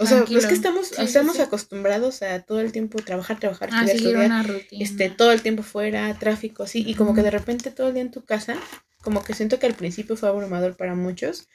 o 0.00 0.06
sea, 0.06 0.24
es 0.30 0.46
que 0.46 0.54
estamos, 0.54 0.92
estamos 0.92 1.40
acostumbrados 1.40 2.22
a 2.22 2.40
todo 2.40 2.60
el 2.60 2.72
tiempo 2.72 3.02
trabajar, 3.02 3.38
trabajar, 3.38 3.68
estudiar, 3.86 4.46
este, 4.70 5.10
todo 5.10 5.32
el 5.32 5.42
tiempo 5.42 5.62
fuera, 5.62 6.16
tráfico, 6.18 6.66
sí, 6.66 6.84
y 6.86 6.94
como 6.94 7.14
que 7.14 7.22
de 7.22 7.32
repente 7.32 7.70
todo 7.70 7.88
el 7.88 7.94
día 7.94 8.02
en 8.02 8.12
tu 8.12 8.24
casa, 8.24 8.56
como 9.02 9.24
que 9.24 9.34
siento 9.34 9.58
que 9.58 9.66
al 9.66 9.74
principio 9.74 10.16
fue 10.16 10.28
abrumador 10.28 10.76
para 10.76 10.94
muchos, 10.94 11.48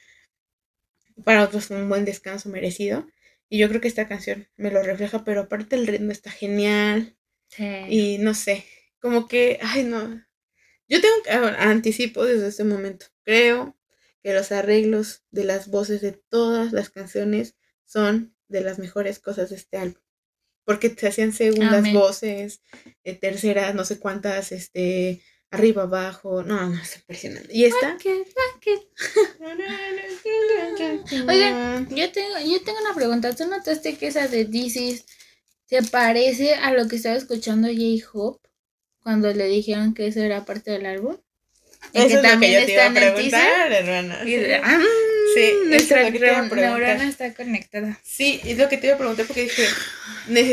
para 1.24 1.44
otros 1.44 1.70
un 1.70 1.88
buen 1.88 2.04
descanso 2.04 2.48
merecido. 2.48 3.06
Y 3.48 3.58
yo 3.58 3.68
creo 3.68 3.80
que 3.80 3.88
esta 3.88 4.08
canción 4.08 4.48
me 4.56 4.70
lo 4.70 4.82
refleja, 4.82 5.24
pero 5.24 5.42
aparte 5.42 5.76
el 5.76 5.86
ritmo 5.86 6.12
está 6.12 6.30
genial. 6.30 7.16
Y 7.88 8.18
no 8.18 8.34
sé, 8.34 8.64
como 8.98 9.28
que, 9.28 9.58
ay 9.62 9.84
no. 9.84 10.24
Yo 10.88 11.00
tengo 11.00 11.14
que, 11.22 11.30
anticipo 11.30 12.24
desde 12.24 12.48
este 12.48 12.64
momento. 12.64 13.06
Creo 13.22 13.76
que 14.22 14.32
los 14.32 14.50
arreglos 14.52 15.24
de 15.30 15.44
las 15.44 15.68
voces 15.68 16.00
de 16.00 16.12
todas 16.12 16.72
las 16.72 16.90
canciones 16.90 17.54
son 17.84 18.34
de 18.48 18.62
las 18.62 18.78
mejores 18.78 19.18
cosas 19.18 19.50
de 19.50 19.56
este 19.56 19.76
álbum. 19.76 20.02
Porque 20.64 20.88
se 20.88 21.08
hacían 21.08 21.32
segundas 21.32 21.92
voces, 21.92 22.62
eh, 23.04 23.14
terceras, 23.14 23.74
no 23.74 23.84
sé 23.84 23.98
cuántas, 23.98 24.50
este, 24.50 25.22
arriba, 25.54 25.84
abajo. 25.84 26.42
No, 26.42 26.68
no, 26.68 26.80
es 26.80 26.96
impresionante. 26.96 27.48
Y 27.52 27.64
esta. 27.64 27.96
Oigan, 31.28 31.88
yo 31.88 32.12
tengo, 32.12 32.38
yo 32.44 32.62
tengo 32.62 32.78
una 32.80 32.94
pregunta. 32.94 33.34
¿Tú 33.34 33.46
notaste 33.46 33.96
que 33.96 34.08
esa 34.08 34.28
de 34.28 34.44
This 34.44 35.04
se 35.66 35.82
parece 35.82 36.54
a 36.54 36.72
lo 36.72 36.88
que 36.88 36.96
estaba 36.96 37.16
escuchando 37.16 37.68
J-Hope 37.68 38.48
cuando 39.00 39.32
le 39.32 39.46
dijeron 39.46 39.94
que 39.94 40.06
eso 40.06 40.20
era 40.20 40.44
parte 40.44 40.70
del 40.70 40.86
álbum? 40.86 41.16
Y 41.92 42.08
que 42.08 42.16
también 42.18 42.62
está 42.62 42.86
en 42.86 42.96
el 42.96 43.14
teaser. 43.14 43.72
Hermana. 43.72 44.18
Ah, 44.62 44.80
sí, 45.34 45.52
nuestra 45.66 46.10
neurona 46.10 47.08
está 47.08 47.34
conectada. 47.34 48.00
Sí, 48.02 48.40
es 48.44 48.58
lo 48.58 48.68
que 48.68 48.78
te 48.78 48.86
iba 48.86 48.96
a 48.96 48.98
preguntar 48.98 49.26
porque 49.26 49.42
dije, 49.42 49.66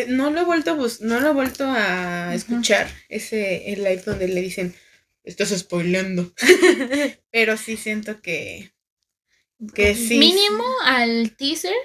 no 0.10 0.30
lo 0.30 0.42
he 0.42 0.44
vuelto 0.44 0.72
a, 0.72 1.06
no 1.06 1.20
lo 1.20 1.30
he 1.30 1.34
vuelto 1.34 1.66
a 1.68 2.34
escuchar, 2.36 2.88
ese 3.10 3.72
el 3.72 3.84
live 3.84 4.04
donde 4.06 4.28
le 4.28 4.42
dicen, 4.42 4.76
estás 5.24 5.50
spoileando. 5.50 6.34
Pero 7.32 7.58
sí 7.58 7.78
siento 7.78 8.22
que. 8.22 8.74
Que 9.74 9.96
sí. 9.96 10.18
Mínimo 10.18 10.64
al 10.84 11.36
teaser, 11.36 11.76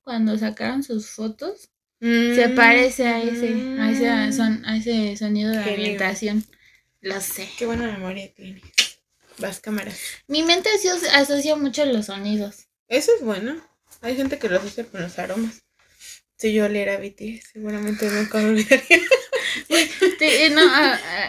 cuando 0.00 0.38
sacaron 0.38 0.82
sus 0.82 1.10
fotos, 1.10 1.70
se 2.00 2.48
mm, 2.48 2.54
parece 2.54 3.06
a 3.06 3.22
ese, 3.22 3.52
a 3.78 3.90
ese, 3.90 4.36
son, 4.36 4.64
a 4.64 4.76
ese 4.76 5.16
sonido 5.16 5.50
de 5.50 5.58
ambientación. 5.58 6.44
Lo 7.00 7.20
sé. 7.20 7.48
Qué 7.58 7.66
buena 7.66 7.86
memoria 7.86 8.32
tienes. 8.34 8.62
Vas 9.38 9.60
cámaras. 9.60 9.98
Mi 10.26 10.42
mente 10.42 10.68
asocia 11.12 11.56
mucho 11.56 11.84
los 11.84 12.06
sonidos. 12.06 12.68
Eso 12.88 13.12
es 13.14 13.22
bueno. 13.22 13.60
Hay 14.00 14.16
gente 14.16 14.38
que 14.38 14.48
lo 14.48 14.58
asocia 14.58 14.84
con 14.84 15.02
los 15.02 15.18
aromas. 15.18 15.62
Si 16.38 16.52
yo 16.52 16.66
oliera 16.66 16.98
BTS, 16.98 17.50
seguramente 17.52 18.08
nunca 18.08 18.40
lo 18.40 18.50
olvidaría. 18.50 18.98
Eh, 20.20 20.50
no, 20.50 20.62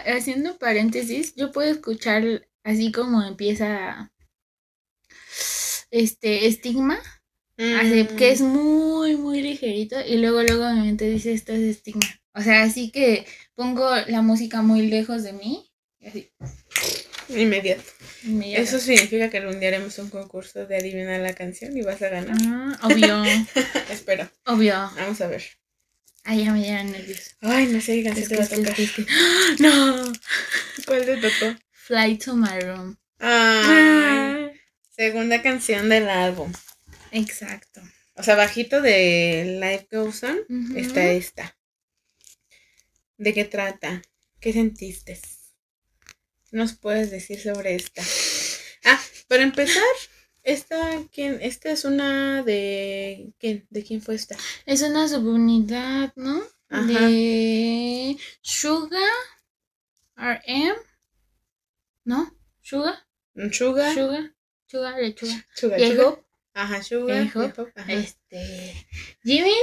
haciendo 0.06 0.58
paréntesis, 0.58 1.34
yo 1.34 1.52
puedo 1.52 1.70
escuchar 1.70 2.48
así 2.64 2.92
como 2.92 3.22
empieza 3.22 4.12
este 5.90 6.46
estigma, 6.46 7.00
así 7.56 8.06
que 8.16 8.30
es 8.30 8.40
mm. 8.40 8.46
muy, 8.46 9.16
muy 9.16 9.42
ligerito, 9.42 9.96
y 10.06 10.18
luego, 10.18 10.42
luego 10.42 10.70
mi 10.74 10.82
mente 10.82 11.08
dice 11.08 11.32
esto 11.32 11.52
es 11.52 11.60
estigma. 11.60 12.06
O 12.34 12.40
sea, 12.40 12.62
así 12.62 12.90
que 12.90 13.26
pongo 13.54 13.88
la 14.06 14.22
música 14.22 14.62
muy 14.62 14.86
lejos 14.86 15.22
de 15.22 15.32
mí, 15.32 15.72
y 15.98 16.06
así. 16.06 16.30
Inmediato. 17.34 17.82
Eso 18.24 18.78
significa 18.78 19.30
que 19.30 19.38
algún 19.38 19.60
día 19.60 19.68
haremos 19.68 19.98
un 19.98 20.10
concurso 20.10 20.66
de 20.66 20.76
adivinar 20.76 21.20
la 21.20 21.34
canción 21.34 21.76
y 21.76 21.82
vas 21.82 22.02
a 22.02 22.08
ganar. 22.08 22.36
Ah, 22.42 22.78
obvio. 22.82 23.24
Espero. 23.90 24.28
Obvio. 24.46 24.74
Vamos 24.96 25.20
a 25.20 25.28
ver. 25.28 25.42
Ay, 26.24 26.44
ya 26.44 26.52
me 26.52 26.62
dieron 26.62 26.92
nervios. 26.92 27.36
Ay, 27.40 27.66
no 27.66 27.80
sé 27.80 27.96
qué 27.96 28.04
canción 28.04 28.28
te 28.28 28.36
va 28.36 28.44
a 28.44 28.48
tocar. 28.48 28.76
no. 29.58 30.12
¿Cuál 30.86 31.04
te 31.04 31.16
tocó? 31.16 31.58
Fly 31.70 32.18
to 32.18 32.36
my 32.36 32.60
room. 32.60 32.96
Ah. 33.20 34.50
Segunda 34.90 35.40
canción 35.42 35.88
del 35.88 36.08
álbum. 36.08 36.52
Exacto. 37.10 37.80
O 38.14 38.22
sea, 38.22 38.36
bajito 38.36 38.82
de 38.82 39.58
Life 39.60 39.88
Goes 39.90 40.22
On 40.24 40.76
está 40.76 41.10
esta. 41.10 41.56
¿De 43.16 43.32
qué 43.32 43.44
trata? 43.44 44.02
¿Qué 44.40 44.52
sentiste? 44.52 45.18
Nos 46.50 46.74
puedes 46.74 47.10
decir 47.10 47.40
sobre 47.40 47.74
esta? 47.74 48.02
Ah, 48.84 49.00
para 49.28 49.42
empezar, 49.42 49.82
esta, 50.42 51.04
¿quién? 51.12 51.38
Esta 51.42 51.70
es 51.70 51.84
una 51.84 52.42
de. 52.42 53.32
¿Quién? 53.38 53.66
¿De 53.70 53.84
quién 53.84 54.00
fue 54.00 54.14
esta? 54.14 54.36
Es 54.66 54.82
una 54.82 55.06
subunidad, 55.08 56.12
¿no? 56.16 56.42
De 56.70 58.16
Suga 58.42 59.08
RM. 60.16 60.74
¿No? 62.04 62.34
¿Suga? 62.62 63.06
Un 63.34 63.52
Sugar. 63.52 63.94
Sugar, 63.94 64.34
Sugar, 64.66 65.00
lechuga. 65.00 65.46
Sugar. 65.54 65.80
Hope, 65.80 66.24
Ajá, 66.54 66.80
Hope, 66.90 67.60
Hope, 67.60 67.72
ajá. 67.76 67.92
este, 67.92 68.86
Jimmy, 69.22 69.54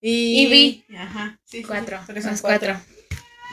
Y, 0.00 0.84
y 0.90 0.94
Ajá. 0.96 1.40
Sí, 1.44 1.58
sí, 1.58 1.62
sí, 1.62 1.64
cuatro, 1.64 2.00
porque 2.06 2.22
son 2.22 2.32
los 2.32 2.40
cuatro. 2.40 2.80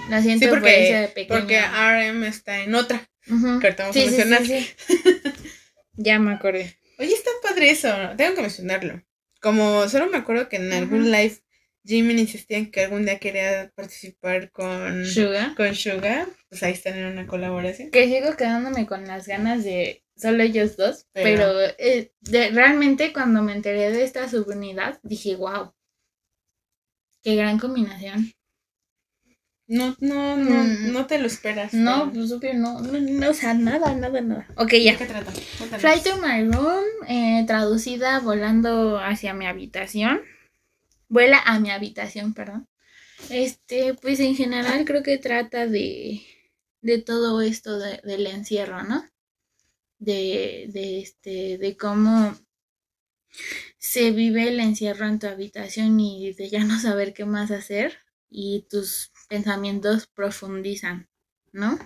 Lo 0.10 0.22
siento 0.22 0.46
Sí, 0.46 0.50
por 0.50 0.60
porque- 0.60 1.10
pequeño. 1.16 1.40
Porque 1.40 1.60
RM 1.60 2.24
está 2.28 2.62
en 2.62 2.76
otra. 2.76 3.10
Ujú. 3.28 3.60
que 3.60 3.68
ahorita 3.68 3.84
vamos 3.84 3.98
a 3.98 4.00
Sí, 4.00 4.06
mencionar. 4.06 4.46
sí. 4.46 4.70
ya 5.94 6.20
me 6.20 6.34
acordé. 6.34 6.78
Oye, 7.00 7.14
está 7.14 7.32
padre 7.42 7.72
eso. 7.72 7.90
Tengo 8.18 8.36
que 8.36 8.42
mencionarlo. 8.42 9.04
Como 9.42 9.88
solo 9.90 10.08
me 10.08 10.18
acuerdo 10.18 10.48
que 10.48 10.58
en 10.58 10.72
algún 10.74 11.12
live 11.12 11.38
Jimmy 11.84 12.14
insistía 12.20 12.58
en 12.58 12.72
que 12.72 12.84
algún 12.86 13.06
día 13.06 13.20
quería 13.20 13.72
participar 13.76 14.52
con 14.52 15.06
Sugar. 15.06 15.56
con 15.56 15.76
Sugar. 15.76 16.28
Pues 16.50 16.62
ahí 16.64 16.74
están 16.74 16.98
en 16.98 17.06
una 17.06 17.26
colaboración. 17.28 17.90
Que 17.92 18.06
sigo 18.08 18.36
quedándome 18.36 18.86
con 18.88 19.06
las 19.08 19.28
ganas 19.28 19.64
de 19.64 20.04
solo 20.16 20.42
ellos 20.44 20.78
dos. 20.78 21.08
Pero, 21.14 21.38
Pero- 21.38 21.60
eh, 21.80 22.12
de- 22.22 22.50
realmente 22.52 23.12
cuando 23.12 23.42
me 23.44 23.54
enteré 23.54 23.92
de 23.92 24.04
esta 24.04 24.30
subunidad, 24.30 25.00
dije, 25.04 25.36
wow. 25.36 25.74
Qué 27.24 27.36
gran 27.36 27.58
combinación. 27.58 28.32
No, 29.68 29.96
no, 30.00 30.38
no, 30.38 30.64
Mm. 30.64 30.92
no 30.94 31.08
te 31.08 31.18
lo 31.18 31.26
esperas. 31.26 31.74
No, 31.74 32.12
pues 32.14 32.32
obvio, 32.32 32.54
no, 32.54 32.82
no, 32.82 33.00
no, 33.00 33.30
o 33.30 33.34
sea, 33.34 33.54
nada, 33.56 33.96
nada, 33.96 34.22
nada. 34.22 34.48
Ok, 34.58 34.72
¿De 34.72 34.84
ya. 34.84 34.98
qué 34.98 35.06
trata? 35.06 35.32
Cuéntanos. 35.58 35.82
Fly 35.82 36.02
to 36.12 36.18
my 36.22 36.44
room, 36.52 36.84
eh, 37.08 37.44
traducida 37.48 38.20
volando 38.20 39.00
hacia 39.00 39.34
mi 39.34 39.48
habitación. 39.48 40.22
Vuela 41.10 41.40
a 41.46 41.60
mi 41.60 41.72
habitación, 41.72 42.34
perdón. 42.34 42.68
Este, 43.30 43.96
pues 43.96 44.20
en 44.20 44.36
general 44.36 44.86
creo 44.86 45.02
que 45.02 45.18
trata 45.18 45.66
de, 45.66 46.22
de 46.82 46.98
todo 47.00 47.42
esto 47.42 47.80
de- 47.80 48.02
del 48.04 48.28
encierro, 48.28 48.84
¿no? 48.84 49.04
De, 49.98 50.68
de 50.72 51.00
este, 51.00 51.58
de 51.58 51.76
cómo 51.78 52.38
se 53.78 54.12
vive 54.12 54.48
el 54.50 54.60
encierro 54.60 55.08
en 55.08 55.20
tu 55.20 55.28
habitación 55.28 56.00
y 56.00 56.34
de 56.34 56.50
ya 56.50 56.64
no 56.64 56.80
saber 56.80 57.14
qué 57.14 57.26
más 57.26 57.50
hacer 57.52 57.98
y 58.30 58.66
tus 58.70 59.12
pensamientos 59.26 60.08
profundizan, 60.08 61.10
¿no? 61.52 61.78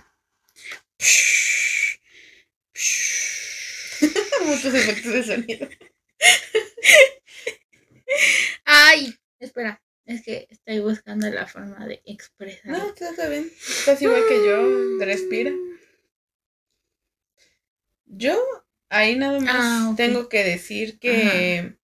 Muchos 4.46 4.74
efectos 4.74 5.14
de 5.14 5.24
sonido. 5.24 5.70
Ay, 8.66 9.16
espera, 9.40 9.82
es 10.06 10.24
que 10.24 10.48
estoy 10.50 10.80
buscando 10.80 11.30
la 11.30 11.48
forma 11.48 11.86
de 11.88 12.02
expresar. 12.06 12.72
No, 12.72 12.90
está 12.90 13.28
bien. 13.28 13.52
Estás 13.60 14.02
igual 14.02 14.24
que 14.28 14.46
yo. 14.46 14.98
Respira. 15.06 15.52
Yo 18.06 18.42
ahí 18.90 19.16
nada 19.16 19.40
más 19.40 19.56
Ah, 19.56 19.90
ok. 19.92 19.98
tengo 19.98 20.30
que 20.30 20.44
decir 20.44 21.00
que 21.00 21.78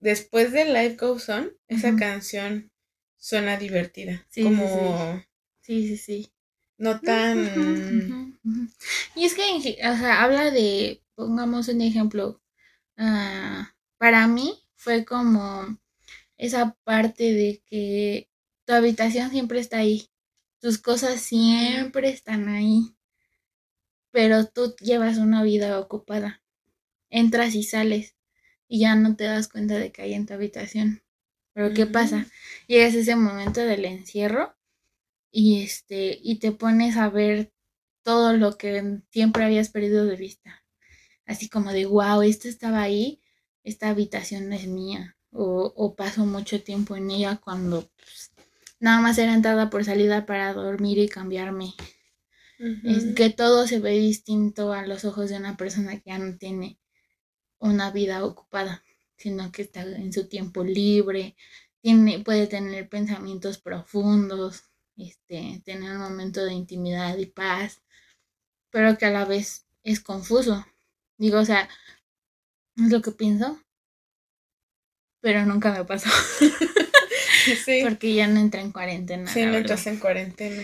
después 0.00 0.52
de 0.52 0.66
Life 0.66 0.96
Goes 0.96 1.28
On, 1.28 1.52
esa 1.68 1.96
canción 1.96 2.70
suena 3.20 3.56
divertida. 3.56 4.26
Sí, 4.30 4.42
sí, 4.42 4.48
como 4.48 5.22
Sí, 5.62 5.86
sí, 5.86 5.96
sí. 5.96 6.32
no 6.78 7.00
tan... 7.00 8.26
Y 9.14 9.24
es 9.24 9.34
que, 9.34 9.42
o 9.84 9.96
sea, 9.96 10.22
habla 10.24 10.50
de, 10.50 11.02
pongamos 11.14 11.68
un 11.68 11.80
ejemplo, 11.80 12.40
ah, 12.96 13.74
para 13.98 14.26
mí 14.26 14.54
fue 14.76 15.04
como 15.04 15.78
esa 16.38 16.76
parte 16.84 17.32
de 17.32 17.62
que 17.66 18.28
tu 18.66 18.72
habitación 18.74 19.30
siempre 19.30 19.60
está 19.60 19.78
ahí, 19.78 20.08
tus 20.60 20.78
cosas 20.78 21.20
siempre 21.20 22.10
están 22.10 22.48
ahí, 22.48 22.94
pero 24.12 24.46
tú 24.46 24.76
llevas 24.80 25.18
una 25.18 25.42
vida 25.42 25.78
ocupada, 25.80 26.42
entras 27.10 27.54
y 27.54 27.64
sales 27.64 28.16
y 28.68 28.80
ya 28.80 28.96
no 28.96 29.16
te 29.16 29.24
das 29.24 29.48
cuenta 29.48 29.76
de 29.78 29.92
que 29.92 30.02
hay 30.02 30.14
en 30.14 30.26
tu 30.26 30.34
habitación. 30.34 31.02
Pero 31.60 31.74
¿qué 31.74 31.84
pasa? 31.84 32.26
Llegas 32.68 32.94
a 32.94 33.00
ese 33.00 33.16
momento 33.16 33.60
del 33.60 33.84
encierro 33.84 34.56
y 35.30 35.62
este 35.62 36.18
y 36.22 36.38
te 36.38 36.52
pones 36.52 36.96
a 36.96 37.10
ver 37.10 37.52
todo 38.02 38.34
lo 38.34 38.56
que 38.56 39.02
siempre 39.10 39.44
habías 39.44 39.68
perdido 39.68 40.06
de 40.06 40.16
vista. 40.16 40.64
Así 41.26 41.50
como 41.50 41.70
de, 41.72 41.84
wow, 41.84 42.22
esto 42.22 42.48
estaba 42.48 42.80
ahí, 42.80 43.20
esta 43.62 43.90
habitación 43.90 44.48
no 44.48 44.54
es 44.54 44.66
mía. 44.68 45.18
O, 45.32 45.70
o 45.76 45.94
paso 45.94 46.24
mucho 46.24 46.62
tiempo 46.62 46.96
en 46.96 47.10
ella 47.10 47.36
cuando 47.36 47.90
pues, 47.94 48.32
nada 48.80 49.02
más 49.02 49.18
era 49.18 49.34
entrada 49.34 49.68
por 49.68 49.84
salida 49.84 50.24
para 50.24 50.54
dormir 50.54 50.96
y 50.96 51.08
cambiarme. 51.08 51.74
Es 52.84 53.14
que 53.14 53.28
todo 53.28 53.66
se 53.66 53.80
ve 53.80 53.98
distinto 53.98 54.72
a 54.72 54.86
los 54.86 55.04
ojos 55.04 55.28
de 55.28 55.36
una 55.36 55.58
persona 55.58 56.00
que 56.00 56.10
ya 56.10 56.18
no 56.18 56.38
tiene 56.38 56.78
una 57.58 57.90
vida 57.90 58.24
ocupada, 58.24 58.82
sino 59.20 59.52
que 59.52 59.62
está 59.62 59.82
en 59.82 60.12
su 60.14 60.28
tiempo 60.28 60.64
libre, 60.64 61.36
tiene, 61.82 62.20
puede 62.20 62.46
tener 62.46 62.88
pensamientos 62.88 63.58
profundos, 63.58 64.64
este, 64.96 65.62
tener 65.64 65.92
un 65.92 65.98
momento 66.02 66.42
de 66.44 66.54
intimidad 66.54 67.18
y 67.18 67.26
paz, 67.26 67.82
pero 68.70 68.96
que 68.96 69.04
a 69.06 69.10
la 69.10 69.26
vez 69.26 69.66
es 69.82 70.00
confuso. 70.00 70.66
Digo, 71.18 71.38
o 71.40 71.44
sea, 71.44 71.68
es 72.76 72.90
lo 72.90 73.02
que 73.02 73.12
pienso, 73.12 73.60
pero 75.20 75.44
nunca 75.44 75.72
me 75.72 75.84
pasó, 75.84 76.08
Sí, 77.64 77.80
porque 77.84 78.14
ya 78.14 78.26
no 78.26 78.40
entré 78.40 78.62
en 78.62 78.72
cuarentena. 78.72 79.30
sí, 79.30 79.44
no 79.44 79.52
verdad. 79.52 79.72
estás 79.72 79.86
en 79.86 79.98
cuarentena. 79.98 80.62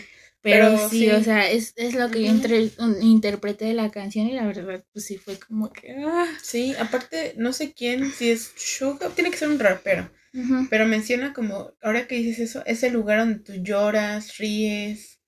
Pero, 0.49 0.77
Pero 0.77 0.89
sí, 0.89 1.09
sí. 1.09 1.11
o 1.11 1.23
sea, 1.23 1.51
es, 1.51 1.73
es 1.77 1.95
lo 1.95 2.11
que 2.11 2.23
yo 2.23 2.31
entre, 2.31 2.71
un- 2.79 3.03
interpreté 3.03 3.67
de 3.67 3.75
la 3.75 3.91
canción 3.91 4.27
y 4.29 4.33
la 4.33 4.47
verdad, 4.47 4.85
pues 4.93 5.05
sí 5.07 5.19
fue 5.19 5.39
como 5.39 5.73
que... 5.73 5.95
ah. 5.99 6.27
Sí, 6.43 6.75
aparte, 6.79 7.35
no 7.37 7.53
sé 7.53 7.73
quién, 7.73 8.11
si 8.13 8.31
es 8.31 8.53
Suga, 8.57 9.09
tiene 9.11 9.31
que 9.31 9.37
ser 9.39 9.49
un 9.49 9.59
rapero. 9.59 10.11
Pero 10.71 10.87
menciona 10.87 11.33
como, 11.33 11.73
ahora 11.83 12.07
que 12.07 12.17
dices 12.17 12.39
eso, 12.51 12.63
es 12.67 12.83
el 12.83 12.93
lugar 12.93 13.21
donde 13.21 13.39
tú 13.41 13.55
lloras, 13.63 14.37
ríes, 14.39 15.21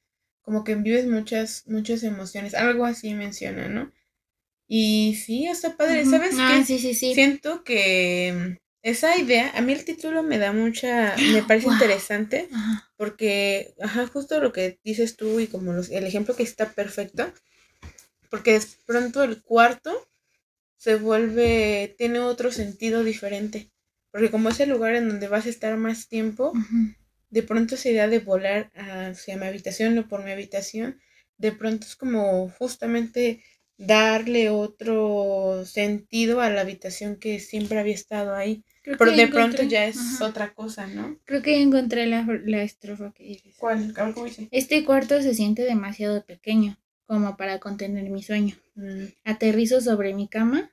como 0.43 0.65
que 0.65 0.75
vives 0.75 1.07
muchas, 1.07 1.65
muchas 1.67 2.03
emociones, 2.03 2.55
algo 2.55 2.85
así 2.85 3.15
menciona, 3.15 3.69
¿no? 3.69 3.93
Y 4.69 5.17
sí, 5.17 5.47
está 5.47 5.77
padre. 5.77 6.05
¿sabes 6.05 6.37
Ah, 6.39 6.63
qué? 6.63 6.65
sí, 6.67 6.79
sí, 6.79 6.95
sí. 6.95 7.15
Siento 7.15 7.65
que 7.65 8.59
esa 8.83 9.17
idea, 9.19 9.51
a 9.57 9.61
mí 9.61 9.73
el 9.73 9.85
título 9.85 10.23
me 10.23 10.39
da 10.39 10.53
mucha, 10.53 11.17
me 11.33 11.43
parece 11.43 11.67
Wow. 11.67 11.75
interesante, 11.75 12.49
Ajá. 12.53 12.89
porque, 12.97 13.75
ajá, 13.81 14.07
justo 14.09 14.41
lo 14.41 14.53
que 14.53 14.79
dices 14.85 15.17
tú 15.17 15.41
y 15.41 15.47
como 15.49 15.73
los- 15.73 15.91
el 15.91 16.05
ejemplo 16.05 16.35
que 16.37 16.43
está 16.43 16.73
perfecto, 16.73 17.33
porque 18.31 18.53
de 18.59 18.67
pronto 18.87 19.23
el 19.23 19.43
cuarto 19.43 20.09
se 20.77 20.97
vuelve, 20.97 21.95
tiene 21.99 22.21
otro 22.21 22.53
sentido 22.53 23.05
diferente, 23.05 23.71
porque 24.13 24.31
como 24.31 24.51
es 24.51 24.61
el 24.61 24.71
lugar 24.71 24.95
en 24.97 25.09
donde 25.09 25.29
vas 25.29 25.47
a 25.47 25.51
estar 25.51 25.77
más 25.77 26.09
tiempo, 26.09 26.53
de 27.31 27.43
pronto 27.43 27.75
esa 27.75 27.89
idea 27.91 28.09
de 28.09 28.21
volar 28.21 28.71
hacia 28.75 29.37
mi 29.37 29.47
habitación 29.47 29.99
o 29.99 30.09
por 30.09 30.25
mi 30.25 30.33
habitación, 30.33 31.01
de 31.39 31.53
pronto 31.53 31.87
es 31.87 31.97
como 31.97 32.49
justamente 32.51 33.43
darle 33.79 34.51
otro 34.51 35.65
sentido 35.65 36.41
a 36.41 36.51
la 36.51 36.61
habitación 36.63 37.17
que 37.17 37.39
siempre 37.39 37.79
había 37.79 37.95
estado 37.95 38.35
ahí. 38.35 38.65
Creo 38.83 38.99
Pero 38.99 39.13
de 39.13 39.29
pronto 39.29 39.63
ya 39.63 39.87
es 39.87 39.97
ajá. 39.99 40.27
otra 40.27 40.55
cosa, 40.55 40.87
¿no? 40.87 41.19
Creo 41.25 41.43
que 41.43 41.53
ya 41.53 41.63
encontré 41.63 42.07
la, 42.07 42.27
la 42.45 42.63
estrofa 42.63 43.13
que 43.15 43.25
dices. 43.25 43.55
¿Cuál? 43.59 43.95
¿Cómo 43.95 44.25
dice? 44.25 44.49
Este 44.51 44.85
cuarto 44.85 45.23
se 45.23 45.35
siente 45.35 45.63
demasiado 45.63 46.25
pequeño, 46.25 46.79
como 47.07 47.37
para 47.37 47.61
contener 47.61 48.11
mi 48.11 48.23
sueño. 48.23 48.57
Mm, 48.75 49.05
Aterrizo 49.25 49.81
sobre 49.81 50.13
mi 50.13 50.29
cama. 50.29 50.73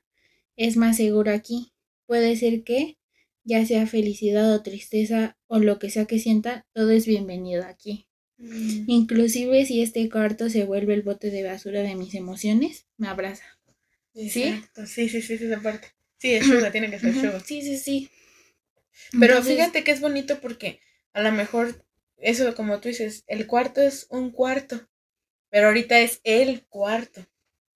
Es 0.56 0.76
más 0.76 0.96
seguro 0.96 1.30
aquí. 1.32 1.72
Puede 2.06 2.36
ser 2.36 2.64
que, 2.64 2.98
ya 3.44 3.64
sea 3.66 3.86
felicidad 3.86 4.52
o 4.52 4.62
tristeza 4.62 5.36
o 5.46 5.58
lo 5.58 5.78
que 5.78 5.90
sea 5.90 6.06
que 6.06 6.18
sienta, 6.18 6.66
todo 6.72 6.90
es 6.90 7.06
bienvenido 7.06 7.64
aquí. 7.64 8.08
Mm. 8.38 8.84
Inclusive 8.88 9.64
si 9.66 9.82
este 9.82 10.08
cuarto 10.08 10.48
se 10.50 10.64
vuelve 10.64 10.94
el 10.94 11.02
bote 11.02 11.30
de 11.30 11.44
basura 11.44 11.82
de 11.82 11.94
mis 11.94 12.14
emociones, 12.14 12.86
me 12.96 13.08
abraza. 13.08 13.44
¿Sí? 14.14 14.42
Exacto. 14.44 14.86
Sí, 14.86 15.08
sí, 15.08 15.20
sí, 15.22 15.38
sí, 15.38 15.44
esa 15.44 15.60
parte. 15.60 15.88
Sí, 16.18 16.32
es 16.32 16.46
sugar, 16.46 16.72
tiene 16.72 16.90
que 16.90 16.98
ser 16.98 17.14
sugar. 17.14 17.42
Sí, 17.44 17.62
sí, 17.62 17.76
sí. 17.76 18.10
Pero 19.12 19.34
Entonces, 19.34 19.56
fíjate 19.56 19.84
que 19.84 19.90
es 19.92 20.00
bonito 20.00 20.40
porque 20.40 20.80
a 21.12 21.22
lo 21.22 21.32
mejor, 21.32 21.84
eso 22.18 22.54
como 22.54 22.80
tú 22.80 22.88
dices, 22.88 23.24
el 23.26 23.46
cuarto 23.46 23.80
es 23.80 24.06
un 24.10 24.30
cuarto, 24.30 24.88
pero 25.50 25.68
ahorita 25.68 25.98
es 26.00 26.20
el 26.24 26.66
cuarto, 26.66 27.26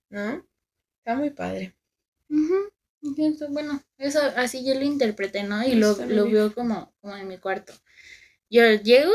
¿no? 0.09 0.47
Está 0.99 1.15
muy 1.15 1.31
padre. 1.31 1.75
bueno, 3.49 3.83
eso 3.99 4.21
así 4.37 4.65
yo 4.65 4.75
lo 4.75 4.83
interpreté, 4.83 5.43
¿no? 5.43 5.63
Y 5.67 5.75
lo, 5.75 5.95
lo 6.07 6.31
veo 6.31 6.55
como, 6.55 6.95
como 7.01 7.17
en 7.17 7.29
mi 7.29 7.39
cuarto. 7.39 7.73
Yo 8.51 8.75
llego, 8.75 9.15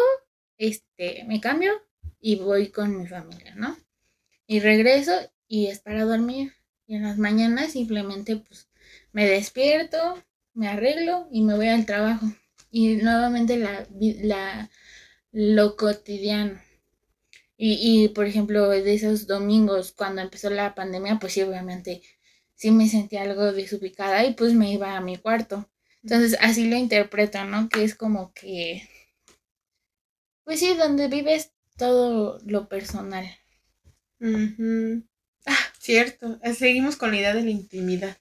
este, 0.57 1.23
me 1.25 1.41
cambio 1.41 1.73
y 2.19 2.35
voy 2.37 2.69
con 2.69 2.97
mi 2.97 3.07
familia, 3.07 3.55
¿no? 3.55 3.77
Y 4.47 4.59
regreso 4.59 5.11
y 5.47 5.67
es 5.67 5.79
para 5.79 6.05
dormir. 6.05 6.53
Y 6.87 6.95
en 6.95 7.03
las 7.03 7.17
mañanas 7.17 7.71
simplemente 7.71 8.37
pues 8.37 8.69
me 9.11 9.27
despierto, 9.27 10.23
me 10.53 10.67
arreglo 10.67 11.27
y 11.31 11.41
me 11.41 11.55
voy 11.55 11.67
al 11.67 11.85
trabajo. 11.85 12.25
Y 12.71 12.95
nuevamente 12.97 13.57
la, 13.57 13.87
la 13.99 14.69
lo 15.31 15.75
cotidiano. 15.75 16.59
Y, 17.57 18.03
y, 18.05 18.09
por 18.09 18.25
ejemplo, 18.25 18.69
de 18.69 18.93
esos 18.93 19.27
domingos, 19.27 19.91
cuando 19.93 20.21
empezó 20.21 20.49
la 20.49 20.75
pandemia, 20.75 21.19
pues 21.19 21.33
sí, 21.33 21.41
obviamente, 21.41 22.01
sí 22.53 22.71
me 22.71 22.89
sentía 22.89 23.21
algo 23.23 23.51
desubicada 23.53 24.25
y 24.25 24.33
pues 24.33 24.53
me 24.53 24.71
iba 24.73 24.95
a 24.95 25.01
mi 25.01 25.17
cuarto. 25.17 25.69
Entonces, 26.03 26.37
así 26.41 26.69
lo 26.69 26.75
interpreto, 26.75 27.43
¿no? 27.45 27.69
Que 27.69 27.83
es 27.83 27.95
como 27.95 28.33
que, 28.33 28.87
pues 30.45 30.59
sí, 30.59 30.73
donde 30.75 31.07
vives 31.07 31.51
todo 31.77 32.39
lo 32.45 32.69
personal. 32.69 33.25
Ah, 35.45 35.57
cierto. 35.79 36.39
Eh, 36.41 36.53
seguimos 36.53 36.95
con 36.95 37.11
la 37.11 37.17
idea 37.17 37.33
de 37.33 37.43
la 37.43 37.49
intimidad, 37.49 38.17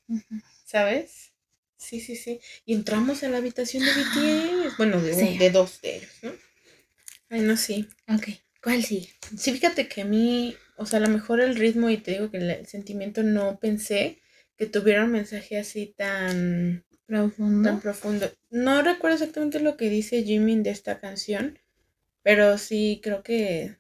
¿sabes? 0.65 1.33
Sí, 1.77 2.01
sí, 2.01 2.17
sí. 2.17 2.41
Y 2.65 2.75
entramos 2.75 3.23
a 3.23 3.29
la 3.29 3.39
habitación 3.39 3.85
de 3.85 3.93
BTS. 3.93 4.77
Bueno, 4.77 5.01
de, 5.01 5.39
de 5.39 5.51
dos 5.51 5.81
de 5.81 5.97
ellos, 5.97 6.11
¿no? 6.23 6.33
Ay, 7.29 7.41
no, 7.41 7.57
sí. 7.57 7.89
Ok. 8.09 8.29
¿Cuál 8.63 8.83
sí? 8.83 9.09
Sí, 9.37 9.53
fíjate 9.53 9.89
que 9.89 10.03
a 10.03 10.05
mí, 10.05 10.57
o 10.77 10.87
sea, 10.87 10.99
a 10.99 11.03
lo 11.03 11.09
mejor 11.09 11.41
el 11.41 11.57
ritmo 11.57 11.91
y 11.91 11.99
te 11.99 12.13
digo 12.13 12.31
que 12.31 12.39
el 12.39 12.67
sentimiento 12.67 13.23
no 13.23 13.59
pensé 13.59 14.19
que 14.57 14.67
tuviera 14.67 15.05
un 15.05 15.11
mensaje 15.13 15.59
así 15.59 15.95
tan 15.97 16.85
profundo. 17.07 17.69
Tan 17.69 17.81
profundo. 17.81 18.31
No 18.51 18.83
recuerdo 18.83 19.17
exactamente 19.17 19.61
lo 19.61 19.77
que 19.77 19.91
dice 19.91 20.23
Jimin 20.23 20.63
de 20.63 20.71
esta 20.71 20.99
canción, 20.99 21.59
pero 22.25 22.59
sí 22.59 23.01
creo 23.03 23.23
que 23.23 23.77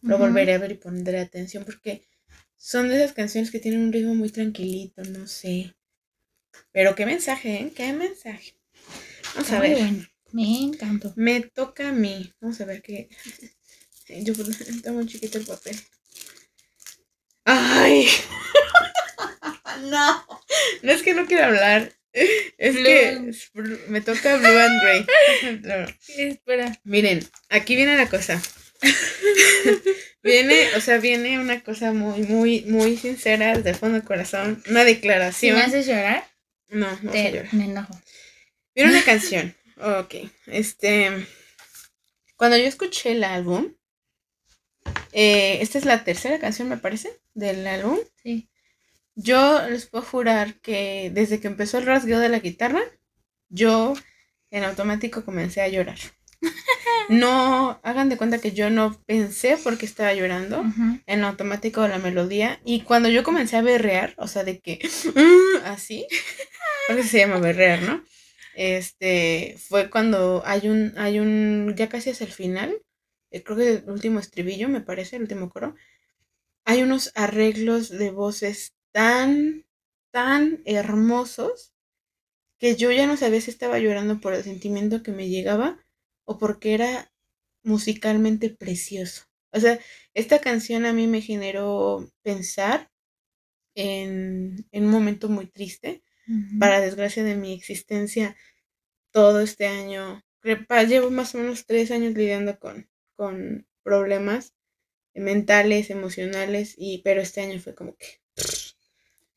lo 0.00 0.16
volveré 0.18 0.54
a 0.54 0.58
ver 0.58 0.72
y 0.72 0.76
pondré 0.76 1.20
atención 1.20 1.64
porque 1.64 2.08
son 2.56 2.88
de 2.88 2.96
esas 2.96 3.12
canciones 3.12 3.50
que 3.50 3.58
tienen 3.58 3.82
un 3.82 3.92
ritmo 3.92 4.14
muy 4.14 4.30
tranquilito, 4.30 5.02
no 5.04 5.26
sé. 5.26 5.74
Pero 6.72 6.94
qué 6.94 7.04
mensaje, 7.04 7.56
¿eh? 7.56 7.72
Qué 7.74 7.92
mensaje. 7.92 8.54
Vamos 9.34 9.52
a 9.52 9.60
ver. 9.60 10.10
Me 10.32 10.62
encantó. 10.62 11.12
Me 11.16 11.40
toca 11.40 11.88
a 11.88 11.92
mí. 11.92 12.32
Vamos 12.40 12.60
a 12.60 12.64
ver 12.64 12.82
qué. 12.82 13.08
Yo 14.08 14.32
está 14.32 14.92
muy 14.92 15.06
chiquito 15.06 15.38
el 15.38 15.46
papel. 15.46 15.76
¡Ay! 17.44 18.06
no. 19.90 20.26
No 20.82 20.92
es 20.92 21.02
que 21.02 21.14
no 21.14 21.26
quiera 21.26 21.48
hablar. 21.48 21.92
Es 22.16 22.76
que 22.76 23.32
me 23.88 24.00
toca 24.00 24.36
Blue 24.36 24.58
and 24.58 24.82
Grey. 24.82 25.06
Espera. 26.30 26.80
Miren, 26.84 27.28
aquí 27.50 27.76
viene 27.76 27.96
la 27.96 28.08
cosa. 28.08 28.40
viene, 30.22 30.74
o 30.76 30.80
sea, 30.80 30.98
viene 30.98 31.38
una 31.38 31.62
cosa 31.62 31.92
muy, 31.92 32.22
muy, 32.22 32.62
muy 32.62 32.96
sincera 32.96 33.52
el 33.52 33.74
fondo 33.74 33.98
del 33.98 34.06
corazón. 34.06 34.62
Una 34.68 34.84
declaración. 34.84 35.56
¿Me 35.56 35.62
haces 35.62 35.86
llorar? 35.86 36.26
No, 36.68 36.88
no 37.02 37.10
Te, 37.10 37.32
llorar. 37.32 37.54
Me 37.54 37.64
enojo. 37.64 38.00
Viene 38.74 38.90
una 38.90 39.04
canción. 39.04 39.54
Ok. 39.78 40.14
Este. 40.46 41.26
Cuando 42.36 42.56
yo 42.56 42.64
escuché 42.64 43.12
el 43.12 43.24
álbum. 43.24 43.74
Eh, 45.12 45.58
esta 45.60 45.76
es 45.76 45.84
la 45.84 46.02
tercera 46.02 46.38
canción, 46.38 46.70
me 46.70 46.78
parece, 46.78 47.10
del 47.34 47.66
álbum. 47.66 47.98
Sí. 48.22 48.48
Yo 49.16 49.66
les 49.68 49.86
puedo 49.86 50.04
jurar 50.04 50.60
que 50.60 51.10
desde 51.12 51.40
que 51.40 51.48
empezó 51.48 51.78
el 51.78 51.86
rasgueo 51.86 52.18
de 52.20 52.28
la 52.28 52.40
guitarra, 52.40 52.82
yo 53.48 53.94
en 54.50 54.62
automático 54.64 55.24
comencé 55.24 55.62
a 55.62 55.68
llorar. 55.68 55.98
No, 57.08 57.78
hagan 57.84 58.08
de 58.08 58.16
cuenta 58.16 58.40
que 58.40 58.50
yo 58.50 58.68
no 58.68 59.00
pensé 59.06 59.56
porque 59.62 59.86
estaba 59.86 60.12
llorando 60.12 60.64
en 61.06 61.22
automático 61.22 61.86
la 61.86 61.98
melodía 61.98 62.60
y 62.64 62.80
cuando 62.80 63.08
yo 63.08 63.22
comencé 63.22 63.56
a 63.56 63.62
berrear, 63.62 64.14
o 64.16 64.26
sea, 64.26 64.42
de 64.42 64.58
que 64.58 64.80
así, 65.64 66.04
porque 66.88 67.04
se 67.04 67.18
llama 67.18 67.38
berrear, 67.38 67.82
¿no? 67.82 68.02
Este, 68.56 69.56
fue 69.68 69.88
cuando 69.88 70.42
hay 70.46 70.68
un, 70.68 70.94
hay 70.96 71.20
un, 71.20 71.74
ya 71.76 71.88
casi 71.88 72.10
es 72.10 72.22
el 72.22 72.32
final, 72.32 72.76
eh, 73.30 73.44
creo 73.44 73.56
que 73.56 73.68
el 73.68 73.84
último 73.86 74.18
estribillo, 74.18 74.68
me 74.68 74.80
parece, 74.80 75.16
el 75.16 75.22
último 75.22 75.48
coro, 75.48 75.76
hay 76.64 76.82
unos 76.82 77.12
arreglos 77.14 77.88
de 77.90 78.10
voces 78.10 78.75
tan, 78.96 79.66
tan 80.10 80.62
hermosos 80.64 81.74
que 82.58 82.76
yo 82.76 82.90
ya 82.90 83.06
no 83.06 83.18
sabía 83.18 83.42
si 83.42 83.50
estaba 83.50 83.78
llorando 83.78 84.22
por 84.22 84.32
el 84.32 84.42
sentimiento 84.42 85.02
que 85.02 85.12
me 85.12 85.28
llegaba 85.28 85.78
o 86.24 86.38
porque 86.38 86.72
era 86.72 87.12
musicalmente 87.62 88.48
precioso. 88.48 89.24
O 89.52 89.60
sea, 89.60 89.78
esta 90.14 90.40
canción 90.40 90.86
a 90.86 90.94
mí 90.94 91.08
me 91.08 91.20
generó 91.20 92.10
pensar 92.22 92.90
en, 93.74 94.66
un 94.72 94.86
momento 94.86 95.28
muy 95.28 95.46
triste, 95.46 96.02
para 96.58 96.80
desgracia 96.80 97.22
de 97.22 97.36
mi 97.36 97.52
existencia, 97.52 98.34
todo 99.10 99.40
este 99.40 99.66
año. 99.66 100.24
Llevo 100.88 101.10
más 101.10 101.34
o 101.34 101.38
menos 101.38 101.66
tres 101.66 101.90
años 101.90 102.14
lidiando 102.14 102.58
con, 102.58 102.88
con 103.14 103.66
problemas 103.82 104.54
mentales, 105.14 105.90
emocionales, 105.90 106.74
y, 106.78 107.02
pero 107.02 107.20
este 107.20 107.42
año 107.42 107.60
fue 107.60 107.74
como 107.74 107.94
que 107.94 108.06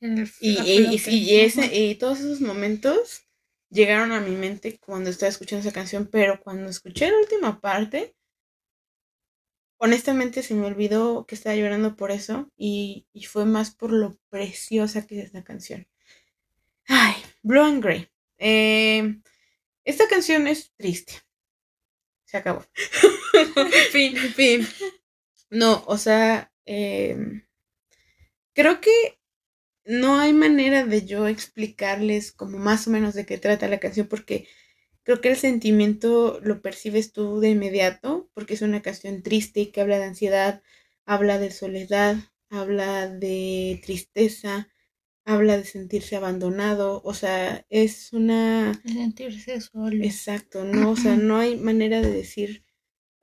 y, 0.01 0.27
y, 0.39 1.39
ese, 1.41 1.65
y 1.75 1.95
todos 1.95 2.19
esos 2.19 2.41
momentos 2.41 3.23
llegaron 3.69 4.11
a 4.11 4.19
mi 4.19 4.35
mente 4.35 4.79
cuando 4.79 5.09
estaba 5.09 5.29
escuchando 5.29 5.67
esa 5.67 5.73
canción, 5.73 6.07
pero 6.11 6.39
cuando 6.41 6.69
escuché 6.69 7.09
la 7.09 7.17
última 7.17 7.59
parte, 7.59 8.15
honestamente 9.77 10.43
se 10.43 10.53
me 10.53 10.67
olvidó 10.67 11.25
que 11.25 11.35
estaba 11.35 11.55
llorando 11.55 11.95
por 11.95 12.11
eso 12.11 12.51
y, 12.57 13.07
fue 13.27 13.45
más 13.45 13.71
por 13.71 13.91
lo 13.91 14.17
preciosa 14.29 15.05
que 15.05 15.19
es 15.19 15.25
esta 15.25 15.43
canción. 15.43 15.87
Ay, 16.87 17.15
Blue 17.43 17.61
and 17.61 17.83
Grey. 17.83 18.09
Eh, 18.37 19.19
esta 19.83 20.07
canción 20.07 20.47
es 20.47 20.73
triste. 20.75 21.13
Se 22.25 22.37
acabó. 22.37 22.65
fin, 23.91 24.15
fin. 24.17 24.67
No, 25.49 25.83
o 25.87 25.97
sea, 25.97 26.51
eh, 26.65 27.43
creo 28.53 28.81
que 28.81 29.18
no 29.89 30.19
hay 30.19 30.33
manera 30.33 30.85
de 30.85 31.03
yo 31.03 31.27
explicarles 31.27 32.31
como 32.31 32.59
más 32.59 32.87
o 32.87 32.91
menos 32.91 33.15
de 33.15 33.25
qué 33.25 33.39
trata 33.39 33.67
la 33.67 33.79
canción 33.79 34.07
porque 34.07 34.47
creo 35.01 35.19
que 35.19 35.29
el 35.29 35.35
sentimiento 35.35 36.39
lo 36.43 36.61
percibes 36.61 37.11
tú 37.11 37.39
de 37.39 37.49
inmediato 37.49 38.29
porque 38.35 38.53
es 38.53 38.61
una 38.61 38.83
canción 38.83 39.23
triste 39.23 39.71
que 39.71 39.81
habla 39.81 39.97
de 39.97 40.05
ansiedad, 40.05 40.61
habla 41.05 41.39
de 41.39 41.49
soledad, 41.49 42.17
habla 42.51 43.07
de 43.07 43.81
tristeza, 43.83 44.69
habla 45.25 45.57
de 45.57 45.65
sentirse 45.65 46.15
abandonado, 46.15 47.01
o 47.03 47.15
sea, 47.15 47.65
es 47.69 48.13
una... 48.13 48.79
sentirse 48.85 49.59
solo. 49.59 50.03
Exacto, 50.03 50.65
no, 50.65 50.91
o 50.91 50.95
sea, 50.97 51.15
no 51.15 51.37
hay 51.37 51.57
manera 51.57 51.99
de 52.01 52.11
decir 52.11 52.63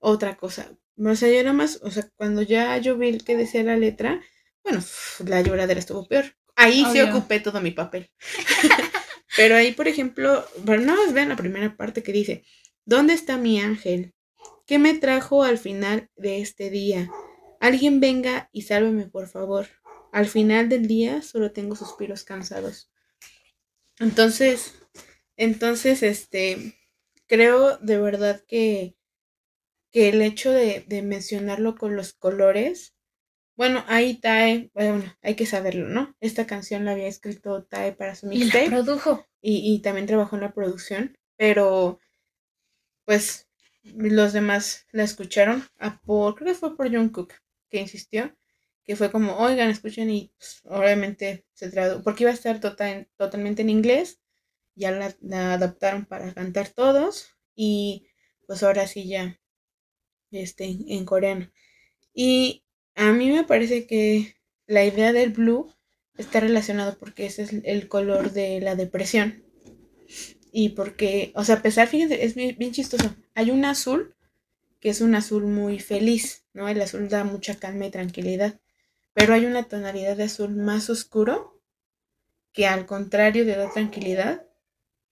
otra 0.01 0.37
cosa. 0.37 0.77
O 0.99 1.15
sea, 1.15 1.29
yo 1.29 1.45
nada 1.45 1.53
más, 1.53 1.79
o 1.85 1.93
sea, 1.93 2.09
cuando 2.17 2.43
ya 2.43 2.77
yo 2.79 2.99
vi 2.99 3.19
que 3.19 3.37
decía 3.37 3.63
la 3.63 3.77
letra, 3.77 4.21
bueno, 4.65 4.81
la 5.25 5.43
lloradera 5.43 5.79
estuvo 5.79 6.09
peor. 6.09 6.35
Ahí 6.57 6.85
sí 6.93 7.01
ocupé 7.01 7.41
todo 7.41 7.61
mi 7.61 7.71
papel. 7.71 8.11
Pero 9.37 9.57
ahí, 9.57 9.73
por 9.73 9.89
ejemplo, 9.89 10.45
bueno, 10.65 10.85
no 10.85 10.97
más 10.97 11.13
vean 11.13 11.29
la 11.29 11.37
primera 11.37 11.77
parte 11.77 12.03
que 12.03 12.13
dice, 12.13 12.45
¿dónde 12.85 13.13
está 13.15 13.37
mi 13.37 13.61
ángel? 13.61 14.15
¿Qué 14.67 14.79
me 14.79 14.95
trajo 14.95 15.45
al 15.45 15.59
final 15.59 16.11
de 16.17 16.41
este 16.41 16.71
día? 16.71 17.11
Alguien 17.61 18.01
venga 18.01 18.49
y 18.53 18.63
sálveme, 18.63 19.07
por 19.07 19.29
favor. 19.29 19.69
Al 20.13 20.27
final 20.27 20.69
del 20.69 20.89
día 20.89 21.23
solo 21.23 21.53
tengo 21.53 21.77
suspiros 21.77 22.25
cansados. 22.25 22.91
Entonces, 23.99 24.75
entonces, 25.37 26.03
este, 26.03 26.79
creo 27.27 27.79
de 27.79 27.99
verdad 27.99 28.43
que, 28.49 28.97
que 29.93 30.11
el 30.11 30.23
hecho 30.23 30.53
de, 30.53 30.85
de 30.89 31.03
mencionarlo 31.03 31.77
con 31.77 31.97
los 31.97 32.15
colores 32.15 32.96
bueno, 33.57 33.85
ahí 33.89 34.21
Tae, 34.21 34.71
bueno, 34.75 35.03
hay 35.23 35.35
que 35.35 35.47
saberlo, 35.47 35.89
¿no? 35.89 36.15
Esta 36.21 36.47
canción 36.47 36.85
la 36.85 36.93
había 36.93 37.09
escrito 37.09 37.65
Tae 37.65 37.93
para 37.93 38.15
su 38.15 38.27
mixtape. 38.27 38.67
Y 38.67 38.69
la 38.69 38.77
produjo. 38.77 39.27
Y, 39.41 39.81
también 39.81 40.07
trabajó 40.07 40.37
en 40.37 40.43
la 40.43 40.53
producción, 40.53 41.17
pero 41.37 42.01
pues 43.05 43.49
los 43.85 44.33
demás 44.33 44.87
la 44.91 45.05
escucharon 45.05 45.65
a 45.79 46.01
por, 46.01 46.35
creo 46.35 46.49
que 46.49 46.59
fue 46.59 46.77
por 46.77 46.93
John 46.93 47.11
Cook, 47.11 47.35
que 47.71 47.81
insistió, 47.81 48.37
que 48.85 48.97
fue 48.97 49.13
como, 49.13 49.37
oigan, 49.37 49.71
escuchen 49.71 50.11
y 50.11 50.33
pues, 50.37 50.63
obviamente 50.65 51.47
se 51.55 51.71
tradujo, 51.71 52.03
porque 52.03 52.25
iba 52.25 52.33
a 52.33 52.35
estar 52.35 52.61
total, 52.61 53.09
totalmente 53.17 53.63
en 53.63 53.71
inglés, 53.71 54.21
ya 54.75 54.91
la, 54.91 55.15
la, 55.21 55.55
adaptaron 55.55 56.05
para 56.07 56.35
cantar 56.35 56.69
todos 56.71 57.37
y 57.55 58.09
pues 58.47 58.65
ahora 58.65 58.87
sí 58.89 59.09
ya 59.09 59.41
este, 60.33 60.65
en 60.65 61.05
coreano. 61.05 61.51
Y 62.13 62.66
a 62.97 63.13
mí 63.13 63.31
me 63.31 63.45
parece 63.45 63.87
que 63.87 64.37
la 64.67 64.85
idea 64.85 65.13
del 65.13 65.31
blue 65.31 65.73
está 66.17 66.41
relacionado 66.41 66.99
porque 66.99 67.27
ese 67.27 67.43
es 67.43 67.53
el 67.65 67.89
color 67.89 68.33
de 68.33 68.61
la 68.61 68.75
depresión. 68.75 69.45
Y 70.51 70.71
porque, 70.71 71.33
o 71.35 71.45
sea, 71.45 71.57
a 71.57 71.63
pesar, 71.63 71.87
fíjense, 71.87 72.25
es 72.25 72.35
bien, 72.35 72.73
chistoso. 72.73 73.15
Hay 73.35 73.51
un 73.51 73.65
azul 73.67 74.15
que 74.81 74.89
es 74.89 75.03
un 75.03 75.15
azul 75.15 75.45
muy 75.45 75.79
feliz, 75.79 76.45
¿no? 76.55 76.69
El 76.69 76.81
azul 76.81 77.09
da 77.09 77.25
mucha 77.25 77.57
calma 77.57 77.87
y 77.87 77.91
tranquilidad. 77.91 78.59
Pero 79.13 79.35
hay 79.35 79.45
una 79.45 79.65
tonalidad 79.65 80.17
de 80.17 80.25
azul 80.25 80.57
más 80.57 80.89
oscuro 80.89 81.61
que 82.53 82.67
al 82.67 82.87
contrario 82.87 83.45
de 83.45 83.57
la 83.57 83.71
tranquilidad 83.71 84.47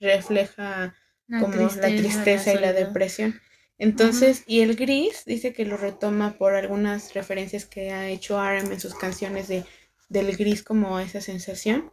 refleja 0.00 0.94
como 1.28 1.56
la 1.56 1.88
tristeza 1.88 2.54
y 2.54 2.58
la 2.58 2.72
depresión. 2.72 3.40
Entonces, 3.78 4.44
y 4.46 4.60
el 4.60 4.76
gris 4.76 5.24
dice 5.26 5.52
que 5.52 5.64
lo 5.64 5.76
retoma 5.76 6.34
por 6.34 6.54
algunas 6.54 7.12
referencias 7.14 7.66
que 7.66 7.90
ha 7.90 8.08
hecho 8.08 8.38
RM 8.38 8.72
en 8.72 8.80
sus 8.80 8.94
canciones 8.94 9.48
de, 9.48 9.64
del 10.08 10.36
gris 10.36 10.62
como 10.62 10.98
esa 11.00 11.20
sensación. 11.20 11.90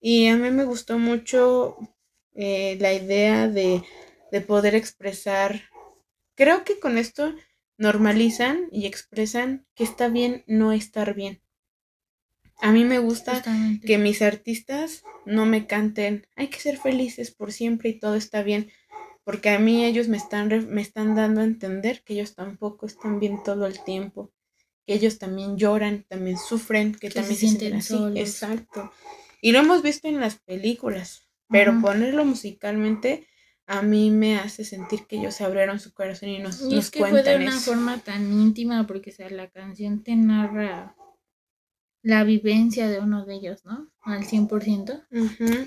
Y 0.00 0.26
a 0.26 0.36
mí 0.36 0.50
me 0.50 0.64
gustó 0.64 0.98
mucho 0.98 1.76
eh, 2.34 2.76
la 2.80 2.92
idea 2.92 3.48
de, 3.48 3.82
de 4.30 4.40
poder 4.40 4.74
expresar. 4.74 5.62
Creo 6.34 6.64
que 6.64 6.78
con 6.78 6.98
esto 6.98 7.34
normalizan 7.78 8.68
y 8.70 8.86
expresan 8.86 9.66
que 9.74 9.84
está 9.84 10.08
bien 10.08 10.44
no 10.46 10.72
estar 10.72 11.14
bien. 11.14 11.40
A 12.60 12.72
mí 12.72 12.84
me 12.84 12.98
gusta 12.98 13.42
que 13.84 13.98
mis 13.98 14.22
artistas 14.22 15.04
no 15.26 15.44
me 15.44 15.66
canten, 15.66 16.26
hay 16.36 16.48
que 16.48 16.58
ser 16.58 16.78
felices 16.78 17.30
por 17.30 17.52
siempre 17.52 17.90
y 17.90 17.98
todo 17.98 18.14
está 18.14 18.42
bien, 18.42 18.70
porque 19.26 19.50
a 19.50 19.58
mí 19.58 19.84
ellos 19.84 20.06
me 20.06 20.16
están, 20.16 20.48
me 20.70 20.80
están 20.80 21.16
dando 21.16 21.40
a 21.40 21.44
entender 21.44 22.02
que 22.04 22.14
ellos 22.14 22.36
tampoco 22.36 22.86
están 22.86 23.18
bien 23.18 23.42
todo 23.44 23.66
el 23.66 23.82
tiempo, 23.82 24.30
que 24.86 24.94
ellos 24.94 25.18
también 25.18 25.56
lloran, 25.56 26.04
también 26.08 26.38
sufren, 26.38 26.92
que, 26.92 27.08
Que 27.08 27.14
también 27.16 27.34
se 27.34 27.40
se 27.40 27.48
sienten 27.48 27.74
así. 27.74 27.88
solos. 27.98 28.16
Exacto. 28.20 28.92
Y 29.40 29.50
lo 29.50 29.58
hemos 29.58 29.82
visto 29.82 30.06
en 30.06 30.20
las 30.20 30.36
películas, 30.36 31.28
pero 31.48 31.80
ponerlo 31.80 32.24
musicalmente 32.24 33.26
a 33.66 33.82
mí 33.82 34.12
me 34.12 34.38
hace 34.38 34.64
sentir 34.64 35.08
que 35.08 35.16
ellos 35.16 35.34
se 35.34 35.42
abrieron 35.42 35.80
su 35.80 35.92
corazón 35.92 36.28
y 36.28 36.38
nos, 36.38 36.60
Y 36.60 36.76
nos 36.76 36.84
es 36.84 36.90
que 36.92 37.00
fue 37.00 37.10
cuentan 37.10 37.38
de 37.40 37.46
una 37.46 37.56
eso. 37.56 37.72
forma 37.72 37.98
tan 37.98 38.32
íntima 38.32 38.86
porque, 38.86 39.10
o 39.10 39.12
sea, 39.12 39.28
la 39.30 39.50
canción 39.50 40.04
te 40.04 40.14
narra 40.14 40.94
la 42.02 42.22
vivencia 42.22 42.88
de 42.88 43.00
uno 43.00 43.26
de 43.26 43.34
ellos, 43.34 43.64
¿no? 43.64 43.90
Al 44.02 44.24
100%. 44.24 45.02
Ujú. 45.10 45.66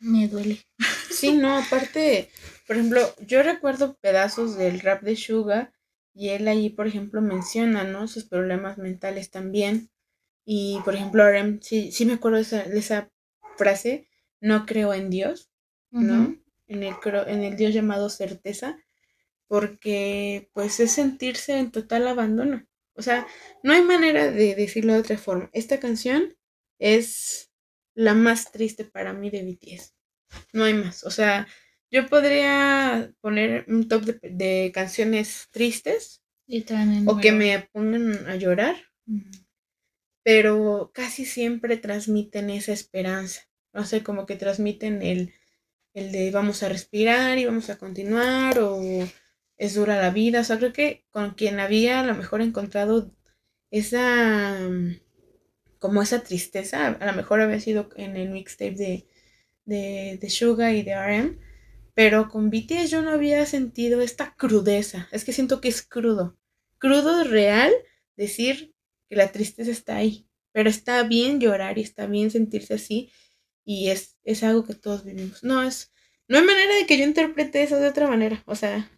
Me 0.00 0.26
duele. 0.26 0.58
Sí, 1.12 1.34
no, 1.34 1.56
aparte, 1.58 2.28
por 2.66 2.76
ejemplo, 2.76 3.00
yo 3.26 3.42
recuerdo 3.42 3.96
pedazos 4.00 4.56
del 4.56 4.80
rap 4.80 5.02
de 5.02 5.16
Suga 5.16 5.72
y 6.14 6.30
él 6.30 6.48
ahí, 6.48 6.70
por 6.70 6.86
ejemplo, 6.86 7.20
menciona, 7.20 7.84
¿no? 7.84 8.08
Sus 8.08 8.24
problemas 8.24 8.78
mentales 8.78 9.30
también. 9.30 9.90
Y, 10.44 10.80
por 10.84 10.94
ejemplo, 10.94 11.24
RM, 11.24 11.60
sí, 11.62 11.92
sí 11.92 12.04
me 12.04 12.14
acuerdo 12.14 12.36
de 12.36 12.42
esa, 12.42 12.62
de 12.64 12.78
esa 12.78 13.10
frase, 13.56 14.08
no 14.40 14.66
creo 14.66 14.92
en 14.92 15.10
Dios, 15.10 15.50
¿no? 15.90 16.36
En 16.66 16.82
el, 16.82 16.94
en 17.26 17.42
el 17.42 17.56
Dios 17.56 17.74
llamado 17.74 18.08
certeza, 18.08 18.78
porque 19.46 20.50
pues 20.52 20.80
es 20.80 20.92
sentirse 20.92 21.58
en 21.58 21.70
total 21.70 22.08
abandono. 22.08 22.66
O 22.94 23.02
sea, 23.02 23.26
no 23.62 23.72
hay 23.72 23.82
manera 23.82 24.30
de 24.30 24.54
decirlo 24.54 24.94
de 24.94 25.00
otra 25.00 25.18
forma. 25.18 25.50
Esta 25.52 25.78
canción 25.80 26.36
es 26.78 27.50
la 27.94 28.14
más 28.14 28.50
triste 28.52 28.84
para 28.84 29.12
mí 29.12 29.30
de 29.30 29.42
BTS. 29.42 29.94
No 30.52 30.64
hay 30.64 30.74
más. 30.74 31.04
O 31.04 31.10
sea, 31.10 31.46
yo 31.92 32.08
podría 32.08 33.12
poner 33.20 33.66
un 33.68 33.86
top 33.86 34.02
de, 34.04 34.18
de 34.22 34.72
canciones 34.74 35.48
tristes 35.52 36.22
Y 36.46 36.64
o 37.06 37.18
que 37.18 37.32
me 37.32 37.68
pongan 37.72 38.26
a 38.26 38.36
llorar, 38.36 38.76
pero 40.24 40.90
casi 40.94 41.24
siempre 41.24 41.76
transmiten 41.76 42.50
esa 42.50 42.72
esperanza. 42.72 43.42
No 43.72 43.84
sé, 43.84 44.02
como 44.02 44.26
que 44.26 44.36
transmiten 44.36 45.02
el, 45.02 45.32
el 45.94 46.12
de 46.12 46.30
vamos 46.30 46.62
a 46.62 46.68
respirar 46.68 47.38
y 47.38 47.46
vamos 47.46 47.70
a 47.70 47.78
continuar 47.78 48.58
o 48.58 48.80
es 49.58 49.74
dura 49.74 49.96
la 50.00 50.10
vida. 50.10 50.40
O 50.40 50.44
sea, 50.44 50.58
creo 50.58 50.72
que 50.72 51.04
con 51.10 51.34
quien 51.34 51.60
había 51.60 52.00
a 52.00 52.04
lo 52.04 52.14
mejor 52.14 52.40
encontrado 52.40 53.14
esa 53.70 54.58
como 55.78 56.00
esa 56.00 56.22
tristeza, 56.22 56.86
a 56.88 57.06
lo 57.06 57.12
mejor 57.12 57.40
había 57.40 57.58
sido 57.58 57.90
en 57.96 58.16
el 58.16 58.30
mixtape 58.30 58.76
de, 58.76 59.06
de, 59.64 60.18
de 60.20 60.30
Suga 60.30 60.72
y 60.72 60.82
de 60.82 60.94
RM, 60.94 61.38
pero 61.94 62.28
con 62.28 62.50
BTS 62.50 62.90
yo 62.90 63.02
no 63.02 63.10
había 63.10 63.44
sentido 63.46 64.00
esta 64.00 64.34
crudeza. 64.36 65.08
Es 65.12 65.24
que 65.24 65.32
siento 65.32 65.60
que 65.60 65.68
es 65.68 65.82
crudo. 65.82 66.38
Crudo 66.78 67.24
real 67.24 67.72
decir 68.16 68.74
que 69.08 69.16
la 69.16 69.30
tristeza 69.30 69.70
está 69.70 69.96
ahí. 69.96 70.26
Pero 70.52 70.68
está 70.68 71.02
bien 71.02 71.40
llorar 71.40 71.78
y 71.78 71.82
está 71.82 72.06
bien 72.06 72.30
sentirse 72.30 72.74
así. 72.74 73.10
Y 73.64 73.90
es, 73.90 74.18
es 74.24 74.42
algo 74.42 74.64
que 74.64 74.74
todos 74.74 75.04
vivimos. 75.04 75.42
No, 75.44 75.62
es. 75.62 75.92
No 76.28 76.38
hay 76.38 76.44
manera 76.44 76.74
de 76.76 76.86
que 76.86 76.98
yo 76.98 77.04
interprete 77.04 77.62
eso 77.62 77.76
de 77.76 77.88
otra 77.88 78.08
manera. 78.08 78.42
O 78.46 78.54
sea, 78.54 78.90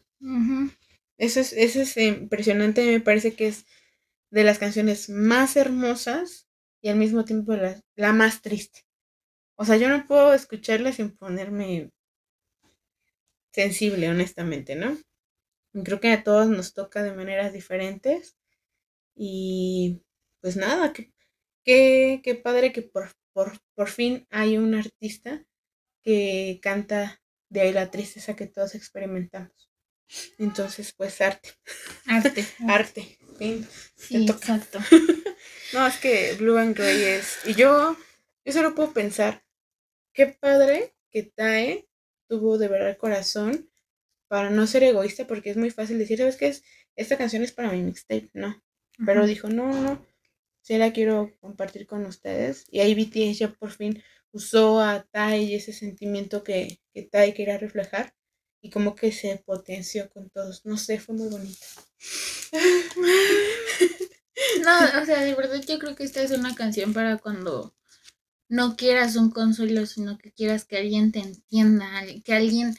eso 1.18 1.40
es, 1.40 1.52
eso 1.52 1.80
es 1.80 1.96
impresionante. 1.96 2.84
Me 2.84 3.00
parece 3.00 3.34
que 3.34 3.48
es 3.48 3.66
de 4.30 4.44
las 4.44 4.58
canciones 4.58 5.08
más 5.08 5.56
hermosas 5.56 6.48
y 6.80 6.88
al 6.88 6.96
mismo 6.96 7.24
tiempo 7.24 7.54
la, 7.54 7.80
la 7.96 8.12
más 8.12 8.40
triste. 8.42 8.80
O 9.56 9.64
sea, 9.64 9.76
yo 9.76 9.88
no 9.88 10.06
puedo 10.06 10.32
escucharla 10.34 10.92
sin 10.92 11.16
ponerme 11.16 11.90
sensible, 13.54 14.10
honestamente, 14.10 14.74
¿no? 14.74 14.98
Creo 15.84 16.00
que 16.00 16.12
a 16.12 16.24
todos 16.24 16.48
nos 16.48 16.74
toca 16.74 17.02
de 17.02 17.12
maneras 17.12 17.52
diferentes. 17.52 18.36
Y 19.16 20.02
pues 20.40 20.56
nada, 20.56 20.92
qué, 20.92 21.12
qué, 21.64 22.20
qué 22.24 22.34
padre 22.34 22.72
que 22.72 22.82
por, 22.82 23.10
por, 23.32 23.58
por 23.74 23.88
fin 23.88 24.26
hay 24.30 24.58
un 24.58 24.74
artista 24.74 25.44
que 26.02 26.60
canta 26.62 27.22
de 27.50 27.62
ahí 27.62 27.72
la 27.72 27.90
tristeza 27.90 28.36
que 28.36 28.46
todos 28.46 28.74
experimentamos. 28.74 29.70
Entonces, 30.38 30.92
pues 30.96 31.20
arte, 31.20 31.50
Arte. 32.06 32.44
arte. 32.68 33.18
fin. 33.38 33.66
Sí, 33.96 34.26
exacto. 34.26 34.78
No, 35.72 35.84
es 35.88 35.96
que 35.96 36.34
Blue 36.38 36.56
and 36.56 36.76
Grey 36.76 37.02
es. 37.02 37.38
Y 37.46 37.54
yo, 37.54 37.96
yo 38.44 38.52
solo 38.52 38.76
puedo 38.76 38.92
pensar, 38.92 39.44
qué 40.12 40.28
padre 40.28 40.94
que 41.10 41.24
Tae 41.24 41.88
tuvo 42.28 42.58
de 42.58 42.68
verdad 42.68 42.96
corazón 42.96 43.70
para 44.28 44.50
no 44.50 44.66
ser 44.66 44.82
egoísta, 44.84 45.26
porque 45.26 45.50
es 45.50 45.56
muy 45.56 45.70
fácil 45.70 45.98
decir, 45.98 46.18
¿sabes 46.18 46.36
qué 46.36 46.48
es? 46.48 46.64
Esta 46.96 47.16
canción 47.18 47.42
es 47.42 47.52
para 47.52 47.70
mi 47.70 47.82
mixtape, 47.82 48.30
no. 48.32 48.62
Pero 49.04 49.26
dijo, 49.26 49.48
no, 49.48 49.68
no, 49.68 49.80
no, 49.82 50.06
sí 50.62 50.78
la 50.78 50.92
quiero 50.92 51.32
compartir 51.40 51.86
con 51.86 52.06
ustedes. 52.06 52.64
Y 52.70 52.80
ahí 52.80 52.94
BTS 52.94 53.38
ya 53.38 53.48
por 53.52 53.70
fin 53.70 54.02
usó 54.32 54.80
a 54.80 55.04
Tai 55.10 55.42
y 55.42 55.54
ese 55.54 55.72
sentimiento 55.72 56.44
que, 56.44 56.80
que 56.92 57.02
Tai 57.02 57.34
quería 57.34 57.58
reflejar. 57.58 58.14
Y 58.60 58.70
como 58.70 58.94
que 58.94 59.12
se 59.12 59.36
potenció 59.44 60.08
con 60.10 60.30
todos. 60.30 60.64
No 60.64 60.78
sé, 60.78 60.98
fue 60.98 61.14
muy 61.14 61.28
bonito. 61.28 61.66
No, 64.64 64.78
o 65.02 65.04
sea, 65.04 65.22
de 65.22 65.34
verdad 65.34 65.60
yo 65.66 65.78
creo 65.78 65.94
que 65.94 66.04
esta 66.04 66.22
es 66.22 66.30
una 66.30 66.54
canción 66.54 66.92
para 66.92 67.18
cuando 67.18 67.74
no 68.48 68.76
quieras 68.76 69.16
un 69.16 69.30
consuelo, 69.30 69.86
sino 69.86 70.18
que 70.18 70.32
quieras 70.32 70.64
que 70.64 70.78
alguien 70.78 71.12
te 71.12 71.20
entienda, 71.20 71.88
que 72.24 72.34
alguien 72.34 72.76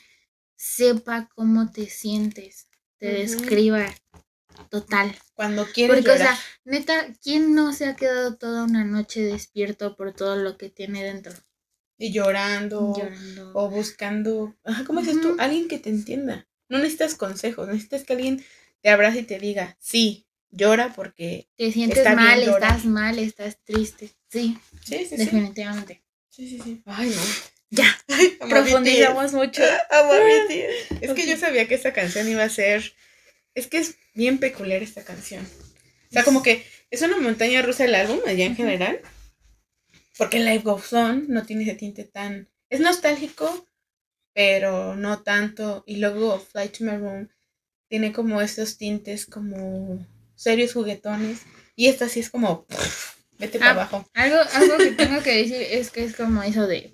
sepa 0.55 1.29
cómo 1.35 1.71
te 1.71 1.89
sientes, 1.89 2.67
te 2.97 3.07
describa 3.07 3.93
total. 4.69 5.15
Cuando 5.33 5.65
quieres 5.65 5.97
Porque, 5.97 6.11
o 6.11 6.17
sea, 6.17 6.37
neta, 6.63 7.07
¿quién 7.21 7.55
no 7.55 7.73
se 7.73 7.87
ha 7.87 7.95
quedado 7.95 8.37
toda 8.37 8.63
una 8.63 8.83
noche 8.83 9.21
despierto 9.21 9.95
por 9.95 10.13
todo 10.13 10.35
lo 10.35 10.57
que 10.57 10.69
tiene 10.69 11.03
dentro? 11.03 11.33
y 11.97 12.11
llorando. 12.11 12.93
Llorando. 12.97 13.51
O 13.53 13.69
buscando. 13.69 14.55
Ajá, 14.63 14.83
¿cómo 14.85 15.01
dices 15.01 15.21
tú? 15.21 15.35
Alguien 15.39 15.67
que 15.67 15.79
te 15.79 15.89
entienda. 15.89 16.47
No 16.67 16.77
necesitas 16.77 17.15
consejos, 17.15 17.67
necesitas 17.67 18.03
que 18.03 18.13
alguien 18.13 18.43
te 18.81 18.89
abrace 18.89 19.19
y 19.19 19.23
te 19.23 19.39
diga, 19.39 19.77
sí, 19.79 20.27
llora 20.49 20.93
porque. 20.93 21.49
Te 21.55 21.71
sientes 21.71 22.03
mal, 22.15 22.41
estás 22.41 22.85
mal, 22.85 23.19
estás 23.19 23.59
triste. 23.63 24.15
Sí, 24.35 24.57
Sí, 24.83 25.05
sí, 25.05 25.15
definitivamente. 25.15 26.03
Sí, 26.29 26.49
sí, 26.49 26.59
sí. 26.61 26.81
Ay, 26.85 27.09
no. 27.09 27.21
Ya, 27.69 27.85
Ay, 28.09 28.37
profundizamos 28.49 29.31
mucho. 29.31 29.61
BTS. 29.61 29.91
Amo 29.91 30.11
a 30.11 30.17
BTS. 30.17 31.01
Es 31.01 31.13
que 31.13 31.25
yo 31.25 31.37
sabía 31.37 31.69
que 31.69 31.75
esta 31.75 31.93
canción 31.93 32.27
iba 32.27 32.43
a 32.43 32.49
ser. 32.49 32.93
Es 33.53 33.67
que 33.67 33.77
es 33.77 33.95
bien 34.13 34.39
peculiar 34.39 34.83
esta 34.83 35.05
canción. 35.05 35.45
O 35.45 36.11
sea, 36.11 36.25
como 36.25 36.43
que 36.43 36.65
es 36.91 37.01
una 37.01 37.17
montaña 37.17 37.61
rusa 37.61 37.85
el 37.85 37.95
álbum, 37.95 38.19
allá 38.27 38.43
en 38.43 38.57
general. 38.57 38.99
Porque 40.17 40.39
Life 40.39 40.63
Goes 40.63 40.91
On 40.91 41.25
no 41.29 41.45
tiene 41.45 41.63
ese 41.63 41.75
tinte 41.75 42.03
tan. 42.03 42.49
Es 42.69 42.81
nostálgico, 42.81 43.65
pero 44.33 44.97
no 44.97 45.23
tanto. 45.23 45.85
Y 45.87 45.95
luego 45.95 46.39
Fly 46.39 46.67
to 46.69 46.83
My 46.83 46.97
Room 46.97 47.29
tiene 47.87 48.11
como 48.11 48.41
esos 48.41 48.77
tintes 48.77 49.25
como 49.25 50.05
serios 50.35 50.73
juguetones. 50.73 51.43
Y 51.77 51.87
esta 51.87 52.09
sí 52.09 52.19
es 52.19 52.29
como. 52.29 52.67
Vete 53.39 53.59
para 53.59 53.71
Ah, 53.71 53.73
abajo. 53.73 54.09
Algo, 54.13 54.37
algo 54.53 54.77
que 54.77 54.91
tengo 54.91 55.21
que 55.21 55.37
decir 55.37 55.61
es 55.61 55.89
que 55.91 56.03
es 56.03 56.15
como 56.15 56.41
eso 56.43 56.67
de, 56.67 56.91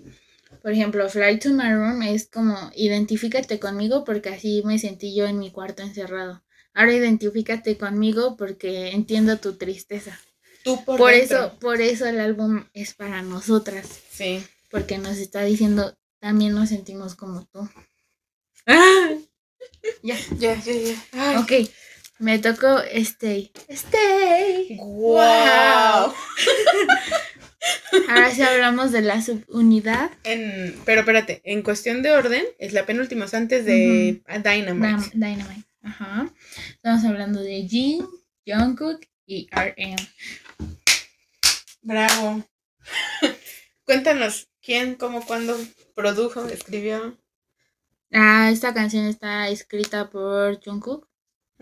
por 0.62 0.72
ejemplo, 0.72 1.08
Fly 1.08 1.38
to 1.38 1.50
My 1.50 1.72
Room 1.72 2.02
es 2.02 2.28
como 2.28 2.70
identifícate 2.74 3.58
conmigo 3.60 4.04
porque 4.04 4.30
así 4.30 4.62
me 4.64 4.78
sentí 4.78 5.14
yo 5.14 5.26
en 5.26 5.38
mi 5.38 5.50
cuarto 5.50 5.82
encerrado. 5.82 6.42
Ahora 6.74 6.92
identifícate 6.94 7.76
conmigo 7.76 8.36
porque 8.36 8.90
entiendo 8.92 9.38
tu 9.38 9.54
tristeza. 9.56 10.18
Tú 10.64 10.84
por, 10.84 10.96
Por, 10.98 11.10
dentro. 11.12 11.38
eso, 11.46 11.58
por 11.58 11.80
eso 11.80 12.06
el 12.06 12.20
álbum 12.20 12.64
es 12.72 12.94
para 12.94 13.22
nosotras, 13.22 13.86
Sí. 14.10 14.42
porque 14.70 14.96
nos 14.98 15.18
está 15.18 15.42
diciendo 15.42 15.96
también 16.20 16.54
nos 16.54 16.68
sentimos 16.68 17.14
como 17.16 17.44
tú. 17.46 17.68
¡Ah! 18.66 19.10
Ya, 20.02 20.16
Ya, 20.38 20.54
ya, 20.62 20.72
ya. 20.72 21.04
Ay. 21.12 21.36
ok. 21.36 21.68
Me 22.22 22.38
tocó 22.38 22.78
Stay. 22.92 23.50
Stay. 23.66 24.76
¡Wow! 24.76 26.14
Ahora 28.08 28.30
sí 28.32 28.42
hablamos 28.42 28.92
de 28.92 29.02
la 29.02 29.20
subunidad. 29.20 30.12
En, 30.22 30.80
pero 30.84 31.00
espérate, 31.00 31.42
en 31.42 31.62
cuestión 31.62 32.00
de 32.00 32.12
orden, 32.12 32.44
es 32.60 32.74
la 32.74 32.86
penúltima, 32.86 33.24
es 33.24 33.34
antes 33.34 33.64
de 33.64 34.22
Dynamite. 34.40 35.10
Dynamite. 35.14 35.64
Ajá. 35.82 36.32
Estamos 36.68 37.04
hablando 37.04 37.42
de 37.42 37.66
Jin, 37.66 38.06
Jungkook 38.46 39.00
y 39.26 39.48
RM. 39.50 39.96
Bravo. 41.82 42.44
Cuéntanos 43.84 44.48
quién, 44.60 44.94
cómo, 44.94 45.26
cuándo 45.26 45.58
produjo, 45.96 46.46
escribió. 46.46 47.18
Ah, 48.12 48.48
esta 48.52 48.72
canción 48.72 49.06
está 49.06 49.48
escrita 49.48 50.08
por 50.08 50.62
Jungkook, 50.64 51.08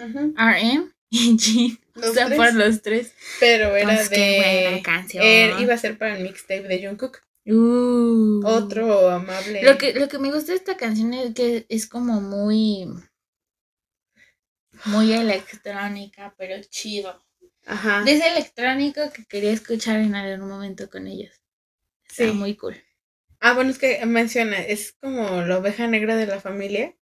Ujú. 0.00 0.34
RM 0.36 0.92
y. 1.10 1.78
O 1.96 2.00
Los 2.00 2.14
sea, 2.14 2.26
tres. 2.26 2.38
por 2.38 2.54
los 2.54 2.82
tres. 2.82 3.12
Pero 3.40 3.76
era 3.76 3.94
Pues, 3.94 4.10
de. 4.10 4.80
canción. 4.84 5.22
eh, 5.24 5.54
iba 5.58 5.74
a 5.74 5.78
ser 5.78 5.98
para 5.98 6.16
el 6.16 6.22
mixtape 6.22 6.62
de 6.68 6.86
Jungkook. 6.86 7.20
Uh. 7.46 8.40
Otro 8.44 9.08
amable. 9.10 9.62
Lo 9.62 9.76
que, 9.76 9.92
lo 9.94 10.08
que 10.08 10.18
me 10.18 10.30
gusta 10.32 10.52
de 10.52 10.58
esta 10.58 10.76
canción 10.76 11.12
es 11.14 11.34
que 11.34 11.66
es 11.68 11.86
como 11.88 12.20
muy. 12.20 12.86
Muy 14.86 15.12
electrónica, 15.12 16.34
pero 16.38 16.54
chido. 16.70 17.22
Ajá. 17.66 18.02
De 18.04 18.12
ese 18.12 18.28
electrónico 18.28 19.00
que 19.12 19.24
quería 19.26 19.52
escuchar 19.52 20.00
en 20.00 20.14
algún 20.14 20.48
momento 20.48 20.88
con 20.88 21.06
ellos. 21.06 21.34
Está 22.08 22.24
Sí. 22.24 22.30
muy 22.32 22.56
cool. 22.56 22.76
Ah, 23.40 23.54
bueno, 23.54 23.70
es 23.70 23.78
que 23.78 24.04
menciona, 24.06 24.58
es 24.60 24.92
como 25.00 25.42
la 25.42 25.58
oveja 25.58 25.86
negra 25.86 26.16
de 26.16 26.26
la 26.26 26.40
familia, 26.40 26.94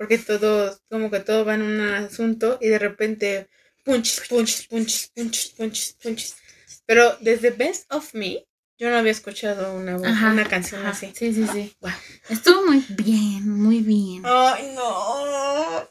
porque 0.00 0.16
todo, 0.16 0.80
como 0.88 1.10
que 1.10 1.20
todo 1.20 1.44
va 1.44 1.56
en 1.56 1.60
un 1.60 1.78
asunto 1.82 2.56
y 2.58 2.68
de 2.68 2.78
repente 2.78 3.50
punch, 3.84 4.30
punch, 4.30 4.66
punch, 4.66 5.12
punch, 5.14 5.54
punch, 5.56 5.94
punch. 6.02 6.34
Pero 6.86 7.18
desde 7.20 7.50
Best 7.50 7.92
of 7.92 8.14
Me, 8.14 8.46
yo 8.78 8.88
no 8.88 8.96
había 8.96 9.12
escuchado 9.12 9.74
una, 9.74 9.96
Ajá, 9.96 10.32
una 10.32 10.48
canción 10.48 10.80
ajá, 10.80 10.92
así. 10.92 11.12
Sí, 11.14 11.34
sí, 11.34 11.46
sí. 11.52 11.76
Estuvo 12.30 12.64
muy 12.64 12.82
bien, 12.88 13.46
muy 13.46 13.80
bien. 13.80 14.22
Ay, 14.24 14.72
no. 14.74 15.86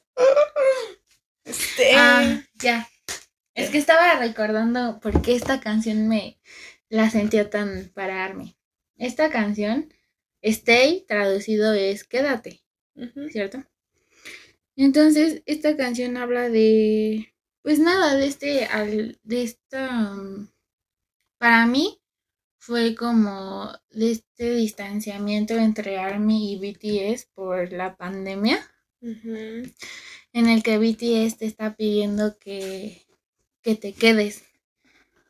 Este. 1.44 1.92
Ah, 1.96 2.44
ya. 2.56 2.90
Es 3.54 3.70
que 3.70 3.78
estaba 3.78 4.18
recordando 4.18 5.00
por 5.02 5.22
qué 5.22 5.36
esta 5.36 5.60
canción 5.60 6.08
me 6.08 6.40
la 6.90 7.12
sentía 7.12 7.52
tan 7.52 7.92
para 7.94 8.26
Army. 8.26 8.58
Esta 8.98 9.30
canción, 9.30 9.94
Stay, 10.42 11.06
traducido 11.08 11.74
es 11.74 12.06
Quédate. 12.06 12.64
¿cierto? 13.32 13.64
Entonces, 14.80 15.44
esta 15.46 15.76
canción 15.76 16.16
habla 16.16 16.48
de, 16.48 17.34
pues 17.62 17.80
nada, 17.80 18.16
de 18.16 18.28
este, 18.28 18.64
al, 18.64 19.20
de 19.24 19.44
esta, 19.44 20.14
um, 20.14 20.48
para 21.38 21.66
mí 21.66 22.00
fue 22.60 22.96
como 22.96 23.74
de 23.90 24.12
este 24.12 24.54
distanciamiento 24.56 25.56
entre 25.56 25.98
ARMY 25.98 26.54
y 26.54 26.56
BTS 26.56 27.26
por 27.34 27.74
la 27.74 27.98
pandemia. 27.98 28.66
En 29.02 30.48
el 30.48 30.64
que 30.64 30.78
BTS 30.78 31.40
te 31.40 31.46
está 31.46 31.76
pidiendo 31.76 32.40
que, 32.40 33.06
que 33.62 33.76
te 33.76 33.92
quedes, 33.92 34.44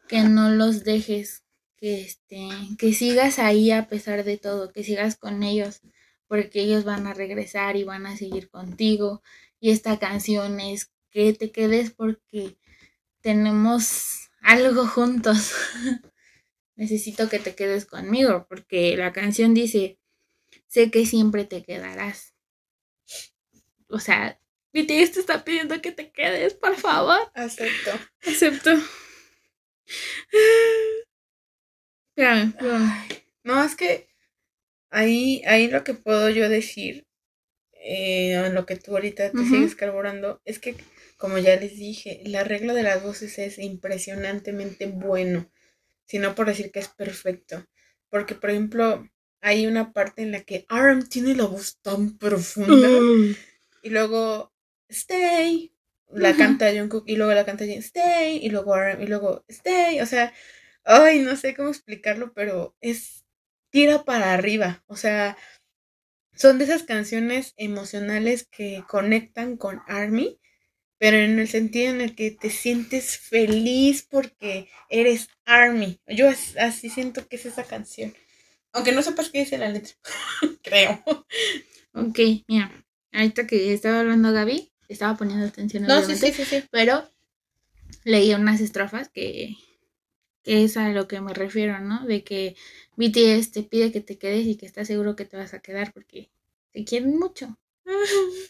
que 0.08 0.22
no 0.22 0.52
los 0.52 0.84
dejes, 0.84 1.44
que, 1.76 2.02
este, 2.02 2.50
que 2.78 2.94
sigas 2.94 3.40
ahí 3.40 3.72
a 3.72 3.90
pesar 3.90 4.24
de 4.24 4.38
todo, 4.38 4.72
que 4.72 4.84
sigas 4.84 5.16
con 5.16 5.42
ellos, 5.42 5.82
porque 6.30 6.62
ellos 6.62 6.86
van 6.86 7.08
a 7.08 7.14
regresar 7.14 7.76
y 7.76 7.84
van 7.84 8.06
a 8.06 8.16
seguir 8.16 8.50
contigo. 8.50 9.22
Y 9.60 9.72
esta 9.72 9.98
canción 9.98 10.60
es 10.60 10.92
que 11.10 11.34
te 11.34 11.52
quedes 11.52 11.90
porque 11.92 12.56
tenemos 13.20 14.30
algo 14.42 14.88
juntos. 14.88 15.54
Necesito 16.76 17.28
que 17.28 17.40
te 17.40 17.56
quedes 17.56 17.86
conmigo, 17.86 18.46
porque 18.48 18.96
la 18.96 19.12
canción 19.12 19.54
dice, 19.54 20.00
sé 20.68 20.92
que 20.92 21.06
siempre 21.06 21.46
te 21.46 21.64
quedarás. 21.64 22.36
O 23.90 24.00
sea, 24.00 24.40
BTS 24.72 25.12
te 25.14 25.20
está 25.20 25.44
pidiendo 25.44 25.82
que 25.82 25.92
te 25.92 26.12
quedes, 26.12 26.54
por 26.54 26.76
favor. 26.78 27.20
Acepto. 27.34 27.92
Acepto. 28.26 28.70
Espérame, 32.16 32.50
espérame. 32.50 32.92
Ay, 33.10 33.24
no, 33.44 33.64
es 33.64 33.76
que 33.76 34.09
ahí, 34.92 35.42
ahí 35.46 35.68
lo 35.70 35.84
que 35.84 35.94
puedo 35.94 36.30
yo 36.30 36.50
decir, 36.50 37.06
eh, 37.74 38.34
en 38.34 38.56
lo 38.56 38.66
que 38.66 38.76
tú 38.78 38.94
ahorita 38.94 39.36
te 39.36 39.46
sigues 39.46 39.76
carburando, 39.76 40.42
es 40.46 40.60
que, 40.60 40.76
como 41.18 41.38
ya 41.40 41.56
les 41.58 41.78
dije, 41.78 42.22
el 42.26 42.36
arreglo 42.36 42.74
de 42.74 42.84
las 42.84 43.04
voces 43.04 43.40
es 43.40 43.60
impresionantemente 43.60 44.88
bueno, 44.88 45.52
si 46.06 46.20
no 46.20 46.36
por 46.36 46.48
decir 46.48 46.72
que 46.72 46.80
es 46.80 46.90
perfecto. 46.90 47.66
Porque, 48.10 48.36
por 48.36 48.52
ejemplo, 48.52 49.10
hay 49.42 49.68
una 49.68 49.94
parte 49.94 50.24
en 50.24 50.32
la 50.34 50.44
que 50.44 50.66
Aram 50.70 51.08
tiene 51.10 51.36
la 51.36 51.46
voz 51.46 51.80
tan 51.82 52.18
profunda 52.18 53.10
y 53.82 53.90
luego 53.90 54.52
Stay, 54.90 55.74
la 56.10 56.30
Ujú. 56.32 56.36
canta 56.38 56.72
Jungkook 56.74 57.04
y 57.08 57.16
luego 57.16 57.34
la 57.34 57.46
canta 57.46 57.66
Jin, 57.66 57.80
Stay 57.80 58.38
y 58.44 58.50
luego 58.50 58.76
RM 58.76 59.04
y 59.04 59.08
luego 59.08 59.46
Stay, 59.48 60.02
o 60.02 60.06
sea, 60.06 60.34
ay, 60.84 61.20
no 61.22 61.36
sé 61.36 61.56
cómo 61.56 61.70
explicarlo, 61.70 62.34
pero 62.34 62.76
es 62.82 63.26
tira 63.72 64.04
para 64.06 64.34
arriba, 64.34 64.84
o 64.88 64.96
sea, 64.96 65.38
son 66.36 66.58
de 66.58 66.66
esas 66.66 66.84
canciones 66.84 67.54
emocionales 67.58 68.48
que 68.50 68.84
conectan 68.88 69.58
con 69.58 69.82
Army, 69.88 70.40
pero 71.00 71.18
en 71.18 71.40
el 71.40 71.48
sentido 71.50 71.92
en 71.92 72.02
el 72.02 72.16
que 72.16 72.32
te 72.32 72.50
sientes 72.50 73.18
feliz 73.18 74.08
porque 74.10 74.70
eres 74.90 75.30
Army. 75.46 76.00
Yo 76.08 76.30
as- 76.30 76.58
así 76.58 76.90
siento 76.90 77.28
que 77.28 77.38
es 77.38 77.46
esa 77.48 77.64
canción. 77.66 78.14
Aunque 78.74 78.92
no 78.94 79.02
sepas 79.04 79.30
qué 79.30 79.40
dice 79.42 79.58
la 79.58 79.70
letra, 79.70 79.94
creo. 80.64 81.04
Ok, 81.94 82.20
mira, 82.48 82.72
ahorita 83.14 83.48
que 83.48 83.74
estaba 83.74 84.02
hablando 84.02 84.32
Gaby, 84.34 84.72
estaba 84.90 85.18
poniendo 85.18 85.46
atención 85.48 85.84
No, 85.88 86.02
sí, 86.04 86.16
sí, 86.16 86.32
sí, 86.34 86.46
sí. 86.46 86.64
pero 86.72 87.10
leí 88.04 88.34
unas 88.34 88.62
estrofas 88.62 89.10
que 89.10 89.56
es 90.50 90.78
a 90.78 90.90
lo 90.90 91.08
que 91.08 91.22
me 91.22 91.34
refiero, 91.34 91.80
¿no? 91.80 92.06
De 92.06 92.24
que 92.24 92.56
BTS 92.98 93.52
te 93.52 93.64
pide 93.64 93.92
que 93.92 94.02
te 94.02 94.18
quedes 94.18 94.46
y 94.48 94.56
que 94.58 94.66
estás 94.66 94.88
seguro 94.88 95.16
que 95.16 95.26
te 95.26 95.38
vas 95.38 95.54
a 95.54 95.60
quedar 95.60 95.94
porque 95.94 96.30
te 96.72 96.84
quieren 96.86 97.18
mucho. 97.18 97.58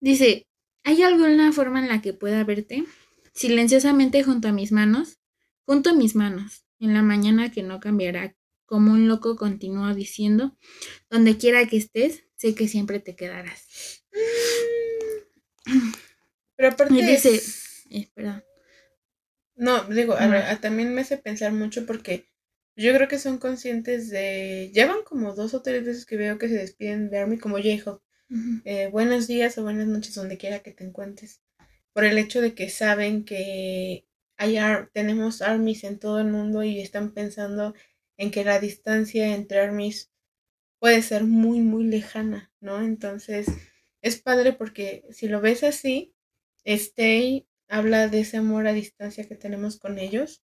Dice, 0.00 0.46
¿hay 0.84 1.02
alguna 1.02 1.52
forma 1.52 1.80
en 1.80 1.88
la 1.88 2.02
que 2.02 2.12
pueda 2.12 2.44
verte? 2.44 2.84
Silenciosamente 3.32 4.22
junto 4.22 4.48
a 4.48 4.52
mis 4.52 4.72
manos, 4.72 5.18
junto 5.66 5.90
a 5.90 5.94
mis 5.94 6.14
manos, 6.14 6.64
en 6.78 6.94
la 6.94 7.02
mañana 7.02 7.50
que 7.50 7.62
no 7.62 7.80
cambiará, 7.80 8.36
como 8.66 8.92
un 8.92 9.08
loco 9.08 9.36
continúa 9.36 9.94
diciendo, 9.94 10.56
donde 11.10 11.36
quiera 11.38 11.66
que 11.66 11.76
estés, 11.76 12.24
sé 12.36 12.54
que 12.54 12.68
siempre 12.68 13.00
te 13.00 13.16
quedarás. 13.16 13.66
Pero 16.56 16.68
aparte 16.68 16.94
Y 16.94 17.02
dice, 17.02 17.34
es- 17.34 17.84
eh, 17.90 18.08
perdón. 18.14 18.44
No, 19.56 19.84
digo, 19.84 20.14
a- 20.14 20.60
también 20.60 20.94
me 20.94 21.00
hace 21.02 21.16
pensar 21.18 21.52
mucho 21.52 21.86
porque 21.86 22.26
yo 22.76 22.92
creo 22.94 23.08
que 23.08 23.18
son 23.18 23.38
conscientes 23.38 24.10
de... 24.10 24.70
Llevan 24.74 25.02
como 25.04 25.34
dos 25.34 25.54
o 25.54 25.62
tres 25.62 25.84
veces 25.84 26.06
que 26.06 26.16
veo 26.16 26.38
que 26.38 26.48
se 26.48 26.54
despiden 26.56 27.10
de 27.10 27.18
Army 27.18 27.38
como 27.38 27.56
J-Hope. 27.58 28.02
Eh, 28.64 28.88
buenos 28.92 29.26
días 29.28 29.58
o 29.58 29.62
buenas 29.64 29.86
noches 29.88 30.14
donde 30.14 30.38
quiera 30.38 30.60
que 30.60 30.72
te 30.72 30.84
encuentres. 30.84 31.42
Por 31.92 32.04
el 32.04 32.18
hecho 32.18 32.40
de 32.42 32.54
que 32.54 32.70
saben 32.70 33.24
que 33.24 34.06
hay 34.38 34.56
ar- 34.58 34.90
tenemos 34.92 35.42
armies 35.42 35.84
en 35.84 35.98
todo 36.00 36.20
el 36.20 36.28
mundo 36.28 36.64
y 36.64 36.80
están 36.80 37.12
pensando 37.14 37.74
en 38.18 38.30
que 38.32 38.44
la 38.44 38.60
distancia 38.60 39.34
entre 39.34 39.60
armies 39.60 40.10
puede 40.78 41.02
ser 41.02 41.24
muy, 41.24 41.60
muy 41.60 41.84
lejana, 41.84 42.52
¿no? 42.60 42.80
Entonces, 42.82 43.46
es 44.02 44.20
padre 44.20 44.52
porque 44.52 45.04
si 45.10 45.28
lo 45.28 45.40
ves 45.40 45.62
así, 45.64 46.12
Stay 46.66 47.46
habla 47.68 48.08
de 48.08 48.20
ese 48.20 48.36
amor 48.38 48.66
a 48.66 48.72
distancia 48.72 49.26
que 49.28 49.34
tenemos 49.36 49.78
con 49.78 49.98
ellos, 49.98 50.42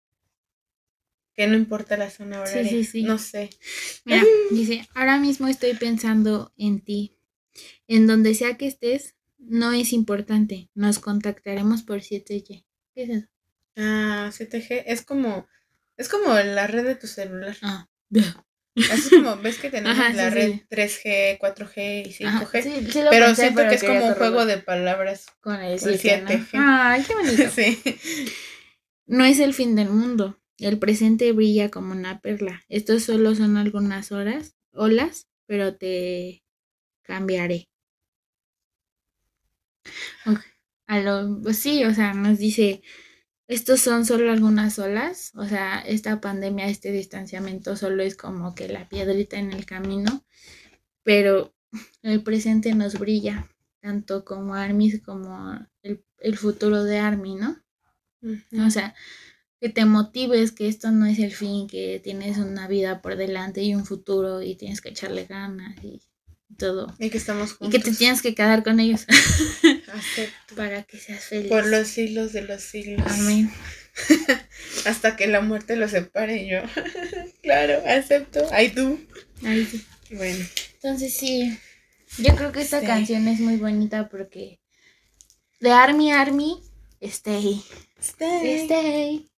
que 1.33 1.47
no 1.47 1.55
importa 1.55 1.97
la 1.97 2.09
zona 2.09 2.43
Sí, 2.45 2.51
horaria. 2.53 2.71
sí, 2.71 2.83
sí. 2.83 3.03
No 3.03 3.17
sé. 3.17 3.49
Mira, 4.05 4.23
dice, 4.51 4.87
ahora 4.95 5.17
mismo 5.19 5.47
estoy 5.47 5.73
pensando 5.75 6.51
en 6.57 6.81
ti. 6.81 7.15
En 7.87 8.07
donde 8.07 8.33
sea 8.35 8.57
que 8.57 8.67
estés, 8.67 9.15
no 9.37 9.71
es 9.71 9.93
importante. 9.93 10.69
Nos 10.73 10.99
contactaremos 10.99 11.83
por 11.83 12.01
7Y. 12.01 12.65
¿Qué 12.95 13.03
es 13.03 13.09
eso? 13.09 13.27
Ah, 13.75 14.29
7G 14.33 14.83
es 14.87 15.03
como 15.05 15.47
es 15.97 16.09
como 16.09 16.33
la 16.33 16.67
red 16.67 16.85
de 16.85 16.95
tu 16.95 17.07
celular. 17.07 17.55
Ah, 17.61 17.87
Así 18.85 19.09
como 19.09 19.37
ves 19.37 19.57
que 19.59 19.69
tenemos 19.69 19.97
Ajá, 19.99 20.13
la 20.13 20.29
sí, 20.29 20.35
red 20.35 20.51
sí. 20.53 20.65
3G, 20.69 21.37
4G 21.39 22.03
y 22.07 22.13
5G. 22.13 22.27
Ajá, 22.27 22.61
sí, 22.61 22.87
sí 22.91 23.01
lo 23.03 23.09
pero 23.09 23.25
pensé, 23.25 23.41
siento 23.43 23.57
pero 23.57 23.69
que 23.69 23.75
es 23.75 23.83
como 23.83 24.05
un 24.05 24.13
juego 24.15 24.45
de 24.45 24.57
palabras. 24.59 25.25
con 25.41 25.61
el 25.61 25.79
el 25.81 25.99
7, 25.99 26.21
¿no? 26.21 26.29
7G. 26.29 26.49
Ay, 26.53 27.03
qué 27.03 27.13
bonito. 27.15 27.49
sí. 27.55 27.81
No 29.07 29.25
es 29.25 29.39
el 29.39 29.53
fin 29.53 29.75
del 29.75 29.89
mundo. 29.89 30.39
El 30.59 30.79
presente 30.79 31.31
brilla 31.31 31.69
como 31.71 31.91
una 31.93 32.21
perla. 32.21 32.63
Estos 32.69 33.03
solo 33.03 33.35
son 33.35 33.57
algunas 33.57 34.11
horas, 34.11 34.55
olas, 34.73 35.27
pero 35.47 35.75
te 35.75 36.43
cambiaré. 37.03 37.69
Ok, 40.25 40.39
A 40.87 40.99
lo, 40.99 41.41
pues 41.41 41.57
sí, 41.59 41.83
o 41.85 41.93
sea, 41.93 42.13
nos 42.13 42.37
dice, 42.39 42.81
estos 43.47 43.79
son 43.79 44.05
solo 44.05 44.31
algunas 44.31 44.77
olas, 44.79 45.31
o 45.35 45.45
sea, 45.45 45.79
esta 45.79 46.19
pandemia, 46.19 46.67
este 46.67 46.91
distanciamiento 46.91 47.75
solo 47.77 48.03
es 48.03 48.17
como 48.17 48.55
que 48.55 48.67
la 48.67 48.89
piedrita 48.89 49.37
en 49.37 49.53
el 49.53 49.65
camino, 49.65 50.25
pero 51.03 51.55
el 52.01 52.23
presente 52.23 52.73
nos 52.75 52.99
brilla. 52.99 53.49
tanto 53.81 54.25
como 54.25 54.55
Army 54.55 54.99
como 54.99 55.57
el, 55.81 56.03
el 56.19 56.37
futuro 56.37 56.83
de 56.83 56.99
Army, 56.99 57.35
¿no? 57.35 57.57
O 58.65 58.69
sea, 58.69 58.95
que 59.61 59.69
te 59.69 59.85
motives, 59.85 60.51
que 60.51 60.67
esto 60.67 60.91
no 60.91 61.05
es 61.05 61.19
el 61.19 61.31
fin, 61.31 61.67
que 61.67 62.01
tienes 62.03 62.37
una 62.37 62.67
vida 62.67 63.01
por 63.01 63.15
delante 63.15 63.63
y 63.63 63.75
un 63.75 63.85
futuro 63.85 64.41
y 64.41 64.55
tienes 64.55 64.81
que 64.81 64.89
echarle 64.89 65.25
ganas 65.25 65.81
y 65.83 66.01
todo. 66.55 66.95
Y 66.99 67.09
que 67.09 67.17
estamos 67.17 67.53
juntos. 67.53 67.67
Y 67.67 67.71
que 67.71 67.83
te 67.83 67.95
tienes 67.95 68.21
que 68.21 68.33
quedar 68.33 68.63
con 68.63 68.79
ellos. 68.79 69.05
Para 70.55 70.83
que 70.83 70.97
seas 70.97 71.25
feliz. 71.25 71.49
Por 71.49 71.65
los 71.65 71.87
siglos 71.87 72.33
de 72.33 72.43
los 72.43 72.61
siglos. 72.61 73.05
Amén. 73.05 73.51
Hasta 74.85 75.15
que 75.15 75.27
la 75.27 75.41
muerte 75.41 75.75
los 75.75 75.91
separe 75.91 76.47
yo. 76.47 76.59
claro, 77.43 77.81
acepto. 77.85 78.47
Ay 78.51 78.69
tú. 78.69 78.99
Ay 79.43 79.65
tú. 79.65 79.79
Bueno. 80.15 80.45
Entonces 80.75 81.13
sí. 81.13 81.57
Yo 82.17 82.35
creo 82.35 82.51
que 82.51 82.61
esta 82.61 82.81
canción 82.81 83.27
es 83.27 83.39
muy 83.39 83.57
bonita 83.57 84.07
porque 84.09 84.59
de 85.59 85.71
Army 85.71 86.11
Army, 86.11 86.61
stay. 87.01 87.63
Stay. 87.99 88.59
Stay. 88.61 89.29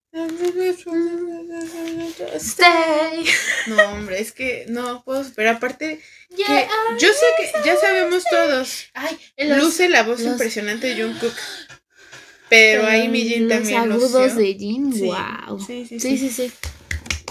Stay. 2.39 3.25
No, 3.67 3.77
hombre, 3.91 4.19
es 4.19 4.31
que 4.31 4.65
no 4.67 5.03
puedo 5.03 5.23
pero 5.35 5.51
aparte 5.51 6.01
que 6.35 6.67
yo 6.99 7.07
sé 7.09 7.25
que 7.37 7.51
ya 7.65 7.75
sabemos 7.77 8.23
todos. 8.29 8.89
Ay, 8.93 9.17
luce 9.37 9.87
la 9.89 10.03
voz 10.03 10.21
impresionante 10.21 10.87
de 10.87 11.03
Jungkook. 11.03 11.33
Pero 12.49 12.87
ahí 12.87 13.07
mi 13.07 13.21
Jin 13.21 13.47
también 13.47 13.87
Los 13.89 14.03
agudos 14.03 14.35
de 14.35 14.55
Jin, 14.55 14.91
sí, 14.91 15.05
wow. 15.05 15.59
Sí 15.59 15.85
sí 15.87 15.99
sí, 15.99 16.17
sí, 16.17 16.29
sí. 16.29 16.51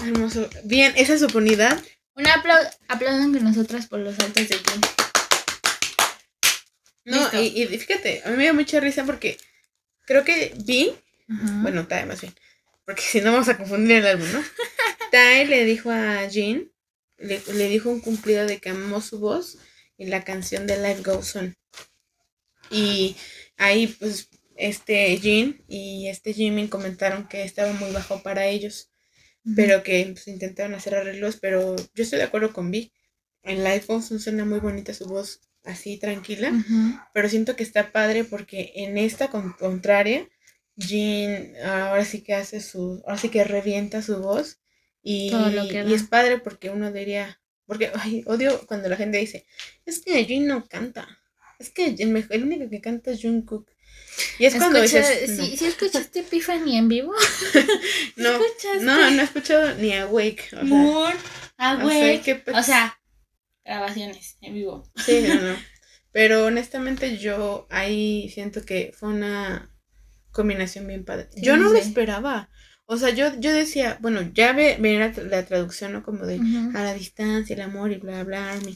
Hermoso. 0.01 0.49
Bien, 0.63 0.93
esa 0.95 1.13
es 1.15 1.19
su 1.19 1.37
unidad. 1.37 1.77
Un 2.15 2.27
aplauso, 2.27 2.69
aplaudan 2.87 3.33
con 3.33 3.43
nosotras 3.43 3.87
por 3.87 3.99
los 3.99 4.17
altos 4.19 4.47
de 4.47 4.55
Jin. 4.55 4.81
No, 7.03 7.29
y, 7.41 7.63
y, 7.63 7.77
fíjate, 7.77 8.21
a 8.23 8.29
mí 8.29 8.37
me 8.37 8.45
da 8.45 8.53
mucha 8.53 8.79
risa 8.79 9.03
porque 9.03 9.37
creo 10.05 10.23
que 10.23 10.53
vi, 10.63 10.93
bueno, 11.27 11.87
Tae 11.87 12.05
más 12.05 12.21
bien, 12.21 12.33
porque 12.89 13.03
si 13.03 13.21
no 13.21 13.31
vamos 13.31 13.47
a 13.49 13.55
confundir 13.55 13.97
el 13.97 14.07
álbum, 14.07 14.27
¿no? 14.33 14.41
Tae 15.11 15.45
le 15.45 15.63
dijo 15.63 15.91
a 15.91 16.27
Jin, 16.27 16.71
le, 17.19 17.39
le, 17.53 17.69
dijo 17.69 17.91
un 17.91 17.99
cumplido 17.99 18.47
de 18.47 18.57
que 18.57 18.71
amó 18.71 18.99
su 18.99 19.19
voz 19.19 19.59
en 19.99 20.09
la 20.09 20.23
canción 20.23 20.65
de 20.65 20.77
Life 20.77 21.03
Goes 21.03 21.35
On. 21.35 21.55
Y 22.71 23.15
ahí, 23.57 23.85
pues, 23.85 24.29
este 24.55 25.15
Jin 25.19 25.63
y 25.67 26.07
este 26.07 26.33
Jimin 26.33 26.67
comentaron 26.67 27.27
que 27.27 27.43
estaba 27.43 27.73
muy 27.73 27.91
bajo 27.91 28.23
para 28.23 28.47
ellos, 28.47 28.89
pero 29.55 29.83
que 29.83 30.09
pues, 30.11 30.27
intentaron 30.27 30.73
hacer 30.73 30.95
arreglos, 30.95 31.37
pero 31.39 31.75
yo 31.75 32.03
estoy 32.03 32.17
de 32.17 32.25
acuerdo 32.25 32.53
con 32.53 32.71
Vi. 32.71 32.91
En 33.43 33.63
Life 33.63 33.85
Goes 33.85 34.11
On 34.11 34.19
suena 34.19 34.45
muy 34.45 34.61
bonita 34.61 34.95
su 34.95 35.05
voz 35.05 35.41
así 35.63 35.99
tranquila, 35.99 36.51
pero 37.13 37.29
siento 37.29 37.55
que 37.55 37.61
está 37.61 37.91
padre 37.91 38.23
porque 38.23 38.71
en 38.77 38.97
esta 38.97 39.29
contraria, 39.29 40.27
Jean 40.79 41.55
ahora 41.63 42.05
sí 42.05 42.21
que 42.21 42.33
hace 42.33 42.61
su, 42.61 43.03
ahora 43.05 43.17
sí 43.17 43.29
que 43.29 43.43
revienta 43.43 44.01
su 44.01 44.17
voz 44.19 44.59
y, 45.01 45.31
y 45.33 45.93
es 45.93 46.03
padre 46.03 46.39
porque 46.39 46.69
uno 46.69 46.91
diría, 46.91 47.41
porque 47.65 47.91
ay, 47.95 48.23
odio 48.25 48.65
cuando 48.65 48.87
la 48.89 48.95
gente 48.95 49.17
dice, 49.17 49.45
es 49.85 49.99
que 49.99 50.25
Jean 50.25 50.47
no 50.47 50.65
canta, 50.67 51.19
es 51.59 51.69
que 51.69 51.95
el, 51.97 52.09
mejor, 52.09 52.33
el 52.33 52.43
único 52.43 52.69
que 52.69 52.81
canta 52.81 53.11
es 53.11 53.21
Jungkook. 53.21 53.69
Y 54.37 54.45
es 54.45 54.55
cuando 54.55 54.81
dices, 54.81 55.29
no. 55.29 55.45
¿sí, 55.45 55.65
escuchaste 55.65 56.21
Epiphany 56.21 56.77
en 56.77 56.87
vivo? 56.87 57.13
no, 58.15 58.39
no, 58.81 59.11
no 59.11 59.21
he 59.21 59.23
escuchado 59.23 59.75
ni 59.75 59.93
Awake. 59.93 60.49
O 60.59 60.65
Moon, 60.65 61.13
Awake. 61.57 62.43
O 62.53 62.63
sea, 62.63 62.99
grabaciones 63.63 64.37
en 64.41 64.53
vivo. 64.55 64.89
Sí, 64.95 65.25
no, 65.27 65.35
no. 65.35 65.55
Pero 66.11 66.45
honestamente 66.45 67.17
yo 67.17 67.67
ahí 67.69 68.29
siento 68.33 68.65
que 68.65 68.91
fue 68.97 69.09
una 69.09 69.71
combinación 70.39 70.87
bien 70.87 71.03
padre. 71.03 71.27
yo 71.35 71.57
no 71.57 71.69
lo 71.69 71.77
esperaba. 71.77 72.49
O 72.85 72.97
sea, 72.97 73.09
yo, 73.09 73.37
yo 73.39 73.53
decía, 73.53 73.97
bueno, 73.99 74.21
ya 74.33 74.53
ve, 74.53 74.77
la, 74.79 75.11
la, 75.23 75.45
traducción, 75.45 75.91
¿no? 75.91 76.01
Como 76.01 76.25
de 76.25 76.39
a 76.73 76.81
la 76.81 76.93
distancia, 76.93 77.53
el 77.53 77.61
amor 77.61 77.91
y 77.91 77.97
bla, 77.97 78.23
bla, 78.23 78.55
bla. 78.55 78.71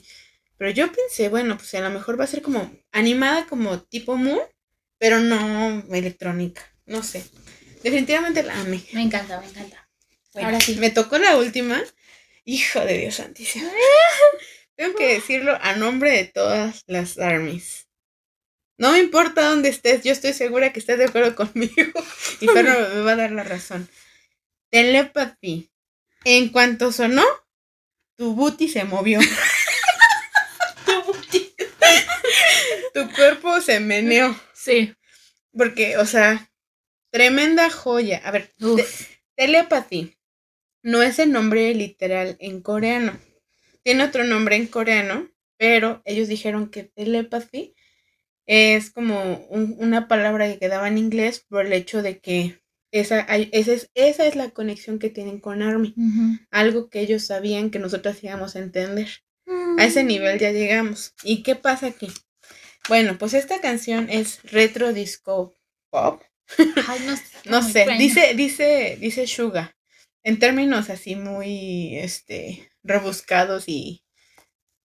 Pero 0.57 0.71
yo 0.71 0.91
pensé, 0.91 1.29
bueno, 1.29 1.57
pues 1.57 1.73
a 1.75 1.79
lo 1.79 1.89
mejor 1.89 2.19
va 2.19 2.25
a 2.25 2.27
ser 2.27 2.41
como 2.41 2.69
animada 2.91 3.47
como 3.47 3.81
tipo 3.81 4.17
Moon, 4.17 4.41
pero 4.97 5.19
no 5.19 5.83
electrónica. 5.89 6.61
No 6.85 7.01
sé. 7.01 7.23
Definitivamente 7.81 8.43
la 8.43 8.59
amé. 8.59 8.83
Me 8.91 9.01
encanta, 9.01 9.39
me 9.39 9.47
encanta. 9.47 9.89
Bueno, 10.33 10.49
Ahora 10.49 10.59
sí. 10.59 10.75
Me 10.75 10.89
tocó 10.89 11.17
la 11.17 11.37
última. 11.37 11.81
Hijo 12.45 12.81
de 12.81 12.97
Dios 12.97 13.15
santísimo. 13.15 13.69
Tengo 14.75 14.95
que 14.95 15.13
decirlo 15.13 15.57
a 15.61 15.75
nombre 15.75 16.11
de 16.11 16.25
todas 16.25 16.83
las 16.87 17.17
armies. 17.17 17.82
No 18.83 18.91
me 18.91 18.99
importa 18.99 19.47
dónde 19.47 19.69
estés, 19.69 20.03
yo 20.03 20.11
estoy 20.11 20.33
segura 20.33 20.73
que 20.73 20.79
estás 20.81 20.97
de 20.97 21.05
acuerdo 21.05 21.35
conmigo. 21.35 21.73
Y 22.41 22.47
Ferro 22.47 22.89
me 22.93 22.99
va 22.99 23.13
a 23.13 23.15
dar 23.15 23.31
la 23.31 23.45
razón. 23.45 23.87
Telepathy. 24.71 25.71
En 26.25 26.49
cuanto 26.49 26.91
sonó, 26.91 27.23
tu 28.17 28.35
booty 28.35 28.67
se 28.67 28.83
movió. 28.83 29.21
tu 30.85 31.01
booty. 31.03 31.55
tu 32.93 33.09
cuerpo 33.13 33.61
se 33.61 33.79
meneó. 33.79 34.37
Sí. 34.53 34.93
Porque, 35.57 35.95
o 35.95 36.05
sea, 36.05 36.51
tremenda 37.09 37.69
joya. 37.69 38.21
A 38.25 38.31
ver, 38.31 38.51
te 38.59 38.85
telepathy 39.37 40.17
no 40.81 41.01
es 41.01 41.19
el 41.19 41.31
nombre 41.31 41.73
literal 41.73 42.35
en 42.41 42.59
coreano. 42.59 43.17
Tiene 43.81 44.03
otro 44.03 44.25
nombre 44.25 44.57
en 44.57 44.67
coreano, 44.67 45.31
pero 45.55 46.01
ellos 46.03 46.27
dijeron 46.27 46.69
que 46.69 46.83
telepathy 46.83 47.72
es 48.45 48.91
como 48.91 49.45
un, 49.49 49.75
una 49.79 50.07
palabra 50.07 50.47
que 50.47 50.59
quedaba 50.59 50.87
en 50.87 50.97
inglés 50.97 51.45
por 51.47 51.65
el 51.65 51.73
hecho 51.73 52.01
de 52.01 52.19
que 52.19 52.61
esa, 52.91 53.21
esa, 53.21 53.73
es, 53.73 53.89
esa 53.95 54.25
es 54.27 54.35
la 54.35 54.51
conexión 54.51 54.99
que 54.99 55.09
tienen 55.09 55.39
con 55.39 55.61
Army. 55.63 55.93
Uh 55.97 56.01
-huh. 56.01 56.47
Algo 56.51 56.89
que 56.89 56.99
ellos 56.99 57.25
sabían 57.25 57.71
que 57.71 57.79
nosotros 57.79 58.23
íbamos 58.23 58.55
a 58.55 58.59
entender. 58.59 59.07
Uh 59.47 59.51
-huh. 59.51 59.81
A 59.81 59.85
ese 59.85 60.03
nivel 60.03 60.39
ya 60.39 60.51
llegamos. 60.51 61.15
¿Y 61.23 61.41
qué 61.41 61.55
pasa 61.55 61.87
aquí? 61.87 62.09
Bueno, 62.87 63.17
pues 63.17 63.33
esta 63.33 63.61
canción 63.61 64.09
es 64.09 64.43
retro 64.43 64.93
disco 64.93 65.55
pop. 65.89 66.21
Ay, 66.87 66.99
no, 67.07 67.15
no 67.49 67.61
sé, 67.67 67.87
dice, 67.97 68.33
dice, 68.35 68.97
dice 68.99 69.25
Suga. 69.25 69.75
En 70.23 70.37
términos 70.37 70.89
así 70.89 71.15
muy, 71.15 71.97
este, 71.97 72.71
rebuscados 72.83 73.65
y 73.67 74.03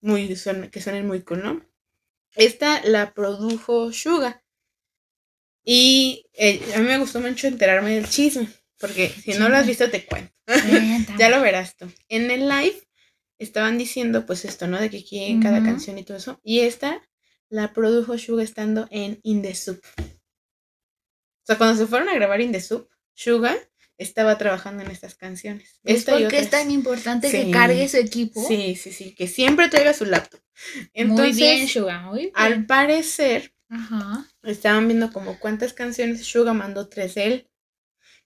muy, 0.01 0.35
son, 0.35 0.69
que 0.69 0.81
suenen 0.81 1.07
muy 1.07 1.23
cool, 1.23 1.43
¿no? 1.43 1.66
Esta 2.35 2.81
la 2.83 3.13
produjo 3.13 3.91
Suga. 3.91 4.43
Y 5.63 6.25
eh, 6.33 6.61
a 6.75 6.79
mí 6.79 6.85
me 6.85 6.97
gustó 6.97 7.19
mucho 7.19 7.47
enterarme 7.47 7.95
del 7.95 8.07
chisme, 8.07 8.47
porque 8.79 9.09
si 9.09 9.33
no 9.33 9.49
lo 9.49 9.57
has 9.57 9.67
visto 9.67 9.89
te 9.89 10.05
cuento. 10.05 10.33
ya 11.19 11.29
lo 11.29 11.41
verás 11.41 11.75
tú. 11.75 11.91
En 12.07 12.31
el 12.31 12.47
live 12.47 12.81
estaban 13.37 13.77
diciendo 13.77 14.25
pues 14.25 14.45
esto, 14.45 14.67
¿no? 14.67 14.79
De 14.79 14.89
que 14.89 15.03
quieren 15.03 15.37
uh 15.37 15.39
-huh. 15.39 15.43
cada 15.43 15.63
canción 15.63 15.97
y 15.97 16.03
todo 16.03 16.17
eso. 16.17 16.39
Y 16.43 16.61
esta 16.61 17.01
la 17.49 17.73
produjo 17.73 18.17
Suga 18.17 18.43
estando 18.43 18.87
en 18.91 19.19
In 19.23 19.41
The 19.41 19.55
Soup. 19.55 19.81
O 19.99 21.45
sea, 21.45 21.57
cuando 21.57 21.77
se 21.77 21.87
fueron 21.87 22.09
a 22.09 22.13
grabar 22.13 22.41
In 22.41 22.51
The 22.51 22.61
Soup, 22.61 22.89
Suga 23.13 23.57
estaba 23.97 24.37
trabajando 24.37 24.83
en 24.83 24.91
estas 24.91 25.15
canciones. 25.15 25.79
¿Es 25.83 25.99
Esta 25.99 26.17
porque 26.17 26.39
es 26.39 26.49
tan 26.49 26.69
importante 26.71 27.29
sí. 27.29 27.45
que 27.45 27.51
cargue 27.51 27.87
su 27.87 27.97
equipo? 27.97 28.45
Sí, 28.47 28.75
sí, 28.75 28.91
sí, 28.91 29.13
que 29.15 29.27
siempre 29.27 29.69
traiga 29.69 29.93
su 29.93 30.05
laptop. 30.05 30.39
Entonces, 30.93 31.35
muy 31.35 31.41
bien, 31.41 31.67
Suga, 31.67 32.01
muy 32.01 32.19
bien. 32.19 32.31
Al 32.35 32.65
parecer, 32.65 33.53
Ajá. 33.69 34.25
estaban 34.43 34.87
viendo 34.87 35.11
como 35.11 35.39
cuántas 35.39 35.73
canciones 35.73 36.25
Suga 36.25 36.53
mandó 36.53 36.87
tres 36.87 37.15
de 37.15 37.25
él. 37.25 37.49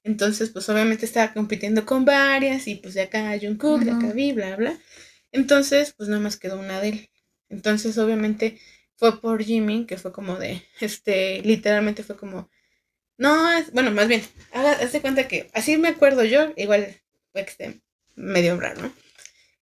Entonces, 0.03 0.49
pues 0.49 0.67
obviamente 0.69 1.05
estaba 1.05 1.33
compitiendo 1.33 1.85
con 1.85 2.05
varias 2.05 2.67
y 2.67 2.75
pues 2.75 2.95
de 2.95 3.01
acá 3.01 3.37
Jungkook, 3.39 3.81
uh 3.81 3.81
-huh. 3.81 3.85
de 3.85 3.91
acá 3.91 4.13
Vi, 4.13 4.33
bla, 4.33 4.55
bla. 4.55 4.79
Entonces, 5.31 5.93
pues 5.95 6.09
nada 6.09 6.21
más 6.21 6.37
quedó 6.37 6.59
una 6.59 6.81
de 6.81 6.89
él. 6.89 7.09
Entonces, 7.49 7.97
obviamente 7.97 8.59
fue 8.95 9.19
por 9.21 9.43
Jimmy, 9.43 9.85
que 9.85 9.97
fue 9.97 10.11
como 10.11 10.37
de, 10.37 10.63
este, 10.79 11.41
literalmente 11.43 12.03
fue 12.03 12.17
como, 12.17 12.49
no, 13.21 13.53
es, 13.53 13.71
bueno, 13.71 13.91
más 13.91 14.07
bien, 14.07 14.23
hazte 14.51 14.99
cuenta 14.99 15.27
que, 15.27 15.47
así 15.53 15.77
me 15.77 15.89
acuerdo 15.89 16.23
yo, 16.23 16.53
igual 16.57 16.99
fue 17.31 17.41
este, 17.41 17.79
medio 18.15 18.59
raro, 18.59 18.81
¿no? 18.81 18.93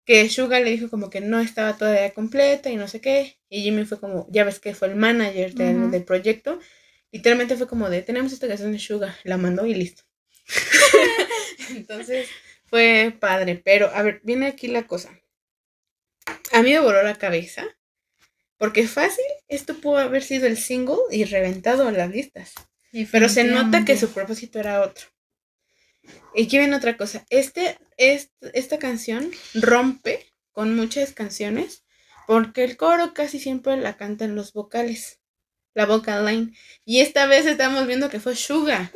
Que 0.04 0.28
Suga 0.28 0.60
le 0.60 0.72
dijo 0.72 0.90
como 0.90 1.08
que 1.08 1.22
no 1.22 1.40
estaba 1.40 1.78
todavía 1.78 2.12
completa 2.12 2.68
y 2.68 2.76
no 2.76 2.86
sé 2.86 3.00
qué, 3.00 3.38
y 3.48 3.62
Jimmy 3.62 3.86
fue 3.86 3.98
como, 3.98 4.26
ya 4.30 4.44
ves 4.44 4.60
que 4.60 4.74
fue 4.74 4.88
el 4.88 4.96
manager 4.96 5.54
del, 5.54 5.76
uh 5.76 5.80
-huh. 5.86 5.90
del 5.90 6.04
proyecto, 6.04 6.60
literalmente 7.10 7.56
fue 7.56 7.66
como 7.66 7.88
de, 7.88 8.02
tenemos 8.02 8.34
esta 8.34 8.46
canción 8.46 8.72
de 8.72 8.78
Suga, 8.78 9.16
la 9.24 9.38
mandó 9.38 9.64
y 9.64 9.72
listo. 9.72 10.02
Entonces, 11.70 12.28
fue 12.66 13.16
padre, 13.18 13.62
pero 13.64 13.90
a 13.94 14.02
ver, 14.02 14.20
viene 14.22 14.48
aquí 14.48 14.68
la 14.68 14.86
cosa. 14.86 15.18
A 16.52 16.62
mí 16.62 16.74
me 16.74 16.80
voló 16.80 17.02
la 17.02 17.16
cabeza, 17.16 17.64
porque 18.58 18.86
fácil, 18.86 19.24
esto 19.48 19.72
pudo 19.80 19.96
haber 19.96 20.22
sido 20.22 20.46
el 20.46 20.58
single 20.58 21.04
y 21.10 21.24
reventado 21.24 21.88
en 21.88 21.96
las 21.96 22.10
listas. 22.10 22.52
Pero 23.12 23.28
se 23.28 23.44
nota 23.44 23.84
que 23.84 23.96
su 23.96 24.10
propósito 24.10 24.58
era 24.58 24.80
otro. 24.82 25.06
Y 26.34 26.44
aquí 26.44 26.58
viene 26.58 26.76
otra 26.76 26.96
cosa. 26.96 27.24
Este, 27.30 27.78
este, 27.96 28.50
esta 28.58 28.78
canción 28.78 29.30
rompe 29.54 30.32
con 30.52 30.74
muchas 30.76 31.12
canciones 31.12 31.84
porque 32.26 32.64
el 32.64 32.76
coro 32.76 33.12
casi 33.14 33.38
siempre 33.38 33.76
la 33.76 33.96
cantan 33.96 34.34
los 34.34 34.52
vocales. 34.52 35.20
la 35.74 35.84
vocal 35.86 36.24
line. 36.24 36.52
Y 36.84 37.00
esta 37.00 37.26
vez 37.26 37.44
estamos 37.46 37.86
viendo 37.86 38.08
que 38.08 38.18
fue 38.20 38.34
Suga. 38.34 38.90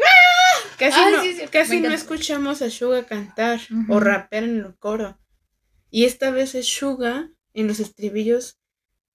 Casi, 0.79 0.99
no, 0.99 1.23
sí, 1.23 1.35
sí, 1.35 1.47
casi 1.49 1.79
no 1.81 1.93
escuchamos 1.93 2.63
a 2.63 2.71
Suga 2.71 3.05
cantar 3.05 3.61
o 3.91 4.01
rapear 4.01 4.45
en 4.45 4.57
el 4.61 4.75
coro. 4.79 5.21
Y 5.91 6.07
esta 6.07 6.31
vez 6.31 6.55
es 6.55 6.67
Suga 6.67 7.29
en 7.53 7.67
los 7.67 7.81
estribillos 7.81 8.59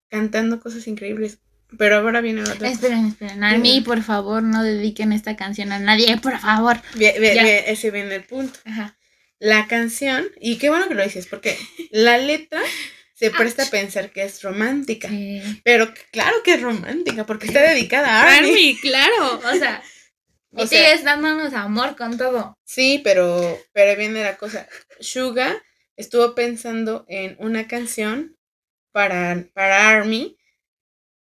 cantando 0.10 0.60
cosas 0.60 0.88
increíbles. 0.88 1.40
Pero 1.78 1.98
ahora 1.98 2.22
viene 2.22 2.42
la 2.44 2.54
otra. 2.54 2.70
Esperen, 2.70 3.08
esperen. 3.08 3.44
A 3.44 3.58
mí, 3.58 3.82
por 3.82 4.02
favor, 4.04 4.44
no 4.44 4.64
dediquen 4.64 5.12
esta 5.14 5.36
canción 5.36 5.72
a 5.72 5.80
nadie, 5.80 6.18
por 6.18 6.38
favor. 6.40 6.78
Bien, 6.96 7.14
bien, 7.20 7.36
Ya. 7.36 7.44
bien, 7.44 7.64
ese 7.68 7.92
viene 7.92 8.16
el 8.16 8.24
punto. 8.24 8.60
Ajá. 8.66 8.98
La 9.40 9.68
canción, 9.68 10.26
y 10.40 10.58
qué 10.58 10.70
bueno 10.70 10.88
que 10.88 10.96
lo 10.96 11.04
dices, 11.04 11.28
porque 11.28 11.58
la 11.92 12.18
letra 12.18 12.62
se 13.14 13.32
presta 13.32 13.64
a 13.64 13.70
pensar 13.70 14.12
que 14.12 14.24
es 14.24 14.42
romántica. 14.42 15.10
Sí. 15.10 15.42
Pero 15.64 15.94
claro 16.12 16.36
que 16.44 16.54
es 16.54 16.62
romántica, 16.62 17.26
porque 17.26 17.48
está 17.48 17.62
dedicada 17.62 18.08
a 18.24 18.38
Army. 18.38 18.50
Army, 18.50 18.78
claro. 18.82 19.42
O 19.54 19.56
sea, 19.58 19.84
O 20.58 20.64
BTS 20.64 20.70
sea- 20.70 21.02
dándonos 21.04 21.54
amor 21.54 21.98
con 21.98 22.18
todo. 22.18 22.58
Sí, 22.64 23.02
pero, 23.04 23.60
pero 23.74 23.98
viene 24.00 24.24
la 24.24 24.38
cosa. 24.38 24.68
Suga 25.02 25.62
estuvo 25.98 26.34
pensando 26.34 27.06
en 27.10 27.36
una 27.40 27.68
canción 27.68 28.38
para, 28.94 29.44
para 29.54 29.90
Army, 29.90 30.38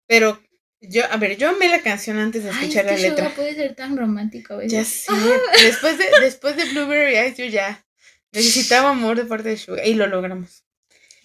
pero 0.09 0.41
yo, 0.81 1.03
a 1.11 1.17
ver, 1.17 1.37
yo 1.37 1.49
amé 1.49 1.69
la 1.69 1.81
canción 1.83 2.17
antes 2.17 2.43
de 2.43 2.49
Ay, 2.49 2.55
es 2.55 2.61
escuchar 2.63 2.85
que 2.85 2.91
la 2.91 2.97
letra. 2.97 3.23
Suga 3.25 3.35
puede 3.35 3.53
ser 3.55 3.75
tan 3.75 3.95
romántico 3.95 4.55
a 4.55 4.57
veces. 4.57 4.71
Ya 4.71 4.83
sé. 4.83 5.11
Después 5.63 5.97
de, 5.99 6.05
después 6.21 6.55
de 6.57 6.65
Blueberry 6.65 7.15
Eyes, 7.17 7.37
yo 7.37 7.45
ya 7.45 7.85
necesitaba 8.31 8.89
amor 8.89 9.17
de 9.17 9.25
parte 9.25 9.49
de 9.49 9.57
Suga 9.57 9.85
y 9.85 9.93
lo 9.93 10.07
logramos. 10.07 10.63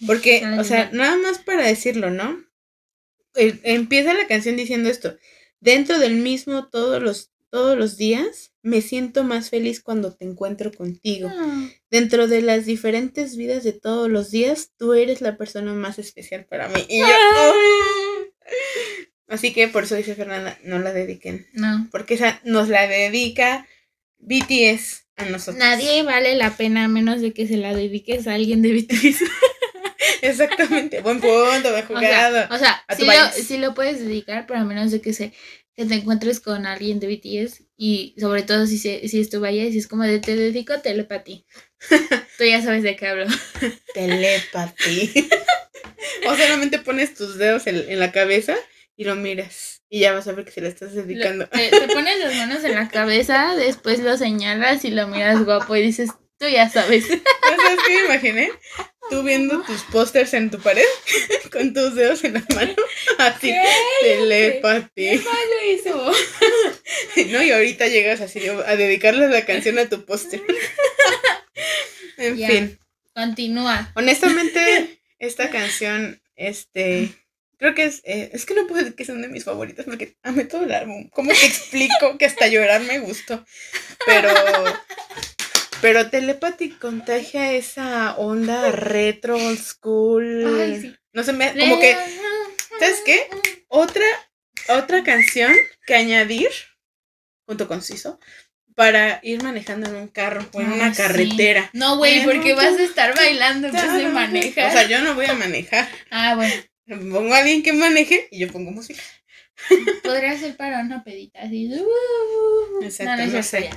Porque, 0.05 0.45
o 0.59 0.63
sea, 0.63 0.89
nada 0.93 1.15
más 1.17 1.39
para 1.39 1.65
decirlo, 1.65 2.11
¿no? 2.11 2.43
El- 3.33 3.59
empieza 3.63 4.13
la 4.13 4.27
canción 4.27 4.55
diciendo 4.57 4.89
esto. 4.89 5.17
Dentro 5.61 5.97
del 5.99 6.15
mismo 6.15 6.67
todos 6.67 7.01
los, 7.01 7.31
todos 7.49 7.77
los 7.77 7.95
días, 7.97 8.51
me 8.61 8.81
siento 8.81 9.23
más 9.23 9.49
feliz 9.49 9.81
cuando 9.81 10.13
te 10.13 10.25
encuentro 10.25 10.71
contigo. 10.73 11.31
Ah. 11.33 11.69
Dentro 11.89 12.27
de 12.27 12.41
las 12.41 12.65
diferentes 12.65 13.37
vidas 13.37 13.63
de 13.63 13.71
todos 13.71 14.09
los 14.09 14.31
días, 14.31 14.71
tú 14.77 14.93
eres 14.93 15.21
la 15.21 15.37
persona 15.37 15.73
más 15.73 15.97
especial 15.97 16.45
para 16.45 16.67
mí. 16.67 16.85
Y 16.89 16.99
yo, 16.99 17.05
Ah. 17.07 17.51
¡oh! 17.53 17.94
Así 19.35 19.53
que 19.53 19.67
por 19.67 19.83
eso 19.83 19.95
dice 19.95 20.15
Fernanda, 20.15 20.57
no 20.63 20.79
la 20.79 20.91
dediquen. 20.93 21.47
No. 21.53 21.87
Porque 21.91 22.15
esa 22.15 22.39
nos 22.43 22.69
la 22.69 22.87
dedica 22.87 23.67
BTS 24.19 25.03
a 25.17 25.25
nosotros. 25.25 25.57
Nadie 25.57 26.03
vale 26.03 26.35
la 26.35 26.57
pena 26.57 26.85
a 26.85 26.87
menos 26.87 27.21
de 27.21 27.33
que 27.33 27.47
se 27.47 27.57
la 27.57 27.73
dediques 27.73 28.27
a 28.27 28.33
alguien 28.33 28.61
de 28.61 28.73
BTS. 28.73 29.23
Exactamente. 30.21 31.01
Buen 31.01 31.19
punto, 31.19 31.71
buen 31.71 31.83
O 31.83 31.87
jugado. 31.87 32.47
sea, 32.47 32.49
o 32.51 32.57
sea 32.57 32.71
A 32.87 32.95
sí, 32.95 33.05
lo, 33.05 33.43
sí 33.43 33.57
lo 33.57 33.73
puedes 33.73 33.99
dedicar, 33.99 34.45
pero 34.47 34.59
a 34.59 34.63
menos 34.65 34.91
de 34.91 35.01
que 35.01 35.13
se 35.13 35.33
que 35.75 35.83
te 35.85 35.95
encuentres 35.95 36.39
con 36.39 36.65
alguien 36.65 37.01
de 37.01 37.07
BTS 37.07 37.63
y 37.75 38.15
sobre 38.17 38.43
todo 38.43 38.65
si, 38.65 38.77
se, 38.77 39.09
si 39.09 39.19
es 39.19 39.29
tu 39.29 39.41
vaya 39.41 39.65
y 39.65 39.73
si 39.73 39.79
es 39.79 39.87
como 39.87 40.03
de 40.03 40.19
te 40.19 40.37
dedico 40.37 40.79
telepatía. 40.79 41.41
Tú 42.37 42.45
ya 42.45 42.61
sabes 42.61 42.83
de 42.83 42.95
qué 42.95 43.07
hablo. 43.07 43.25
Telepatía. 43.93 45.09
o 46.27 46.35
solamente 46.37 46.79
pones 46.79 47.13
tus 47.13 47.37
dedos 47.37 47.67
en, 47.67 47.75
en 47.89 47.99
la 47.99 48.13
cabeza 48.13 48.55
y 48.97 49.03
lo 49.05 49.15
miras. 49.15 49.81
Y 49.89 49.99
ya 50.01 50.13
vas 50.13 50.27
a 50.27 50.31
ver 50.33 50.45
que 50.45 50.51
se 50.51 50.61
la 50.61 50.69
estás 50.69 50.93
dedicando. 50.93 51.45
Lo- 51.45 51.49
te, 51.49 51.69
te 51.69 51.87
pones 51.87 52.19
las 52.19 52.35
manos 52.35 52.63
en 52.63 52.75
la 52.75 52.87
cabeza, 52.89 53.55
después 53.57 53.99
lo 53.99 54.17
señalas 54.17 54.83
y 54.85 54.91
lo 54.91 55.07
miras 55.07 55.43
guapo 55.45 55.75
y 55.75 55.81
dices, 55.81 56.09
tú 56.39 56.47
ya 56.47 56.69
sabes. 56.69 57.05
¿Sabes 57.07 57.79
qué 57.87 57.93
me 57.93 58.05
imaginé? 58.05 58.51
Tú 59.09 59.21
viendo 59.21 59.61
tus 59.61 59.83
pósters 59.83 60.33
en 60.33 60.49
tu 60.49 60.59
pared 60.59 60.83
con 61.51 61.73
tus 61.75 61.93
dedos 61.93 62.23
en 62.23 62.33
la 62.33 62.43
mano. 62.55 62.73
Así, 63.19 63.53
telepatía. 64.01 65.13
malo 65.13 65.55
eso. 65.67 66.11
¿No? 67.27 67.43
Y 67.43 67.51
ahorita 67.51 67.87
llegas 67.87 68.21
así 68.21 68.41
a 68.47 68.75
dedicarle 68.75 69.29
la 69.29 69.45
canción 69.45 69.77
a 69.77 69.87
tu 69.87 70.05
póster. 70.05 70.41
en 72.17 72.37
fin. 72.37 72.79
Continúa. 73.13 73.91
Honestamente, 73.95 74.99
esta 75.19 75.49
canción, 75.49 76.21
este, 76.35 77.13
creo 77.57 77.73
que 77.75 77.85
es, 77.85 78.01
eh, 78.05 78.31
es 78.33 78.45
que 78.45 78.53
no 78.53 78.67
puedo 78.67 78.81
decir 78.81 78.95
que 78.95 79.05
son 79.05 79.21
de 79.21 79.27
mis 79.27 79.43
favoritas 79.43 79.85
porque 79.85 80.15
amé 80.23 80.45
todo 80.45 80.63
el 80.63 80.73
álbum. 80.73 81.09
¿Cómo 81.09 81.31
te 81.31 81.45
explico 81.45 82.17
que 82.17 82.25
hasta 82.25 82.47
llorar 82.47 82.81
me 82.81 82.99
gustó? 82.99 83.45
Pero, 84.05 84.29
pero 85.81 86.09
Telepathy 86.09 86.71
contagia 86.71 87.53
esa 87.53 88.15
onda 88.17 88.71
retro, 88.71 89.35
old 89.35 89.59
school. 89.59 90.59
Ay, 90.59 90.81
sí. 90.81 90.95
No 91.13 91.23
sé, 91.23 91.33
me, 91.33 91.57
como 91.57 91.79
que, 91.79 91.95
¿sabes 92.79 93.01
qué? 93.05 93.29
Otra, 93.67 94.05
otra 94.69 95.03
canción 95.03 95.53
que 95.85 95.95
añadir, 95.95 96.49
junto 97.45 97.67
con 97.67 97.81
Siso, 97.81 98.19
para 98.75 99.21
ir 99.23 99.41
manejando 99.41 99.87
en 99.89 99.95
un 99.95 100.07
carro 100.09 100.45
o 100.51 100.61
en 100.61 100.73
una 100.73 100.93
sí. 100.93 101.01
carretera. 101.01 101.69
No, 101.73 101.97
güey, 101.97 102.25
porque 102.25 102.53
vas 102.53 102.77
a 102.77 102.83
estar 102.83 103.15
bailando 103.15 103.69
antes 103.69 103.93
de 103.93 104.65
O 104.65 104.71
sea, 104.71 104.87
yo 104.87 105.01
no 105.01 105.15
voy 105.15 105.25
a 105.25 105.33
manejar. 105.33 105.87
ah, 106.11 106.35
bueno. 106.35 106.53
Pongo 106.87 107.33
a 107.33 107.39
alguien 107.39 107.63
que 107.63 107.73
maneje 107.73 108.27
y 108.31 108.39
yo 108.39 108.51
pongo 108.51 108.71
música. 108.71 109.01
Podría 110.03 110.37
ser 110.37 110.55
para 110.57 110.81
una 110.81 111.03
pedita 111.03 111.41
así. 111.41 111.69
uh, 111.73 112.83
Exacto, 112.83 113.25
no, 113.25 113.31
no, 113.31 113.43
sé. 113.43 113.69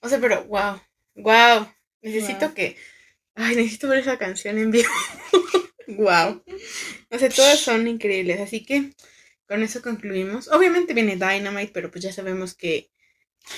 O 0.00 0.08
sea, 0.08 0.18
pero 0.18 0.44
wow, 0.44 0.80
wow. 1.16 1.68
Necesito 2.02 2.46
Wow. 2.46 2.54
que. 2.54 2.76
Ay, 3.34 3.56
necesito 3.56 3.88
ver 3.88 3.98
esa 4.00 4.18
canción 4.18 4.58
en 4.58 4.70
vivo. 4.70 4.88
wow. 5.88 6.42
O 7.10 7.18
sea, 7.18 7.28
todas 7.28 7.58
son 7.60 7.86
increíbles. 7.86 8.40
Así 8.40 8.64
que 8.64 8.92
con 9.46 9.62
eso 9.62 9.82
concluimos. 9.82 10.48
Obviamente 10.48 10.94
viene 10.94 11.16
Dynamite, 11.16 11.70
pero 11.72 11.90
pues 11.90 12.02
ya 12.02 12.12
sabemos 12.12 12.54
que. 12.54 12.90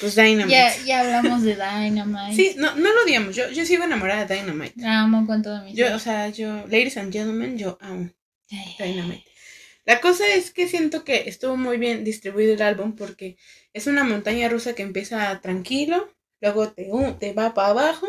Pues 0.01 0.15
Dynamite. 0.15 0.51
Ya, 0.51 0.77
ya 0.85 1.01
hablamos 1.01 1.43
de 1.43 1.55
Dynamite. 1.55 2.35
Sí, 2.35 2.55
no, 2.57 2.75
no 2.77 2.93
lo 2.93 3.03
odiamos. 3.03 3.35
Yo, 3.35 3.51
yo 3.51 3.65
sigo 3.65 3.85
enamorada 3.85 4.27
de 4.27 4.37
Dynamite. 4.37 4.75
La 4.81 5.01
amo 5.03 5.27
con 5.27 5.43
todo 5.43 5.63
mi 5.63 5.75
Yo, 5.75 5.95
o 5.95 5.99
sea, 5.99 6.29
yo, 6.29 6.67
ladies 6.67 6.97
and 6.97 7.13
gentlemen, 7.13 7.57
yo 7.59 7.79
amo. 7.81 8.11
Dynamite. 8.79 9.31
La 9.85 10.01
cosa 10.01 10.27
es 10.29 10.53
que 10.53 10.69
siento 10.69 11.05
que 11.05 11.29
estuvo 11.29 11.57
muy 11.57 11.77
bien 11.79 12.05
distribuido 12.05 12.55
el 12.55 12.63
álbum 12.63 12.95
porque 12.95 13.37
es 13.73 13.87
una 13.87 14.05
montaña 14.05 14.49
rusa 14.49 14.75
que 14.75 14.83
empieza 14.83 15.41
tranquilo, 15.41 16.15
luego 16.41 16.73
te, 16.73 16.89
uh, 16.91 17.15
te 17.19 17.33
va 17.33 17.55
para 17.55 17.69
abajo, 17.69 18.07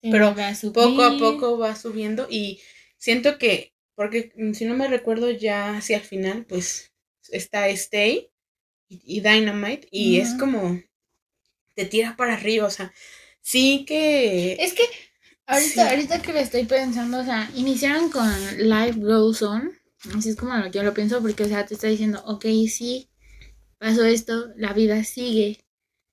te 0.00 0.10
pero 0.10 0.34
poco 0.72 1.02
a 1.02 1.18
poco 1.18 1.58
va 1.58 1.74
subiendo 1.76 2.26
y 2.30 2.60
siento 2.98 3.38
que, 3.38 3.74
porque 3.96 4.32
mm, 4.36 4.52
si 4.52 4.66
no 4.66 4.74
me 4.74 4.88
recuerdo 4.88 5.30
ya 5.30 5.76
hacia 5.76 5.96
el 5.96 6.02
final, 6.04 6.44
pues 6.46 6.92
está 7.30 7.68
Stay 7.70 8.30
y, 8.88 9.02
y 9.04 9.20
Dynamite 9.20 9.88
y 9.90 10.18
es 10.18 10.30
Ujú. 10.30 10.38
como 10.40 10.80
te 11.74 11.84
tira 11.86 12.16
para 12.16 12.34
arriba, 12.34 12.66
o 12.66 12.70
sea, 12.70 12.92
sí 13.40 13.84
que... 13.86 14.52
Es 14.60 14.74
que 14.74 14.84
ahorita, 15.46 15.72
Sí. 15.84 15.90
ahorita 15.94 16.22
que 16.22 16.32
lo 16.32 16.38
estoy 16.38 16.64
pensando, 16.64 17.20
o 17.20 17.24
sea, 17.24 17.50
iniciaron 17.54 18.10
con 18.10 18.28
Life 18.58 18.98
Goes 19.00 19.42
On. 19.42 19.72
Así 20.16 20.28
es 20.30 20.36
como 20.36 20.66
yo 20.68 20.82
lo 20.82 20.92
pienso, 20.92 21.20
porque, 21.22 21.44
o 21.44 21.48
sea, 21.48 21.64
te 21.64 21.74
está 21.74 21.86
diciendo, 21.88 22.22
ok, 22.26 22.44
sí, 22.68 23.08
pasó 23.78 24.04
esto, 24.04 24.48
la 24.56 24.72
vida 24.72 25.02
sigue. 25.04 25.64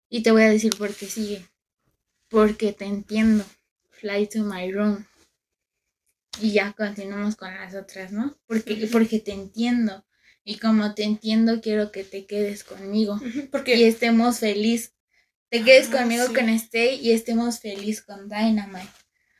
Y 0.09 0.23
te 0.23 0.31
voy 0.31 0.43
a 0.43 0.49
decir 0.49 0.75
por 0.77 0.93
qué 0.93 1.05
sigue. 1.07 1.45
Porque 2.29 2.73
te 2.73 2.85
entiendo. 2.85 3.45
Fly 3.89 4.27
to 4.27 4.43
my 4.43 4.71
room. 4.71 5.05
Y 6.41 6.51
ya 6.53 6.73
continuamos 6.73 7.35
con 7.35 7.53
las 7.53 7.75
otras, 7.75 8.11
¿no? 8.11 8.37
Porque, 8.47 8.87
porque 8.91 9.19
te 9.19 9.33
entiendo. 9.33 10.05
Y 10.43 10.57
como 10.57 10.93
te 10.95 11.03
entiendo, 11.03 11.61
quiero 11.61 11.91
que 11.91 12.03
te 12.03 12.25
quedes 12.25 12.63
conmigo. 12.63 13.19
Porque... 13.51 13.75
Y 13.75 13.83
estemos 13.83 14.39
feliz. 14.39 14.93
Te 15.49 15.63
quedes 15.63 15.89
Ah, 15.93 15.99
conmigo 15.99 16.25
sí. 16.27 16.33
con 16.33 16.49
Stay 16.49 16.99
y 17.05 17.11
estemos 17.11 17.59
feliz 17.59 18.01
con 18.01 18.29
Dynamite. 18.29 18.87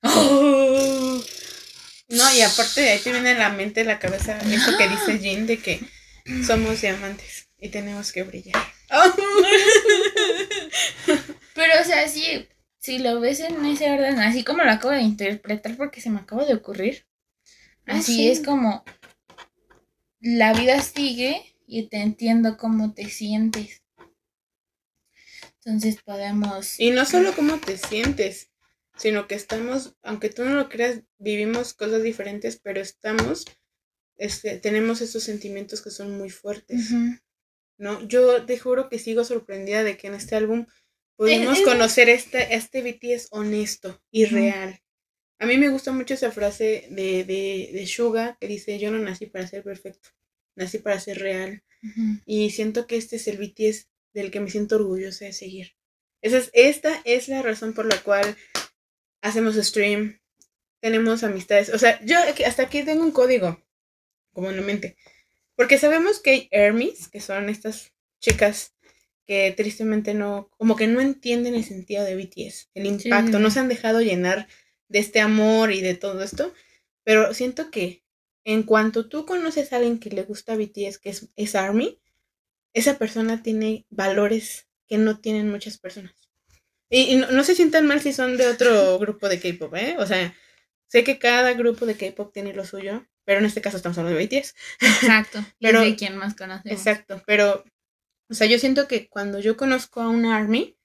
Oh. 0.03 1.21
No, 2.11 2.23
y 2.35 2.41
aparte 2.41 2.81
de 2.81 2.89
ahí 2.89 2.99
te 2.99 3.09
viene 3.09 3.31
a 3.31 3.37
la 3.37 3.49
mente, 3.51 3.85
la 3.85 3.97
cabeza, 3.97 4.37
eso 4.39 4.77
que 4.77 4.89
dice 4.89 5.17
Jean 5.19 5.47
de 5.47 5.59
que 5.59 5.79
somos 6.45 6.81
diamantes 6.81 7.47
y 7.57 7.69
tenemos 7.69 8.11
que 8.11 8.23
brillar. 8.23 8.61
Pero, 11.55 11.81
o 11.81 11.85
sea, 11.85 12.09
sí, 12.09 12.49
si 12.79 12.99
lo 12.99 13.21
ves 13.21 13.39
en 13.39 13.65
ese 13.65 13.89
orden, 13.89 14.19
así 14.19 14.43
como 14.43 14.61
lo 14.61 14.71
acabo 14.71 14.93
de 14.93 14.99
interpretar 15.03 15.77
porque 15.77 16.01
se 16.01 16.09
me 16.09 16.19
acaba 16.19 16.43
de 16.43 16.55
ocurrir, 16.55 17.05
Ah, 17.85 17.99
así 17.99 18.15
sí. 18.15 18.29
es 18.29 18.41
como 18.41 18.83
la 20.19 20.51
vida 20.53 20.81
sigue 20.81 21.55
y 21.65 21.83
te 21.87 22.01
entiendo 22.01 22.57
cómo 22.57 22.93
te 22.93 23.09
sientes. 23.09 23.83
Entonces 25.63 26.01
podemos... 26.03 26.77
Y 26.77 26.91
no 26.91 27.05
solo 27.05 27.33
cómo 27.33 27.57
te 27.57 27.77
sientes, 27.77 28.49
sino 29.01 29.27
que 29.27 29.35
estamos, 29.35 29.95
aunque 30.03 30.29
tú 30.29 30.43
no 30.45 30.53
lo 30.53 30.69
creas, 30.69 31.01
vivimos 31.17 31.73
cosas 31.73 32.03
diferentes, 32.03 32.59
pero 32.61 32.79
estamos, 32.79 33.45
este, 34.17 34.57
tenemos 34.59 35.01
esos 35.01 35.23
sentimientos 35.23 35.81
que 35.81 35.89
son 35.89 36.17
muy 36.17 36.29
fuertes, 36.29 36.91
Ujú. 36.91 37.17
¿no? 37.79 38.07
Yo 38.07 38.45
te 38.45 38.59
juro 38.59 38.89
que 38.89 38.99
sigo 38.99 39.23
sorprendida 39.23 39.83
de 39.83 39.97
que 39.97 40.07
en 40.07 40.13
este 40.13 40.35
álbum 40.35 40.67
pudimos 41.17 41.59
es- 41.59 41.65
conocer 41.65 42.09
este, 42.09 42.53
este 42.55 42.81
BTS 42.83 43.27
honesto 43.31 44.01
y 44.11 44.25
Ujú. 44.25 44.35
real. 44.35 44.79
A 45.39 45.47
mí 45.47 45.57
me 45.57 45.69
gusta 45.69 45.91
mucho 45.91 46.13
esa 46.13 46.31
frase 46.31 46.87
de, 46.91 47.23
de, 47.23 47.71
de 47.73 47.87
Suga 47.87 48.37
que 48.39 48.47
dice, 48.47 48.77
yo 48.77 48.91
no 48.91 48.99
nací 48.99 49.25
para 49.25 49.47
ser 49.47 49.63
perfecto. 49.63 50.09
nací 50.55 50.77
para 50.77 50.99
ser 50.99 51.17
real. 51.17 51.63
Ujú. 51.81 52.19
Y 52.27 52.51
siento 52.51 52.85
que 52.85 52.97
este 52.97 53.15
es 53.15 53.27
el 53.27 53.37
BTS 53.37 53.87
del 54.13 54.29
que 54.29 54.39
me 54.41 54.51
siento 54.51 54.75
orgullosa 54.75 55.25
de 55.25 55.33
seguir. 55.33 55.71
Esa 56.21 56.37
es, 56.37 56.51
esta 56.53 57.01
es 57.05 57.27
la 57.29 57.41
razón 57.41 57.73
por 57.73 57.87
la 57.87 57.99
cual 58.03 58.37
hacemos 59.21 59.55
stream, 59.55 60.19
tenemos 60.81 61.23
amistades. 61.23 61.69
O 61.69 61.77
sea, 61.77 62.03
yo 62.03 62.17
hasta 62.45 62.63
aquí 62.63 62.83
tengo 62.83 63.03
un 63.03 63.11
código, 63.11 63.63
como 64.33 64.49
en 64.49 64.57
la 64.57 64.61
mente. 64.61 64.97
Porque 65.55 65.77
sabemos 65.77 66.19
que 66.19 66.31
hay 66.31 66.49
ARMYs, 66.51 67.07
que 67.07 67.21
son 67.21 67.49
estas 67.49 67.93
chicas 68.19 68.73
que 69.27 69.53
tristemente 69.55 70.13
no, 70.13 70.49
como 70.57 70.75
que 70.75 70.87
no 70.87 70.99
entienden 70.99 71.55
el 71.55 71.63
sentido 71.63 72.03
de 72.03 72.15
BTS, 72.15 72.71
el 72.73 72.85
impacto, 72.85 73.37
sí, 73.37 73.43
no 73.43 73.51
se 73.51 73.59
han 73.59 73.69
dejado 73.69 74.01
llenar 74.01 74.47
de 74.89 74.99
este 74.99 75.19
amor 75.19 75.71
y 75.71 75.81
de 75.81 75.95
todo 75.95 76.23
esto. 76.23 76.53
Pero 77.03 77.33
siento 77.33 77.71
que 77.71 78.03
en 78.43 78.63
cuanto 78.63 79.07
tú 79.07 79.25
conoces 79.25 79.71
a 79.71 79.77
alguien 79.77 79.99
que 79.99 80.09
le 80.09 80.23
gusta 80.23 80.55
BTS, 80.55 80.97
que 80.97 81.09
es, 81.09 81.29
es 81.35 81.55
ARMY, 81.55 82.01
esa 82.73 82.97
persona 82.97 83.43
tiene 83.43 83.85
valores 83.89 84.67
que 84.87 84.97
no 84.97 85.19
tienen 85.19 85.49
muchas 85.49 85.77
personas. 85.77 86.20
Y, 86.91 87.13
y 87.13 87.15
no, 87.15 87.31
no 87.31 87.43
se 87.43 87.55
sientan 87.55 87.87
mal 87.87 88.01
si 88.01 88.13
son 88.13 88.37
de 88.37 88.45
otro 88.47 88.99
grupo 88.99 89.27
de 89.29 89.39
K-pop, 89.39 89.73
¿eh? 89.75 89.95
O 89.97 90.05
sea, 90.05 90.35
sé 90.87 91.03
que 91.03 91.17
cada 91.17 91.53
grupo 91.53 91.85
de 91.87 91.95
K-pop 91.95 92.31
tiene 92.33 92.53
lo 92.53 92.65
suyo, 92.65 93.07
pero 93.25 93.39
en 93.39 93.45
este 93.45 93.61
caso 93.61 93.77
estamos 93.77 93.97
hablando 93.97 94.19
de 94.19 94.25
BTS. 94.27 94.53
Exacto. 94.81 95.39
Pero- 95.59 95.81
de 95.81 95.95
quien 95.95 96.17
más 96.17 96.35
conocemos. 96.35 96.65
Exacto, 96.77 97.23
pero, 97.25 97.63
o 98.29 98.33
sea, 98.33 98.45
yo 98.47 98.59
siento 98.59 98.87
que 98.87 99.07
cuando 99.09 99.39
yo 99.39 99.57
conozco 99.57 100.01
a 100.01 100.09
una 100.09 100.35
ARMY, 100.37 100.77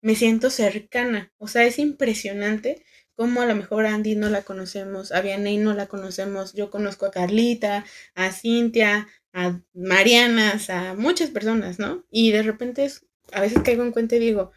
me 0.00 0.14
siento 0.14 0.48
cercana. 0.50 1.32
O 1.38 1.48
sea, 1.48 1.64
es 1.64 1.78
impresionante 1.80 2.84
cómo 3.16 3.42
a 3.42 3.46
lo 3.46 3.56
mejor 3.56 3.84
a 3.84 3.94
Andy 3.94 4.14
no 4.14 4.28
la 4.28 4.42
conocemos, 4.42 5.10
a 5.10 5.20
Vianney 5.22 5.56
no 5.56 5.74
la 5.74 5.86
conocemos, 5.88 6.52
yo 6.54 6.70
conozco 6.70 7.04
a 7.06 7.10
Carlita, 7.10 7.84
a 8.14 8.30
Cintia, 8.30 9.08
a 9.32 9.60
Marianas, 9.74 10.70
a 10.70 10.94
muchas 10.94 11.30
personas, 11.30 11.80
¿no? 11.80 12.06
Y 12.12 12.30
de 12.30 12.42
repente 12.44 12.84
es- 12.84 13.04
a 13.32 13.40
veces 13.40 13.58
caigo 13.64 13.82
en 13.82 13.90
cuenta 13.90 14.14
y 14.14 14.20
digo, 14.20 14.52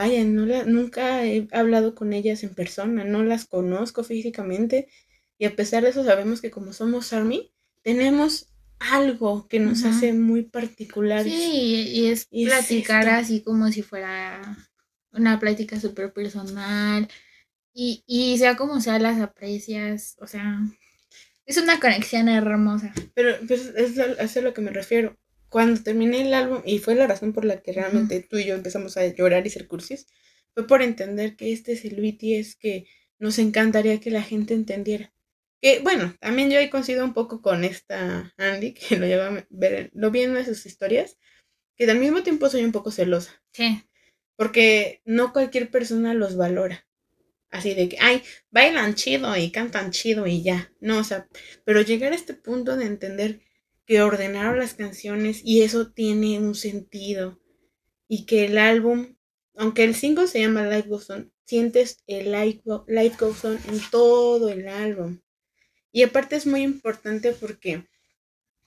vaya, 0.00 0.24
no 0.24 0.46
la, 0.46 0.64
nunca 0.64 1.26
he 1.26 1.46
hablado 1.52 1.94
con 1.94 2.14
ellas 2.14 2.42
en 2.42 2.54
persona, 2.54 3.04
no 3.04 3.22
las 3.22 3.44
conozco 3.44 4.02
físicamente. 4.02 4.88
Y 5.36 5.44
a 5.44 5.54
pesar 5.54 5.82
de 5.82 5.90
eso 5.90 6.02
sabemos 6.04 6.40
que 6.40 6.50
como 6.50 6.72
somos 6.72 7.12
ARMY, 7.12 7.52
tenemos 7.82 8.48
algo 8.78 9.46
que 9.46 9.60
nos 9.60 9.84
hace 9.84 10.14
muy 10.14 10.44
particulares. 10.44 11.30
Sí, 11.30 11.84
y 11.92 12.06
es 12.06 12.26
Y 12.30 12.46
platicar 12.46 13.10
así 13.10 13.42
como 13.42 13.70
si 13.70 13.82
fuera 13.82 14.40
una 15.12 15.38
plática 15.38 15.78
súper 15.78 16.14
personal. 16.14 17.06
Y, 17.74 18.02
y 18.06 18.38
sea 18.38 18.56
como 18.56 18.80
sea, 18.80 18.98
las 18.98 19.20
aprecias. 19.20 20.16
O 20.20 20.26
sea, 20.26 20.60
es 21.44 21.58
una 21.58 21.78
conexión 21.78 22.30
hermosa. 22.30 22.94
Pero 23.12 23.36
pues, 23.46 23.66
es, 23.76 23.98
a, 23.98 24.12
es 24.12 24.34
a 24.34 24.40
lo 24.40 24.54
que 24.54 24.62
me 24.62 24.70
refiero. 24.70 25.18
Cuando 25.50 25.82
terminé 25.82 26.22
el 26.22 26.32
álbum, 26.32 26.62
y 26.64 26.78
fue 26.78 26.94
la 26.94 27.06
razón 27.06 27.32
por 27.32 27.44
la 27.44 27.60
que 27.60 27.72
realmente 27.72 28.20
tú 28.28 28.38
y 28.38 28.44
yo 28.46 28.54
empezamos 28.54 28.96
a 28.96 29.06
llorar 29.06 29.46
y 29.46 29.50
ser 29.50 29.66
cursis, 29.66 30.06
fue 30.54 30.66
por 30.66 30.80
entender 30.82 31.36
que 31.36 31.52
este 31.52 31.72
es 31.72 31.84
el 31.84 31.96
BTS 32.00 32.56
que 32.56 32.86
nos 33.18 33.38
encantaría 33.38 34.00
que 34.00 34.10
la 34.10 34.22
gente 34.22 34.54
entendiera. 34.54 35.12
Que 35.60 35.80
bueno, 35.80 36.14
también 36.20 36.50
yo 36.50 36.58
he 36.58 36.70
coincido 36.70 37.04
un 37.04 37.12
poco 37.12 37.42
con 37.42 37.64
esta 37.64 38.32
Andy, 38.38 38.72
que 38.88 38.96
lo 38.96 39.06
lleva 39.06 39.46
ver, 39.50 39.90
lo 39.92 40.10
vi 40.10 40.22
en 40.22 40.30
una 40.30 40.38
de 40.40 40.46
sus 40.46 40.64
historias, 40.66 41.18
que 41.76 41.90
al 41.90 41.98
mismo 41.98 42.22
tiempo 42.22 42.48
soy 42.48 42.64
un 42.64 42.72
poco 42.72 42.90
celosa, 42.90 43.42
Sí. 43.52 43.82
porque 44.36 45.02
no 45.04 45.32
cualquier 45.32 45.70
persona 45.70 46.14
los 46.14 46.36
valora. 46.36 46.86
Así 47.50 47.74
de 47.74 47.88
que, 47.88 47.96
ay, 48.00 48.22
bailan 48.52 48.94
chido 48.94 49.36
y 49.36 49.50
cantan 49.50 49.90
chido 49.90 50.26
y 50.28 50.42
ya. 50.42 50.72
No, 50.80 50.98
o 50.98 51.04
sea, 51.04 51.28
pero 51.64 51.82
llegar 51.82 52.12
a 52.12 52.14
este 52.16 52.32
punto 52.34 52.76
de 52.76 52.84
entender 52.86 53.40
que 53.90 54.02
ordenaron 54.02 54.56
las 54.56 54.74
canciones 54.74 55.40
y 55.44 55.62
eso 55.62 55.90
tiene 55.90 56.38
un 56.38 56.54
sentido. 56.54 57.40
Y 58.06 58.24
que 58.24 58.44
el 58.44 58.56
álbum, 58.56 59.16
aunque 59.56 59.82
el 59.82 59.96
single 59.96 60.28
se 60.28 60.38
llama 60.38 60.64
Life 60.64 60.88
Goes 60.88 61.10
On, 61.10 61.32
sientes 61.44 62.00
el 62.06 62.30
Life, 62.30 62.62
Life 62.86 63.16
Goes 63.18 63.44
On 63.44 63.58
en 63.66 63.80
todo 63.90 64.48
el 64.48 64.68
álbum. 64.68 65.18
Y 65.90 66.04
aparte 66.04 66.36
es 66.36 66.46
muy 66.46 66.62
importante 66.62 67.32
porque 67.32 67.88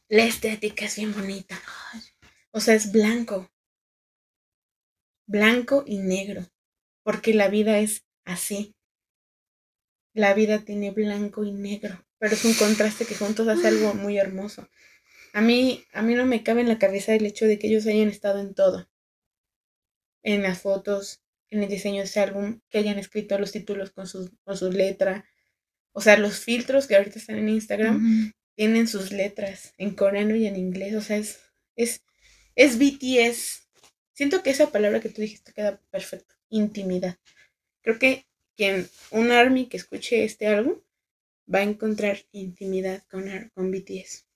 la 0.09 0.25
estética 0.25 0.87
es 0.87 0.97
bien 0.97 1.13
bonita. 1.13 1.57
O 2.51 2.59
sea, 2.59 2.75
es 2.75 2.91
blanco. 2.91 3.49
Blanco 5.25 5.85
y 5.87 5.99
negro. 5.99 6.45
Porque 7.01 7.33
la 7.33 7.47
vida 7.47 7.79
es 7.79 8.03
así. 8.25 8.75
La 10.13 10.33
vida 10.33 10.65
tiene 10.65 10.91
blanco 10.91 11.45
y 11.45 11.53
negro. 11.53 12.05
Pero 12.17 12.35
es 12.35 12.43
un 12.43 12.55
contraste 12.55 13.05
que 13.05 13.15
juntos 13.15 13.47
hace 13.47 13.69
algo 13.69 13.93
muy 13.93 14.17
hermoso. 14.17 14.67
A 15.33 15.41
mí, 15.41 15.83
a 15.93 16.03
mí 16.03 16.13
no 16.13 16.25
me 16.27 16.43
cabe 16.43 16.61
en 16.61 16.69
la 16.69 16.77
cabeza 16.77 17.15
el 17.15 17.25
hecho 17.25 17.45
de 17.45 17.57
que 17.57 17.67
ellos 17.67 17.87
hayan 17.87 18.07
estado 18.07 18.39
en 18.39 18.53
todo. 18.53 18.87
En 20.21 20.43
las 20.43 20.61
fotos, 20.61 21.23
en 21.49 21.63
el 21.63 21.69
diseño 21.69 21.97
de 21.97 22.05
ese 22.05 22.19
álbum, 22.19 22.61
que 22.69 22.77
hayan 22.77 22.99
escrito 22.99 23.37
los 23.39 23.51
títulos 23.51 23.89
con 23.89 24.05
su, 24.05 24.31
con 24.43 24.55
su 24.55 24.71
letra. 24.71 25.25
O 25.91 26.01
sea, 26.01 26.17
los 26.17 26.39
filtros 26.39 26.85
que 26.85 26.95
ahorita 26.95 27.17
están 27.17 27.39
en 27.39 27.49
Instagram 27.49 28.31
tienen 28.55 28.87
sus 28.87 29.11
letras 29.11 29.73
en 29.79 29.95
coreano 29.95 30.35
y 30.35 30.45
en 30.45 30.55
inglés. 30.55 30.93
O 30.93 31.01
sea, 31.01 31.17
es, 31.17 31.39
es, 31.75 32.03
es 32.55 32.77
BTS. 32.77 33.67
Siento 34.13 34.43
que 34.43 34.51
esa 34.51 34.71
palabra 34.71 35.01
que 35.01 35.09
tú 35.09 35.21
dijiste 35.21 35.51
queda 35.51 35.81
perfecto. 35.89 36.35
Intimidad. 36.49 37.17
Creo 37.81 37.97
que 37.97 38.27
quien, 38.55 38.87
un 39.09 39.31
ARMY 39.31 39.65
que 39.65 39.77
escuche 39.77 40.23
este 40.23 40.45
álbum 40.45 40.75
va 41.51 41.59
a 41.59 41.63
encontrar 41.63 42.19
intimidad 42.31 43.03
con, 43.09 43.51
con 43.55 43.71
BTS. 43.71 44.27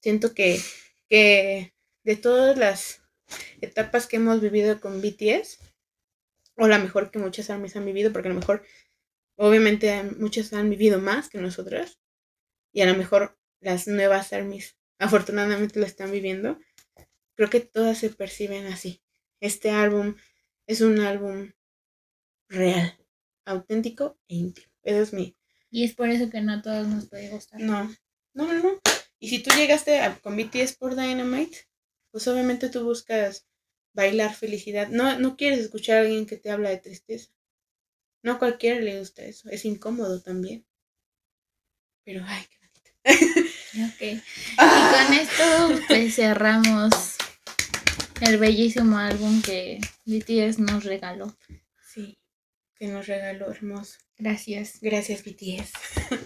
Siento 0.00 0.34
que, 0.34 0.60
que 1.08 1.74
de 2.04 2.16
todas 2.16 2.56
las 2.56 3.02
etapas 3.60 4.06
que 4.06 4.16
hemos 4.16 4.40
vivido 4.40 4.80
con 4.80 5.00
BTS, 5.00 5.58
o 6.56 6.68
la 6.68 6.78
mejor 6.78 7.10
que 7.10 7.18
muchas 7.18 7.50
ARMYs 7.50 7.76
han 7.76 7.84
vivido, 7.84 8.12
porque 8.12 8.28
a 8.28 8.32
lo 8.32 8.38
mejor, 8.38 8.64
obviamente, 9.36 10.02
muchas 10.18 10.52
han 10.52 10.70
vivido 10.70 11.00
más 11.00 11.28
que 11.28 11.38
nosotras, 11.38 12.00
y 12.72 12.82
a 12.82 12.86
lo 12.86 12.96
mejor 12.96 13.38
las 13.60 13.86
nuevas 13.88 14.32
ARMYs 14.32 14.76
afortunadamente 14.98 15.80
lo 15.80 15.86
están 15.86 16.12
viviendo, 16.12 16.58
creo 17.34 17.50
que 17.50 17.60
todas 17.60 17.98
se 17.98 18.10
perciben 18.10 18.66
así. 18.66 19.02
Este 19.40 19.70
álbum 19.70 20.14
es 20.66 20.82
un 20.82 21.00
álbum 21.00 21.52
real, 22.48 22.98
auténtico 23.46 24.18
e 24.28 24.36
íntimo. 24.36 24.66
Eso 24.82 25.00
es 25.00 25.12
mi... 25.12 25.36
Y 25.70 25.84
es 25.84 25.94
por 25.94 26.10
eso 26.10 26.28
que 26.30 26.40
no 26.40 26.52
a 26.52 26.62
todos 26.62 26.86
nos 26.86 27.08
puede 27.08 27.30
gustar. 27.30 27.60
No, 27.60 27.84
no, 28.34 28.52
no, 28.52 28.62
no. 28.62 28.80
Y 29.20 29.28
si 29.28 29.38
tú 29.40 29.50
llegaste 29.54 30.00
a, 30.00 30.16
con 30.18 30.36
BTS 30.36 30.72
por 30.76 30.96
Dynamite, 30.96 31.68
pues 32.10 32.26
obviamente 32.26 32.70
tú 32.70 32.82
buscas 32.84 33.46
bailar 33.92 34.34
felicidad. 34.34 34.88
No, 34.88 35.18
no 35.18 35.36
quieres 35.36 35.60
escuchar 35.60 35.98
a 35.98 36.00
alguien 36.00 36.26
que 36.26 36.36
te 36.38 36.50
habla 36.50 36.70
de 36.70 36.78
tristeza. 36.78 37.30
No 38.22 38.32
a 38.32 38.38
cualquiera 38.38 38.80
le 38.80 38.98
gusta 38.98 39.22
eso. 39.22 39.48
Es 39.50 39.64
incómodo 39.64 40.20
también. 40.20 40.66
Pero, 42.04 42.24
ay, 42.26 42.44
qué 42.50 42.56
bonito. 42.58 43.90
Ok. 43.94 44.02
Y 44.02 44.22
Ah. 44.58 45.06
con 45.06 45.14
esto 45.14 45.84
pues 45.86 46.14
cerramos 46.16 47.16
el 48.22 48.38
bellísimo 48.38 48.98
álbum 48.98 49.40
que 49.42 49.80
BTS 50.06 50.58
nos 50.58 50.84
regaló. 50.84 51.36
Sí, 51.86 52.18
que 52.76 52.88
nos 52.88 53.06
regaló 53.06 53.50
hermoso. 53.50 53.98
Gracias. 54.16 54.80
Gracias, 54.80 55.22
BTS. 55.24 55.72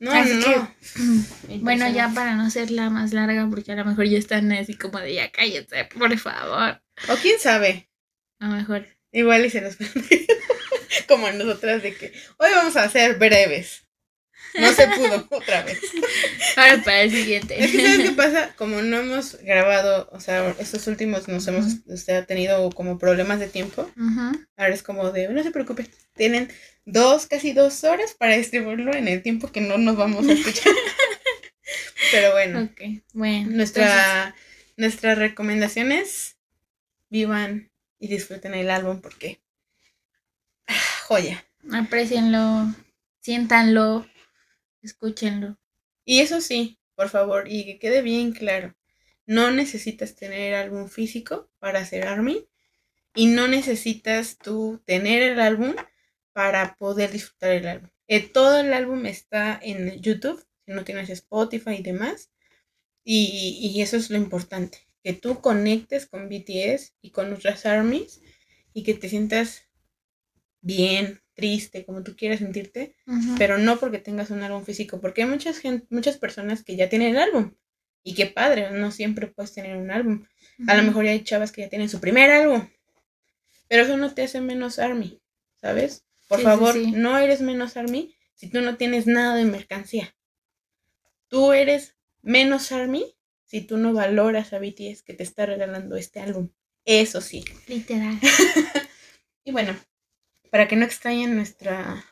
No, 0.00 0.12
Así 0.12 0.32
no. 0.34 0.74
que, 1.46 1.58
Bueno, 1.58 1.88
ya 1.90 2.10
para 2.14 2.34
no 2.34 2.44
hacerla 2.44 2.88
más 2.88 3.12
larga, 3.12 3.46
porque 3.50 3.72
a 3.72 3.76
lo 3.76 3.84
mejor 3.84 4.06
ya 4.06 4.16
están 4.18 4.50
así 4.50 4.74
como 4.74 4.98
de 4.98 5.14
ya 5.14 5.30
cállate, 5.30 5.84
por 5.84 6.16
favor. 6.18 6.82
O 7.08 7.16
quién 7.16 7.38
sabe. 7.38 7.90
A 8.38 8.48
lo 8.48 8.54
mejor. 8.56 8.86
Igual 9.12 9.44
y 9.44 9.50
se 9.50 9.60
nos 9.60 9.76
Como 11.08 11.30
nosotras 11.32 11.82
de 11.82 11.94
que 11.94 12.12
hoy 12.38 12.50
vamos 12.54 12.76
a 12.76 12.88
ser 12.88 13.18
breves. 13.18 13.86
No 14.58 14.72
se 14.72 14.86
pudo 14.88 15.26
otra 15.30 15.62
vez. 15.62 15.80
Ahora 16.56 16.82
para 16.82 17.02
el 17.02 17.10
siguiente. 17.10 17.62
Es 17.62 17.70
que 17.70 17.80
¿sabes 17.82 18.00
qué 18.00 18.10
pasa? 18.16 18.54
Como 18.56 18.82
no 18.82 18.98
hemos 18.98 19.36
grabado, 19.42 20.08
o 20.12 20.20
sea, 20.20 20.54
estos 20.58 20.86
últimos 20.86 21.28
nos 21.28 21.46
hemos 21.48 21.66
o 21.88 21.96
sea, 21.96 22.24
tenido 22.26 22.70
como 22.70 22.98
problemas 22.98 23.38
de 23.40 23.48
tiempo. 23.48 23.90
Ahora 24.56 24.74
es 24.74 24.82
como 24.82 25.10
de, 25.12 25.28
no 25.28 25.42
se 25.42 25.50
preocupen, 25.50 25.88
tienen 26.16 26.50
dos, 26.84 27.26
casi 27.26 27.52
dos 27.52 27.84
horas 27.84 28.14
para 28.14 28.36
distribuirlo 28.36 28.92
en 28.94 29.08
el 29.08 29.22
tiempo 29.22 29.52
que 29.52 29.60
no 29.60 29.78
nos 29.78 29.96
vamos 29.96 30.28
a 30.28 30.32
escuchar. 30.32 30.72
Pero 32.12 32.32
bueno, 32.32 32.62
Ok, 32.62 32.80
bueno. 33.12 33.36
entonces, 33.36 33.56
nuestra, 33.56 34.34
nuestra 34.76 35.14
recomendación 35.14 35.92
es 35.92 36.36
vivan 37.08 37.70
y 38.00 38.08
disfruten 38.08 38.54
el 38.54 38.70
álbum 38.70 39.00
porque 39.00 39.40
ah, 40.66 40.74
joya. 41.06 41.44
aprecienlo, 41.72 42.74
siéntanlo, 43.20 44.06
escúchenlo. 44.82 45.58
Y 46.04 46.20
eso 46.20 46.40
sí, 46.40 46.78
por 46.94 47.08
favor, 47.08 47.44
y 47.48 47.64
que 47.64 47.78
quede 47.78 48.02
bien 48.02 48.32
claro, 48.32 48.74
no 49.26 49.50
necesitas 49.50 50.16
tener 50.16 50.54
álbum 50.54 50.88
físico 50.88 51.50
para 51.58 51.80
hacer 51.80 52.06
ARMY 52.06 52.48
y 53.14 53.26
no 53.26 53.48
necesitas 53.48 54.38
tú 54.38 54.82
tener 54.86 55.22
el 55.22 55.40
álbum 55.40 55.74
para 56.32 56.74
poder 56.76 57.12
disfrutar 57.12 57.52
el 57.52 57.66
álbum. 57.66 57.90
Eh, 58.08 58.28
todo 58.28 58.60
el 58.60 58.72
álbum 58.72 59.06
está 59.06 59.58
en 59.62 60.00
YouTube, 60.00 60.44
si 60.66 60.72
no 60.72 60.84
tienes 60.84 61.10
Spotify 61.10 61.76
y 61.78 61.82
demás. 61.82 62.30
Y, 63.04 63.58
y 63.60 63.82
eso 63.82 63.96
es 63.96 64.10
lo 64.10 64.16
importante, 64.16 64.78
que 65.02 65.12
tú 65.12 65.40
conectes 65.40 66.06
con 66.06 66.28
BTS 66.28 66.94
y 67.00 67.10
con 67.12 67.32
otras 67.32 67.66
armies 67.66 68.20
y 68.74 68.82
que 68.82 68.94
te 68.94 69.08
sientas 69.08 69.64
bien, 70.60 71.22
triste, 71.40 71.84
como 71.84 72.02
tú 72.02 72.14
quieras 72.16 72.38
sentirte, 72.40 72.94
pero 73.38 73.58
no 73.58 73.78
porque 73.78 73.98
tengas 73.98 74.30
un 74.30 74.42
álbum 74.42 74.62
físico, 74.64 75.00
porque 75.00 75.22
hay 75.22 75.28
muchas, 75.28 75.58
gen- 75.58 75.86
muchas 75.90 76.16
personas 76.18 76.62
que 76.62 76.76
ya 76.76 76.88
tienen 76.88 77.16
el 77.16 77.22
álbum. 77.22 77.54
Y 78.02 78.14
qué 78.14 78.26
padre, 78.26 78.70
no 78.70 78.90
siempre 78.90 79.26
puedes 79.26 79.52
tener 79.52 79.76
un 79.76 79.90
álbum. 79.90 80.24
A 80.66 80.74
lo 80.74 80.82
mejor 80.82 81.04
ya 81.04 81.10
hay 81.12 81.22
chavas 81.24 81.52
que 81.52 81.62
ya 81.62 81.68
tienen 81.68 81.88
su 81.88 82.00
primer 82.00 82.30
álbum. 82.30 82.68
Pero 83.68 83.82
eso 83.84 83.96
no 83.96 84.12
te 84.14 84.22
hace 84.22 84.40
menos 84.40 84.78
Army, 84.78 85.20
¿sabes? 85.60 86.04
Por 86.28 86.38
Sí, 86.38 86.42
sí, 86.44 86.48
favor, 86.50 86.74
sí. 86.74 86.92
no 86.92 87.18
eres 87.18 87.40
menos 87.40 87.76
Army 87.76 88.14
si 88.34 88.48
tú 88.48 88.60
no 88.62 88.76
tienes 88.76 89.06
nada 89.06 89.34
de 89.36 89.44
mercancía. 89.44 90.14
Tú 91.28 91.52
eres 91.52 91.96
menos 92.22 92.72
Army 92.72 93.14
si 93.44 93.60
tú 93.62 93.76
no 93.78 93.92
valoras 93.92 94.52
a 94.52 94.58
BTS 94.58 95.02
que 95.04 95.14
te 95.14 95.22
está 95.22 95.46
regalando 95.46 95.96
este 95.96 96.20
álbum. 96.20 96.50
Eso 96.84 97.20
sí. 97.20 97.44
Literal. 97.66 98.18
Y 99.42 99.52
bueno, 99.52 99.74
para 100.50 100.68
que 100.68 100.76
no 100.76 100.84
extrañen 100.84 101.36
nuestra, 101.36 102.04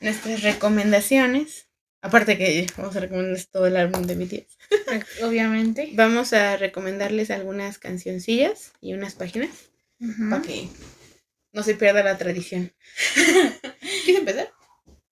nuestras 0.00 0.42
recomendaciones, 0.42 1.68
aparte 2.00 2.38
que 2.38 2.66
vamos 2.76 2.96
a 2.96 3.00
recomendarles 3.00 3.50
todo 3.50 3.66
el 3.66 3.76
álbum 3.76 4.02
de 4.02 4.14
BTS, 4.14 5.22
Obviamente. 5.22 5.90
vamos 5.94 6.32
a 6.32 6.56
recomendarles 6.56 7.30
algunas 7.30 7.78
cancioncillas 7.78 8.72
y 8.80 8.94
unas 8.94 9.14
páginas 9.14 9.50
para 10.30 10.42
que 10.42 10.68
no 11.52 11.62
se 11.62 11.74
pierda 11.74 12.02
la 12.02 12.18
tradición. 12.18 12.72
¿Quieres 14.04 14.20
empezar? 14.20 14.52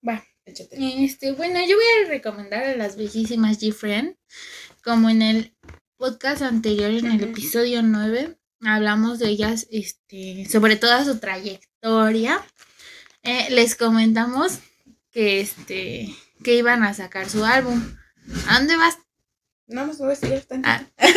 Va, 0.07 0.23
échate. 0.45 0.77
Este, 1.03 1.31
bueno, 1.31 1.59
yo 1.61 1.75
voy 1.75 1.85
a 2.05 2.09
recomendar 2.09 2.63
a 2.63 2.75
las 2.75 2.95
bellísimas 2.97 3.59
G-Friend. 3.59 4.15
Como 4.83 5.09
en 5.09 5.23
el 5.23 5.55
podcast 5.97 6.43
anterior, 6.43 6.91
en 6.91 7.07
el 7.07 7.23
episodio 7.23 7.81
9, 7.81 8.37
hablamos 8.65 9.19
de 9.19 9.29
ellas, 9.29 9.67
este, 9.71 10.47
sobre 10.49 10.75
toda 10.75 11.03
su 11.05 11.19
trayectoria. 11.19 12.43
Eh, 13.23 13.47
les 13.51 13.75
comentamos 13.75 14.59
que 15.11 15.41
este 15.41 16.15
que 16.43 16.55
iban 16.55 16.83
a 16.83 16.93
sacar 16.93 17.29
su 17.29 17.43
álbum. 17.43 17.81
¿A 18.47 18.59
dónde 18.59 18.77
vas? 18.77 18.99
No, 19.67 19.87
voy 19.87 20.05
a 20.05 20.09
decir 20.09 20.29
ya 20.29 20.61
Ah. 20.63 20.85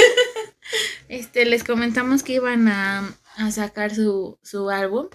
Este, 1.08 1.46
les 1.46 1.64
comentamos 1.64 2.22
que 2.22 2.34
iban 2.34 2.68
a, 2.68 3.18
a 3.36 3.50
sacar 3.50 3.94
su, 3.94 4.38
su 4.42 4.68
álbum. 4.68 5.08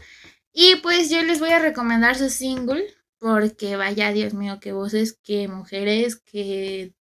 Y 0.51 0.77
pues 0.77 1.09
yo 1.09 1.21
les 1.23 1.39
voy 1.39 1.49
a 1.49 1.59
recomendar 1.59 2.17
su 2.17 2.29
single. 2.29 2.85
Porque 3.19 3.77
vaya, 3.77 4.11
Dios 4.11 4.33
mío, 4.33 4.59
qué 4.59 4.73
voces, 4.73 5.17
qué 5.23 5.47
mujeres, 5.47 6.17
qué, 6.17 6.93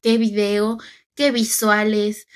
qué 0.00 0.18
video, 0.18 0.78
qué 1.16 1.32
visuales, 1.32 2.28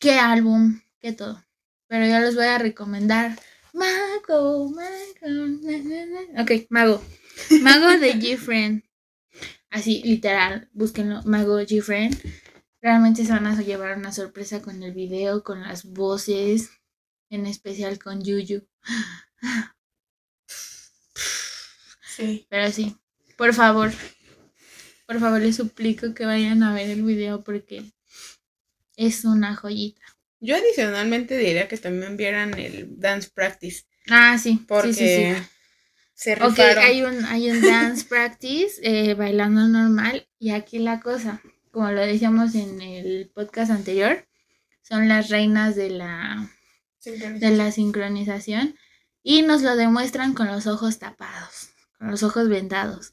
qué 0.00 0.18
álbum, 0.18 0.80
qué 0.98 1.12
todo. 1.12 1.44
Pero 1.88 2.06
yo 2.06 2.20
les 2.20 2.34
voy 2.34 2.44
a 2.44 2.58
recomendar 2.58 3.38
Mago, 3.72 4.70
Mago. 4.70 5.46
na, 5.62 5.78
na, 5.78 6.06
na. 6.06 6.42
Ok, 6.42 6.66
Mago. 6.70 7.02
Mago 7.62 7.88
de 7.98 8.14
G-Friend. 8.20 8.82
Así, 9.70 10.02
literal, 10.02 10.68
búsquenlo. 10.72 11.22
Mago 11.24 11.58
G-Friend. 11.60 12.16
Realmente 12.80 13.24
se 13.24 13.32
van 13.32 13.46
a 13.46 13.60
llevar 13.60 13.98
una 13.98 14.12
sorpresa 14.12 14.62
con 14.62 14.82
el 14.82 14.92
video, 14.92 15.42
con 15.42 15.62
las 15.62 15.84
voces, 15.84 16.70
en 17.28 17.46
especial 17.46 17.98
con 17.98 18.22
Yuyu. 18.22 18.66
Sí. 22.16 22.46
Pero 22.48 22.72
sí, 22.72 22.96
por 23.36 23.54
favor, 23.54 23.92
por 25.06 25.20
favor 25.20 25.40
les 25.40 25.56
suplico 25.56 26.14
que 26.14 26.26
vayan 26.26 26.62
a 26.62 26.74
ver 26.74 26.90
el 26.90 27.02
video 27.02 27.44
porque 27.44 27.92
es 28.96 29.24
una 29.24 29.54
joyita. 29.54 30.17
Yo 30.40 30.56
adicionalmente 30.56 31.36
diría 31.36 31.68
que 31.68 31.76
también 31.76 32.16
vieran 32.16 32.58
el 32.58 32.98
Dance 32.98 33.30
Practice, 33.34 33.84
Ah, 34.10 34.38
sí, 34.38 34.64
porque 34.66 34.92
sí, 34.92 35.06
sí, 35.06 35.34
sí. 35.34 35.42
se 36.14 36.34
Ok, 36.42 36.58
hay 36.58 37.02
un, 37.02 37.24
hay 37.26 37.50
un 37.50 37.60
dance 37.60 38.04
practice 38.08 38.80
eh, 38.82 39.14
bailando 39.14 39.66
normal. 39.68 40.28
Y 40.38 40.50
aquí 40.50 40.78
la 40.78 41.00
cosa, 41.00 41.42
como 41.70 41.90
lo 41.90 42.00
decíamos 42.00 42.54
en 42.54 42.80
el 42.80 43.30
podcast 43.34 43.70
anterior, 43.70 44.26
son 44.82 45.08
las 45.08 45.28
reinas 45.28 45.76
de 45.76 45.90
la, 45.90 46.48
de 47.04 47.50
la 47.50 47.70
sincronización. 47.70 48.76
Y 49.22 49.42
nos 49.42 49.62
lo 49.62 49.76
demuestran 49.76 50.32
con 50.32 50.46
los 50.46 50.66
ojos 50.66 50.98
tapados, 50.98 51.70
con 51.98 52.10
los 52.10 52.22
ojos 52.22 52.48
vendados. 52.48 53.12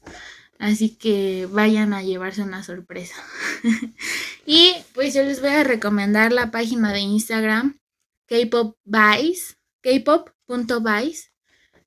Así 0.58 0.96
que 0.96 1.46
vayan 1.50 1.92
a 1.92 2.02
llevarse 2.02 2.42
una 2.42 2.62
sorpresa. 2.62 3.14
y 4.46 4.74
pues 4.94 5.14
yo 5.14 5.22
les 5.22 5.40
voy 5.40 5.50
a 5.50 5.64
recomendar 5.64 6.32
la 6.32 6.50
página 6.50 6.92
de 6.92 7.00
Instagram 7.00 7.78
K-Pop 8.26 8.76
Vice, 8.84 9.54
kpop.vice, 9.82 11.30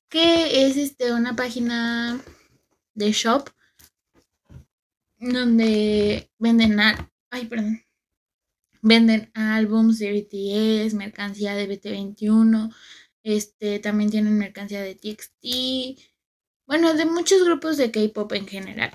que 0.10 0.66
es 0.68 0.78
este 0.78 1.14
una 1.14 1.36
página 1.36 2.20
de 2.94 3.12
shop 3.12 3.50
donde 5.20 6.30
venden 6.40 6.80
al- 6.80 7.10
ay, 7.32 7.46
perdón. 7.48 7.82
Venden 8.82 9.30
álbums 9.34 10.00
de 10.00 10.12
BTS, 10.14 10.94
mercancía 10.94 11.54
de 11.56 11.68
BT21, 11.68 12.74
este 13.24 13.80
también 13.80 14.10
tienen 14.10 14.38
mercancía 14.38 14.82
de 14.82 14.96
TXT, 14.96 16.00
bueno, 16.70 16.94
de 16.94 17.06
muchos 17.06 17.44
grupos 17.44 17.78
de 17.78 17.90
K-pop 17.90 18.32
en 18.34 18.48
general. 18.48 18.92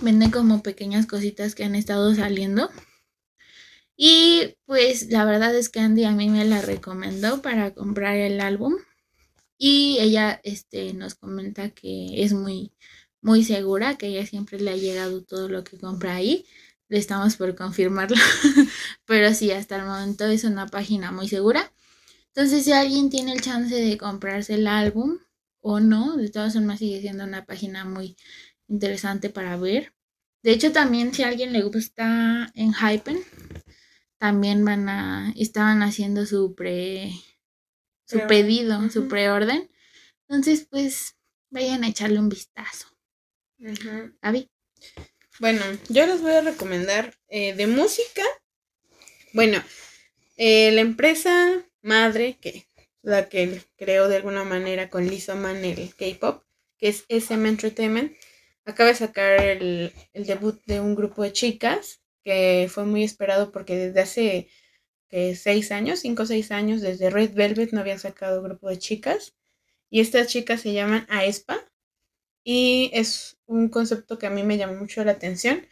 Venden 0.00 0.32
como 0.32 0.60
pequeñas 0.60 1.06
cositas 1.06 1.54
que 1.54 1.62
han 1.62 1.76
estado 1.76 2.12
saliendo. 2.16 2.68
Y 3.96 4.56
pues 4.66 5.08
la 5.12 5.24
verdad 5.24 5.54
es 5.54 5.68
que 5.68 5.78
Andy 5.78 6.02
a 6.02 6.10
mí 6.10 6.28
me 6.30 6.44
la 6.44 6.62
recomendó 6.62 7.42
para 7.42 7.74
comprar 7.74 8.16
el 8.16 8.40
álbum. 8.40 8.74
Y 9.56 9.98
ella 10.00 10.40
este, 10.42 10.94
nos 10.94 11.14
comenta 11.14 11.70
que 11.70 12.24
es 12.24 12.32
muy, 12.32 12.72
muy 13.20 13.44
segura, 13.44 13.96
que 13.96 14.08
ella 14.08 14.26
siempre 14.26 14.58
le 14.58 14.72
ha 14.72 14.76
llegado 14.76 15.22
todo 15.22 15.48
lo 15.48 15.62
que 15.62 15.78
compra 15.78 16.16
ahí. 16.16 16.44
Le 16.88 16.98
estamos 16.98 17.36
por 17.36 17.54
confirmarlo. 17.54 18.16
Pero 19.06 19.32
sí, 19.32 19.52
hasta 19.52 19.76
el 19.76 19.84
momento 19.84 20.24
es 20.24 20.42
una 20.42 20.66
página 20.66 21.12
muy 21.12 21.28
segura. 21.28 21.72
Entonces, 22.34 22.64
si 22.64 22.72
alguien 22.72 23.10
tiene 23.10 23.32
el 23.32 23.42
chance 23.42 23.76
de 23.76 23.96
comprarse 23.96 24.54
el 24.54 24.66
álbum 24.66 25.20
o 25.66 25.80
no, 25.80 26.16
de 26.18 26.28
todas 26.28 26.52
formas 26.52 26.78
sigue 26.78 27.00
siendo 27.00 27.24
una 27.24 27.46
página 27.46 27.86
muy 27.86 28.16
interesante 28.68 29.30
para 29.30 29.56
ver. 29.56 29.94
De 30.42 30.52
hecho, 30.52 30.72
también 30.72 31.14
si 31.14 31.22
a 31.22 31.28
alguien 31.28 31.54
le 31.54 31.62
gusta 31.62 32.52
en 32.54 32.74
Hypen, 32.74 33.24
también 34.18 34.62
van 34.66 34.90
a, 34.90 35.32
estaban 35.36 35.82
haciendo 35.82 36.26
su 36.26 36.54
pre, 36.54 37.12
su 38.06 38.20
pedido, 38.28 38.90
su 38.90 39.00
Ujú. 39.00 39.08
preorden. 39.08 39.70
Entonces, 40.28 40.66
pues, 40.70 41.16
vayan 41.48 41.82
a 41.82 41.88
echarle 41.88 42.18
un 42.18 42.28
vistazo. 42.28 42.88
Ujú. 43.58 44.14
Gaby. 44.20 44.50
Bueno, 45.40 45.62
yo 45.88 46.06
les 46.06 46.20
voy 46.20 46.32
a 46.32 46.42
recomendar 46.42 47.16
eh, 47.28 47.54
de 47.54 47.66
música. 47.66 48.22
Bueno, 49.32 49.64
eh, 50.36 50.72
la 50.72 50.82
empresa 50.82 51.64
madre, 51.80 52.36
que 52.38 52.68
la 53.04 53.28
que 53.28 53.60
creó 53.76 54.08
de 54.08 54.16
alguna 54.16 54.44
manera 54.44 54.88
con 54.90 55.06
Lisa 55.06 55.34
Man 55.34 55.64
el 55.64 55.94
K-pop, 55.94 56.42
que 56.78 56.88
es 56.88 57.04
SM 57.08 57.48
Entertainment, 57.48 58.16
acaba 58.64 58.88
de 58.88 58.96
sacar 58.96 59.40
el, 59.40 59.92
debut 60.14 60.60
de 60.66 60.80
un 60.80 60.94
grupo 60.94 61.22
de 61.22 61.32
chicas 61.32 62.00
que 62.24 62.68
fue 62.72 62.84
muy 62.84 63.04
esperado 63.04 63.52
porque 63.52 63.76
desde 63.76 64.00
hace 64.00 64.48
que 65.10 65.36
seis 65.36 65.70
años, 65.70 66.00
cinco 66.00 66.22
o 66.22 66.26
seis 66.26 66.50
años, 66.50 66.80
desde 66.80 67.10
Red 67.10 67.34
Velvet 67.34 67.72
no 67.72 67.80
habían 67.80 67.98
sacado 67.98 68.42
grupo 68.42 68.68
de 68.68 68.78
chicas. 68.78 69.34
Y 69.90 70.00
estas 70.00 70.28
chicas 70.28 70.62
se 70.62 70.72
llaman 70.72 71.06
aespa. 71.10 71.60
Y 72.42 72.90
es 72.94 73.38
un 73.46 73.68
concepto 73.68 74.18
que 74.18 74.26
a 74.26 74.30
mí 74.30 74.42
me 74.42 74.56
llamó 74.56 74.74
mucho 74.74 75.04
la 75.04 75.12
atención 75.12 75.66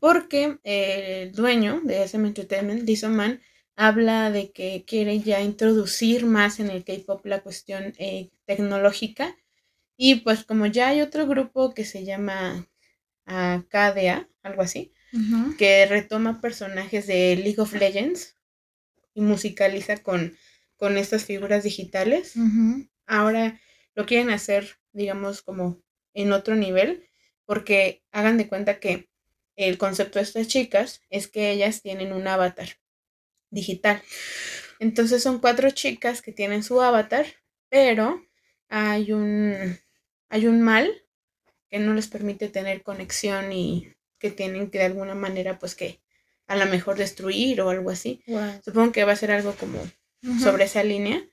porque 0.00 0.58
eh, 0.64 1.24
el 1.24 1.32
dueño 1.32 1.80
de 1.84 2.02
SM 2.04 2.26
Entertainment, 2.26 2.82
Lisa 2.82 3.08
Man, 3.08 3.40
habla 3.78 4.32
de 4.32 4.50
que 4.50 4.84
quiere 4.84 5.20
ya 5.20 5.40
introducir 5.40 6.26
más 6.26 6.58
en 6.58 6.68
el 6.68 6.84
K-pop 6.84 7.24
la 7.24 7.42
cuestión 7.42 7.94
eh, 7.98 8.28
tecnológica. 8.44 9.36
Y 9.96 10.16
pues 10.16 10.42
como 10.42 10.66
ya 10.66 10.88
hay 10.88 11.00
otro 11.00 11.28
grupo 11.28 11.74
que 11.74 11.84
se 11.84 12.04
llama 12.04 12.68
KDA, 13.24 14.28
algo 14.42 14.62
así, 14.62 14.92
que 15.58 15.86
retoma 15.86 16.40
personajes 16.40 17.06
de 17.06 17.36
League 17.36 17.60
of 17.60 17.72
Legends 17.72 18.34
y 19.14 19.20
musicaliza 19.20 19.98
con, 19.98 20.36
con 20.76 20.96
estas 20.96 21.24
figuras 21.24 21.62
digitales. 21.62 22.34
Ahora 23.06 23.60
lo 23.94 24.06
quieren 24.06 24.30
hacer, 24.30 24.78
digamos, 24.92 25.40
como 25.40 25.80
en 26.14 26.32
otro 26.32 26.56
nivel, 26.56 27.08
porque 27.44 28.02
hagan 28.10 28.38
de 28.38 28.48
cuenta 28.48 28.80
que 28.80 29.08
el 29.54 29.78
concepto 29.78 30.18
de 30.18 30.24
estas 30.24 30.48
chicas 30.48 31.00
es 31.10 31.28
que 31.28 31.52
ellas 31.52 31.80
tienen 31.80 32.12
un 32.12 32.26
avatar 32.26 32.70
digital. 33.50 34.02
Entonces 34.78 35.22
son 35.22 35.40
cuatro 35.40 35.70
chicas 35.70 36.22
que 36.22 36.32
tienen 36.32 36.62
su 36.62 36.80
avatar, 36.80 37.26
pero 37.68 38.22
hay 38.68 39.12
un, 39.12 39.78
hay 40.28 40.46
un 40.46 40.62
mal 40.62 40.90
que 41.70 41.78
no 41.78 41.94
les 41.94 42.08
permite 42.08 42.48
tener 42.48 42.82
conexión 42.82 43.52
y 43.52 43.92
que 44.18 44.30
tienen 44.30 44.70
que 44.70 44.78
de 44.78 44.86
alguna 44.86 45.14
manera 45.14 45.58
pues 45.58 45.74
que 45.74 46.00
a 46.46 46.56
lo 46.56 46.66
mejor 46.66 46.96
destruir 46.96 47.60
o 47.60 47.70
algo 47.70 47.90
así. 47.90 48.22
Supongo 48.64 48.92
que 48.92 49.04
va 49.04 49.12
a 49.12 49.16
ser 49.16 49.30
algo 49.30 49.54
como 49.54 49.78
sobre 50.42 50.64
esa 50.64 50.82
línea. 50.82 51.24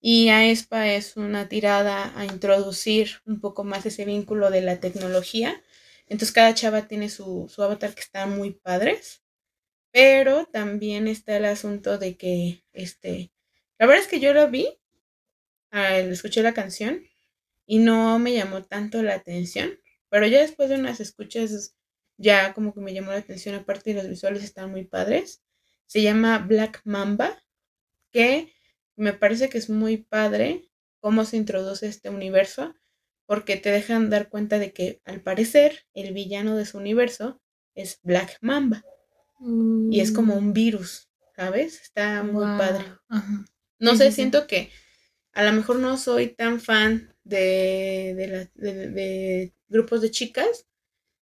Y 0.00 0.28
AESPA 0.28 0.92
es 0.92 1.16
una 1.16 1.48
tirada 1.48 2.12
a 2.18 2.26
introducir 2.26 3.22
un 3.24 3.40
poco 3.40 3.64
más 3.64 3.86
ese 3.86 4.04
vínculo 4.04 4.50
de 4.50 4.60
la 4.60 4.78
tecnología. 4.78 5.62
Entonces 6.06 6.32
cada 6.32 6.52
chava 6.52 6.86
tiene 6.86 7.08
su, 7.08 7.46
su 7.48 7.62
avatar 7.62 7.94
que 7.94 8.02
está 8.02 8.26
muy 8.26 8.50
padres. 8.50 9.23
Pero 9.94 10.46
también 10.46 11.06
está 11.06 11.36
el 11.36 11.44
asunto 11.44 11.98
de 11.98 12.16
que, 12.16 12.64
este, 12.72 13.30
la 13.78 13.86
verdad 13.86 14.02
es 14.02 14.10
que 14.10 14.18
yo 14.18 14.34
lo 14.34 14.50
vi, 14.50 14.66
ah, 15.70 15.98
escuché 15.98 16.42
la 16.42 16.54
canción 16.54 17.04
y 17.66 17.78
no 17.78 18.18
me 18.18 18.34
llamó 18.34 18.64
tanto 18.64 19.02
la 19.04 19.14
atención. 19.14 19.78
Pero 20.10 20.26
ya 20.26 20.40
después 20.40 20.68
de 20.68 20.76
unas 20.76 20.98
escuchas, 20.98 21.76
ya 22.16 22.54
como 22.54 22.74
que 22.74 22.80
me 22.80 22.92
llamó 22.92 23.12
la 23.12 23.18
atención, 23.18 23.54
aparte 23.54 23.94
los 23.94 24.08
visuales 24.08 24.42
están 24.42 24.72
muy 24.72 24.84
padres. 24.84 25.44
Se 25.86 26.02
llama 26.02 26.38
Black 26.38 26.80
Mamba, 26.84 27.40
que 28.12 28.52
me 28.96 29.12
parece 29.12 29.48
que 29.48 29.58
es 29.58 29.70
muy 29.70 29.98
padre 29.98 30.68
cómo 31.00 31.24
se 31.24 31.36
introduce 31.36 31.86
este 31.86 32.10
universo, 32.10 32.74
porque 33.26 33.56
te 33.56 33.70
dejan 33.70 34.10
dar 34.10 34.28
cuenta 34.28 34.58
de 34.58 34.72
que 34.72 35.02
al 35.04 35.22
parecer 35.22 35.86
el 35.94 36.12
villano 36.14 36.56
de 36.56 36.66
su 36.66 36.78
universo 36.78 37.40
es 37.76 38.00
Black 38.02 38.38
Mamba. 38.40 38.84
Y 39.90 40.00
es 40.00 40.12
como 40.12 40.34
mm. 40.34 40.38
un 40.38 40.52
virus, 40.52 41.08
¿sabes? 41.36 41.80
Está 41.82 42.22
muy 42.22 42.44
padre. 42.58 42.84
No 43.78 43.96
sé, 43.96 44.12
siento 44.12 44.46
que 44.46 44.70
a 45.32 45.44
lo 45.44 45.52
mejor 45.52 45.76
no 45.76 45.96
soy 45.98 46.28
tan 46.28 46.60
fan 46.60 47.14
de, 47.24 48.50
de, 48.54 48.88
de 48.88 49.54
grupos 49.68 50.00
de 50.00 50.10
chicas, 50.10 50.66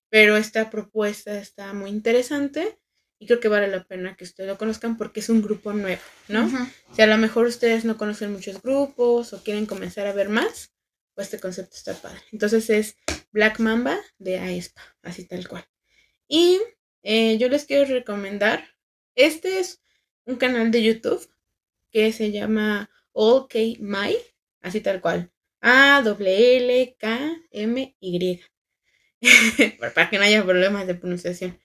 pero 0.09 0.37
esta 0.37 0.69
propuesta 0.69 1.39
está 1.39 1.73
muy 1.73 1.89
interesante 1.91 2.79
y 3.19 3.27
creo 3.27 3.39
que 3.39 3.49
vale 3.49 3.67
la 3.67 3.83
pena 3.83 4.15
que 4.15 4.23
ustedes 4.23 4.49
lo 4.49 4.57
conozcan 4.57 4.97
porque 4.97 5.19
es 5.19 5.29
un 5.29 5.41
grupo 5.41 5.73
nuevo, 5.73 6.01
¿no? 6.29 6.49
Si 6.93 7.01
a 7.01 7.07
lo 7.07 7.17
mejor 7.17 7.47
ustedes 7.47 7.83
no 7.83 7.97
conocen 7.97 8.31
muchos 8.31 8.61
grupos 8.61 9.33
o 9.33 9.43
quieren 9.43 9.65
comenzar 9.65 10.07
a 10.07 10.13
ver 10.13 10.29
más, 10.29 10.73
pues 11.13 11.27
este 11.27 11.39
concepto 11.39 11.75
está 11.75 11.93
padre. 11.95 12.21
Entonces 12.31 12.69
es 12.69 12.95
Black 13.31 13.59
Mamba 13.59 13.99
de 14.17 14.39
Aespa, 14.39 14.81
así 15.03 15.25
tal 15.25 15.47
cual. 15.49 15.67
Y 16.29 16.59
eh, 17.03 17.37
yo 17.37 17.49
les 17.49 17.65
quiero 17.65 17.85
recomendar, 17.85 18.75
este 19.15 19.59
es 19.59 19.81
un 20.25 20.37
canal 20.37 20.71
de 20.71 20.83
YouTube 20.83 21.29
que 21.91 22.11
se 22.11 22.31
llama 22.31 22.89
OK 23.11 23.55
My, 23.79 24.15
así 24.61 24.81
tal 24.81 25.01
cual. 25.01 25.31
A 25.61 26.01
W 26.03 26.57
L 26.57 26.95
K 26.99 27.37
M 27.51 27.95
Y. 27.99 28.41
Para 29.79 30.09
que 30.09 30.17
no 30.17 30.23
haya 30.23 30.43
problemas 30.43 30.87
de 30.87 30.95
pronunciación. 30.95 31.59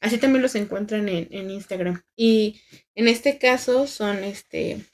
Así 0.00 0.18
también 0.18 0.42
los 0.42 0.54
encuentran 0.54 1.08
en, 1.08 1.50
Instagram. 1.50 2.02
Y 2.16 2.60
en 2.94 3.08
este 3.08 3.38
caso 3.38 3.86
son 3.86 4.22
este. 4.24 4.84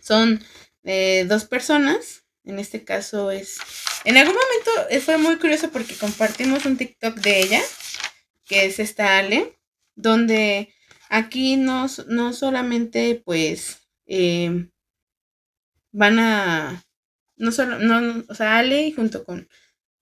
Son 0.00 0.44
eh, 0.84 1.24
dos 1.28 1.44
personas. 1.44 2.24
En 2.44 2.58
este 2.58 2.84
caso 2.84 3.30
es. 3.30 3.58
En 4.04 4.16
algún 4.16 4.34
momento 4.34 5.00
fue 5.04 5.16
muy 5.16 5.36
curioso 5.36 5.70
porque 5.70 5.94
compartimos 5.94 6.64
un 6.66 6.76
TikTok 6.76 7.14
de 7.16 7.40
ella. 7.40 7.60
Que 8.46 8.66
es 8.66 8.78
esta 8.78 9.18
Ale. 9.18 9.58
Donde 9.96 10.74
aquí 11.08 11.56
no, 11.56 11.86
no 12.08 12.32
solamente 12.32 13.22
pues. 13.24 13.88
Eh, 14.06 14.68
van 15.92 16.18
a. 16.18 16.84
No 17.36 17.52
solo. 17.52 17.78
No, 17.78 18.24
o 18.28 18.34
sea, 18.34 18.58
Ale 18.58 18.92
junto 18.92 19.24
con 19.24 19.48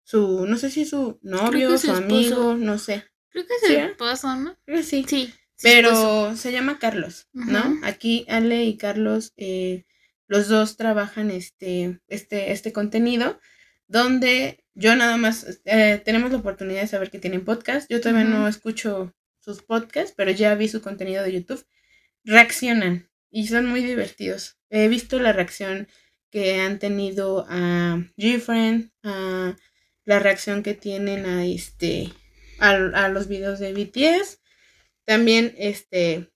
su. 0.03 0.45
No 0.45 0.57
sé 0.57 0.69
si 0.69 0.85
su 0.85 1.19
novio, 1.21 1.77
su 1.77 1.91
amigo, 1.91 2.55
no 2.55 2.77
sé 2.77 3.03
Creo 3.29 3.45
que 3.45 3.53
es 3.53 3.69
el 3.69 3.89
esposo, 3.91 4.35
¿no? 4.35 4.57
Creo 4.65 4.77
que 4.77 4.83
sí. 4.83 5.05
Sí. 5.07 5.33
Pero 5.61 6.35
se 6.35 6.51
llama 6.51 6.79
Carlos, 6.79 7.27
¿no? 7.33 7.79
Aquí 7.83 8.25
Ale 8.29 8.63
y 8.65 8.77
Carlos, 8.77 9.33
eh, 9.37 9.85
los 10.27 10.47
dos 10.47 10.77
trabajan 10.77 11.31
este, 11.31 11.99
este, 12.07 12.51
este 12.51 12.73
contenido, 12.73 13.39
donde 13.87 14.63
yo 14.73 14.95
nada 14.95 15.17
más, 15.17 15.59
eh, 15.65 16.01
tenemos 16.05 16.31
la 16.31 16.37
oportunidad 16.37 16.81
de 16.81 16.87
saber 16.87 17.09
que 17.09 17.19
tienen 17.19 17.43
podcast. 17.43 17.89
Yo 17.89 17.99
todavía 17.99 18.25
no 18.25 18.47
escucho 18.47 19.15
sus 19.39 19.63
podcasts, 19.63 20.13
pero 20.15 20.29
ya 20.31 20.53
vi 20.55 20.67
su 20.67 20.81
contenido 20.81 21.23
de 21.23 21.33
YouTube. 21.33 21.65
Reaccionan 22.23 23.09
y 23.31 23.47
son 23.47 23.65
muy 23.65 23.81
divertidos. 23.81 24.57
He 24.69 24.87
visto 24.87 25.19
la 25.19 25.33
reacción 25.33 25.87
que 26.29 26.59
han 26.59 26.79
tenido 26.79 27.45
a 27.49 28.03
Gfriend, 28.17 28.91
a 29.03 29.55
la 30.05 30.19
reacción 30.19 30.63
que 30.63 30.73
tienen 30.73 31.25
a 31.25 31.45
este 31.45 32.13
a, 32.59 33.07
los 33.09 33.27
videos 33.27 33.59
de 33.59 33.73
BTS. 33.73 34.41
También 35.05 35.55
este 35.57 36.31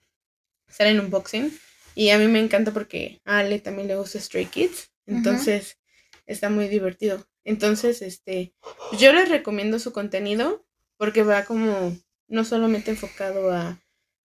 salen 0.67 0.99
unboxing. 0.99 1.51
Y 1.93 2.09
a 2.09 2.17
mí 2.17 2.27
me 2.27 2.39
encanta 2.39 2.71
porque 2.71 3.21
a 3.25 3.39
Ale 3.39 3.59
también 3.59 3.87
le 3.87 3.97
gusta 3.97 4.19
Stray 4.19 4.45
Kids. 4.45 4.91
Entonces 5.05 5.77
está 6.25 6.49
muy 6.49 6.69
divertido. 6.69 7.27
Entonces, 7.43 8.01
este, 8.01 8.53
yo 8.99 9.13
les 9.13 9.29
recomiendo 9.29 9.79
su 9.79 9.91
contenido 9.91 10.65
porque 10.97 11.23
va 11.23 11.45
como 11.45 11.97
no 12.27 12.45
solamente 12.45 12.91
enfocado 12.91 13.51
a, 13.51 13.81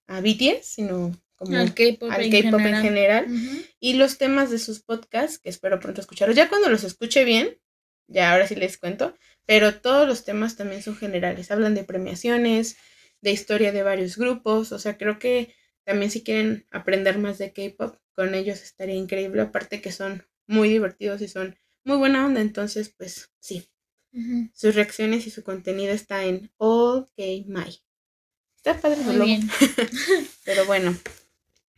a 0.06 0.20
BTS, 0.20 0.64
sino 0.66 1.12
como 1.36 1.56
al 1.56 1.74
K-pop 1.74 2.10
en, 2.10 2.82
general. 2.82 3.26
Y 3.80 3.94
los 3.94 4.18
temas 4.18 4.50
de 4.50 4.58
sus 4.58 4.80
podcasts, 4.80 5.38
que 5.38 5.48
espero 5.48 5.80
pronto 5.80 6.00
escucharlos. 6.00 6.36
Ya 6.36 6.48
cuando 6.48 6.68
los 6.68 6.84
escuche 6.84 7.24
bien, 7.24 7.58
ya 8.08 8.32
ahora 8.32 8.46
sí 8.46 8.54
les 8.54 8.78
cuento, 8.78 9.14
pero 9.44 9.74
todos 9.80 10.06
los 10.06 10.24
temas 10.24 10.56
también 10.56 10.82
son 10.82 10.96
generales, 10.96 11.50
hablan 11.50 11.74
de 11.74 11.84
premiaciones, 11.84 12.76
de 13.20 13.32
historia 13.32 13.72
de 13.72 13.82
varios 13.82 14.16
grupos, 14.16 14.72
o 14.72 14.78
sea, 14.78 14.96
creo 14.96 15.18
que 15.18 15.54
también 15.84 16.10
si 16.10 16.22
quieren 16.22 16.66
aprender 16.70 17.18
más 17.18 17.38
de 17.38 17.52
K-Pop, 17.52 17.96
con 18.14 18.34
ellos 18.34 18.62
estaría 18.62 18.94
increíble, 18.94 19.42
aparte 19.42 19.80
que 19.80 19.92
son 19.92 20.24
muy 20.46 20.68
divertidos 20.68 21.20
y 21.22 21.28
son 21.28 21.56
muy 21.86 21.96
buena 21.96 22.26
onda, 22.26 22.40
entonces 22.40 22.90
pues 22.90 23.30
sí. 23.38 23.68
Sus 24.54 24.74
reacciones 24.74 25.26
y 25.26 25.30
su 25.30 25.42
contenido 25.42 25.92
está 25.92 26.24
en 26.24 26.50
OK 26.56 27.10
My. 27.46 27.82
Está 28.56 28.80
padre 28.80 29.02
muy 29.02 29.16
bien. 29.24 29.48
Pero 30.44 30.64
bueno, 30.64 30.96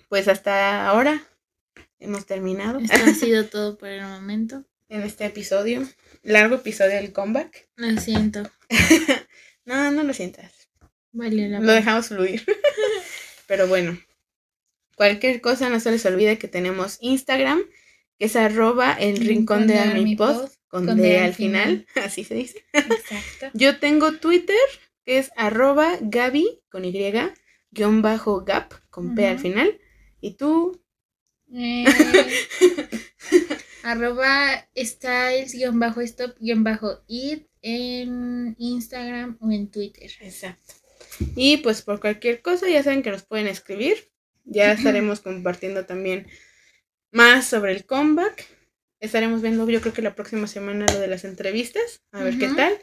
pues 0.08 0.28
hasta 0.28 0.86
ahora 0.86 1.26
hemos 1.98 2.26
terminado. 2.26 2.78
Esto 2.78 2.96
ha 3.04 3.14
sido 3.14 3.46
todo 3.50 3.76
por 3.76 3.88
el 3.88 4.02
momento. 4.02 4.64
En 4.88 5.02
este 5.02 5.26
episodio 5.26 5.86
largo 6.22 6.56
episodio 6.56 6.96
del 6.96 7.12
comeback. 7.12 7.68
Lo 7.76 8.00
siento. 8.00 8.50
no, 9.64 9.90
no 9.90 10.02
lo 10.02 10.14
sientas. 10.14 10.68
Vale, 11.12 11.48
Lo 11.48 11.72
dejamos 11.72 12.08
fluir. 12.08 12.44
Pero 13.46 13.66
bueno, 13.66 13.98
cualquier 14.94 15.40
cosa 15.40 15.68
no 15.70 15.80
se 15.80 15.90
les 15.90 16.04
olvide 16.06 16.38
que 16.38 16.48
tenemos 16.48 16.98
Instagram, 17.00 17.60
que 18.18 18.26
es 18.26 18.36
arroba 18.36 18.92
el 18.92 19.16
rincón, 19.18 19.66
de, 19.66 19.78
Armipod, 19.78 20.50
con, 20.68 20.96
D, 20.96 21.18
al 21.18 21.34
final. 21.34 21.86
así 22.04 22.24
se 22.24 22.34
dice. 22.34 22.64
Exacto. 22.72 23.50
Yo 23.54 23.78
tengo 23.78 24.12
Twitter, 24.14 24.56
que 25.04 25.18
es 25.18 25.30
arroba 25.36 25.98
Gaby 26.00 26.62
con 26.68 26.84
Y, 26.84 26.92
guion 27.70 28.02
bajo 28.02 28.44
Gap, 28.44 28.74
con 28.90 29.14
P 29.14 29.26
al 29.26 29.38
final. 29.38 29.78
¿Y 30.20 30.34
tú? 30.34 30.82
Eh, 31.54 31.84
arroba 33.82 34.68
styles-stop-it 34.76 37.46
en 37.62 38.54
Instagram 38.58 39.38
o 39.40 39.50
en 39.50 39.70
Twitter. 39.70 40.10
Exacto. 40.20 40.74
Y 41.36 41.58
pues 41.58 41.82
por 41.82 42.00
cualquier 42.00 42.42
cosa 42.42 42.68
ya 42.68 42.82
saben 42.82 43.02
que 43.02 43.10
nos 43.10 43.22
pueden 43.22 43.46
escribir. 43.46 44.10
Ya 44.44 44.72
estaremos 44.72 45.20
compartiendo 45.20 45.86
también 45.86 46.26
más 47.10 47.46
sobre 47.46 47.72
el 47.72 47.84
comeback. 47.86 48.46
Estaremos 49.00 49.42
viendo 49.42 49.68
yo 49.68 49.80
creo 49.80 49.92
que 49.92 50.02
la 50.02 50.14
próxima 50.14 50.46
semana 50.46 50.86
lo 50.92 50.98
de 50.98 51.08
las 51.08 51.24
entrevistas. 51.24 52.02
A 52.12 52.22
ver 52.22 52.38
qué 52.38 52.48
tal. 52.48 52.76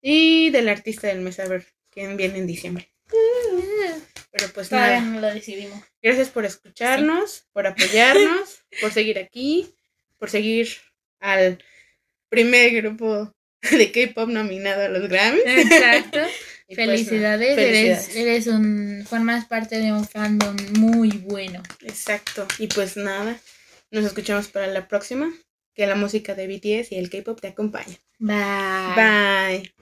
Y 0.00 0.50
del 0.50 0.68
artista 0.68 1.08
del 1.08 1.20
mes, 1.20 1.40
a 1.40 1.48
ver 1.48 1.66
quién 1.90 2.16
viene 2.16 2.38
en 2.38 2.46
diciembre. 2.46 2.92
Pero 4.30 4.52
pues 4.52 4.70
nada. 4.70 5.00
no 5.00 5.20
lo 5.20 5.28
decidimos. 5.28 5.82
Gracias 6.02 6.28
por 6.28 6.44
escucharnos, 6.44 7.46
por 7.52 7.66
apoyarnos, 7.66 8.64
por 8.80 8.92
seguir 8.92 9.18
aquí 9.18 9.74
por 10.18 10.30
seguir 10.30 10.68
al 11.20 11.62
primer 12.28 12.74
grupo 12.74 13.34
de 13.70 13.92
K-pop 13.92 14.28
nominado 14.28 14.82
a 14.82 14.88
los 14.88 15.08
Grammys. 15.08 15.42
Exacto. 15.44 16.20
Pues, 16.68 16.76
felicidades, 16.76 17.56
Eres, 17.56 18.14
eres 18.14 18.46
un, 18.46 19.02
formas 19.08 19.46
parte 19.46 19.78
de 19.78 19.90
un 19.90 20.06
fandom 20.06 20.54
muy 20.78 21.08
bueno. 21.12 21.62
Exacto. 21.80 22.46
Y 22.58 22.66
pues 22.66 22.98
nada, 22.98 23.40
nos 23.90 24.04
escuchamos 24.04 24.48
para 24.48 24.66
la 24.66 24.86
próxima. 24.86 25.32
Que 25.74 25.86
la 25.86 25.94
música 25.94 26.34
de 26.34 26.46
BTS 26.46 26.92
y 26.92 26.96
el 26.96 27.08
K-pop 27.08 27.40
te 27.40 27.48
acompañen. 27.48 27.96
Bye. 28.18 28.36
Bye. 28.94 29.72